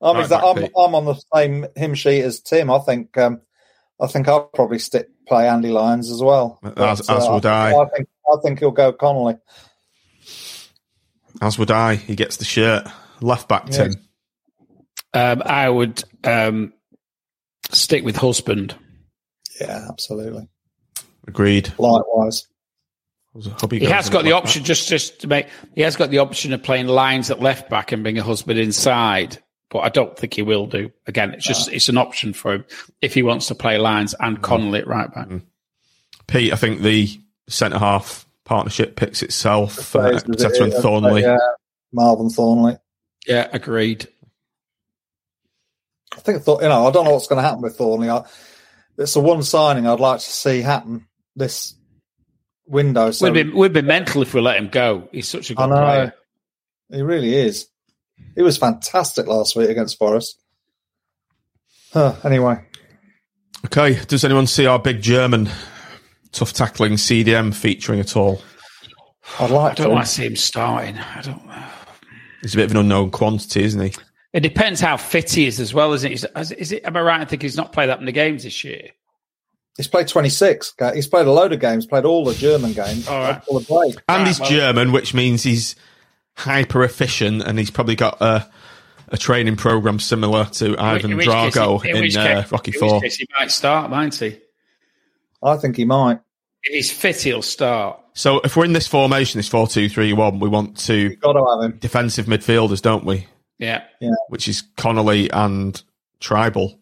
I'm, 0.00 0.16
Right 0.16 0.28
back, 0.28 0.42
I'm, 0.42 0.56
Pete. 0.56 0.72
I'm 0.76 0.94
on 0.94 1.04
the 1.04 1.22
same 1.34 1.66
hymn 1.76 1.94
sheet 1.94 2.22
as 2.22 2.40
Tim. 2.40 2.70
I 2.70 2.78
think 2.80 3.16
um, 3.18 3.40
I 4.00 4.06
think 4.08 4.26
I'll 4.26 4.46
probably 4.46 4.78
stick 4.80 5.08
play 5.28 5.46
Andy 5.48 5.68
Lyons 5.70 6.10
as 6.10 6.20
well. 6.22 6.58
As- 6.76 7.08
as 7.08 7.28
would 7.28 7.46
I. 7.46 7.72
I 7.72 7.84
think 7.94 8.08
I 8.26 8.36
think 8.42 8.58
he'll 8.58 8.70
go 8.72 8.92
Connolly. 8.92 9.36
As 11.40 11.58
would 11.58 11.70
I. 11.70 11.96
He 11.96 12.16
gets 12.16 12.36
the 12.38 12.44
shirt. 12.44 12.86
Left 13.20 13.48
back, 13.48 13.66
Yeah. 13.70 13.84
Tim. 13.88 13.92
Um, 15.14 15.42
I 15.44 15.68
would 15.68 16.02
um, 16.24 16.72
stick 17.70 18.04
with 18.04 18.16
husband. 18.16 18.74
Yeah, 19.60 19.86
absolutely. 19.88 20.48
Agreed. 21.26 21.72
Likewise. 21.78 22.46
Hubby 23.58 23.78
He 23.78 23.86
has 23.86 24.10
got 24.10 24.24
the 24.24 24.32
left 24.32 24.44
option 24.44 24.64
just 24.64 24.88
just 24.88 25.20
to 25.20 25.26
make. 25.26 25.46
He 25.74 25.80
has 25.82 25.96
got 25.96 26.10
the 26.10 26.18
option 26.18 26.52
of 26.52 26.62
playing 26.62 26.86
Lyons 26.86 27.30
at 27.30 27.40
left 27.40 27.70
back 27.70 27.90
and 27.90 28.02
bring 28.02 28.18
a 28.18 28.22
husband 28.22 28.58
inside, 28.58 29.38
but 29.70 29.78
I 29.78 29.88
don't 29.88 30.14
think 30.18 30.34
he 30.34 30.42
will 30.42 30.66
do. 30.66 30.90
Again, 31.06 31.32
it's 31.32 31.46
just 31.46 31.72
it's 31.72 31.88
an 31.88 31.96
option 31.96 32.34
for 32.34 32.52
him 32.52 32.64
if 33.00 33.14
he 33.14 33.22
wants 33.22 33.46
to 33.46 33.54
play 33.54 33.78
Lyons 33.78 34.14
and 34.20 34.42
Connolly 34.42 34.80
at 34.80 34.86
right 34.86 35.12
back. 35.14 35.30
back. 35.30 35.40
Pete, 36.26 36.52
I 36.52 36.56
think 36.56 36.82
the 36.82 37.08
centre 37.48 37.78
half 37.78 38.26
partnership 38.44 38.96
picks 38.96 39.22
itself. 39.22 39.96
Uh, 39.96 40.10
Plays 40.10 40.26
with 40.26 40.38
Arteta 40.38 40.64
and 40.64 40.72
it, 40.74 40.82
Thorniley. 40.82 41.22
Yeah, 41.22 41.38
Marvin 41.90 42.28
Thorniley. 42.28 42.78
Yeah, 43.26 43.48
agreed. 43.50 44.08
I 46.16 46.20
think 46.20 46.42
Thor- 46.42 46.62
you 46.62 46.68
know 46.68 46.86
I 46.86 46.90
don't 46.90 47.04
know 47.04 47.12
what's 47.12 47.26
going 47.26 47.42
to 47.42 47.46
happen 47.48 47.62
with 47.62 47.76
Thorniley. 47.78 48.08
I, 48.08 48.28
it's 48.98 49.14
the 49.14 49.20
one 49.20 49.42
signing 49.42 49.86
I'd 49.86 50.00
like 50.00 50.20
to 50.20 50.26
see 50.26 50.60
happen 50.60 51.06
this 51.36 51.74
window. 52.66 53.10
So 53.10 53.30
we'd 53.30 53.46
be 53.46 53.52
we'd 53.52 53.72
be 53.72 53.82
mental 53.82 54.22
if 54.22 54.34
we 54.34 54.40
let 54.40 54.56
him 54.58 54.68
go. 54.68 55.08
He's 55.12 55.28
such 55.28 55.50
a 55.50 55.54
good 55.54 55.68
know 55.68 55.76
player. 55.76 56.14
he 56.90 57.02
really 57.02 57.34
is. 57.34 57.68
He 58.36 58.42
was 58.42 58.56
fantastic 58.58 59.26
last 59.26 59.56
week 59.56 59.68
against 59.70 59.98
Forest. 59.98 60.38
Huh, 61.92 62.14
anyway, 62.24 62.64
Okay, 63.66 63.98
does 64.06 64.24
anyone 64.24 64.46
see 64.46 64.66
our 64.66 64.78
big 64.78 65.02
German 65.02 65.48
tough 66.32 66.52
tackling 66.52 66.92
CDM 66.94 67.54
featuring 67.54 68.00
at 68.00 68.16
all? 68.16 68.40
I'd 69.38 69.50
I 69.50 69.54
like 69.54 69.76
don't 69.76 69.88
to. 69.88 69.92
want 69.94 70.06
to 70.06 70.10
see 70.12 70.24
him 70.26 70.36
starting. 70.36 70.96
I 70.98 71.20
don't. 71.22 71.42
He's 72.40 72.54
a 72.54 72.56
bit 72.56 72.64
of 72.66 72.70
an 72.72 72.76
unknown 72.78 73.10
quantity, 73.10 73.62
isn't 73.64 73.80
he? 73.80 73.94
It 74.32 74.40
depends 74.40 74.80
how 74.80 74.96
fit 74.96 75.30
he 75.32 75.46
is 75.46 75.60
as 75.60 75.74
well, 75.74 75.92
isn't 75.92 76.10
it? 76.10 76.24
Is, 76.36 76.52
is 76.52 76.72
it? 76.72 76.84
Am 76.84 76.96
I 76.96 77.00
right 77.02 77.20
in 77.20 77.26
thinking 77.26 77.46
he's 77.46 77.56
not 77.56 77.72
played 77.72 77.88
that 77.90 78.00
many 78.00 78.12
games 78.12 78.44
this 78.44 78.64
year? 78.64 78.88
He's 79.76 79.88
played 79.88 80.08
26. 80.08 80.74
He's 80.94 81.06
played 81.06 81.26
a 81.26 81.32
load 81.32 81.52
of 81.52 81.60
games, 81.60 81.86
played 81.86 82.04
all 82.04 82.24
the 82.24 82.34
German 82.34 82.72
games. 82.72 83.08
All 83.08 83.18
right. 83.18 83.42
All 83.46 83.58
the 83.58 83.64
break. 83.66 83.96
And 84.08 84.18
Right, 84.20 84.26
he's 84.26 84.40
well- 84.40 84.50
German, 84.50 84.92
which 84.92 85.14
means 85.14 85.42
he's 85.42 85.76
hyper 86.36 86.82
efficient, 86.84 87.42
and 87.42 87.58
he's 87.58 87.70
probably 87.70 87.94
got 87.94 88.20
a, 88.20 88.46
a 89.08 89.16
training 89.18 89.56
program 89.56 89.98
similar 89.98 90.44
to 90.46 90.76
Ivan 90.78 91.12
In 91.12 91.16
which 91.18 91.26
case 91.28 91.54
Drago 91.56 91.82
he- 91.82 91.90
in, 91.90 92.00
which 92.00 92.16
uh, 92.16 92.44
Rocky 92.50 92.72
in 92.74 92.80
Four. 92.80 93.00
case 93.00 93.16
he 93.16 93.26
might 93.38 93.50
start, 93.50 93.90
might 93.90 94.14
he? 94.14 94.38
I 95.42 95.56
think 95.56 95.76
he 95.76 95.84
might. 95.84 96.20
If 96.62 96.74
he's 96.74 96.90
fit, 96.92 97.20
he'll 97.22 97.42
start. 97.42 97.98
So 98.14 98.40
if 98.40 98.56
we're 98.56 98.64
in 98.66 98.72
this 98.74 98.86
formation, 98.88 99.38
this 99.38 99.48
four-two-three-one, 99.48 100.38
we 100.38 100.48
want 100.48 100.76
two 100.78 100.94
You've 101.10 101.20
got 101.20 101.32
to 101.32 101.44
have 101.62 101.70
him. 101.72 101.78
defensive 101.78 102.26
midfielders, 102.26 102.80
don't 102.82 103.04
we? 103.04 103.26
Yeah. 103.62 104.10
Which 104.28 104.48
is 104.48 104.62
Connolly 104.76 105.30
and 105.30 105.80
Trybull. 106.20 106.78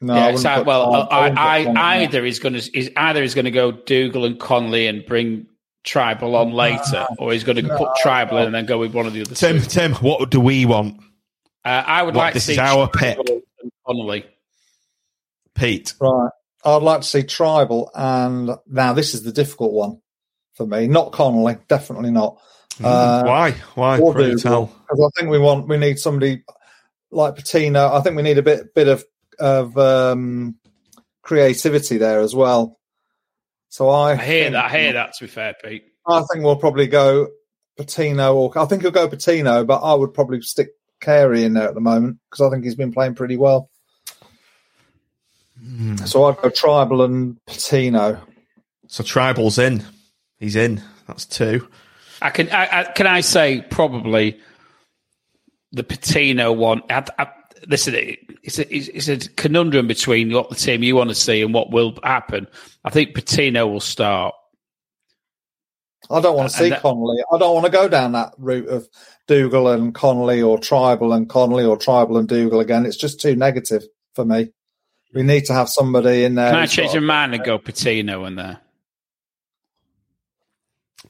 No, 0.00 0.14
I 0.14 0.16
yeah, 0.16 0.24
wouldn't 0.26 0.40
so, 0.40 0.54
put- 0.56 0.66
well, 0.66 1.08
I 1.10 1.28
I, 1.28 1.64
I, 1.64 1.96
either 2.02 2.24
he's 2.24 2.38
going 2.40 2.54
to 2.54 2.78
is 2.78 2.90
either 2.96 3.22
he's 3.22 3.34
going 3.34 3.44
to 3.44 3.50
go 3.50 3.70
Dougall 3.72 4.24
and 4.24 4.38
Conley 4.40 4.86
and 4.88 5.04
bring 5.06 5.46
Trybull 5.84 6.34
on 6.34 6.52
later, 6.52 7.06
or 7.18 7.32
he's 7.32 7.44
going 7.44 7.64
to 7.64 7.76
put 7.76 7.90
Trybull 8.02 8.40
in 8.40 8.46
and 8.46 8.54
then 8.54 8.66
go 8.66 8.78
with 8.78 8.94
one 8.94 9.06
of 9.06 9.12
the 9.12 9.20
other 9.20 9.34
Tim, 9.34 9.60
two. 9.60 9.66
Tim, 9.66 9.94
what 9.96 10.30
do 10.30 10.40
we 10.40 10.64
want? 10.66 10.96
Uh, 11.64 11.68
I 11.86 12.02
would 12.02 12.14
What, 12.14 12.22
like 12.22 12.34
to 12.34 12.40
see 12.40 12.52
is 12.52 12.58
our 12.58 12.88
Trybull 12.88 12.92
pick. 12.98 13.18
and 13.62 13.72
Connolly. 13.86 14.24
Pete. 15.54 15.94
Right. 16.00 16.30
I'd 16.64 16.82
like 16.82 17.02
to 17.02 17.06
see 17.06 17.22
Trybull, 17.22 17.90
and 17.94 18.50
now 18.66 18.92
this 18.94 19.14
is 19.14 19.22
the 19.22 19.32
difficult 19.32 19.72
one 19.72 20.00
for 20.54 20.66
me. 20.66 20.86
Not 20.86 21.12
Connolly, 21.12 21.58
definitely 21.68 22.10
not. 22.10 22.40
Uh, 22.82 23.22
Why? 23.24 23.50
Why? 23.74 23.98
or 23.98 24.12
Pray 24.12 24.24
Dougal, 24.30 24.38
tell. 24.40 24.66
Because 24.66 25.10
I 25.16 25.20
think 25.20 25.30
we 25.30 25.38
want 25.38 25.68
we 25.68 25.76
need 25.76 25.98
somebody 25.98 26.44
like 27.10 27.36
Patino. 27.36 27.92
I 27.92 28.00
think 28.00 28.16
we 28.16 28.22
need 28.22 28.38
a 28.38 28.42
bit 28.42 28.74
bit 28.74 28.88
of 28.88 29.04
of 29.38 29.76
um, 29.76 30.56
creativity 31.22 31.98
there 31.98 32.20
as 32.20 32.34
well. 32.34 32.78
So 33.68 33.88
I, 33.88 34.12
I 34.12 34.16
hear 34.16 34.44
think- 34.44 34.52
that. 34.54 34.64
I 34.66 34.78
hear 34.78 34.92
that. 34.94 35.14
To 35.14 35.24
be 35.24 35.28
fair, 35.28 35.54
Pete. 35.62 35.84
I 36.06 36.22
think 36.32 36.44
we'll 36.44 36.56
probably 36.56 36.86
go 36.86 37.28
Patino, 37.76 38.34
or 38.34 38.58
I 38.58 38.64
think 38.66 38.82
he'll 38.82 38.90
go 38.90 39.08
Patino, 39.08 39.64
but 39.64 39.80
I 39.80 39.94
would 39.94 40.12
probably 40.14 40.40
stick 40.42 40.70
Carey 41.00 41.44
in 41.44 41.54
there 41.54 41.68
at 41.68 41.74
the 41.74 41.80
moment 41.80 42.18
because 42.30 42.46
I 42.46 42.50
think 42.50 42.64
he's 42.64 42.74
been 42.74 42.92
playing 42.92 43.14
pretty 43.14 43.36
well. 43.36 43.70
Hmm. 45.62 45.96
So 45.96 46.24
I'd 46.24 46.38
go 46.38 46.48
Trybull 46.50 47.04
and 47.04 47.38
Patino. 47.46 48.20
So 48.88 49.04
Trybull's 49.04 49.58
in. 49.58 49.84
He's 50.38 50.56
in. 50.56 50.82
That's 51.06 51.24
two. 51.24 51.68
I 52.22 52.30
can 52.30 52.50
I, 52.50 52.80
I, 52.80 52.84
can 52.84 53.06
I 53.06 53.20
say 53.20 53.64
probably 53.68 54.40
the 55.72 55.82
Patino 55.82 56.52
one. 56.52 56.82
I, 56.88 57.04
I, 57.18 57.28
listen, 57.66 57.94
it's 58.42 58.58
a, 58.58 58.74
it's 58.74 59.08
a 59.08 59.18
conundrum 59.30 59.86
between 59.86 60.32
what 60.32 60.48
the 60.50 60.54
team 60.54 60.82
you 60.82 60.96
want 60.96 61.10
to 61.10 61.14
see 61.14 61.42
and 61.42 61.52
what 61.52 61.70
will 61.70 61.98
happen. 62.02 62.46
I 62.84 62.90
think 62.90 63.14
Patino 63.14 63.66
will 63.66 63.80
start. 63.80 64.34
I 66.10 66.20
don't 66.20 66.36
want 66.36 66.50
to 66.50 66.56
uh, 66.56 66.58
see 66.58 66.70
that- 66.70 66.82
Connolly. 66.82 67.22
I 67.32 67.38
don't 67.38 67.54
want 67.54 67.66
to 67.66 67.72
go 67.72 67.88
down 67.88 68.12
that 68.12 68.34
route 68.38 68.68
of 68.68 68.88
Dougall 69.28 69.68
and 69.68 69.94
Connolly 69.94 70.42
or 70.42 70.58
Trybull 70.58 71.14
and 71.14 71.28
Connolly 71.28 71.64
or 71.64 71.78
Trybull 71.78 72.18
and 72.18 72.28
Dougall 72.28 72.60
again. 72.60 72.84
It's 72.84 72.96
just 72.96 73.20
too 73.20 73.36
negative 73.36 73.84
for 74.14 74.24
me. 74.24 74.52
We 75.14 75.22
need 75.22 75.44
to 75.46 75.52
have 75.52 75.68
somebody 75.68 76.24
in 76.24 76.34
there. 76.34 76.50
Can 76.50 76.60
I 76.60 76.66
change 76.66 76.94
my 76.94 77.00
mind 77.00 77.34
and 77.34 77.44
go 77.44 77.58
Patino 77.58 78.24
in 78.24 78.34
there? 78.34 78.60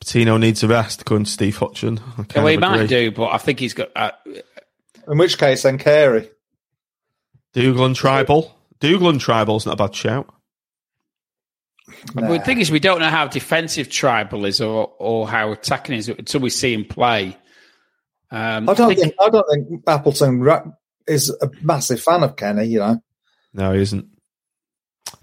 Patino 0.03 0.37
needs 0.37 0.65
a 0.65 0.67
rest, 0.67 1.03
according 1.03 1.27
to 1.27 1.31
Steve 1.31 1.57
Hutchin. 1.57 2.01
I 2.19 2.25
kind 2.25 2.35
well, 2.35 2.47
he 2.49 2.55
of 2.55 2.61
might 2.61 2.89
do, 2.89 3.13
but 3.13 3.29
I 3.29 3.39
think 3.39 3.61
he's 3.61 3.73
got. 3.73 3.91
Uh, 3.95 4.11
In 5.07 5.17
which 5.17 5.39
case, 5.39 5.63
then 5.63 5.79
Carey. 5.79 6.29
Dougall 7.53 7.91
Trybull. 7.91 8.51
Dougall 8.81 9.11
and 9.11 9.21
Trybull's 9.21 9.65
not 9.65 9.75
a 9.75 9.77
bad 9.77 9.95
shout. 9.95 10.29
But 12.15 12.27
the 12.27 12.41
thing 12.41 12.59
is, 12.59 12.73
we 12.73 12.81
don't 12.81 12.99
know 12.99 13.11
how 13.11 13.29
defensive 13.29 13.89
Trybull 13.89 14.49
is 14.49 14.61
or 14.61 14.93
or 14.99 15.29
how 15.29 15.53
attacking 15.53 15.95
is 15.95 16.09
until 16.09 16.41
we 16.41 16.51
see 16.51 16.75
him 16.75 16.85
play. 16.85 17.37
Um, 18.33 18.69
I 18.69 18.75
don't 18.75 18.97
think, 18.97 19.15
I 19.21 19.29
don't 19.29 19.47
think 19.53 19.85
Appleton 19.87 20.75
is 21.07 21.31
a 21.41 21.49
massive 21.63 22.01
fan 22.01 22.25
of 22.25 22.35
Kenny. 22.35 22.65
You 22.65 22.81
know, 22.81 23.03
No, 23.55 23.73
he 23.73 23.83
isn't. 23.83 24.09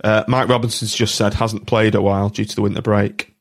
Uh, 0.01 0.23
Mike 0.29 0.47
Robinson's 0.47 0.95
just 0.95 1.15
said 1.15 1.33
hasn't 1.33 1.67
played 1.67 1.95
a 1.95 2.01
while 2.01 2.29
due 2.29 2.45
to 2.45 2.55
the 2.55 2.61
winter 2.61 2.81
break. 2.81 3.35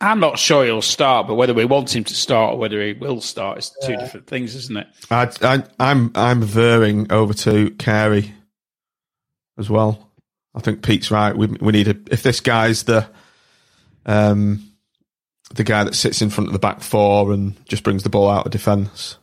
I'm 0.00 0.20
not 0.20 0.38
sure 0.38 0.64
he'll 0.64 0.80
start, 0.80 1.26
but 1.26 1.34
whether 1.34 1.54
we 1.54 1.64
want 1.64 1.94
him 1.94 2.04
to 2.04 2.14
start 2.14 2.54
or 2.54 2.58
whether 2.58 2.80
he 2.80 2.92
will 2.92 3.20
start 3.20 3.58
is 3.58 3.72
two 3.84 3.96
different 3.96 4.26
things, 4.26 4.54
isn't 4.54 4.76
it? 4.76 4.86
I, 5.10 5.30
I, 5.42 5.64
I'm 5.80 6.12
I'm 6.14 6.40
veering 6.42 7.10
over 7.10 7.34
to 7.34 7.70
Carey 7.72 8.32
as 9.58 9.68
well. 9.68 10.12
I 10.54 10.60
think 10.60 10.82
Pete's 10.82 11.10
right. 11.10 11.36
We 11.36 11.46
we 11.46 11.72
need 11.72 11.88
a 11.88 11.96
if 12.10 12.22
this 12.22 12.40
guy's 12.40 12.84
the 12.84 13.08
um 14.06 14.72
the 15.54 15.64
guy 15.64 15.84
that 15.84 15.94
sits 15.94 16.22
in 16.22 16.30
front 16.30 16.48
of 16.48 16.52
the 16.52 16.58
back 16.58 16.80
four 16.80 17.32
and 17.32 17.54
just 17.66 17.82
brings 17.82 18.02
the 18.02 18.10
ball 18.10 18.30
out 18.30 18.46
of 18.46 18.52
defence. 18.52 19.17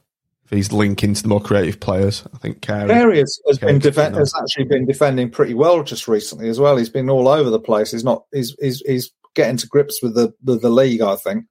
If 0.45 0.51
he's 0.51 0.71
linking 0.71 1.15
to 1.15 1.21
the 1.23 1.27
more 1.27 1.41
creative 1.41 1.79
players, 1.79 2.23
I 2.33 2.37
think 2.37 2.61
Carey. 2.61 2.87
Carey 2.87 3.17
has, 3.19 3.39
has 3.47 3.57
been 3.57 3.79
Carey's 3.79 3.95
defen- 3.97 4.11
good 4.11 4.19
has 4.19 4.33
actually 4.39 4.65
been 4.65 4.85
defending 4.85 5.31
pretty 5.31 5.55
well 5.55 5.81
just 5.83 6.07
recently 6.07 6.49
as 6.49 6.59
well. 6.59 6.77
He's 6.77 6.89
been 6.89 7.09
all 7.09 7.27
over 7.27 7.49
the 7.49 7.59
place. 7.59 7.91
He's 7.91 8.03
not. 8.03 8.25
He's 8.31 8.55
he's, 8.61 8.79
he's 8.81 9.11
getting 9.33 9.57
to 9.57 9.67
grips 9.67 10.03
with 10.03 10.13
the 10.13 10.33
with 10.43 10.61
the 10.61 10.69
league. 10.69 11.01
I 11.01 11.15
think. 11.15 11.45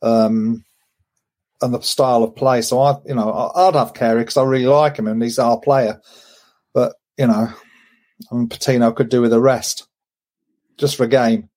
Um, 0.00 0.64
and 1.62 1.72
the 1.74 1.80
style 1.82 2.22
of 2.24 2.34
play. 2.34 2.60
So 2.62 2.80
I, 2.80 2.96
you 3.06 3.14
know, 3.14 3.30
I- 3.30 3.68
I'd 3.68 3.74
have 3.74 3.94
Carey 3.94 4.20
because 4.22 4.36
I 4.38 4.42
really 4.44 4.66
like 4.66 4.96
him 4.98 5.06
and 5.06 5.22
he's 5.22 5.38
our 5.38 5.58
player. 5.60 6.00
But 6.72 6.94
you 7.18 7.26
know, 7.26 7.48
I 8.32 8.34
mean, 8.34 8.48
Patino 8.48 8.90
could 8.92 9.10
do 9.10 9.20
with 9.20 9.32
a 9.34 9.40
rest, 9.40 9.86
just 10.78 10.96
for 10.96 11.04
a 11.04 11.08
game. 11.08 11.50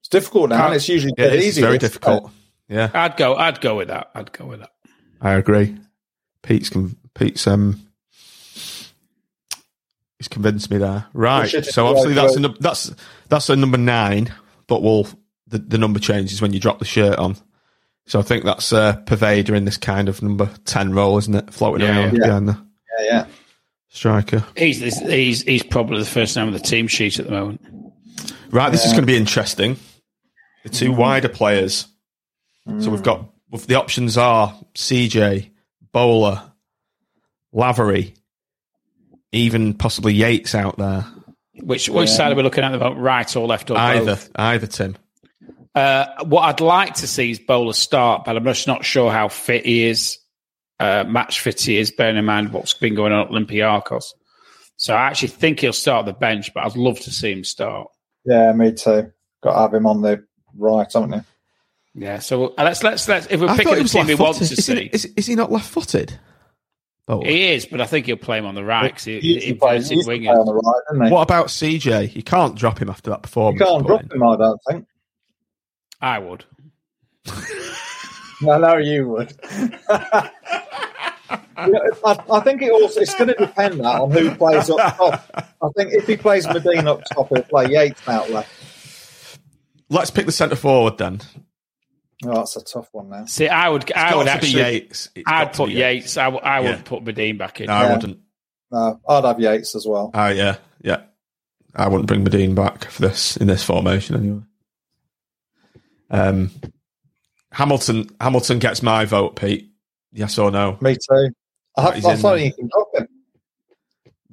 It's 0.00 0.08
difficult 0.08 0.50
now. 0.50 0.66
and 0.66 0.74
it's 0.74 0.88
usually 0.88 1.12
Yeah, 1.16 1.26
it's 1.26 1.44
easy. 1.46 1.60
very 1.62 1.78
this. 1.78 1.90
difficult. 1.92 2.30
Yeah, 2.68 2.90
I'd 2.92 3.16
go. 3.16 3.34
I'd 3.36 3.60
go 3.60 3.76
with 3.76 3.88
that. 3.88 4.10
I'd 4.14 4.32
go 4.32 4.46
with 4.46 4.60
that. 4.60 4.70
I 5.20 5.32
agree. 5.34 5.76
Pete's 6.42 6.68
con- 6.70 6.96
Pete's 7.14 7.46
um 7.46 7.80
he's 10.18 10.28
convinced 10.28 10.70
me 10.70 10.78
there. 10.78 11.06
Right. 11.12 11.48
So 11.64 11.86
obviously 11.86 12.14
that's 12.14 12.36
a, 12.36 12.40
num- 12.40 12.56
that's 12.60 12.94
that's 13.28 13.48
a 13.50 13.56
number 13.56 13.78
nine, 13.78 14.32
but 14.66 14.82
we'll 14.82 15.06
the, 15.48 15.58
the 15.58 15.78
number 15.78 15.98
changes 16.00 16.40
when 16.42 16.52
you 16.52 16.60
drop 16.60 16.78
the 16.78 16.84
shirt 16.84 17.18
on. 17.18 17.36
So 18.06 18.18
I 18.20 18.22
think 18.22 18.44
that's 18.44 18.72
uh, 18.72 18.96
Poveda 19.04 19.50
in 19.56 19.64
this 19.64 19.76
kind 19.76 20.08
of 20.08 20.22
number 20.22 20.48
ten 20.64 20.92
role, 20.92 21.18
isn't 21.18 21.34
it? 21.34 21.52
Floating 21.52 21.86
Yeah, 21.86 21.98
around 22.04 22.16
yeah. 22.16 22.26
behind 22.26 22.48
the 22.48 22.66
Yeah, 23.00 23.04
yeah. 23.04 23.26
striker. 23.88 24.44
He's 24.56 24.78
he's 25.00 25.42
he's 25.42 25.62
probably 25.64 25.98
the 25.98 26.04
first 26.04 26.36
name 26.36 26.46
on 26.46 26.52
the 26.52 26.58
team 26.60 26.86
sheet 26.86 27.18
at 27.18 27.26
the 27.26 27.32
moment. 27.32 27.60
Right, 28.50 28.70
this 28.70 28.84
is 28.84 28.92
going 28.92 29.02
to 29.02 29.06
be 29.06 29.16
interesting. 29.16 29.76
The 30.62 30.68
two 30.70 30.92
wider 30.92 31.28
players. 31.28 31.86
So 32.80 32.90
we've 32.90 33.02
got 33.02 33.28
the 33.50 33.76
options 33.76 34.16
are 34.18 34.54
CJ, 34.74 35.50
Bowler, 35.92 36.42
Lavery, 37.52 38.14
even 39.32 39.74
possibly 39.74 40.14
Yates 40.14 40.54
out 40.54 40.78
there. 40.78 41.04
Which 41.54 41.88
which 41.88 42.10
side 42.10 42.32
are 42.32 42.34
we 42.34 42.42
looking 42.42 42.64
at? 42.64 42.72
the 42.72 42.78
moment? 42.78 43.00
Right 43.00 43.34
or 43.36 43.46
left 43.46 43.70
or 43.70 43.78
Either, 43.78 44.04
both? 44.04 44.30
either 44.36 44.66
Tim. 44.66 44.96
Uh, 45.74 46.24
what 46.24 46.42
I'd 46.42 46.60
like 46.60 46.94
to 46.96 47.06
see 47.06 47.30
is 47.30 47.38
Bowler 47.38 47.72
start, 47.72 48.24
but 48.24 48.36
I'm 48.36 48.44
just 48.44 48.66
not 48.66 48.84
sure 48.84 49.10
how 49.10 49.28
fit 49.28 49.64
he 49.64 49.84
is, 49.84 50.18
uh, 50.80 51.04
match 51.06 51.40
fit 51.40 51.60
he 51.60 51.78
is, 51.78 51.90
bearing 51.90 52.16
in 52.16 52.24
mind 52.24 52.52
what's 52.52 52.74
been 52.74 52.94
going 52.94 53.12
on 53.12 53.26
at 53.26 53.30
Olympiacos. 53.30 54.04
So 54.76 54.94
I 54.94 55.06
actually 55.06 55.28
think 55.28 55.60
he'll 55.60 55.72
start 55.72 56.06
at 56.06 56.14
the 56.14 56.18
bench, 56.18 56.52
but 56.54 56.64
I'd 56.64 56.76
love 56.76 57.00
to 57.00 57.10
see 57.10 57.32
him 57.32 57.44
start. 57.44 57.88
Yeah, 58.24 58.52
me 58.52 58.72
too. 58.72 59.12
Got 59.42 59.52
to 59.54 59.58
have 59.60 59.74
him 59.74 59.86
on 59.86 60.02
the 60.02 60.24
right, 60.56 60.90
haven't 60.92 61.12
you? 61.12 61.24
Yeah, 61.98 62.18
so 62.18 62.48
uh, 62.58 62.64
let's 62.64 62.82
let's 62.82 63.08
let's 63.08 63.26
if 63.30 63.40
we're 63.40 63.48
I 63.48 63.56
picking 63.56 63.64
thought 63.64 63.70
the 63.70 63.76
he 63.78 63.82
was 63.82 63.92
team 63.92 64.06
we 64.06 64.14
want 64.16 64.36
to 64.36 64.42
Is 64.44 64.50
he, 64.50 64.56
see, 64.56 64.90
is, 64.92 65.04
is 65.16 65.26
he 65.26 65.34
not 65.34 65.50
left-footed? 65.50 66.18
Oh. 67.08 67.22
he 67.24 67.52
is, 67.54 67.64
but 67.64 67.80
I 67.80 67.86
think 67.86 68.04
he'll 68.04 68.16
play 68.18 68.36
him 68.38 68.44
on 68.44 68.54
the 68.54 68.64
right. 68.64 68.92
'cause 68.92 69.04
he, 69.04 69.18
He 69.20 69.28
he, 69.28 69.34
used 69.34 69.44
he 69.46 69.50
inverted 69.52 69.90
used 69.90 70.08
to 70.08 70.18
play 70.18 70.26
on 70.28 70.44
the 70.44 70.52
right, 70.54 70.82
didn't 70.92 71.06
he? 71.06 71.12
What 71.12 71.22
about 71.22 71.46
CJ? 71.46 72.14
You 72.14 72.22
can't 72.22 72.54
drop 72.54 72.82
him 72.82 72.90
after 72.90 73.08
that 73.10 73.22
performance. 73.22 73.60
You 73.60 73.66
performance. 73.66 73.88
can't 73.88 74.08
drop 74.08 74.12
in. 74.12 74.20
him, 74.20 74.28
I 74.28 74.36
don't 74.36 74.60
think. 74.68 74.86
I 76.02 76.18
would. 76.18 76.44
No, 78.42 78.58
no, 78.58 78.76
you 78.76 79.08
would. 79.08 79.32
I, 79.88 80.30
I 82.30 82.40
think 82.40 82.60
it 82.62 82.70
also 82.70 83.00
it's 83.00 83.14
going 83.14 83.28
to 83.28 83.34
depend 83.34 83.80
that 83.80 84.00
on 84.00 84.10
who 84.10 84.34
plays 84.34 84.68
up 84.68 84.96
top. 84.96 85.24
I 85.62 85.68
think 85.76 85.94
if 85.94 86.06
he 86.06 86.16
plays 86.16 86.46
Madine 86.46 86.86
up 86.86 87.00
top, 87.14 87.28
he'll 87.30 87.42
play 87.44 87.70
Yates 87.70 88.06
out 88.06 88.28
left. 88.30 88.50
Let's 89.88 90.10
pick 90.10 90.26
the 90.26 90.32
centre 90.32 90.56
forward 90.56 90.98
then. 90.98 91.20
Oh, 92.24 92.34
that's 92.34 92.56
a 92.56 92.64
tough 92.64 92.88
one 92.92 93.10
now. 93.10 93.26
See, 93.26 93.48
I 93.48 93.68
would, 93.68 93.92
I 93.92 94.16
would 94.16 94.24
to 94.24 94.30
actually, 94.30 94.52
Yates. 94.60 95.10
It's 95.14 95.30
I'd 95.30 95.52
put 95.52 95.68
be 95.68 95.74
Yates. 95.74 96.16
I, 96.16 96.24
w- 96.24 96.42
I 96.42 96.60
Yeah. 96.60 96.66
wouldn't 96.70 96.84
put 96.86 97.04
Madine 97.04 97.36
back 97.38 97.60
in. 97.60 97.66
No, 97.66 97.74
I 97.74 97.92
wouldn't. 97.92 98.18
No, 98.70 99.00
I'd 99.08 99.24
have 99.24 99.38
Yates 99.40 99.74
as 99.76 99.86
well. 99.86 100.10
Oh 100.14 100.28
yeah, 100.28 100.56
yeah. 100.82 101.02
I 101.74 101.88
wouldn't 101.88 102.06
bring 102.08 102.24
Madine 102.24 102.54
back 102.54 102.86
for 102.86 103.02
this 103.02 103.36
in 103.36 103.48
this 103.48 103.62
formation 103.62 104.16
anyway. 104.16 104.40
Um, 106.10 106.50
Hamilton 107.52 108.08
Hamilton 108.20 108.58
gets 108.60 108.82
my 108.82 109.04
vote, 109.04 109.36
Pete. 109.36 109.70
Yes 110.12 110.38
or 110.38 110.50
no? 110.50 110.78
Me 110.80 110.94
too. 110.94 111.30
I, 111.76 111.82
Right, 111.82 111.84
have, 111.84 111.94
he's 111.96 112.04
I 112.06 112.12
in 112.12 112.18
thought 112.18 112.40
you 112.40 112.52
can 112.54 112.68
drop 112.72 112.88
him. 112.94 113.08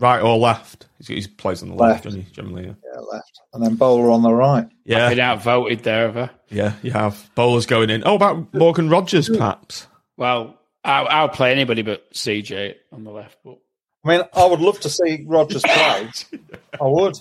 Right 0.03 0.21
or 0.21 0.37
left? 0.37 0.87
He's, 0.99 1.07
he 1.07 1.27
plays 1.27 1.63
on 1.63 1.69
the 1.69 1.75
left, 1.75 2.03
Left. 2.05 2.17
he? 2.17 2.23
Generally, 2.33 2.65
yeah. 2.67 2.73
Yeah, 2.93 2.99
left, 2.99 3.39
and 3.53 3.63
then 3.63 3.75
Bowler 3.75 4.11
on 4.11 4.21
the 4.21 4.33
right. 4.33 4.67
Yeah, 4.83 5.07
Been 5.09 5.19
outvoted 5.21 5.79
there, 5.83 6.07
have 6.11 6.17
I? 6.17 6.29
yeah. 6.49 6.73
You 6.81 6.91
have 6.91 7.29
bowlers 7.35 7.65
going 7.65 7.89
in. 7.89 8.03
Oh, 8.05 8.15
about 8.15 8.53
Morgan 8.53 8.89
Rogers, 8.89 9.29
perhaps. 9.29 9.87
Well, 10.17 10.59
I, 10.83 11.01
I'll 11.03 11.29
play 11.29 11.51
anybody 11.53 11.81
but 11.83 12.11
CJ 12.13 12.75
on 12.91 13.05
the 13.05 13.11
left. 13.11 13.37
But 13.45 13.57
I 14.03 14.09
mean, 14.09 14.21
I 14.33 14.45
would 14.45 14.59
love 14.59 14.79
to 14.81 14.89
see 14.89 15.23
Rogers 15.25 15.61
play. 15.61 16.09
I 16.81 16.83
would. 16.83 17.15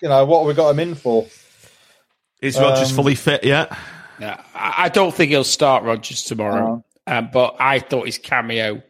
You 0.00 0.08
know, 0.08 0.24
what 0.24 0.38
have 0.38 0.46
we 0.46 0.54
got 0.54 0.70
him 0.70 0.78
in 0.78 0.94
for? 0.94 1.26
Is 2.40 2.56
Rogers 2.58 2.90
Um, 2.90 2.96
fully 2.96 3.16
fit 3.16 3.42
yet? 3.42 3.76
yeah, 4.20 4.40
I, 4.54 4.74
I 4.84 4.88
don't 4.90 5.12
think 5.12 5.30
he'll 5.30 5.42
start 5.42 5.82
Rogers 5.82 6.22
tomorrow. 6.22 6.84
Um, 7.06 7.30
but 7.32 7.56
I 7.58 7.80
thought 7.80 8.06
his 8.06 8.18
cameo 8.18 8.82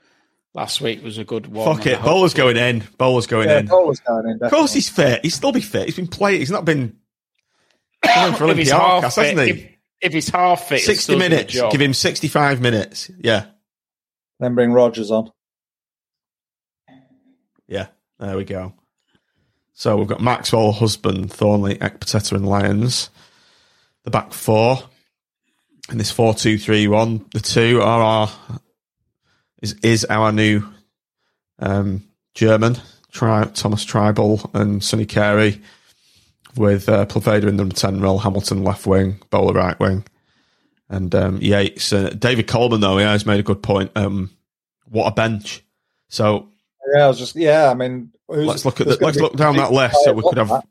last 0.59 0.81
week 0.81 1.05
was 1.05 1.19
a 1.19 1.25
good 1.25 1.47
one. 1.47 1.77
Fuck 1.77 1.87
it. 1.87 2.03
Bowler's 2.03 2.35
going 2.35 2.57
in. 2.57 2.83
Bowler's 2.99 3.29
going 3.29 3.49
Yeah, 3.49 3.61
in. 3.61 3.67
Bowler's 3.67 4.01
going 4.01 4.29
in. 4.29 4.43
Of 4.43 4.51
course, 4.51 4.73
he's 4.73 4.89
fit. 4.89 5.21
He's 5.23 5.35
still 5.35 5.53
be 5.53 5.61
fit. 5.61 5.87
He's 5.87 5.95
been 5.95 6.09
playing. 6.09 6.41
He's 6.41 6.51
not 6.51 6.65
been 6.65 6.97
playing 8.03 8.35
for 8.35 8.47
if 8.51 8.59
he's 8.59 8.71
half 8.71 9.05
Olympiacos, 9.05 9.15
fit, 9.15 9.39
hasn't 9.39 9.41
he? 9.41 9.51
if, 9.51 9.71
if 10.01 10.13
he's 10.13 10.29
half 10.29 10.69
fit, 10.69 10.81
60 10.81 10.95
still 11.03 11.15
do 11.17 11.23
the 11.23 11.29
minutes. 11.31 11.61
Give 11.71 11.81
him 11.81 11.95
65 11.95 12.61
minutes. 12.61 13.09
Yeah. 13.19 13.47
Then 14.41 14.57
bring 14.57 14.73
Rogers 14.73 15.13
on. 15.13 15.31
Yeah. 17.69 17.87
There 18.19 18.37
we 18.37 18.45
go. 18.45 18.73
So 19.75 19.97
we've 19.97 20.09
got 20.09 20.21
Maxwell, 20.21 20.73
Husband, 20.73 21.31
Thorniley, 21.31 21.79
Ekpiteta, 21.79 22.33
and 22.33 22.49
Lyons. 22.49 23.11
The 24.03 24.11
back 24.11 24.33
four. 24.33 24.79
And 25.89 26.01
this 26.01 26.11
4 26.11 26.35
2 26.35 26.59
3 26.59 26.89
1. 26.89 27.27
The 27.33 27.41
two 27.41 27.81
are 27.81 28.03
our, 28.03 28.31
is, 29.63 29.75
is 29.83 30.05
our 30.07 30.33
new 30.33 30.63
um, 31.59 32.05
German, 32.35 32.77
Tri- 33.13 33.51
Thomas 33.55 33.85
Trybull 33.85 34.55
and 34.55 34.83
Sonny 34.83 35.07
Carey, 35.07 35.61
with 36.57 36.89
uh, 36.89 37.07
Poveda 37.07 37.43
in 37.45 37.57
the 37.57 37.63
number 37.65 37.75
10 37.75 38.01
role, 38.01 38.19
Hamilton 38.19 38.65
left 38.65 38.87
wing, 38.87 39.21
Bowler 39.31 39.53
right 39.55 39.79
wing. 39.79 40.05
and 40.89 41.15
um, 41.15 41.39
Yates. 41.41 41.93
Uh, 41.93 42.11
David 42.11 42.47
Coleman 42.49 42.81
though, 42.81 42.99
he 42.99 43.05
has 43.05 43.27
made 43.27 43.41
a 43.41 43.45
good 43.45 43.63
point. 43.63 43.91
Um, 43.95 44.31
what 44.91 45.07
a 45.07 45.15
bench! 45.15 45.63
So 46.09 46.49
Yeah, 46.95 47.05
I 47.05 47.09
was 47.09 47.19
just 47.19 47.37
yeah. 47.37 47.71
I 47.71 47.75
mean, 47.75 48.11
who's- 48.27 48.47
let's 48.47 48.65
look 48.65 48.81
at 48.81 48.87
the, 48.89 48.97
let's 49.01 49.19
look 49.19 49.37
down 49.37 49.57
that 49.57 49.73
list. 49.73 49.97
So 50.05 50.13
we 50.15 50.23
could 50.23 50.39
have 50.39 50.51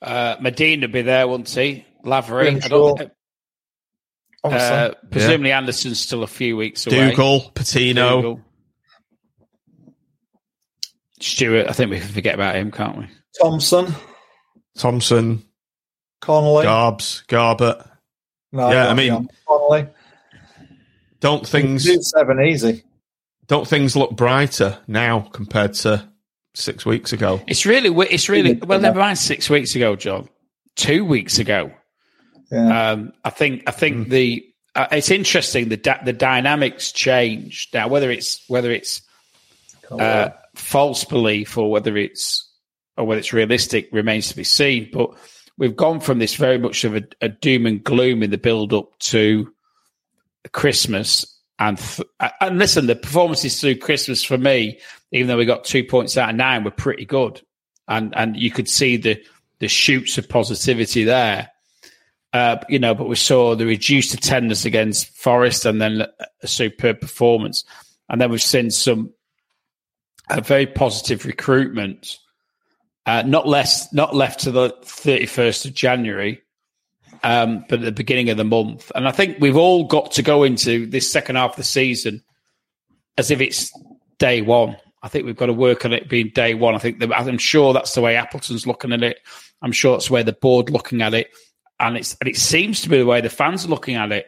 Uh, 0.00 0.36
Madine 0.36 0.90
be 0.92 1.02
there, 1.02 1.26
wouldn't 1.26 1.48
he? 1.48 1.84
Lavery. 2.04 2.48
I 2.50 2.68
don't, 2.68 2.92
Obviously. 2.92 3.10
Uh, 4.44 4.90
presumably 5.10 5.52
Anderson's 5.52 5.98
still 6.00 6.22
a 6.22 6.26
few 6.28 6.56
weeks 6.56 6.86
away. 6.86 7.10
Dougall, 7.10 7.50
Patino. 7.54 8.16
Dougall. 8.16 8.40
Stewart, 11.20 11.66
I 11.68 11.72
think 11.72 11.90
we 11.90 11.98
can 11.98 12.08
forget 12.08 12.34
about 12.34 12.54
him, 12.54 12.70
can't 12.70 12.96
we? 12.98 13.06
Thompson, 13.40 13.92
Thompson, 14.76 15.42
Connolly. 16.20 16.64
Garbs, 16.64 17.24
Garbutt. 17.26 17.84
No, 18.52 18.70
Yeah, 18.70 18.88
I 18.88 18.94
mean- 18.94 19.28
Connolly. 19.46 19.88
Don't 21.20 21.44
things 21.46 21.82
Do 21.84 22.00
seven 22.00 22.40
easy. 22.40 22.84
don't 23.48 23.66
things 23.66 23.96
look 23.96 24.12
brighter 24.12 24.78
now 24.86 25.20
compared 25.32 25.74
to 25.74 26.08
six 26.54 26.86
weeks 26.86 27.12
ago? 27.12 27.40
It's 27.48 27.66
really, 27.66 27.90
it's 28.08 28.28
really, 28.28 28.54
well, 28.54 28.78
never 28.80 29.00
mind 29.00 29.18
six 29.18 29.50
weeks 29.50 29.74
ago, 29.74 29.96
John. 29.96 30.28
Two 30.76 31.04
weeks 31.04 31.40
ago. 31.40 31.72
Yeah. 32.50 32.90
Um, 32.90 33.12
I 33.24 33.30
think, 33.30 33.64
I 33.66 33.72
think 33.72 34.08
the, 34.08 34.44
uh, 34.74 34.86
it's 34.92 35.10
interesting, 35.10 35.68
the, 35.68 35.76
da- 35.76 36.02
the 36.04 36.12
dynamics 36.12 36.92
change 36.92 37.68
now, 37.72 37.88
whether 37.88 38.10
it's, 38.10 38.42
whether 38.48 38.70
it's, 38.70 39.02
uh, 39.90 40.30
false 40.54 41.04
belief 41.04 41.56
or 41.56 41.70
whether 41.70 41.96
it's 41.96 42.50
or 42.96 43.06
whether 43.06 43.20
it's 43.20 43.32
realistic 43.32 43.88
remains 43.92 44.28
to 44.28 44.36
be 44.36 44.44
seen. 44.44 44.90
But 44.92 45.10
we've 45.56 45.76
gone 45.76 46.00
from 46.00 46.18
this 46.18 46.34
very 46.34 46.58
much 46.58 46.84
of 46.84 46.96
a, 46.96 47.04
a 47.20 47.28
doom 47.28 47.64
and 47.64 47.82
gloom 47.82 48.22
in 48.22 48.30
the 48.30 48.38
build 48.38 48.74
up 48.74 48.98
to 48.98 49.52
Christmas. 50.52 51.24
And 51.58 51.78
th- 51.78 52.08
and 52.40 52.58
listen, 52.58 52.86
the 52.86 52.96
performances 52.96 53.60
through 53.60 53.76
Christmas 53.76 54.22
for 54.22 54.36
me, 54.36 54.80
even 55.12 55.28
though 55.28 55.36
we 55.36 55.46
got 55.46 55.64
two 55.64 55.84
points 55.84 56.16
out 56.16 56.30
of 56.30 56.36
nine, 56.36 56.64
were 56.64 56.70
pretty 56.70 57.04
good, 57.04 57.40
and 57.86 58.14
and 58.16 58.36
you 58.36 58.50
could 58.50 58.68
see 58.68 58.96
the 58.96 59.22
the 59.58 59.68
shoots 59.68 60.18
of 60.18 60.28
positivity 60.28 61.04
there. 61.04 61.50
Uh, 62.38 62.60
you 62.68 62.78
know, 62.78 62.94
but 62.94 63.08
we 63.08 63.16
saw 63.16 63.56
the 63.56 63.66
reduced 63.66 64.14
attendance 64.14 64.64
against 64.64 65.08
Forest, 65.16 65.66
and 65.66 65.80
then 65.80 66.06
a 66.40 66.46
superb 66.46 67.00
performance, 67.00 67.64
and 68.08 68.20
then 68.20 68.30
we've 68.30 68.40
seen 68.54 68.70
some 68.70 69.12
a 70.30 70.40
very 70.40 70.66
positive 70.66 71.26
recruitment, 71.26 72.18
uh, 73.06 73.22
not 73.26 73.48
less, 73.48 73.92
not 73.92 74.14
left 74.14 74.40
to 74.40 74.52
the 74.52 74.70
thirty 74.84 75.26
first 75.26 75.66
of 75.66 75.74
January, 75.74 76.40
um, 77.24 77.64
but 77.68 77.80
at 77.80 77.84
the 77.86 77.92
beginning 77.92 78.30
of 78.30 78.36
the 78.36 78.44
month. 78.44 78.92
And 78.94 79.08
I 79.08 79.10
think 79.10 79.38
we've 79.40 79.56
all 79.56 79.84
got 79.88 80.12
to 80.12 80.22
go 80.22 80.44
into 80.44 80.86
this 80.86 81.10
second 81.10 81.36
half 81.36 81.52
of 81.52 81.56
the 81.56 81.64
season 81.64 82.22
as 83.16 83.32
if 83.32 83.40
it's 83.40 83.72
day 84.18 84.42
one. 84.42 84.76
I 85.02 85.08
think 85.08 85.26
we've 85.26 85.36
got 85.36 85.46
to 85.46 85.52
work 85.52 85.84
on 85.84 85.92
it 85.92 86.08
being 86.08 86.30
day 86.34 86.54
one. 86.54 86.76
I 86.76 86.78
think 86.78 87.00
that, 87.00 87.12
I'm 87.12 87.38
sure 87.38 87.72
that's 87.72 87.94
the 87.94 88.00
way 88.00 88.16
Appleton's 88.16 88.66
looking 88.66 88.92
at 88.92 89.02
it. 89.02 89.18
I'm 89.62 89.72
sure 89.72 89.96
that's 89.96 90.08
the 90.08 90.14
way 90.14 90.22
the 90.22 90.32
board 90.32 90.70
looking 90.70 91.02
at 91.02 91.14
it, 91.14 91.28
and 91.80 91.96
it's 91.96 92.16
and 92.20 92.28
it 92.28 92.36
seems 92.36 92.82
to 92.82 92.88
be 92.88 92.98
the 92.98 93.06
way 93.06 93.20
the 93.20 93.30
fans 93.30 93.64
are 93.64 93.68
looking 93.68 93.94
at 93.94 94.12
it. 94.12 94.26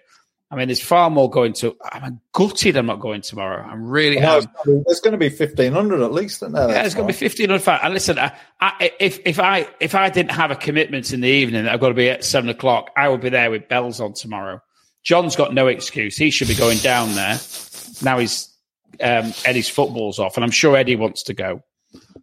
I 0.53 0.57
mean, 0.57 0.67
there's 0.67 0.83
far 0.83 1.11
more 1.11 1.31
going 1.31 1.53
to. 1.55 1.77
I'm 1.93 2.21
gutted. 2.33 2.77
I'm 2.77 2.87
not 2.87 2.99
going 2.99 3.21
tomorrow. 3.21 3.63
I'm 3.63 3.85
really. 3.85 4.19
No, 4.19 4.39
am. 4.39 4.39
it's 4.39 4.47
gonna 4.47 4.79
be- 4.79 4.83
there's 4.87 5.01
going 5.01 5.13
to 5.13 5.19
be 5.19 5.29
fifteen 5.29 5.73
hundred 5.73 6.03
at 6.03 6.13
least, 6.13 6.43
isn't 6.43 6.53
there? 6.53 6.69
Yeah, 6.69 6.83
it's 6.83 6.95
going 6.95 7.07
to 7.07 7.13
be 7.13 7.17
fifteen 7.17 7.51
hundred. 7.51 7.69
And 7.69 7.95
listen, 7.95 8.19
I, 8.19 8.33
I, 8.61 8.93
if 8.99 9.21
if 9.25 9.39
I 9.39 9.69
if 9.79 9.95
I 9.95 10.11
didn't 10.11 10.33
have 10.33 10.51
a 10.51 10.57
commitment 10.57 11.13
in 11.13 11.21
the 11.21 11.29
evening, 11.29 11.65
that 11.65 11.73
I've 11.73 11.81
got 11.81 11.89
to 11.89 11.95
be 11.95 12.11
at 12.11 12.25
seven 12.25 12.51
o'clock. 12.51 12.91
I 12.97 13.09
would 13.09 13.21
be 13.21 13.29
there 13.29 13.51
with 13.51 13.69
bells 13.69 14.01
on 14.01 14.13
tomorrow. 14.15 14.61
John's 15.05 15.37
got 15.37 15.55
no 15.55 15.69
excuse. 15.69 16.17
He 16.17 16.31
should 16.31 16.49
be 16.49 16.57
going 16.57 16.79
down 16.79 17.15
there. 17.15 17.39
Now 18.03 18.19
he's 18.19 18.53
um, 19.01 19.33
Eddie's 19.45 19.69
football's 19.69 20.19
off, 20.19 20.37
and 20.37 20.43
I'm 20.43 20.51
sure 20.51 20.77
Eddie 20.77 20.97
wants 20.97 21.23
to 21.25 21.35
go, 21.35 21.63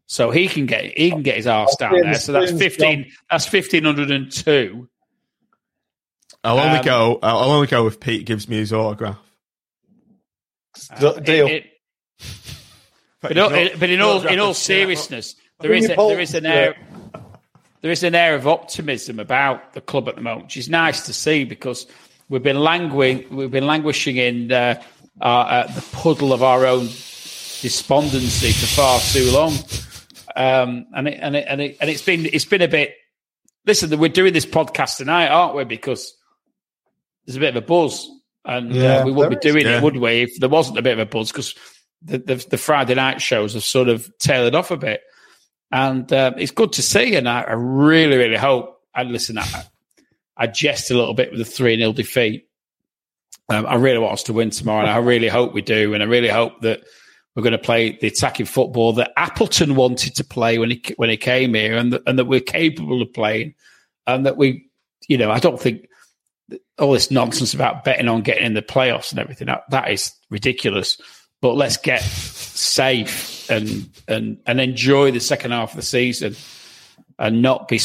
so 0.05 0.31
he 0.31 0.49
can 0.49 0.65
get 0.65 0.97
he 0.97 1.11
can 1.11 1.23
get 1.23 1.37
his 1.37 1.47
arse 1.47 1.75
down 1.77 1.93
there. 2.01 2.15
So 2.15 2.33
that's 2.33 2.51
fifteen. 2.51 3.09
That's 3.31 3.45
fifteen 3.45 3.85
hundred 3.85 4.11
and 4.11 4.29
two. 4.29 4.89
I'll 6.47 6.59
only 6.59 6.79
Um, 6.79 6.85
go. 6.85 7.19
I'll 7.21 7.37
I'll 7.39 7.51
only 7.51 7.67
go 7.67 7.87
if 7.87 7.99
Pete 7.99 8.25
gives 8.25 8.47
me 8.47 8.57
his 8.57 8.71
autograph. 8.73 9.17
D- 10.99 11.19
deal. 11.23 11.47
It- 11.47 11.65
but, 13.21 13.31
in 13.31 13.39
all- 13.39 13.49
but 13.79 13.89
in 13.89 14.01
all 14.01 14.25
in 14.27 14.39
all 14.39 14.53
seriousness, 14.53 15.35
there 15.59 15.73
is 15.73 15.89
a, 15.89 15.95
there 15.95 16.19
is 16.19 16.33
an 16.33 16.45
air 16.45 16.75
there 17.81 17.91
is 17.91 18.03
an 18.03 18.15
air 18.15 18.35
of 18.35 18.47
optimism 18.47 19.19
about 19.19 19.73
the 19.73 19.81
club 19.81 20.07
at 20.09 20.15
the 20.15 20.21
moment, 20.21 20.45
which 20.45 20.57
is 20.57 20.69
nice 20.69 21.05
to 21.05 21.13
see 21.13 21.43
because 21.43 21.85
we've 22.29 22.43
been 22.43 22.59
languishing 22.59 23.35
we've 23.35 23.51
been 23.51 23.67
languishing 23.67 24.17
in 24.17 24.51
uh, 24.51 24.81
our, 25.21 25.45
uh, 25.63 25.67
the 25.67 25.81
puddle 25.93 26.33
of 26.33 26.43
our 26.43 26.65
own 26.65 26.85
despondency 27.61 28.51
for 28.51 28.65
far 28.67 28.99
too 28.99 29.31
long, 29.31 29.53
um, 30.35 30.85
and 30.95 31.07
it, 31.07 31.19
and 31.21 31.35
it, 31.35 31.45
and 31.47 31.61
it, 31.61 31.77
and 31.81 31.89
it's 31.89 32.01
been 32.03 32.25
it's 32.27 32.45
been 32.45 32.61
a 32.61 32.67
bit. 32.67 32.95
Listen, 33.65 33.97
we're 33.99 34.09
doing 34.09 34.31
this 34.33 34.45
podcast 34.45 34.97
tonight, 34.97 35.27
aren't 35.27 35.55
we? 35.55 35.63
Because 35.65 36.15
there's 37.27 37.35
a 37.37 37.39
bit 37.41 37.55
of 37.55 37.61
a 37.63 37.65
buzz, 37.65 38.09
and 38.45 38.73
Yeah, 38.73 38.99
uh, 39.01 39.05
we 39.05 39.11
wouldn't 39.11 39.41
be 39.41 39.49
there 39.49 39.57
is. 39.57 39.63
doing 39.63 39.71
Yeah. 39.73 39.77
it, 39.79 39.83
would 39.83 39.97
we, 39.97 40.21
if 40.23 40.39
there 40.39 40.49
wasn't 40.49 40.79
a 40.79 40.81
bit 40.81 40.93
of 40.93 40.99
a 40.99 41.05
buzz? 41.05 41.31
Because 41.31 41.53
the, 42.01 42.17
the 42.19 42.35
the 42.49 42.57
Friday 42.57 42.95
night 42.95 43.21
shows 43.21 43.53
have 43.53 43.63
sort 43.63 43.89
of 43.89 44.09
tailored 44.19 44.55
off 44.55 44.71
a 44.71 44.77
bit, 44.77 45.01
and 45.71 46.11
uh, 46.11 46.31
it's 46.37 46.51
good 46.51 46.73
to 46.73 46.81
see. 46.81 47.15
And 47.15 47.27
I, 47.29 47.41
I 47.41 47.53
really, 47.53 48.17
really 48.17 48.37
hope. 48.37 48.79
And 48.95 49.11
listen, 49.11 49.37
I, 49.37 49.45
I 50.37 50.47
jest 50.47 50.89
a 50.91 50.95
little 50.95 51.13
bit 51.13 51.29
with 51.31 51.39
the 51.39 51.45
three 51.45 51.77
0 51.77 51.93
defeat. 51.93 52.47
Um, 53.49 53.65
I 53.65 53.75
really 53.75 53.99
want 53.99 54.13
us 54.13 54.23
to 54.23 54.33
win 54.33 54.49
tomorrow, 54.49 54.81
and 54.81 54.89
I 54.89 54.97
really 54.97 55.27
hope 55.29 55.53
we 55.53 55.61
do. 55.61 55.93
And 55.93 56.03
I 56.03 56.05
really 56.05 56.27
hope 56.29 56.61
that 56.61 56.81
we're 57.35 57.43
going 57.43 57.51
to 57.53 57.57
play 57.57 57.97
the 58.01 58.07
attacking 58.07 58.45
football 58.45 58.93
that 58.93 59.11
Appleton 59.15 59.75
wanted 59.75 60.15
to 60.15 60.23
play 60.23 60.57
when 60.57 60.71
he 60.71 60.83
when 60.97 61.09
he 61.09 61.17
came 61.17 61.53
here, 61.53 61.75
and 61.77 61.93
that, 61.93 62.01
and 62.07 62.19
that 62.19 62.25
we're 62.25 62.39
capable 62.41 63.01
of 63.01 63.13
playing, 63.13 63.53
and 64.05 64.25
that 64.25 64.37
we, 64.37 64.69
you 65.07 65.17
know, 65.17 65.31
I 65.31 65.39
don't 65.39 65.59
think 65.59 65.86
all 66.77 66.93
this 66.93 67.11
nonsense 67.11 67.53
about 67.53 67.83
betting 67.83 68.07
on 68.07 68.21
getting 68.21 68.45
in 68.45 68.53
the 68.53 68.61
playoffs 68.61 69.11
and 69.11 69.19
everything 69.19 69.47
that, 69.47 69.63
that 69.69 69.91
is 69.91 70.13
ridiculous. 70.29 70.99
But 71.41 71.53
let's 71.53 71.77
get 71.77 72.01
safe 72.01 73.49
and 73.49 73.89
and 74.07 74.39
and 74.47 74.59
enjoy 74.59 75.11
the 75.11 75.19
second 75.19 75.51
half 75.51 75.71
of 75.71 75.75
the 75.75 75.83
season, 75.83 76.35
and 77.19 77.43
not 77.43 77.67
be 77.67 77.79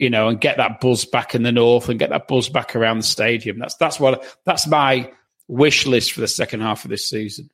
you 0.00 0.10
know 0.10 0.28
and 0.28 0.40
get 0.40 0.56
that 0.56 0.80
buzz 0.80 1.04
back 1.04 1.34
in 1.36 1.44
the 1.44 1.52
north 1.52 1.88
and 1.88 1.98
get 1.98 2.10
that 2.10 2.26
buzz 2.26 2.48
back 2.48 2.74
around 2.74 2.98
the 2.98 3.04
stadium. 3.04 3.60
That's 3.60 3.76
that's 3.76 4.00
what 4.00 4.24
that's 4.44 4.66
my 4.66 5.12
wish 5.46 5.86
list 5.86 6.12
for 6.12 6.20
the 6.20 6.28
second 6.28 6.60
half 6.60 6.84
of 6.84 6.90
this 6.90 7.08
season. 7.08 7.50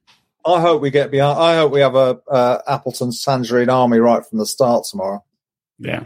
I 0.47 0.61
hope 0.61 0.83
we 0.83 0.91
get 0.91 1.11
behind. 1.11 1.39
I 1.39 1.57
hope 1.57 1.73
we 1.73 1.81
have 1.81 1.95
a 1.95 2.21
uh, 2.29 2.59
Appleton's 2.67 3.23
Tangerine 3.23 3.71
Army 3.71 3.99
right 3.99 4.25
from 4.25 4.39
the 4.39 4.47
start 4.47 4.85
tomorrow. 4.91 5.25
Yeah. 5.79 6.05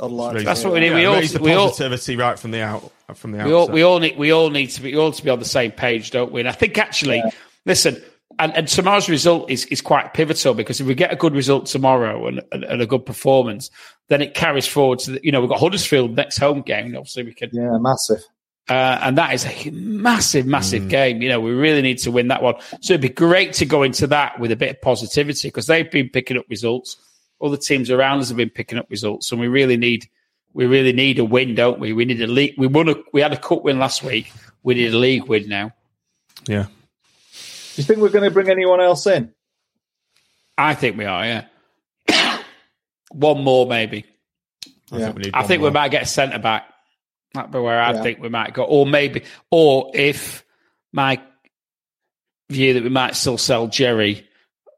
I'd 0.00 0.10
like 0.10 0.36
to 0.38 0.44
That's 0.44 0.62
what 0.64 0.74
we 0.74 0.80
that. 0.80 0.86
need. 0.90 0.94
We 0.94 1.04
all- 1.06 1.14
raise 1.16 1.32
the 1.32 1.40
we 1.40 1.52
all- 1.54 1.68
positivity 1.68 2.16
right 2.16 2.38
from 2.38 2.50
the 2.50 2.62
out 2.62 2.92
from 3.14 3.32
the 3.32 3.44
we 3.44 3.52
all 3.52 3.68
we 3.68 3.82
all 3.82 3.98
need 3.98 4.18
we 4.18 4.30
all 4.32 4.50
need 4.50 4.66
to 4.68 4.82
be 4.82 4.94
all 4.96 5.12
to 5.12 5.24
be 5.24 5.30
on 5.30 5.38
the 5.38 5.44
same 5.44 5.70
page, 5.72 6.10
don't 6.10 6.32
we? 6.32 6.40
And 6.40 6.48
I 6.48 6.52
think 6.52 6.76
actually, 6.76 7.22
listen, 7.64 8.02
and, 8.38 8.52
and 8.54 8.68
tomorrow's 8.68 9.08
result 9.08 9.50
is 9.50 9.64
is 9.66 9.80
quite 9.80 10.12
pivotal 10.12 10.52
because 10.54 10.80
if 10.80 10.86
we 10.86 10.94
get 10.94 11.12
a 11.12 11.16
good 11.16 11.34
result 11.34 11.66
tomorrow 11.66 12.26
and, 12.26 12.42
and, 12.52 12.64
and 12.64 12.82
a 12.82 12.86
good 12.86 13.06
performance, 13.06 13.70
then 14.08 14.20
it 14.20 14.34
carries 14.34 14.66
forward 14.66 14.98
to 15.00 15.12
the, 15.12 15.20
you 15.22 15.32
know 15.32 15.40
we've 15.40 15.48
got 15.48 15.60
Huddersfield 15.60 16.14
next 16.14 16.36
home 16.38 16.60
game. 16.62 16.94
Obviously, 16.96 17.22
we 17.22 17.32
can 17.32 17.48
Yeah, 17.54 17.78
massive. 17.78 18.22
uh, 18.68 18.98
and 19.00 19.16
that 19.16 19.32
is 19.32 19.46
a 19.46 19.70
massive, 19.70 20.44
massive 20.44 20.88
game. 20.90 21.22
You 21.22 21.28
know, 21.30 21.40
we 21.40 21.52
really 21.52 21.80
need 21.80 21.98
to 21.98 22.10
win 22.10 22.28
that 22.28 22.42
one. 22.42 22.56
So 22.82 22.92
it'd 22.92 23.00
be 23.00 23.08
great 23.08 23.54
to 23.54 23.64
go 23.64 23.82
into 23.82 24.08
that 24.08 24.38
with 24.40 24.52
a 24.52 24.56
bit 24.56 24.70
of 24.70 24.80
positivity 24.82 25.48
because 25.48 25.68
they've 25.68 25.90
been 25.90 26.10
picking 26.10 26.36
up 26.36 26.44
results. 26.50 26.96
Other 27.42 27.56
teams 27.56 27.90
around 27.90 28.20
us 28.20 28.28
have 28.28 28.36
been 28.36 28.50
picking 28.50 28.78
up 28.78 28.86
results, 28.90 29.30
and 29.32 29.40
we 29.40 29.48
really 29.48 29.76
need 29.76 30.08
we 30.54 30.64
really 30.66 30.92
need 30.92 31.18
a 31.18 31.24
win, 31.24 31.54
don't 31.54 31.78
we? 31.78 31.92
We 31.92 32.06
need 32.06 32.20
a 32.22 32.26
league. 32.26 32.54
We 32.56 32.66
won. 32.66 32.88
A, 32.88 32.94
we 33.12 33.20
had 33.20 33.32
a 33.32 33.36
cup 33.36 33.62
win 33.62 33.78
last 33.78 34.02
week. 34.02 34.32
We 34.62 34.74
need 34.74 34.94
a 34.94 34.98
league 34.98 35.24
win 35.24 35.48
now. 35.48 35.72
yeah. 36.48 36.64
Do 36.64 37.82
you 37.82 37.84
think 37.84 37.98
we're 38.00 38.08
going 38.08 38.24
to 38.24 38.30
bring 38.30 38.48
anyone 38.48 38.80
else 38.80 39.06
in? 39.06 39.34
I 40.56 40.72
think 40.74 40.96
we 40.96 41.04
are. 41.04 41.24
Yeah, 42.08 42.38
one 43.12 43.44
more 43.44 43.66
maybe. 43.66 44.06
I 44.90 44.98
Yeah. 44.98 45.04
think 45.04 45.16
we 45.16 45.22
need. 45.24 45.34
I 45.34 45.42
think 45.42 45.62
we 45.62 45.70
might 45.70 45.90
get 45.90 46.02
a 46.04 46.06
centre 46.06 46.38
back. 46.38 46.72
That'd 47.34 47.50
be 47.52 47.58
where 47.58 47.78
I 47.80 47.92
Yeah. 47.92 48.02
think 48.02 48.20
we 48.20 48.30
might 48.30 48.54
go, 48.54 48.64
or 48.64 48.86
maybe, 48.86 49.24
or 49.50 49.90
if 49.94 50.42
my 50.92 51.20
view 52.50 52.72
that 52.74 52.82
we 52.82 52.88
might 52.88 53.14
still 53.16 53.36
sell 53.36 53.66
Jerry 53.66 54.26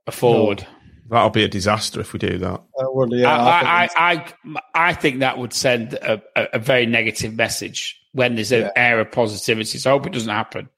a 0.09 0.11
forward. 0.13 0.67
That'll 1.11 1.31
be 1.31 1.45
a 1.45 1.49
disaster 1.49 2.01
if 2.01 2.13
we 2.13 2.19
do 2.19 2.39
that. 2.39 2.61
Uh, 2.79 2.85
well, 2.93 3.09
yeah, 3.11 3.35
I, 3.35 3.85
I, 3.85 3.87
think 3.87 4.35
I, 4.45 4.61
I, 4.61 4.89
I 4.91 4.93
think 4.95 5.21
that 5.21 5.39
would 5.39 5.53
send 5.55 5.95
a, 5.95 6.23
a, 6.37 6.47
a 6.55 6.59
very 6.59 6.85
negative 6.87 7.35
message 7.35 7.99
when 8.13 8.35
there's 8.35 8.53
an 8.53 8.63
Yeah. 8.63 8.71
air 8.77 9.01
of 9.01 9.11
positivity. 9.11 9.79
So 9.79 9.91
I 9.91 9.93
hope 9.95 10.07
it 10.07 10.13
doesn't 10.13 10.29
happen. 10.29 10.69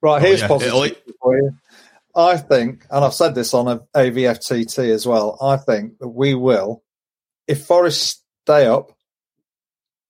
right, 0.00 0.22
here's 0.22 0.40
yeah, 0.42 0.48
positive 0.48 0.96
for 1.20 1.36
you. 1.36 1.50
I 2.16 2.36
think, 2.36 2.86
and 2.90 3.04
I've 3.04 3.14
said 3.14 3.34
this 3.34 3.52
on 3.54 3.66
a 3.66 3.80
AVFTT 3.96 4.90
as 4.90 5.04
well. 5.06 5.36
I 5.42 5.56
think 5.56 5.98
that 5.98 6.08
we 6.08 6.34
will, 6.34 6.84
if 7.48 7.66
Forest 7.66 8.22
stay 8.44 8.66
up, 8.66 8.92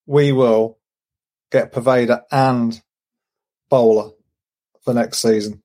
we 0.07 0.33
will 0.33 0.79
get 1.51 1.73
Poveda 1.73 2.21
and 2.31 2.79
bowler 3.71 4.11
for 4.83 4.93
next 4.93 5.21
season. 5.21 5.63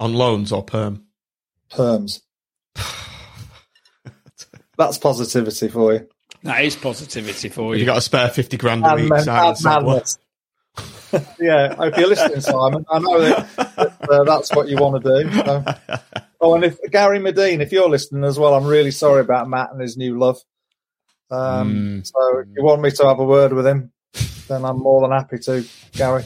On 0.00 0.14
loans 0.14 0.52
or 0.52 0.62
perm? 0.64 1.04
Perms. 1.70 2.20
That's 4.78 4.98
positivity 4.98 5.68
for 5.68 5.92
you. 5.94 6.08
That 6.44 6.64
is 6.64 6.76
positivity 6.76 7.48
for 7.50 7.74
If 7.74 7.78
you. 7.78 7.80
you 7.80 7.86
got 7.86 7.98
a 7.98 8.02
spare 8.02 8.28
50 8.28 8.56
grand 8.56 8.84
a 8.84 8.88
And 8.92 9.00
week, 9.02 9.10
men- 9.10 9.24
Sadler. 9.56 10.02
yeah, 11.38 11.74
if 11.84 11.96
you're 11.98 12.08
listening, 12.08 12.40
Simon, 12.40 12.84
I 12.90 12.98
know 12.98 13.20
that, 13.20 13.56
that, 13.56 14.10
uh, 14.10 14.24
that's 14.24 14.50
what 14.54 14.68
you 14.68 14.76
want 14.78 15.04
to 15.04 15.22
do. 15.24 15.32
So. 15.34 15.64
Oh, 16.40 16.54
and 16.54 16.64
if 16.64 16.78
Gary 16.90 17.18
Madine, 17.18 17.60
if 17.60 17.70
you're 17.70 17.88
listening 17.90 18.24
as 18.24 18.38
well, 18.38 18.54
I'm 18.54 18.64
really 18.66 18.90
sorry 18.90 19.20
about 19.20 19.48
Matt 19.48 19.72
and 19.72 19.80
his 19.80 19.96
new 19.98 20.18
love. 20.18 20.38
Um, 21.30 22.02
So, 22.04 22.38
if 22.40 22.48
you 22.56 22.64
want 22.64 22.80
me 22.82 22.90
to 22.92 23.04
have 23.06 23.18
a 23.20 23.24
word 23.24 23.52
with 23.52 23.66
him, 23.66 23.92
then 24.48 24.64
I'm 24.64 24.78
more 24.78 25.02
than 25.02 25.10
happy 25.10 25.38
to, 25.40 25.64
Gary. 25.92 26.24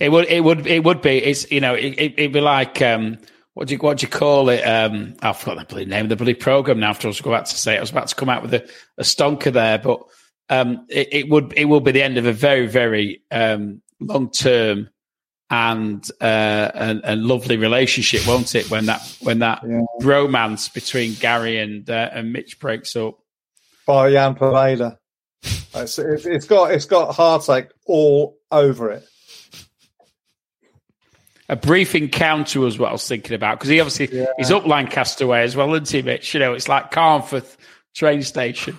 It 0.00 0.10
would, 0.10 0.26
it 0.26 0.42
would, 0.42 0.66
it 0.66 0.82
would 0.84 1.00
be. 1.00 1.18
It's 1.18 1.50
you 1.50 1.60
know, 1.60 1.74
it, 1.74 1.94
it, 1.98 2.14
it'd 2.18 2.32
be 2.32 2.40
like 2.40 2.82
um, 2.82 3.18
what 3.58 3.66
do 3.66 3.74
you 3.74 3.80
what 3.80 3.98
do 3.98 4.06
you 4.06 4.08
call 4.08 4.50
it? 4.50 4.60
Um, 4.60 5.16
I 5.20 5.32
forgot 5.32 5.58
the 5.58 5.64
bloody 5.64 5.84
name 5.84 6.04
of 6.04 6.10
the 6.10 6.14
bloody 6.14 6.34
program 6.34 6.78
now. 6.78 6.90
After 6.90 7.08
I 7.08 7.10
was 7.10 7.18
about 7.18 7.46
to 7.46 7.56
say, 7.56 7.74
it. 7.74 7.78
I 7.78 7.80
was 7.80 7.90
about 7.90 8.06
to 8.06 8.14
come 8.14 8.28
out 8.28 8.40
with 8.40 8.54
a, 8.54 8.70
a 8.98 9.02
stonker 9.02 9.52
there, 9.52 9.78
but 9.78 10.00
um, 10.48 10.86
it, 10.88 11.08
it 11.10 11.28
would 11.28 11.54
it 11.56 11.64
will 11.64 11.80
be 11.80 11.90
the 11.90 12.04
end 12.04 12.18
of 12.18 12.26
a 12.26 12.32
very 12.32 12.68
very 12.68 13.20
um, 13.32 13.82
long 13.98 14.30
term 14.30 14.90
and 15.50 16.08
uh, 16.20 16.70
and, 16.72 17.00
and 17.02 17.24
lovely 17.24 17.56
relationship, 17.56 18.24
won't 18.28 18.54
it? 18.54 18.70
When 18.70 18.86
that 18.86 19.16
when 19.22 19.40
that 19.40 19.64
romance 20.02 20.68
between 20.68 21.14
Gary 21.14 21.58
and 21.58 21.90
uh, 21.90 22.10
and 22.12 22.32
Mitch 22.32 22.60
breaks 22.60 22.94
up. 22.94 23.18
By 23.88 24.12
Jan. 24.12 24.36
It's, 25.74 25.98
it's, 25.98 26.26
it's 26.26 26.46
got 26.46 26.70
it's 26.70 26.86
got 26.86 27.12
heartache 27.12 27.70
all 27.86 28.38
over 28.52 28.92
it. 28.92 29.04
A 31.50 31.56
brief 31.56 31.94
encounter 31.94 32.60
was 32.60 32.78
what 32.78 32.90
I 32.90 32.92
was 32.92 33.08
thinking 33.08 33.34
about 33.34 33.58
because 33.58 33.70
he 33.70 33.80
obviously 33.80 34.26
he's 34.36 34.50
up 34.50 34.66
Lancaster 34.66 35.26
way 35.26 35.42
as 35.42 35.56
well, 35.56 35.72
isn't 35.74 35.88
he, 35.88 36.02
Mitch? 36.02 36.34
You 36.34 36.40
know, 36.40 36.52
it's 36.52 36.68
like 36.68 36.90
Carnforth 36.90 37.56
train 37.94 38.22
station. 38.22 38.76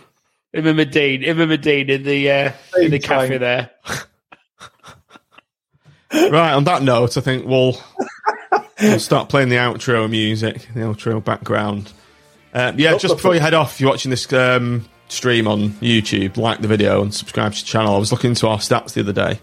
Him 0.54 0.66
and 0.68 0.80
Madine, 0.80 1.24
him 1.24 1.40
and 1.41 1.52
Madine 1.52 1.90
in 1.90 2.04
the 2.04 2.32
uh, 2.32 2.52
in 2.78 2.91
the 2.91 3.00
Train. 3.00 3.22
cafe 3.22 3.38
there. 3.38 3.72
Right, 6.12 6.54
on 6.54 6.64
that 6.64 6.82
note, 6.82 7.18
I 7.18 7.22
think 7.22 7.46
we'll, 7.46 7.80
we'll 8.82 9.00
start 9.00 9.30
playing 9.30 9.50
the 9.50 9.58
outro 9.58 10.10
music, 10.10 10.68
the 10.74 10.80
outro 10.80 11.24
background. 11.24 11.94
Uh, 12.52 12.74
yeah, 12.76 12.98
just 12.98 13.16
before 13.16 13.36
you 13.36 13.40
head 13.40 13.54
off, 13.54 13.76
if 13.76 13.82
you're 13.82 13.91
watching 13.91 14.10
this 14.10 14.32
um, 14.34 14.86
stream 15.08 15.48
on 15.48 15.70
YouTube, 15.74 16.36
like 16.38 16.62
the 16.62 16.68
video 16.68 17.04
and 17.04 17.14
subscribe 17.14 17.54
to 17.54 17.62
the 17.62 17.66
channel. 17.66 17.96
I 17.96 18.00
was 18.00 18.12
looking 18.12 18.32
into 18.32 18.48
our 18.48 18.58
stats 18.58 18.94
the 18.94 19.02
other 19.02 19.14
day, 19.14 19.40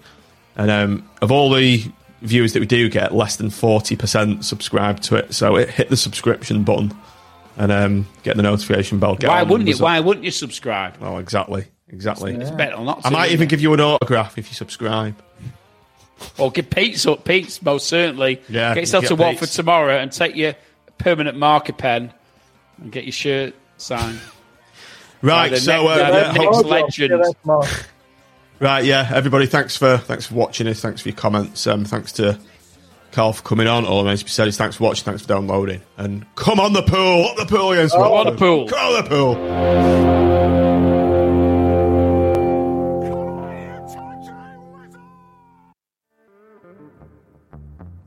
and 0.56 0.70
um, 0.70 1.08
of 1.22 1.30
all 1.30 1.50
the 1.50 1.84
viewers 2.22 2.52
that 2.54 2.60
we 2.60 2.66
do 2.66 2.88
get, 2.88 3.14
less 3.14 3.36
than 3.36 3.48
40% 3.48 4.42
subscribe 4.44 5.00
to 5.00 5.16
it. 5.16 5.34
So 5.34 5.56
it, 5.56 5.70
hit 5.70 5.88
the 5.90 5.96
subscription 5.96 6.62
button 6.64 6.94
and 7.56 7.72
um, 7.72 8.06
get 8.22 8.36
the 8.36 8.42
notification 8.42 8.98
bell. 8.98 9.14
Get 9.16 9.28
Why 9.28 9.42
wouldn't 9.42 9.68
you? 9.68 9.74
up. 9.76 9.80
Why 9.80 10.00
wouldn't 10.00 10.24
you 10.24 10.30
subscribe? 10.30 10.96
Oh, 11.00 11.18
exactly. 11.18 11.66
Exactly. 11.88 12.34
It's 12.34 12.50
better 12.50 12.76
not. 12.82 13.02
I 13.04 13.10
might 13.10 13.30
even 13.30 13.46
it? 13.46 13.50
give 13.50 13.60
you 13.60 13.72
an 13.72 13.80
autograph 13.80 14.38
if 14.38 14.48
you 14.48 14.54
subscribe. 14.54 15.14
or 16.38 16.50
give 16.50 16.68
Pete's 16.68 17.06
up. 17.06 17.24
Pete's 17.24 17.62
most 17.62 17.86
certainly. 17.88 18.40
Yeah, 18.48 18.74
get 18.74 18.80
yourself 18.80 19.02
get 19.02 19.08
to 19.08 19.16
Watford 19.16 19.50
tomorrow 19.50 19.96
and 19.96 20.10
take 20.10 20.34
your 20.34 20.54
permanent 20.98 21.36
marker 21.38 21.72
pen 21.72 22.12
and 22.82 22.90
get 22.90 23.04
your 23.04 23.12
shirt 23.12 23.54
signed. 23.76 24.18
Right, 25.22 25.50
By 25.50 25.56
the 25.56 25.60
so 25.60 25.82
ne- 25.82 25.88
uh, 25.88 25.96
by 25.98 26.10
the 26.10 26.16
yeah, 26.18 26.32
next 26.32 26.56
hope- 26.56 26.66
legend. 26.66 27.34
Right, 28.58 28.86
yeah, 28.86 29.10
everybody, 29.12 29.44
thanks 29.46 29.76
for 29.76 29.98
thanks 29.98 30.26
for 30.26 30.34
watching 30.34 30.66
us. 30.66 30.80
Thanks 30.80 31.02
for 31.02 31.10
your 31.10 31.16
comments. 31.16 31.66
Um, 31.66 31.84
thanks 31.84 32.12
to 32.12 32.38
Carl 33.12 33.34
for 33.34 33.42
coming 33.42 33.66
on. 33.66 33.84
All 33.84 34.02
meant 34.02 34.18
to 34.20 34.24
be 34.24 34.30
said 34.30 34.48
is 34.48 34.56
thanks 34.56 34.76
for 34.76 34.84
watching. 34.84 35.04
Thanks 35.04 35.22
for 35.22 35.28
downloading. 35.28 35.82
And 35.98 36.24
come 36.36 36.58
on 36.58 36.72
the 36.72 36.82
pool, 36.82 37.26
up 37.26 37.36
the 37.36 37.44
pool 37.44 37.72
against 37.72 37.94
Come 37.94 38.10
on 38.10 38.26
the 38.26 38.32
pool. 38.36 38.66
Come 38.66 38.94
on 38.94 39.04
the 39.04 39.08
pool. 39.10 39.34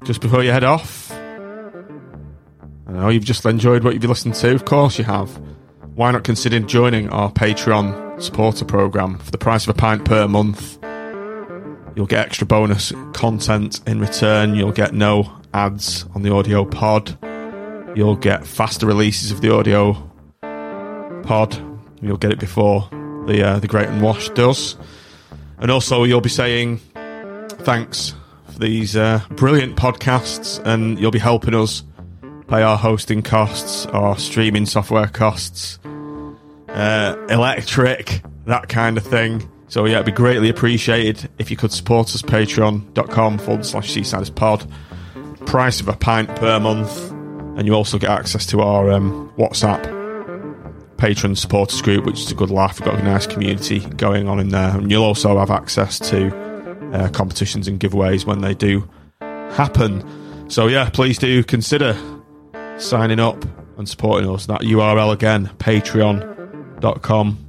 Just 0.03 0.21
before 0.21 0.43
you 0.43 0.51
head 0.51 0.63
off, 0.63 1.11
I 1.11 2.93
know 2.93 3.09
you've 3.09 3.23
just 3.23 3.45
enjoyed 3.45 3.83
what 3.83 3.93
you've 3.93 4.03
listened 4.03 4.33
to. 4.35 4.55
Of 4.55 4.65
course 4.65 4.97
you 4.97 5.03
have. 5.03 5.39
Why 5.99 6.11
not 6.11 6.23
consider 6.23 6.61
joining 6.61 7.09
our 7.09 7.29
Patreon 7.29 8.23
supporter 8.23 8.63
program 8.63 9.17
for 9.17 9.31
the 9.31 9.37
price 9.37 9.67
of 9.67 9.71
a 9.71 9.77
pint 9.77 10.05
per 10.05 10.29
month? 10.29 10.79
You'll 11.93 12.05
get 12.05 12.25
extra 12.25 12.47
bonus 12.47 12.93
content 13.11 13.81
in 13.85 13.99
return. 13.99 14.55
You'll 14.55 14.71
get 14.71 14.93
no 14.93 15.29
ads 15.53 16.05
on 16.15 16.21
the 16.21 16.33
audio 16.33 16.63
pod. 16.63 17.17
You'll 17.97 18.15
get 18.15 18.47
faster 18.47 18.85
releases 18.85 19.31
of 19.31 19.41
the 19.41 19.53
audio 19.53 19.91
pod. 21.23 21.61
You'll 22.01 22.15
get 22.15 22.31
it 22.31 22.39
before 22.39 22.87
the 23.27 23.43
uh, 23.45 23.59
the 23.59 23.67
Great 23.67 23.89
and 23.89 24.01
Wash 24.01 24.29
does. 24.29 24.77
And 25.57 25.69
also, 25.69 26.05
you'll 26.05 26.21
be 26.21 26.29
saying 26.29 26.77
thanks 27.49 28.15
for 28.45 28.59
these 28.59 28.95
uh, 28.95 29.21
brilliant 29.31 29.75
podcasts, 29.75 30.65
and 30.65 30.97
you'll 30.97 31.11
be 31.11 31.19
helping 31.19 31.55
us 31.55 31.83
pay 32.49 32.63
our 32.63 32.77
hosting 32.77 33.21
costs, 33.21 33.85
our 33.87 34.17
streaming 34.17 34.65
software 34.65 35.07
costs, 35.07 35.77
uh, 36.69 37.15
electric, 37.29 38.21
that 38.45 38.67
kind 38.67 38.97
of 38.97 39.05
thing. 39.05 39.47
So 39.67 39.85
yeah, 39.85 39.95
it'd 39.95 40.07
be 40.07 40.11
greatly 40.11 40.49
appreciated 40.49 41.29
if 41.37 41.51
you 41.51 41.57
could 41.57 41.71
support 41.71 42.07
us. 42.07 42.23
Patreon.com 42.23 43.37
forward 43.37 43.65
slash 43.65 43.93
Seasiders 43.93 44.33
Pod. 44.33 44.67
Price 45.45 45.79
of 45.79 45.87
a 45.87 45.95
pint 45.95 46.35
per 46.37 46.59
month, 46.59 47.11
and 47.11 47.67
you 47.67 47.73
also 47.73 47.99
get 47.99 48.09
access 48.09 48.45
to 48.47 48.61
our 48.61 48.91
um, 48.91 49.31
WhatsApp 49.37 49.97
patron 50.97 51.35
supporters 51.35 51.81
group, 51.81 52.05
which 52.05 52.19
is 52.19 52.31
a 52.31 52.35
good 52.35 52.49
laugh. 52.49 52.79
We've 52.79 52.85
got 52.85 52.99
a 52.99 53.03
nice 53.03 53.27
community 53.27 53.79
going 53.79 54.27
on 54.27 54.39
in 54.39 54.49
there, 54.49 54.75
and 54.75 54.89
you'll 54.91 55.03
also 55.03 55.37
have 55.37 55.51
access 55.51 55.99
to 56.09 56.35
uh, 56.93 57.09
competitions 57.09 57.67
and 57.67 57.79
giveaways 57.79 58.25
when 58.25 58.41
they 58.41 58.55
do 58.55 58.89
happen. 59.21 60.03
So 60.49 60.67
yeah, 60.67 60.89
please 60.89 61.19
do 61.19 61.43
consider 61.43 61.95
signing 62.79 63.19
up 63.19 63.43
and 63.77 63.87
supporting 63.87 64.29
us. 64.29 64.45
That 64.47 64.61
URL 64.61 65.13
again, 65.13 65.49
patreon.com 65.57 67.45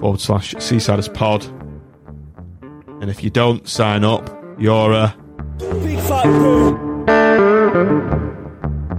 forward 0.00 0.20
slash 0.20 0.54
Seasiders 0.54 1.12
Pod. 1.12 1.44
And 3.00 3.10
if 3.10 3.22
you 3.24 3.30
don't 3.30 3.66
sign 3.68 4.04
up, 4.04 4.28
you're 4.58 4.92
a. 4.92 5.16
Big 5.58 5.98
fat 6.00 6.24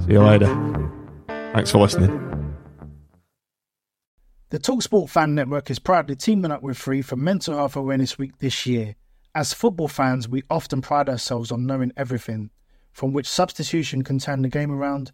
See 0.04 0.14
you 0.14 0.22
later. 0.22 0.48
Thanks 1.54 1.72
for 1.72 1.78
listening. 1.80 2.18
The 4.50 4.60
Talksport 4.60 5.10
Fan 5.10 5.34
Network 5.34 5.70
is 5.70 5.80
proudly 5.80 6.16
teaming 6.16 6.52
up 6.52 6.62
with 6.62 6.78
Free 6.78 7.02
for 7.02 7.16
Mental 7.16 7.56
Health 7.56 7.76
Awareness 7.76 8.18
Week 8.18 8.38
this 8.40 8.66
year. 8.66 8.96
As 9.34 9.54
football 9.54 9.88
fans, 9.88 10.28
we 10.28 10.44
often 10.50 10.82
pride 10.82 11.08
ourselves 11.08 11.52
on 11.52 11.66
knowing 11.66 11.94
everything, 11.96 12.50
from 12.92 13.14
which 13.14 13.30
substitution 13.30 14.04
can 14.04 14.20
turn 14.20 14.42
the 14.42 14.50
game 14.50 14.72
around 14.72 15.14